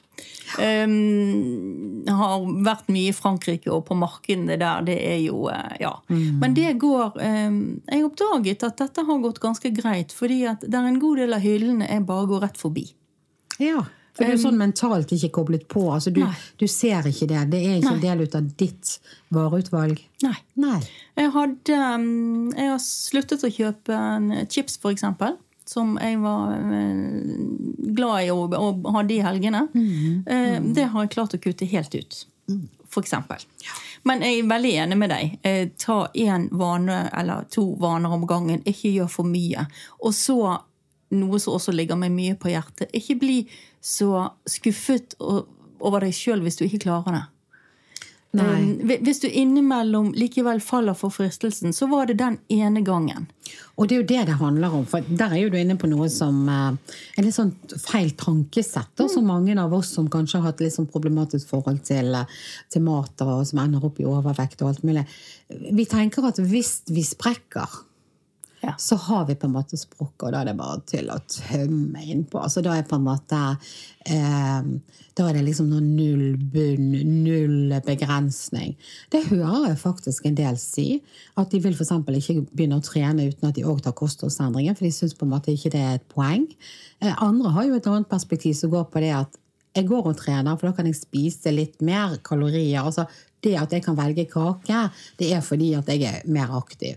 Um, 0.55 2.05
har 2.07 2.45
vært 2.65 2.87
mye 2.93 3.11
i 3.11 3.15
Frankrike 3.15 3.71
og 3.73 3.83
på 3.89 3.97
markedene 3.99 4.55
der. 4.59 4.85
Det 4.87 4.97
er 5.03 5.19
jo 5.25 5.47
eh, 5.51 5.75
Ja. 5.83 5.93
Men 6.07 6.55
det 6.55 6.77
går 6.81 7.17
um, 7.19 7.59
Jeg 7.83 8.05
oppdaget 8.07 8.63
at 8.63 8.79
dette 8.79 9.03
har 9.07 9.21
gått 9.23 9.41
ganske 9.43 9.71
greit, 9.75 10.15
fordi 10.15 10.43
at 10.47 10.63
det 10.63 10.77
er 10.77 10.87
en 10.87 11.01
god 11.03 11.23
del 11.23 11.35
av 11.35 11.43
hyllene 11.43 11.89
jeg 11.89 12.07
bare 12.07 12.29
går 12.31 12.45
rett 12.47 12.59
forbi. 12.59 12.87
Ja, 13.59 13.83
for 14.17 14.25
du 14.25 14.33
er 14.33 14.39
sånn 14.41 14.57
mentalt 14.57 15.11
ikke 15.13 15.29
koblet 15.35 15.67
på. 15.69 15.83
Altså, 15.93 16.09
du, 16.13 16.23
du 16.57 16.65
ser 16.71 17.05
ikke 17.05 17.27
det. 17.29 17.43
Det 17.51 17.59
er 17.61 17.75
ikke 17.77 17.93
en 17.93 18.01
del 18.01 18.23
av 18.25 18.47
ditt 18.57 18.95
vareutvalg. 19.33 19.99
Nei. 20.25 20.37
Nei. 20.57 20.79
Jeg, 21.19 21.29
hadde, 21.35 21.81
jeg 22.57 22.71
har 22.71 22.81
sluttet 22.81 23.45
å 23.45 23.51
kjøpe 23.53 23.99
chips, 24.49 24.79
for 24.81 24.95
eksempel. 24.95 25.37
Som 25.67 25.97
jeg 26.01 26.19
var 26.23 26.53
eh, 26.55 27.01
glad 27.97 28.23
i 28.23 28.31
å, 28.31 28.45
å 28.47 28.91
ha 28.95 29.03
de 29.03 29.19
helgene. 29.25 29.65
mm. 29.75 30.73
Det 30.73 30.85
har 30.93 31.03
jeg 31.05 31.11
klart 31.17 31.35
å 31.35 31.41
kutte 31.43 31.67
helt 31.67 31.95
ut. 31.95 32.21
For 32.87 33.03
eksempel. 33.03 33.41
Men 34.07 34.21
jeg 34.23 34.39
er 34.39 34.47
veldig 34.47 34.71
enig 34.85 34.97
med 34.97 35.11
deg. 35.11 35.33
Eh, 35.43 35.65
Ta 35.83 35.97
én 36.15 36.47
vane 36.55 37.09
eller 37.11 37.43
to 37.51 37.65
vaner 37.81 38.13
om 38.15 38.23
gangen. 38.29 38.61
Ikke 38.63 38.93
gjør 38.93 39.09
for 39.11 39.27
mye. 39.27 39.65
Og 39.99 40.15
så 40.15 40.37
noe 41.17 41.39
som 41.39 41.53
også 41.55 41.71
ligger 41.75 41.99
meg 41.99 42.11
mye 42.15 42.35
på 42.39 42.49
hjertet. 42.51 42.91
Ikke 42.95 43.15
bli 43.19 43.41
så 43.83 44.29
skuffet 44.47 45.15
over 45.19 46.03
deg 46.03 46.15
sjøl 46.15 46.41
hvis 46.43 46.57
du 46.59 46.65
ikke 46.65 46.85
klarer 46.87 47.15
det. 47.19 47.25
Nei. 48.35 48.61
Um, 48.61 48.91
Hvis 49.03 49.21
du 49.23 49.27
innimellom 49.29 50.11
likevel 50.17 50.59
faller 50.61 50.97
for 50.97 51.13
fristelsen, 51.13 51.73
så 51.73 51.87
var 51.87 52.09
det 52.09 52.17
den 52.19 52.37
ene 52.51 52.83
gangen. 52.85 53.27
Og 53.77 53.87
det 53.87 53.95
er 53.95 54.01
jo 54.01 54.07
det 54.09 54.23
det 54.27 54.37
handler 54.41 54.73
om, 54.73 54.85
for 54.89 55.05
der 55.07 55.33
er 55.33 55.41
jo 55.43 55.51
du 55.53 55.57
inne 55.59 55.77
på 55.79 55.87
noe 55.89 56.09
som 56.11 56.41
eh, 56.51 56.95
er 57.15 57.25
litt 57.25 57.37
sånn 57.37 57.53
feil 57.79 58.11
tankesett. 58.19 58.91
Mm. 58.99 59.09
som 59.13 59.27
mange 59.29 59.55
av 59.61 59.73
oss 59.73 59.93
som 59.95 60.09
kanskje 60.11 60.41
har 60.41 60.51
hatt 60.51 60.63
litt 60.63 60.75
sånn 60.75 60.89
problematisk 60.91 61.53
forhold 61.53 61.83
til, 61.87 62.13
eh, 62.17 62.39
til 62.73 62.83
mat, 62.83 63.13
og 63.23 63.45
som 63.47 63.63
ender 63.63 63.85
opp 63.85 64.01
i 64.01 64.07
overvekt 64.09 64.63
og 64.63 64.73
alt 64.73 64.87
mulig. 64.87 65.05
Vi 65.47 65.85
tenker 65.87 66.27
at 66.27 66.41
hvis 66.41 66.81
vi 66.91 67.05
sprekker, 67.07 67.83
Ja. 68.61 68.73
så 68.77 68.95
har 68.95 69.25
vi 69.25 69.35
på 69.35 69.45
en 69.45 69.53
måte 69.53 69.77
språk, 69.77 70.23
og 70.23 70.31
da 70.33 70.41
er 70.41 70.49
det 70.49 70.55
bare 70.57 70.79
til 70.89 71.11
å 71.13 71.19
tømme 71.29 72.01
innpå. 72.01 72.39
Altså, 72.41 72.63
da 72.65 72.73
er 72.73 72.87
på 72.89 72.97
en 72.97 73.05
måte 73.05 73.41
eh, 74.09 74.69
Da 75.17 75.25
er 75.27 75.37
det 75.37 75.43
liksom 75.47 75.69
noe 75.71 75.81
null 75.81 76.35
bunn, 76.53 76.91
null 77.23 77.73
begrensning. 77.85 78.75
Det 79.13 79.23
hører 79.31 79.71
jeg 79.71 79.79
faktisk 79.81 80.27
en 80.29 80.37
del 80.37 80.59
si. 80.61 81.01
At 81.37 81.49
de 81.53 81.61
vil 81.63 81.73
f.eks. 81.73 81.93
ikke 81.93 82.45
begynne 82.51 82.77
å 82.77 82.85
trene 82.85 83.25
uten 83.29 83.49
at 83.49 83.57
de 83.57 83.65
òg 83.65 83.81
tar 83.85 83.97
kostholdsendringer, 83.97 84.77
for 84.77 84.85
de 84.85 84.93
syns 84.93 85.17
på 85.17 85.25
en 85.25 85.33
måte 85.33 85.53
ikke 85.53 85.73
det 85.73 85.81
er 85.81 85.97
et 85.97 86.07
poeng. 86.13 86.45
Eh, 87.01 87.13
andre 87.13 87.53
har 87.55 87.69
jo 87.69 87.77
et 87.77 87.89
annet 87.89 88.09
perspektiv 88.09 88.57
som 88.57 88.73
går 88.73 88.89
på 88.93 89.05
det 89.05 89.13
at 89.23 89.41
jeg 89.77 89.87
går 89.89 90.09
og 90.09 90.17
trener, 90.17 90.57
for 90.57 90.69
da 90.69 90.77
kan 90.77 90.87
jeg 90.89 90.97
spise 90.97 91.51
litt 91.53 91.81
mer 91.85 92.17
kalorier. 92.25 92.81
Altså, 92.81 93.05
det 93.45 93.53
at 93.59 93.73
jeg 93.73 93.83
kan 93.85 93.97
velge 93.97 94.25
kake, 94.31 94.83
det 95.19 95.31
er 95.35 95.43
fordi 95.45 95.71
at 95.77 95.89
jeg 95.91 96.05
er 96.09 96.29
mer 96.33 96.53
aktiv. 96.57 96.95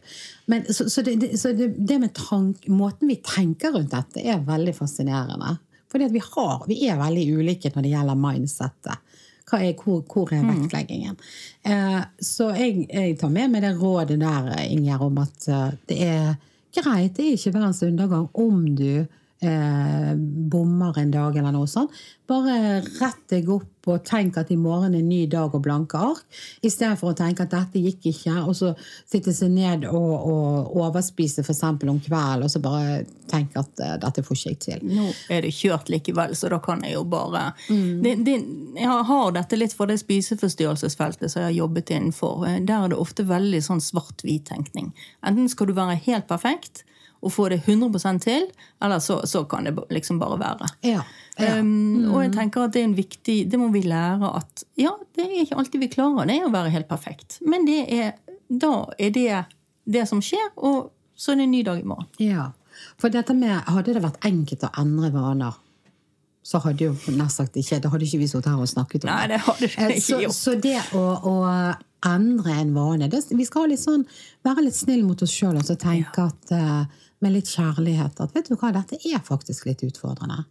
Men, 0.50 0.64
så 0.72 0.88
så, 0.88 1.04
det, 1.06 1.34
så 1.40 1.52
det, 1.56 1.72
det 1.76 1.98
med 2.00 2.14
tank, 2.16 2.68
måten 2.68 3.10
vi 3.10 3.20
tenker 3.24 3.74
rundt 3.76 3.92
dette, 3.92 4.24
er 4.24 4.44
veldig 4.46 4.74
fascinerende. 4.76 5.58
Fordi 5.90 6.06
at 6.06 6.14
vi, 6.14 6.22
har, 6.22 6.64
vi 6.70 6.78
er 6.88 7.00
veldig 7.00 7.26
ulike 7.40 7.72
når 7.74 7.86
det 7.86 7.94
gjelder 7.94 8.20
mindsettet. 8.26 9.06
Er, 9.50 9.72
hvor, 9.82 10.04
hvor 10.06 10.30
er 10.30 10.44
vektleggingen? 10.46 11.16
Eh, 11.66 12.02
så 12.22 12.52
jeg, 12.54 12.84
jeg 12.86 13.16
tar 13.18 13.32
med 13.34 13.50
meg 13.50 13.64
det 13.64 13.72
rådet 13.80 14.20
der, 14.20 14.52
Ingjerd, 14.62 15.02
om 15.08 15.18
at 15.24 15.48
eh, 15.50 15.72
det 15.90 15.96
er 16.06 16.28
greit, 16.76 17.16
det 17.16 17.24
er 17.24 17.34
ikke 17.34 17.56
verdens 17.56 17.82
undergang 17.82 18.28
om 18.38 18.62
du 18.78 19.08
eh, 19.40 20.14
bommer 20.50 20.98
en 20.98 21.10
dag 21.10 21.36
eller 21.36 21.54
noe 21.54 21.68
sånt. 21.70 21.94
Bare 22.28 22.80
rett 23.00 23.22
deg 23.32 23.48
opp 23.50 23.88
og 23.90 24.02
tenk 24.06 24.36
at 24.38 24.50
i 24.52 24.58
morgen 24.60 24.92
er 24.94 25.00
en 25.00 25.08
ny 25.08 25.24
dag 25.30 25.54
og 25.56 25.62
blanke 25.64 25.98
ark, 25.98 26.26
istedenfor 26.66 27.10
å 27.10 27.16
tenke 27.16 27.46
at 27.46 27.54
dette 27.54 27.80
gikk 27.80 28.10
ikke, 28.12 28.34
og 28.44 28.52
så 28.58 28.74
sitte 29.08 29.32
seg 29.34 29.50
ned 29.54 29.86
og, 29.88 30.12
og 30.28 30.76
overspise 30.84 31.42
f.eks. 31.42 31.62
om 31.64 31.80
kvelden, 32.04 32.44
og 32.44 32.52
så 32.52 32.60
bare 32.62 33.00
tenke 33.30 33.62
at 33.62 33.82
uh, 33.82 33.94
dette 34.02 34.22
får 34.26 34.36
ikke 34.36 34.50
jeg 34.52 34.60
til. 34.66 34.84
Nå 34.98 35.08
er 35.32 35.46
det 35.46 35.54
kjørt 35.56 35.90
likevel, 35.90 36.36
så 36.38 36.52
da 36.52 36.60
kan 36.62 36.84
jeg 36.86 36.98
jo 36.98 37.06
bare 37.08 37.48
det, 37.66 38.14
det, 38.26 38.36
Jeg 38.76 39.08
har 39.10 39.34
dette 39.34 39.58
litt 39.58 39.74
for 39.74 39.90
det 39.90 39.98
spiseforstyrrelsesfeltet 40.02 41.32
som 41.32 41.42
jeg 41.42 41.48
har 41.48 41.58
jobbet 41.62 41.94
innenfor. 41.96 42.44
Eh, 42.46 42.60
Der 42.68 42.84
er 42.84 42.92
det 42.92 43.00
ofte 43.00 43.26
veldig 43.26 43.64
sånn 43.64 43.82
svart-hvit-tenkning. 43.82 44.92
Enten 45.26 45.50
skal 45.50 45.70
du 45.70 45.74
være 45.78 45.98
helt 46.04 46.28
perfekt 46.30 46.84
og 47.20 47.32
få 47.32 47.48
det 47.52 47.60
100 47.66 48.18
til, 48.24 48.46
eller 48.82 48.98
så, 49.04 49.20
så 49.28 49.44
kan 49.44 49.68
det 49.68 49.74
liksom 49.90 50.18
bare 50.20 50.38
være. 50.40 50.68
Ja, 50.88 51.02
ja. 51.40 51.58
Um, 51.60 52.10
og 52.12 52.22
jeg 52.24 52.32
tenker 52.34 52.66
at 52.66 52.74
det 52.74 52.82
er 52.82 52.88
en 52.90 52.96
viktig 52.96 53.36
Det 53.48 53.56
må 53.56 53.70
vi 53.72 53.80
lære 53.86 54.28
at 54.36 54.64
ja, 54.76 54.90
det 55.16 55.24
er 55.24 55.38
ikke 55.40 55.56
alltid 55.56 55.80
vi 55.80 55.88
klarer 55.92 56.28
det 56.28 56.40
å 56.44 56.52
være 56.52 56.72
helt 56.74 56.88
perfekt. 56.88 57.38
Men 57.40 57.64
det 57.68 57.80
er, 57.92 58.14
da 58.48 58.90
er 58.98 59.12
det 59.14 59.44
det 59.90 60.06
som 60.08 60.20
skjer, 60.24 60.52
og 60.56 60.90
så 61.16 61.32
er 61.32 61.40
det 61.40 61.48
en 61.48 61.54
ny 61.54 61.62
dag 61.66 61.80
i 61.80 61.88
morgen. 61.88 62.08
Ja, 62.20 62.50
for 63.00 63.12
dette 63.12 63.34
med, 63.36 63.56
hadde 63.68 63.96
det 63.96 64.04
vært 64.04 64.24
enkelt 64.26 64.64
å 64.64 64.72
endre 64.80 65.10
vaner, 65.14 65.58
så 66.42 66.60
hadde 66.64 66.86
jo 66.86 66.94
nesten 66.94 67.30
sagt 67.34 67.58
ikke, 67.60 67.80
da 67.84 67.90
hadde 67.92 68.06
ikke 68.06 68.22
vi 68.22 68.28
sittet 68.30 68.48
her 68.48 68.62
og 68.62 68.70
snakket 68.70 69.04
om 69.04 69.12
Nei, 69.12 69.26
det 69.28 69.40
hadde 69.44 69.68
Eh, 69.68 69.96
ikke 69.98 70.22
gjort. 70.24 70.36
Så 70.38 70.54
det 70.56 70.78
å, 70.96 71.04
å 71.28 71.34
endre 72.08 72.56
en 72.62 72.72
vane, 72.74 73.10
det, 73.12 73.22
vi 73.36 73.46
skal 73.46 73.68
litt 73.70 73.82
sånn, 73.82 74.06
være 74.46 74.64
litt 74.66 74.78
snill 74.78 75.04
mot 75.04 75.20
oss 75.22 75.34
sjøl 75.34 75.60
og 75.60 75.66
så 75.68 75.76
tenke 75.80 76.24
at 76.30 76.54
eh, 76.56 77.04
med 77.20 77.34
litt 77.34 77.50
kjærlighet 77.52 78.20
at 78.22 78.34
vet 78.34 78.48
du 78.48 78.56
hva, 78.56 78.72
dette 78.74 78.98
er 79.08 79.20
faktisk 79.24 79.66
litt 79.68 79.82
utfordrende. 79.84 80.44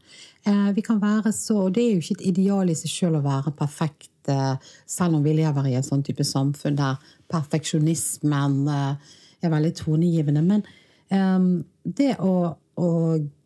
Eh, 0.47 0.69
vi 0.75 0.83
kan 0.85 1.01
være 1.01 1.33
så, 1.35 1.65
og 1.65 1.73
Det 1.73 1.83
er 1.83 1.95
jo 1.95 2.03
ikke 2.03 2.19
et 2.19 2.27
ideal 2.31 2.69
i 2.69 2.77
seg 2.77 2.93
sjøl 2.93 3.17
å 3.19 3.25
være 3.25 3.53
perfekt, 3.57 4.29
eh, 4.29 4.55
selv 4.85 5.17
om 5.17 5.25
vi 5.25 5.33
lever 5.39 5.69
i 5.69 5.75
en 5.79 5.85
sånn 5.85 6.05
type 6.05 6.25
samfunn 6.25 6.77
der 6.77 6.99
perfeksjonismen 7.31 8.59
eh, 8.69 9.15
er 9.41 9.53
veldig 9.53 9.73
tonegivende. 9.81 10.45
Men 10.45 10.65
eh, 11.09 11.63
det 11.83 12.15
å, 12.21 12.35
å 12.53 12.89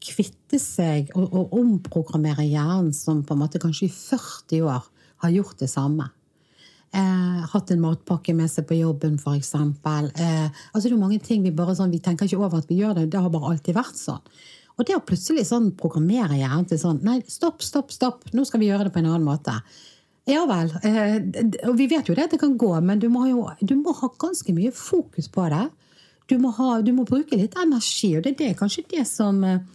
kvitte 0.04 0.60
seg 0.60 1.14
og, 1.16 1.30
og 1.32 1.56
omprogrammere 1.62 2.46
hjernen, 2.48 2.92
som 2.94 3.24
på 3.24 3.38
en 3.38 3.46
måte 3.46 3.62
kanskje 3.64 3.88
i 3.88 3.96
40 3.96 4.68
år 4.68 4.92
har 5.24 5.32
gjort 5.32 5.64
det 5.64 5.72
samme 5.72 6.12
Eh, 6.94 7.46
hatt 7.50 7.72
en 7.74 7.82
matpakke 7.82 8.36
med 8.38 8.52
seg 8.54 8.68
på 8.70 8.76
jobben, 8.78 9.16
f.eks. 9.18 9.56
Eh, 9.58 10.50
altså 10.74 10.84
det 10.84 10.92
er 10.92 11.00
mange 11.00 11.18
ting 11.26 11.42
vi 11.42 11.54
bare 11.56 11.74
sånn, 11.78 11.94
vi 11.94 12.02
tenker 12.06 12.30
ikke 12.30 12.38
over 12.38 12.60
at 12.62 12.70
vi 12.70 12.78
gjør 12.84 13.00
det. 13.00 13.08
Det 13.14 13.24
har 13.24 13.34
bare 13.34 13.50
alltid 13.50 13.74
vært 13.78 13.98
sånn. 13.98 14.22
Og 14.78 14.86
det 14.86 14.98
å 14.98 15.02
plutselig 15.06 15.48
sånn 15.50 15.72
programmere 15.78 16.38
hjernen 16.38 16.68
til 16.70 16.80
sånn 16.82 17.02
Nei, 17.06 17.20
stopp, 17.30 17.66
stopp, 17.66 17.90
stopp. 17.94 18.30
Nå 18.34 18.46
skal 18.46 18.62
vi 18.62 18.70
gjøre 18.70 18.88
det 18.88 18.94
på 18.94 19.02
en 19.02 19.10
annen 19.10 19.26
måte. 19.26 19.56
Ja 20.30 20.46
vel. 20.50 20.70
Eh, 20.86 21.18
og 21.68 21.80
vi 21.82 21.90
vet 21.92 22.10
jo 22.10 22.16
det 22.18 22.28
at 22.28 22.36
det 22.36 22.42
kan 22.44 22.54
gå, 22.62 22.72
men 22.86 23.02
du 23.02 23.10
må, 23.12 23.26
jo, 23.32 23.48
du 23.62 23.74
må 23.80 23.96
ha 23.98 24.10
ganske 24.22 24.54
mye 24.54 24.74
fokus 24.76 25.32
på 25.34 25.50
det. 25.52 25.66
Du 26.30 26.38
må, 26.40 26.54
ha, 26.60 26.78
du 26.86 26.94
må 26.96 27.08
bruke 27.10 27.38
litt 27.42 27.58
energi, 27.60 28.14
og 28.16 28.24
det 28.24 28.36
er 28.36 28.40
det, 28.44 28.52
kanskje 28.62 28.86
det 28.94 29.08
som 29.10 29.42
eh, 29.44 29.66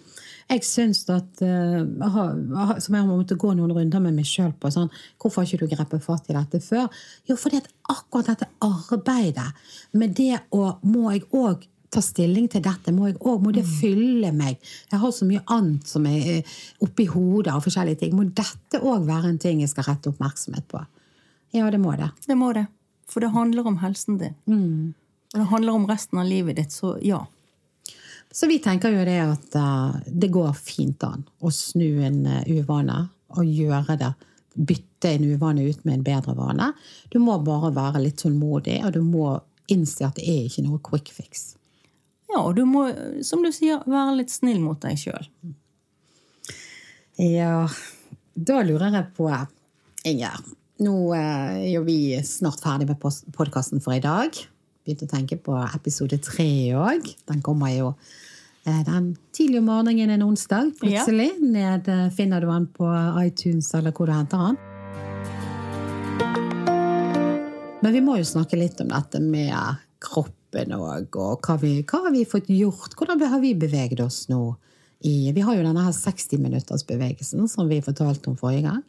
jeg 0.49 0.65
syns 0.65 1.03
at 1.13 1.43
eh, 1.45 1.81
jeg 1.85 2.11
har, 2.15 2.37
Som 2.81 2.97
jeg 2.97 3.05
har 3.05 3.09
måttet 3.09 3.41
gå 3.41 3.51
noen 3.57 3.73
runder 3.77 4.03
med 4.05 4.17
meg 4.17 4.29
sjøl 4.29 4.53
på. 4.57 4.71
Sånn, 4.73 4.89
hvorfor 5.21 5.43
har 5.43 5.49
ikke 5.49 5.67
du 5.67 5.75
grepet 5.75 6.05
fatt 6.05 6.31
i 6.31 6.37
dette 6.37 6.61
før? 6.65 6.89
Jo, 7.29 7.37
fordi 7.41 7.61
at 7.61 7.69
akkurat 7.93 8.31
dette 8.33 8.49
arbeidet 8.65 9.51
med 9.93 10.17
det 10.17 10.39
å 10.57 10.79
Må 10.89 11.13
jeg 11.13 11.27
òg 11.37 11.67
ta 11.93 12.03
stilling 12.05 12.49
til 12.53 12.65
dette? 12.65 12.93
Må, 12.93 13.09
jeg 13.09 13.19
også, 13.19 13.43
må 13.45 13.53
det 13.57 13.65
fylle 13.69 14.33
meg? 14.37 14.59
Jeg 14.91 15.01
har 15.01 15.13
så 15.15 15.29
mye 15.29 15.45
annet 15.53 15.89
som 15.89 16.09
er 16.09 16.33
eh, 16.39 16.57
oppi 16.85 17.09
hodet 17.09 17.53
av 17.53 17.65
forskjellige 17.65 18.03
ting. 18.05 18.17
Må 18.17 18.29
dette 18.29 18.81
òg 18.81 19.09
være 19.09 19.33
en 19.33 19.41
ting 19.41 19.63
jeg 19.65 19.73
skal 19.73 19.89
rette 19.89 20.13
oppmerksomhet 20.13 20.69
på? 20.69 20.83
Ja, 21.57 21.69
det 21.73 21.81
må 21.81 21.95
det. 21.97 22.11
Det 22.29 22.37
må 22.37 22.53
det. 22.57 22.67
For 23.09 23.25
det 23.25 23.33
handler 23.33 23.69
om 23.69 23.79
helsen 23.81 24.19
din. 24.21 24.37
Og 25.33 25.41
det 25.41 25.49
handler 25.49 25.77
om 25.77 25.89
resten 25.89 26.21
av 26.21 26.29
livet 26.29 26.57
ditt, 26.61 26.73
så 26.73 26.97
ja. 27.05 27.23
Så 28.31 28.47
vi 28.47 28.59
tenker 28.63 28.93
jo 28.93 29.05
det 29.09 29.19
at 29.25 29.55
eh, 29.57 30.01
det 30.07 30.31
går 30.33 30.53
fint 30.57 31.05
an 31.07 31.25
å 31.41 31.53
snu 31.55 32.03
en 32.05 32.25
eh, 32.29 32.51
uvane 32.59 33.07
og 33.37 33.45
gjøre 33.45 33.97
det. 34.01 34.11
Bytte 34.59 35.15
en 35.15 35.29
uvane 35.31 35.65
ut 35.69 35.85
med 35.87 35.99
en 35.99 36.07
bedre 36.07 36.35
vane. 36.37 36.73
Du 37.13 37.19
må 37.23 37.39
bare 37.45 37.73
være 37.77 38.03
litt 38.05 38.19
tålmodig, 38.21 38.81
og 38.85 38.93
du 38.97 39.01
må 39.07 39.39
innse 39.73 40.09
at 40.09 40.19
det 40.19 40.27
er 40.29 40.49
ikke 40.49 40.67
noe 40.67 40.83
quick 40.85 41.13
fix. 41.15 41.53
Ja, 42.29 42.43
og 42.43 42.57
du 42.59 42.65
må, 42.69 42.89
som 43.25 43.45
du 43.45 43.53
sier, 43.55 43.81
være 43.89 44.19
litt 44.19 44.33
snill 44.33 44.61
mot 44.61 44.81
deg 44.83 44.99
sjøl. 45.01 45.29
Ja, 47.19 47.65
da 48.35 48.61
lurer 48.63 48.95
jeg 48.95 49.11
på, 49.17 49.31
Inger 50.07 50.39
Nå 50.79 50.95
eh, 51.17 51.57
er 51.65 51.73
jo 51.73 51.81
vi 51.89 52.15
snart 52.23 52.63
ferdig 52.63 52.87
med 52.87 53.01
podkasten 53.35 53.83
for 53.83 53.97
i 53.97 54.03
dag. 54.05 54.37
Begynte 54.89 55.05
å 55.05 55.11
tenke 55.11 55.37
på 55.37 55.53
episode 55.77 56.17
tre 56.25 56.73
òg. 56.73 57.11
Den 57.29 57.43
kommer 57.45 57.69
jo 57.75 57.91
eh, 58.65 58.79
den 58.87 59.11
tidlig 59.37 59.59
om 59.61 59.67
morgenen 59.69 60.15
en 60.15 60.25
onsdag. 60.25 60.71
Plutselig 60.81 61.35
ned, 61.43 61.91
eh, 61.93 62.07
finner 62.17 62.41
du 62.41 62.47
den 62.49 62.65
på 62.73 62.89
iTunes 63.21 63.69
eller 63.77 63.93
hvor 63.93 64.09
du 64.09 64.15
henter 64.17 64.47
den. 64.47 64.57
Men 67.85 67.93
vi 67.93 68.01
må 68.01 68.17
jo 68.17 68.25
snakke 68.31 68.57
litt 68.57 68.81
om 68.81 68.89
dette 68.89 69.21
med 69.21 69.53
kroppen 70.01 70.73
òg, 70.73 71.21
og 71.21 71.45
hva, 71.45 71.59
vi, 71.61 71.75
hva 71.85 72.07
har 72.07 72.17
vi 72.17 72.25
fått 72.25 72.49
gjort? 72.49 72.97
Hvordan 72.97 73.29
har 73.29 73.45
vi 73.45 73.53
beveget 73.61 74.01
oss 74.01 74.25
nå? 74.33 74.41
I, 75.07 75.31
vi 75.31 75.43
har 75.47 75.55
jo 75.55 75.63
denne 75.63 75.83
her 75.85 75.95
60-minuttersbevegelsen 75.95 77.47
som 77.51 77.69
vi 77.71 77.79
fortalte 77.85 78.33
om 78.33 78.37
forrige 78.39 78.65
gang. 78.67 78.81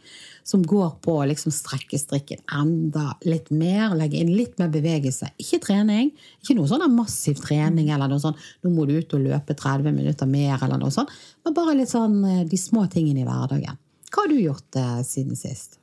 Som 0.48 0.64
går 0.66 0.96
på 1.06 1.20
å 1.20 1.28
liksom 1.30 1.54
strekke 1.54 2.00
strikken 2.02 2.42
enda 2.50 3.12
litt 3.30 3.52
mer, 3.54 3.94
legge 3.98 4.18
inn 4.18 4.32
litt 4.34 4.58
mer 4.58 4.72
bevegelse. 4.74 5.30
Ikke 5.38 5.62
trening, 5.68 6.10
ikke 6.42 6.58
noe 6.58 6.70
sånn 6.72 6.88
massiv 6.96 7.38
trening 7.44 7.92
eller 7.94 8.10
noe 8.10 8.24
sånn 8.24 8.38
nå 8.66 8.74
må 8.74 8.88
du 8.90 8.96
ut 8.98 9.14
og 9.14 9.28
løpe 9.28 9.54
30 9.54 9.94
minutter 9.94 10.30
mer, 10.30 10.58
eller 10.58 10.82
noe 10.82 10.94
sånt, 10.94 11.14
men 11.46 11.58
bare 11.58 11.78
litt 11.78 11.94
sånn 11.94 12.18
eh, 12.26 12.46
de 12.50 12.58
små 12.58 12.88
tingene 12.90 13.22
i 13.22 13.30
hverdagen. 13.30 13.78
Hva 14.10 14.26
har 14.26 14.34
du 14.34 14.40
gjort 14.40 14.82
eh, 14.82 15.02
siden 15.06 15.38
sist? 15.38 15.78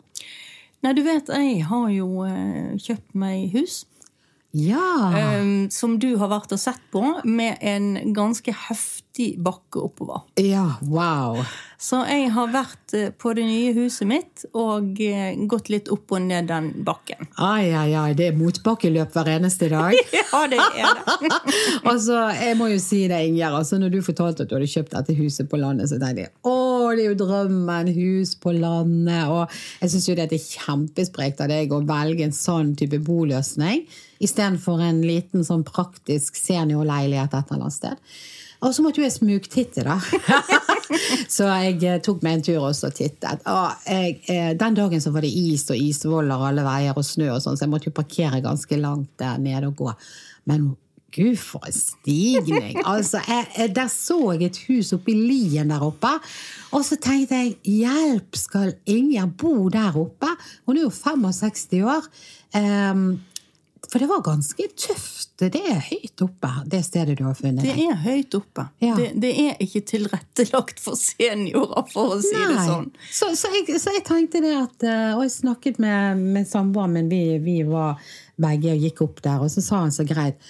Nei, 0.83 0.97
du 0.97 1.05
vet, 1.07 1.31
jeg 1.31 1.63
har 1.71 1.87
jo 1.95 2.27
eh, 2.27 2.75
kjøpt 2.83 3.15
meg 3.19 3.55
hus. 3.55 3.85
Ja! 4.57 5.13
Eh, 5.15 5.69
som 5.71 5.99
du 6.03 6.15
har 6.21 6.31
vært 6.33 6.55
og 6.55 6.61
sett 6.61 6.83
på, 6.91 7.03
med 7.25 7.59
en 7.61 8.15
ganske 8.17 8.53
heftig 9.17 9.41
bakke 9.43 9.81
oppover. 9.81 10.21
Ja, 10.37 10.77
wow! 10.83 11.45
Så 11.79 12.01
jeg 12.09 12.31
har 12.33 12.49
vært 12.49 12.95
eh, 12.95 13.11
på 13.13 13.35
det 13.37 13.45
nye 13.45 13.73
huset 13.77 14.09
mitt 14.09 14.45
og 14.55 14.99
eh, 15.01 15.37
gått 15.47 15.69
litt 15.69 15.89
opp 15.93 16.13
og 16.13 16.23
ned 16.23 16.49
den 16.49 16.85
bakken. 16.85 17.27
Ai, 17.37 17.73
ai, 17.73 17.93
ai, 17.95 18.15
det 18.17 18.31
er 18.31 18.37
motbakkeløp 18.37 19.13
hver 19.13 19.29
eneste 19.37 19.69
dag. 19.69 19.93
ja, 20.17 20.41
det 20.49 20.59
er 20.59 20.97
det. 20.97 21.31
altså, 21.91 22.31
jeg 22.33 22.57
må 22.57 22.71
jo 22.73 22.79
si 22.81 23.07
det, 23.09 23.21
Ingjerd. 23.29 23.59
Altså, 23.61 23.79
når 23.79 23.93
du 23.93 24.01
fortalte 24.03 24.45
at 24.45 24.51
du 24.51 24.57
hadde 24.57 24.71
kjøpt 24.73 24.97
dette 24.97 25.17
huset 25.19 25.51
på 25.51 25.61
landet, 25.61 25.91
så 25.91 26.01
tenkte 26.01 26.27
jeg 26.27 26.33
å, 26.43 26.57
det 26.97 27.05
er 27.05 27.13
jo 27.13 27.21
drømmen. 27.27 27.93
Hus 27.97 28.35
på 28.41 28.55
landet. 28.57 29.29
Og 29.29 29.53
jeg 29.83 29.93
syns 29.93 30.09
jo 30.09 30.17
det 30.17 30.27
er 30.33 30.43
kjempesprekt 30.43 31.45
av 31.45 31.53
deg 31.53 31.73
å 31.73 31.83
velge 31.87 32.25
en 32.27 32.35
sånn 32.35 32.75
type 32.79 32.99
boløsning 33.05 33.85
istedenfor 34.23 34.81
en 34.81 35.03
liten 35.05 35.45
sånn 35.45 35.65
praktisk 35.67 36.39
seniorleilighet 36.41 37.35
et 37.37 37.53
eller 37.53 37.67
annet 37.67 37.77
sted. 37.77 38.17
Og 38.65 38.73
så 38.75 38.85
måtte 38.85 39.03
jo 39.03 39.07
jeg 39.07 39.17
smugtitte, 39.17 39.85
da. 39.87 39.99
så 41.37 41.51
jeg 41.67 41.77
eh, 41.85 42.01
tok 42.05 42.25
meg 42.25 42.39
en 42.39 42.47
tur 42.47 42.69
også 42.71 42.91
og 42.91 42.97
tittet. 42.97 43.45
Og 43.51 43.91
jeg, 43.91 44.17
eh, 44.33 44.55
den 44.59 44.79
dagen 44.79 45.03
så 45.03 45.13
var 45.15 45.27
det 45.27 45.33
is 45.35 45.67
og 45.73 45.81
isvoller 45.81 46.49
alle 46.49 46.65
veier 46.67 46.97
og 46.97 47.05
snø, 47.07 47.31
og 47.35 47.45
sånn, 47.45 47.59
så 47.59 47.67
jeg 47.67 47.75
måtte 47.75 47.91
jo 47.91 47.99
parkere 47.99 48.43
ganske 48.45 48.81
langt 48.81 49.13
der 49.21 49.39
nede 49.43 49.71
og 49.71 49.79
gå. 49.83 49.93
Men 50.49 50.71
gud, 51.17 51.37
for 51.41 51.69
en 51.69 51.77
stigning! 51.77 52.81
Altså, 52.93 53.21
jeg, 53.29 53.47
jeg, 53.57 53.75
Der 53.77 53.93
så 53.93 54.19
jeg 54.33 54.51
et 54.51 54.61
hus 54.69 54.93
oppe 54.97 55.13
i 55.13 55.21
lien 55.21 55.73
der 55.73 55.85
oppe. 55.85 56.13
Og 56.77 56.85
så 56.85 56.99
tenkte 57.01 57.41
jeg 57.41 57.57
hjelp, 57.65 58.37
skal 58.37 58.75
Ingjerd 58.87 59.37
bo 59.41 59.69
der 59.73 59.97
oppe? 59.97 60.33
Hun 60.67 60.77
er 60.77 60.87
jo 60.87 60.93
65 60.93 61.81
år. 61.85 62.09
Um, 62.57 63.09
for 63.97 64.03
det 64.03 64.07
var 64.11 64.21
ganske 64.21 64.65
tøft. 64.77 65.31
Det 65.41 65.57
er 65.57 65.79
høyt 65.81 66.21
oppe, 66.21 66.51
det 66.69 66.83
stedet 66.85 67.15
du 67.17 67.23
har 67.25 67.37
funnet. 67.39 67.65
Det 67.65 67.87
er 67.87 67.95
høyt 68.03 68.35
oppe. 68.37 68.67
Ja. 68.85 68.93
Det, 68.99 69.07
det, 69.23 69.31
er 69.41 69.63
ikke 69.65 69.81
tilrettelagt 69.89 70.83
for 70.85 71.01
seniorer, 71.01 71.87
for 71.89 72.19
å 72.19 72.19
si 72.21 72.35
Nei. 72.37 72.51
det 72.51 72.67
sånn. 72.67 72.91
Så, 73.09 73.31
så, 73.41 73.49
jeg, 73.55 73.79
så, 73.81 73.95
jeg, 73.97 74.05
tenkte 74.05 74.43
det 74.45 74.53
at 74.53 74.85
eh, 74.85 75.15
Og 75.17 75.23
jeg 75.25 75.33
snakket 75.33 75.81
med, 75.81 76.21
med 76.37 76.45
samboeren 76.51 76.93
min, 76.99 77.09
vi, 77.09 77.39
vi 77.41 77.57
var 77.65 77.97
begge 78.37 78.75
og 78.75 78.85
gikk 78.85 79.01
opp 79.07 79.25
der, 79.25 79.47
og 79.47 79.55
så 79.55 79.65
sa 79.65 79.81
han 79.87 79.97
så 79.97 80.05
greit 80.05 80.45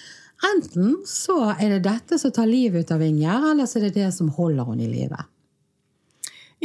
Enten 0.50 0.98
så 1.06 1.38
er 1.54 1.76
det 1.76 1.84
dette 1.86 2.18
som 2.18 2.34
tar 2.34 2.50
livet 2.50 2.82
ut 2.82 2.92
av 2.98 3.06
Inger, 3.06 3.52
eller 3.52 3.70
så 3.70 3.78
er 3.78 3.86
det 3.86 3.94
det 4.00 4.10
som 4.16 4.34
holder 4.34 4.66
henne 4.72 4.88
i 4.88 4.90
live. 4.90 5.22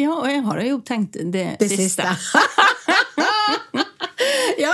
Ja, 0.02 0.18
og 0.18 0.26
jeg 0.34 0.42
hadde 0.50 0.66
jo 0.66 0.82
tenkt 0.82 1.22
det, 1.22 1.46
det 1.62 1.70
siste. 1.70 2.10
siste. 2.10 3.86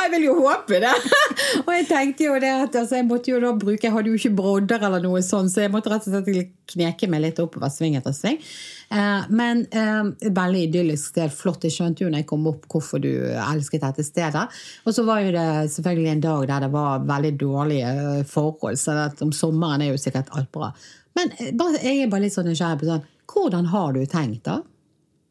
Jeg 0.07 0.13
vil 0.13 0.25
jo 0.29 0.35
håpe 0.39 0.77
det. 0.79 0.91
Og 1.65 1.71
jeg 1.73 1.85
tenkte 1.89 2.23
jo 2.23 2.35
det 2.39 2.47
at 2.47 2.75
altså, 2.79 2.95
jeg 3.01 3.05
måtte 3.09 3.31
jo 3.33 3.41
da 3.43 3.49
bruke 3.59 3.83
Jeg 3.83 3.91
hadde 3.91 4.07
jo 4.07 4.15
ikke 4.15 4.37
brodder 4.37 4.85
eller 4.87 5.03
noe 5.03 5.19
sånn, 5.25 5.49
så 5.51 5.65
jeg 5.65 5.73
måtte 5.73 5.91
rett 5.91 6.07
og 6.07 6.15
slett 6.15 6.53
kneke 6.71 7.09
meg 7.11 7.25
litt 7.25 7.41
oppover 7.43 7.71
sving 7.71 7.97
etter 7.99 8.15
sving. 8.15 8.39
Eh, 8.87 9.27
men 9.35 9.65
eh, 9.67 10.31
veldig 10.31 10.63
idyllisk 10.69 11.11
sted. 11.11 11.33
Flott. 11.35 11.67
Jeg 11.67 11.75
skjønte 11.75 12.05
jo 12.05 12.11
når 12.13 12.23
jeg 12.23 12.29
kom 12.31 12.47
opp 12.47 12.63
hvorfor 12.71 13.03
du 13.03 13.11
elsket 13.35 13.83
dette 13.83 14.07
stedet. 14.07 14.45
Og 14.87 14.95
så 14.95 15.03
var 15.07 15.25
jo 15.25 15.35
det 15.35 15.47
selvfølgelig 15.75 16.13
en 16.13 16.25
dag 16.29 16.47
der 16.53 16.65
det 16.67 16.71
var 16.77 17.05
veldig 17.11 17.33
dårlige 17.43 17.91
eh, 17.91 18.23
forhold, 18.31 18.79
så 18.79 18.95
om 19.27 19.35
sommeren 19.35 19.83
er 19.83 19.91
jo 19.91 19.99
sikkert 19.99 20.31
alt 20.39 20.51
bra. 20.55 20.71
Men 21.19 21.35
jeg 21.35 21.97
er 21.99 22.11
bare 22.11 22.27
litt 22.27 22.35
sånn 22.35 22.47
nysgjerrig 22.47 22.83
på 22.83 22.91
sånn 22.93 23.07
Hvordan 23.27 23.65
har 23.73 23.91
du 23.91 24.05
tenkt, 24.07 24.45
da? 24.47 24.61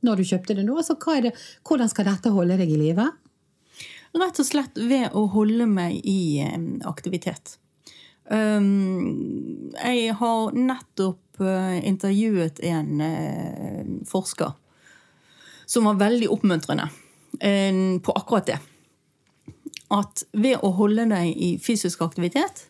Når 0.05 0.21
du 0.21 0.29
kjøpte 0.29 0.55
det 0.59 0.67
nå? 0.67 0.75
Altså, 0.77 0.99
det, 1.25 1.31
hvordan 1.65 1.89
skal 1.89 2.11
dette 2.11 2.33
holde 2.35 2.59
deg 2.61 2.69
i 2.69 2.77
live? 2.77 3.07
Rett 4.17 4.39
og 4.41 4.49
slett 4.49 4.79
ved 4.81 5.13
å 5.17 5.27
holde 5.33 5.67
meg 5.69 6.01
i 6.09 6.41
aktivitet. 6.89 7.59
Jeg 8.27 10.15
har 10.19 10.55
nettopp 10.57 11.43
uh, 11.45 11.77
intervjuet 11.87 12.59
en 12.67 13.03
uh, 13.05 13.83
forsker 14.09 14.57
som 15.67 15.87
var 15.87 16.01
veldig 16.01 16.31
oppmuntrende 16.35 16.89
på 17.37 18.13
akkurat 18.17 18.47
det. 18.49 18.57
At 19.93 20.23
ved 20.33 20.63
å 20.65 20.71
holde 20.79 21.05
deg 21.11 21.33
i 21.37 21.49
fysisk 21.61 22.01
aktivitet, 22.07 22.63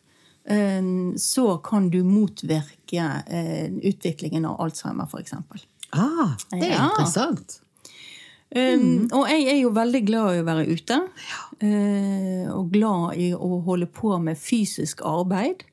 så 1.20 1.44
kan 1.62 1.90
du 1.92 2.00
motvirke 2.02 3.04
utviklingen 3.84 4.48
av 4.48 4.58
Alzheimer, 4.64 5.06
f.eks. 5.06 5.36
Ah, 5.92 6.34
det 6.50 6.64
er 6.64 6.72
ja. 6.72 6.88
interessant. 6.88 7.60
Mm. 8.54 9.08
og 9.10 9.26
jeg 9.28 9.48
er 9.50 9.56
jo 9.58 9.72
veldig 9.74 10.00
glad 10.06 10.36
i 10.36 10.40
å 10.40 10.46
være 10.46 10.66
ute. 10.70 11.00
Ja. 11.02 11.40
Uh, 11.56 12.44
og 12.52 12.68
glad 12.72 13.16
i 13.20 13.30
å 13.34 13.60
holde 13.64 13.88
på 13.90 14.12
med 14.22 14.38
fysisk 14.38 15.02
arbeid. 15.08 15.64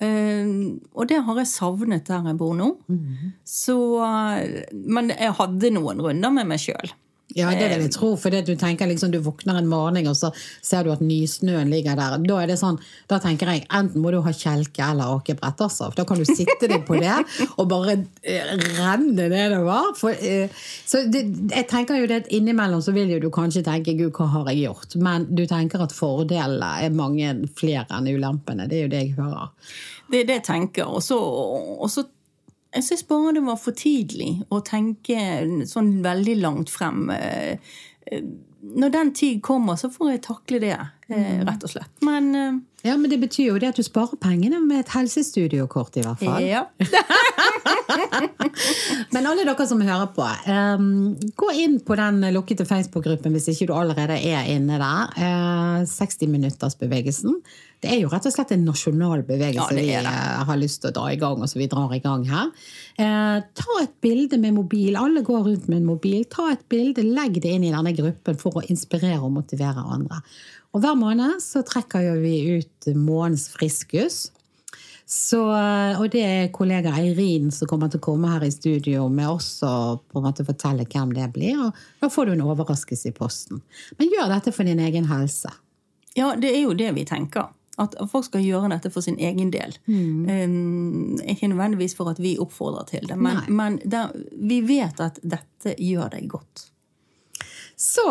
Uh, 0.00 0.76
og 0.94 1.08
det 1.10 1.22
har 1.26 1.40
jeg 1.40 1.50
savnet 1.50 2.06
der 2.08 2.30
jeg 2.30 2.38
bor 2.40 2.54
nå. 2.56 2.72
Mm. 2.88 3.34
Så, 3.46 3.76
uh, 4.00 4.62
men 4.72 5.12
jeg 5.14 5.34
hadde 5.38 5.72
noen 5.76 6.02
runder 6.08 6.34
med 6.34 6.48
meg 6.54 6.62
sjøl. 6.62 6.94
Ja, 7.34 7.50
det 7.50 7.66
vil 7.72 7.82
jeg 7.88 7.92
tro. 7.92 8.12
For 8.20 8.30
du 8.30 8.52
tenker 8.56 8.86
liksom, 8.86 9.10
du 9.10 9.18
våkner 9.24 9.58
en 9.58 9.68
morgen, 9.68 9.98
og 10.06 10.14
så 10.16 10.30
ser 10.64 10.86
du 10.86 10.92
at 10.94 11.02
nysnøen 11.02 11.72
ligger 11.72 11.98
der. 11.98 12.14
Da 12.22 12.38
er 12.42 12.52
det 12.52 12.58
sånn, 12.60 12.78
da 13.10 13.18
tenker 13.22 13.50
jeg 13.50 13.64
enten 13.66 14.02
må 14.02 14.12
du 14.14 14.20
ha 14.22 14.32
kjelke 14.32 14.84
eller 14.86 15.18
akebrett. 15.18 15.64
Altså. 15.66 15.90
Da 15.96 16.06
kan 16.08 16.22
du 16.22 16.26
sitte 16.28 16.70
deg 16.70 16.86
på 16.86 17.00
det 17.02 17.16
og 17.58 17.66
bare 17.72 17.98
eh, 18.22 18.54
renne 18.78 19.28
nedover. 19.32 19.90
For, 19.98 20.14
eh, 20.14 20.54
så 20.86 21.02
det, 21.10 21.24
jeg 21.50 21.68
tenker 21.72 22.00
jo 22.00 22.08
det 22.10 22.22
at 22.24 22.32
Innimellom 22.36 22.84
så 22.84 22.94
vil 22.96 23.10
jo 23.16 23.20
du 23.22 23.28
kanskje 23.34 23.64
tenke 23.66 23.96
'gud, 23.98 24.14
hva 24.16 24.30
har 24.32 24.52
jeg 24.52 24.68
gjort?' 24.68 24.96
Men 25.02 25.26
du 25.34 25.44
tenker 25.50 25.82
at 25.82 25.94
fordelene 25.96 26.72
er 26.86 26.94
mange 26.94 27.34
flere 27.58 27.88
enn 27.90 28.08
ulempene. 28.08 28.70
Det 28.70 28.78
er 28.78 28.86
jo 28.86 28.94
det 28.94 29.02
jeg 29.02 29.16
hører. 29.18 29.52
Det 30.06 30.22
er 30.22 30.28
det 30.28 30.40
jeg 30.40 30.48
tenker. 30.52 30.86
Og 30.86 31.02
så 31.02 32.06
jeg 32.74 32.84
syns 32.84 33.06
bare 33.08 33.34
det 33.36 33.44
var 33.46 33.58
for 33.60 33.76
tidlig 33.76 34.30
å 34.52 34.60
tenke 34.64 35.18
sånn 35.68 36.00
veldig 36.04 36.36
langt 36.42 36.72
frem. 36.72 37.08
Eh, 37.14 37.58
eh, 38.10 38.26
når 38.76 38.92
den 38.92 39.12
tid 39.16 39.42
kommer, 39.46 39.78
så 39.78 39.90
får 39.92 40.10
jeg 40.10 40.24
takle 40.26 40.60
det, 40.62 40.78
eh, 41.08 41.38
rett 41.46 41.64
og 41.64 41.72
slett. 41.72 41.92
Men 42.04 42.66
Ja, 42.86 42.94
men 43.00 43.10
det 43.10 43.18
betyr 43.22 43.50
jo 43.50 43.58
det 43.60 43.72
at 43.72 43.80
du 43.80 43.84
sparer 43.86 44.18
pengene 44.22 44.60
med 44.62 44.84
et 44.84 44.92
helsestudiokort, 44.94 45.98
i 45.98 46.06
hvert 46.06 46.22
fall. 46.22 46.46
Ja. 46.46 46.66
men 49.14 49.26
alle 49.26 49.46
dere 49.46 49.66
som 49.68 49.82
hører 49.82 50.10
på, 50.14 50.26
um, 50.46 51.16
gå 51.38 51.52
inn 51.58 51.78
på 51.84 51.98
den 51.98 52.22
lukkede 52.36 52.66
Facebook-gruppen 52.68 53.34
hvis 53.34 53.50
ikke 53.52 53.70
du 53.70 53.74
allerede 53.76 54.18
er 54.18 54.50
inne 54.54 54.78
der. 54.82 55.14
Uh, 55.18 55.78
60-minuttersbevegelsen. 55.90 57.40
Det 57.82 57.90
er 57.92 58.00
jo 58.00 58.10
rett 58.10 58.26
og 58.26 58.32
slett 58.32 58.54
en 58.54 58.64
nasjonal 58.64 59.22
bevegelse 59.28 59.76
ja, 59.76 59.76
vi 59.76 59.90
eh, 59.94 60.44
har 60.48 60.58
lyst 60.58 60.80
til 60.82 60.90
å 60.90 60.96
dra 60.96 61.10
i 61.12 61.18
gang. 61.20 61.42
og 61.44 61.50
så 61.50 61.60
vi 61.60 61.68
drar 61.70 61.92
i 61.92 62.00
gang 62.00 62.24
her. 62.28 62.48
Eh, 62.96 63.38
ta 63.60 63.76
et 63.82 63.92
bilde 64.02 64.40
med 64.40 64.56
mobil. 64.56 64.96
Alle 64.96 65.20
går 65.26 65.44
rundt 65.50 65.68
med 65.68 65.82
en 65.82 65.90
mobil. 65.90 66.24
Ta 66.32 66.48
et 66.54 66.64
bilde, 66.72 67.04
Legg 67.04 67.36
det 67.44 67.52
inn 67.52 67.66
i 67.68 67.74
denne 67.74 67.92
gruppen 67.96 68.40
for 68.40 68.58
å 68.58 68.64
inspirere 68.72 69.20
og 69.20 69.34
motivere 69.36 69.84
andre. 69.92 70.22
Og 70.76 70.82
Hver 70.84 70.96
måned 71.00 71.38
så 71.40 71.62
trekker 71.64 72.18
vi 72.20 72.58
ut 72.58 72.88
månedens 72.92 73.48
friskus. 73.48 74.26
Så, 75.08 75.38
og 75.96 76.08
det 76.12 76.22
er 76.26 76.48
kollega 76.52 76.90
Eirin 76.98 77.52
som 77.54 77.70
kommer 77.70 77.88
til 77.88 78.02
å 78.02 78.04
komme 78.04 78.28
her 78.28 78.44
i 78.44 78.50
studio 78.52 79.06
med 79.08 79.30
oss 79.30 79.48
og 79.64 80.02
på 80.10 80.18
en 80.18 80.26
måte 80.26 80.44
fortelle 80.44 80.84
hvem 80.90 81.14
det 81.16 81.30
blir. 81.32 81.62
og 81.68 81.78
Da 82.02 82.10
får 82.12 82.26
du 82.26 82.34
en 82.34 82.44
overraskelse 82.44 83.08
i 83.08 83.14
posten. 83.16 83.62
Men 83.96 84.12
gjør 84.12 84.34
dette 84.34 84.52
for 84.52 84.68
din 84.68 84.82
egen 84.82 85.08
helse. 85.08 85.54
Ja, 86.18 86.34
det 86.36 86.52
er 86.52 86.66
jo 86.66 86.76
det 86.76 86.90
vi 86.98 87.06
tenker. 87.08 87.54
At 87.80 87.96
folk 88.10 88.28
skal 88.28 88.44
gjøre 88.44 88.74
dette 88.74 88.92
for 88.92 89.04
sin 89.04 89.16
egen 89.16 89.52
del. 89.54 89.78
Mm. 89.88 90.28
Um, 90.28 91.18
ikke 91.24 91.52
nødvendigvis 91.52 91.96
for 91.96 92.12
at 92.12 92.20
vi 92.20 92.36
oppfordrer 92.42 92.88
til 92.92 93.08
det, 93.08 93.16
men, 93.20 93.44
men 93.48 93.80
der, 93.84 94.12
vi 94.32 94.62
vet 94.64 95.00
at 95.00 95.20
dette 95.24 95.76
gjør 95.80 96.16
deg 96.16 96.28
godt. 96.36 96.70
Så 97.76 98.08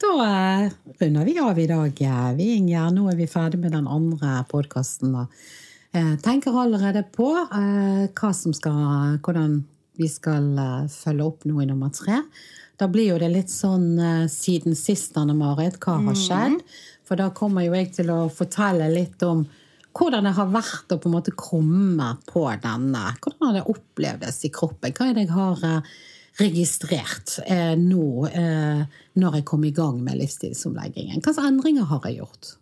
da 0.00 0.70
runder 0.98 1.24
vi 1.24 1.38
av 1.38 1.58
i 1.58 1.66
dag, 1.66 2.00
vi 2.34 2.48
Inger. 2.56 2.90
Nå 2.90 3.04
er 3.12 3.16
vi 3.20 3.28
ferdig 3.30 3.60
med 3.62 3.70
den 3.76 3.86
andre 3.86 4.40
podkasten. 4.50 5.14
Jeg 5.94 6.18
tenker 6.26 6.56
allerede 6.58 7.04
på 7.14 7.28
eh, 7.38 8.08
skal, 8.10 9.20
hvordan 9.22 9.60
vi 9.96 10.08
skal 10.10 10.48
eh, 10.58 10.88
følge 10.90 11.28
opp 11.28 11.46
nå 11.46 11.62
i 11.62 11.68
nummer 11.70 11.92
tre. 11.94 12.18
Da 12.76 12.88
blir 12.90 13.12
jo 13.12 13.20
det 13.22 13.30
litt 13.30 13.52
sånn 13.52 13.94
eh, 13.94 14.26
siden 14.32 14.74
sist, 14.74 15.14
Anne 15.16 15.38
Marit, 15.38 15.78
hva 15.78 16.00
har 16.02 16.18
skjedd? 16.18 16.58
For 17.06 17.22
da 17.22 17.30
kommer 17.30 17.62
jo 17.62 17.78
jeg 17.78 17.94
til 18.00 18.10
å 18.10 18.26
fortelle 18.26 18.90
litt 18.90 19.22
om 19.22 19.46
hvordan 19.96 20.26
det 20.26 20.34
har 20.36 20.50
vært 20.52 20.92
å 20.92 20.98
på 20.98 21.08
en 21.08 21.14
måte 21.14 21.38
komme 21.38 22.10
på 22.26 22.42
denne. 22.60 23.06
Hvordan 23.22 23.46
har 23.46 23.56
det 23.56 23.64
opplevdes 23.70 24.42
i 24.44 24.52
kroppen? 24.52 24.98
Hva 24.98 25.08
er 25.08 25.16
det 25.16 25.28
jeg 25.28 25.36
har 25.38 25.64
eh, 25.70 25.96
registrert 26.40 27.38
eh, 27.46 27.74
nå 27.80 28.26
eh, 28.28 28.82
når 29.16 29.38
jeg 29.38 29.44
kom 29.48 29.64
i 29.64 29.72
gang 29.76 30.00
med 30.04 30.18
livsstilsomleggingen? 30.20 31.22
Hvilke 31.24 31.44
endringer 31.48 31.88
har 31.90 32.04
jeg 32.08 32.20
gjort? 32.20 32.54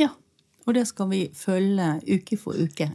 Ja. 0.00 0.10
Og 0.66 0.74
det 0.76 0.86
skal 0.90 1.08
vi 1.12 1.22
følge 1.34 1.94
uke 2.04 2.36
for 2.40 2.58
uke 2.58 2.90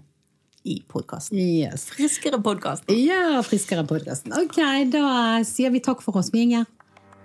i 0.64 0.78
podkasten. 0.88 1.40
Yes. 1.42 1.90
Friskere 1.92 2.40
podkast. 2.44 2.88
Ja, 2.94 3.42
friskere 3.44 3.84
podkast. 3.90 4.30
Ok, 4.40 4.62
da 4.94 5.42
sier 5.48 5.74
vi 5.74 5.84
takk 5.84 6.06
for 6.06 6.22
oss, 6.22 6.32
vi, 6.32 6.46
Inger. 6.48 6.70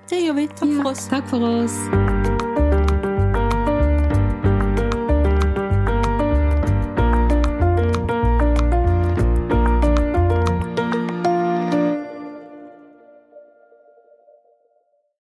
Det 0.08 0.24
gjør 0.24 0.40
vi. 0.40 0.48
Takk 0.48 0.70
Ja, 0.72 0.80
for 0.82 0.90
oss. 0.94 1.08
Takk 1.12 1.28
for 1.30 1.50
oss. 1.52 2.17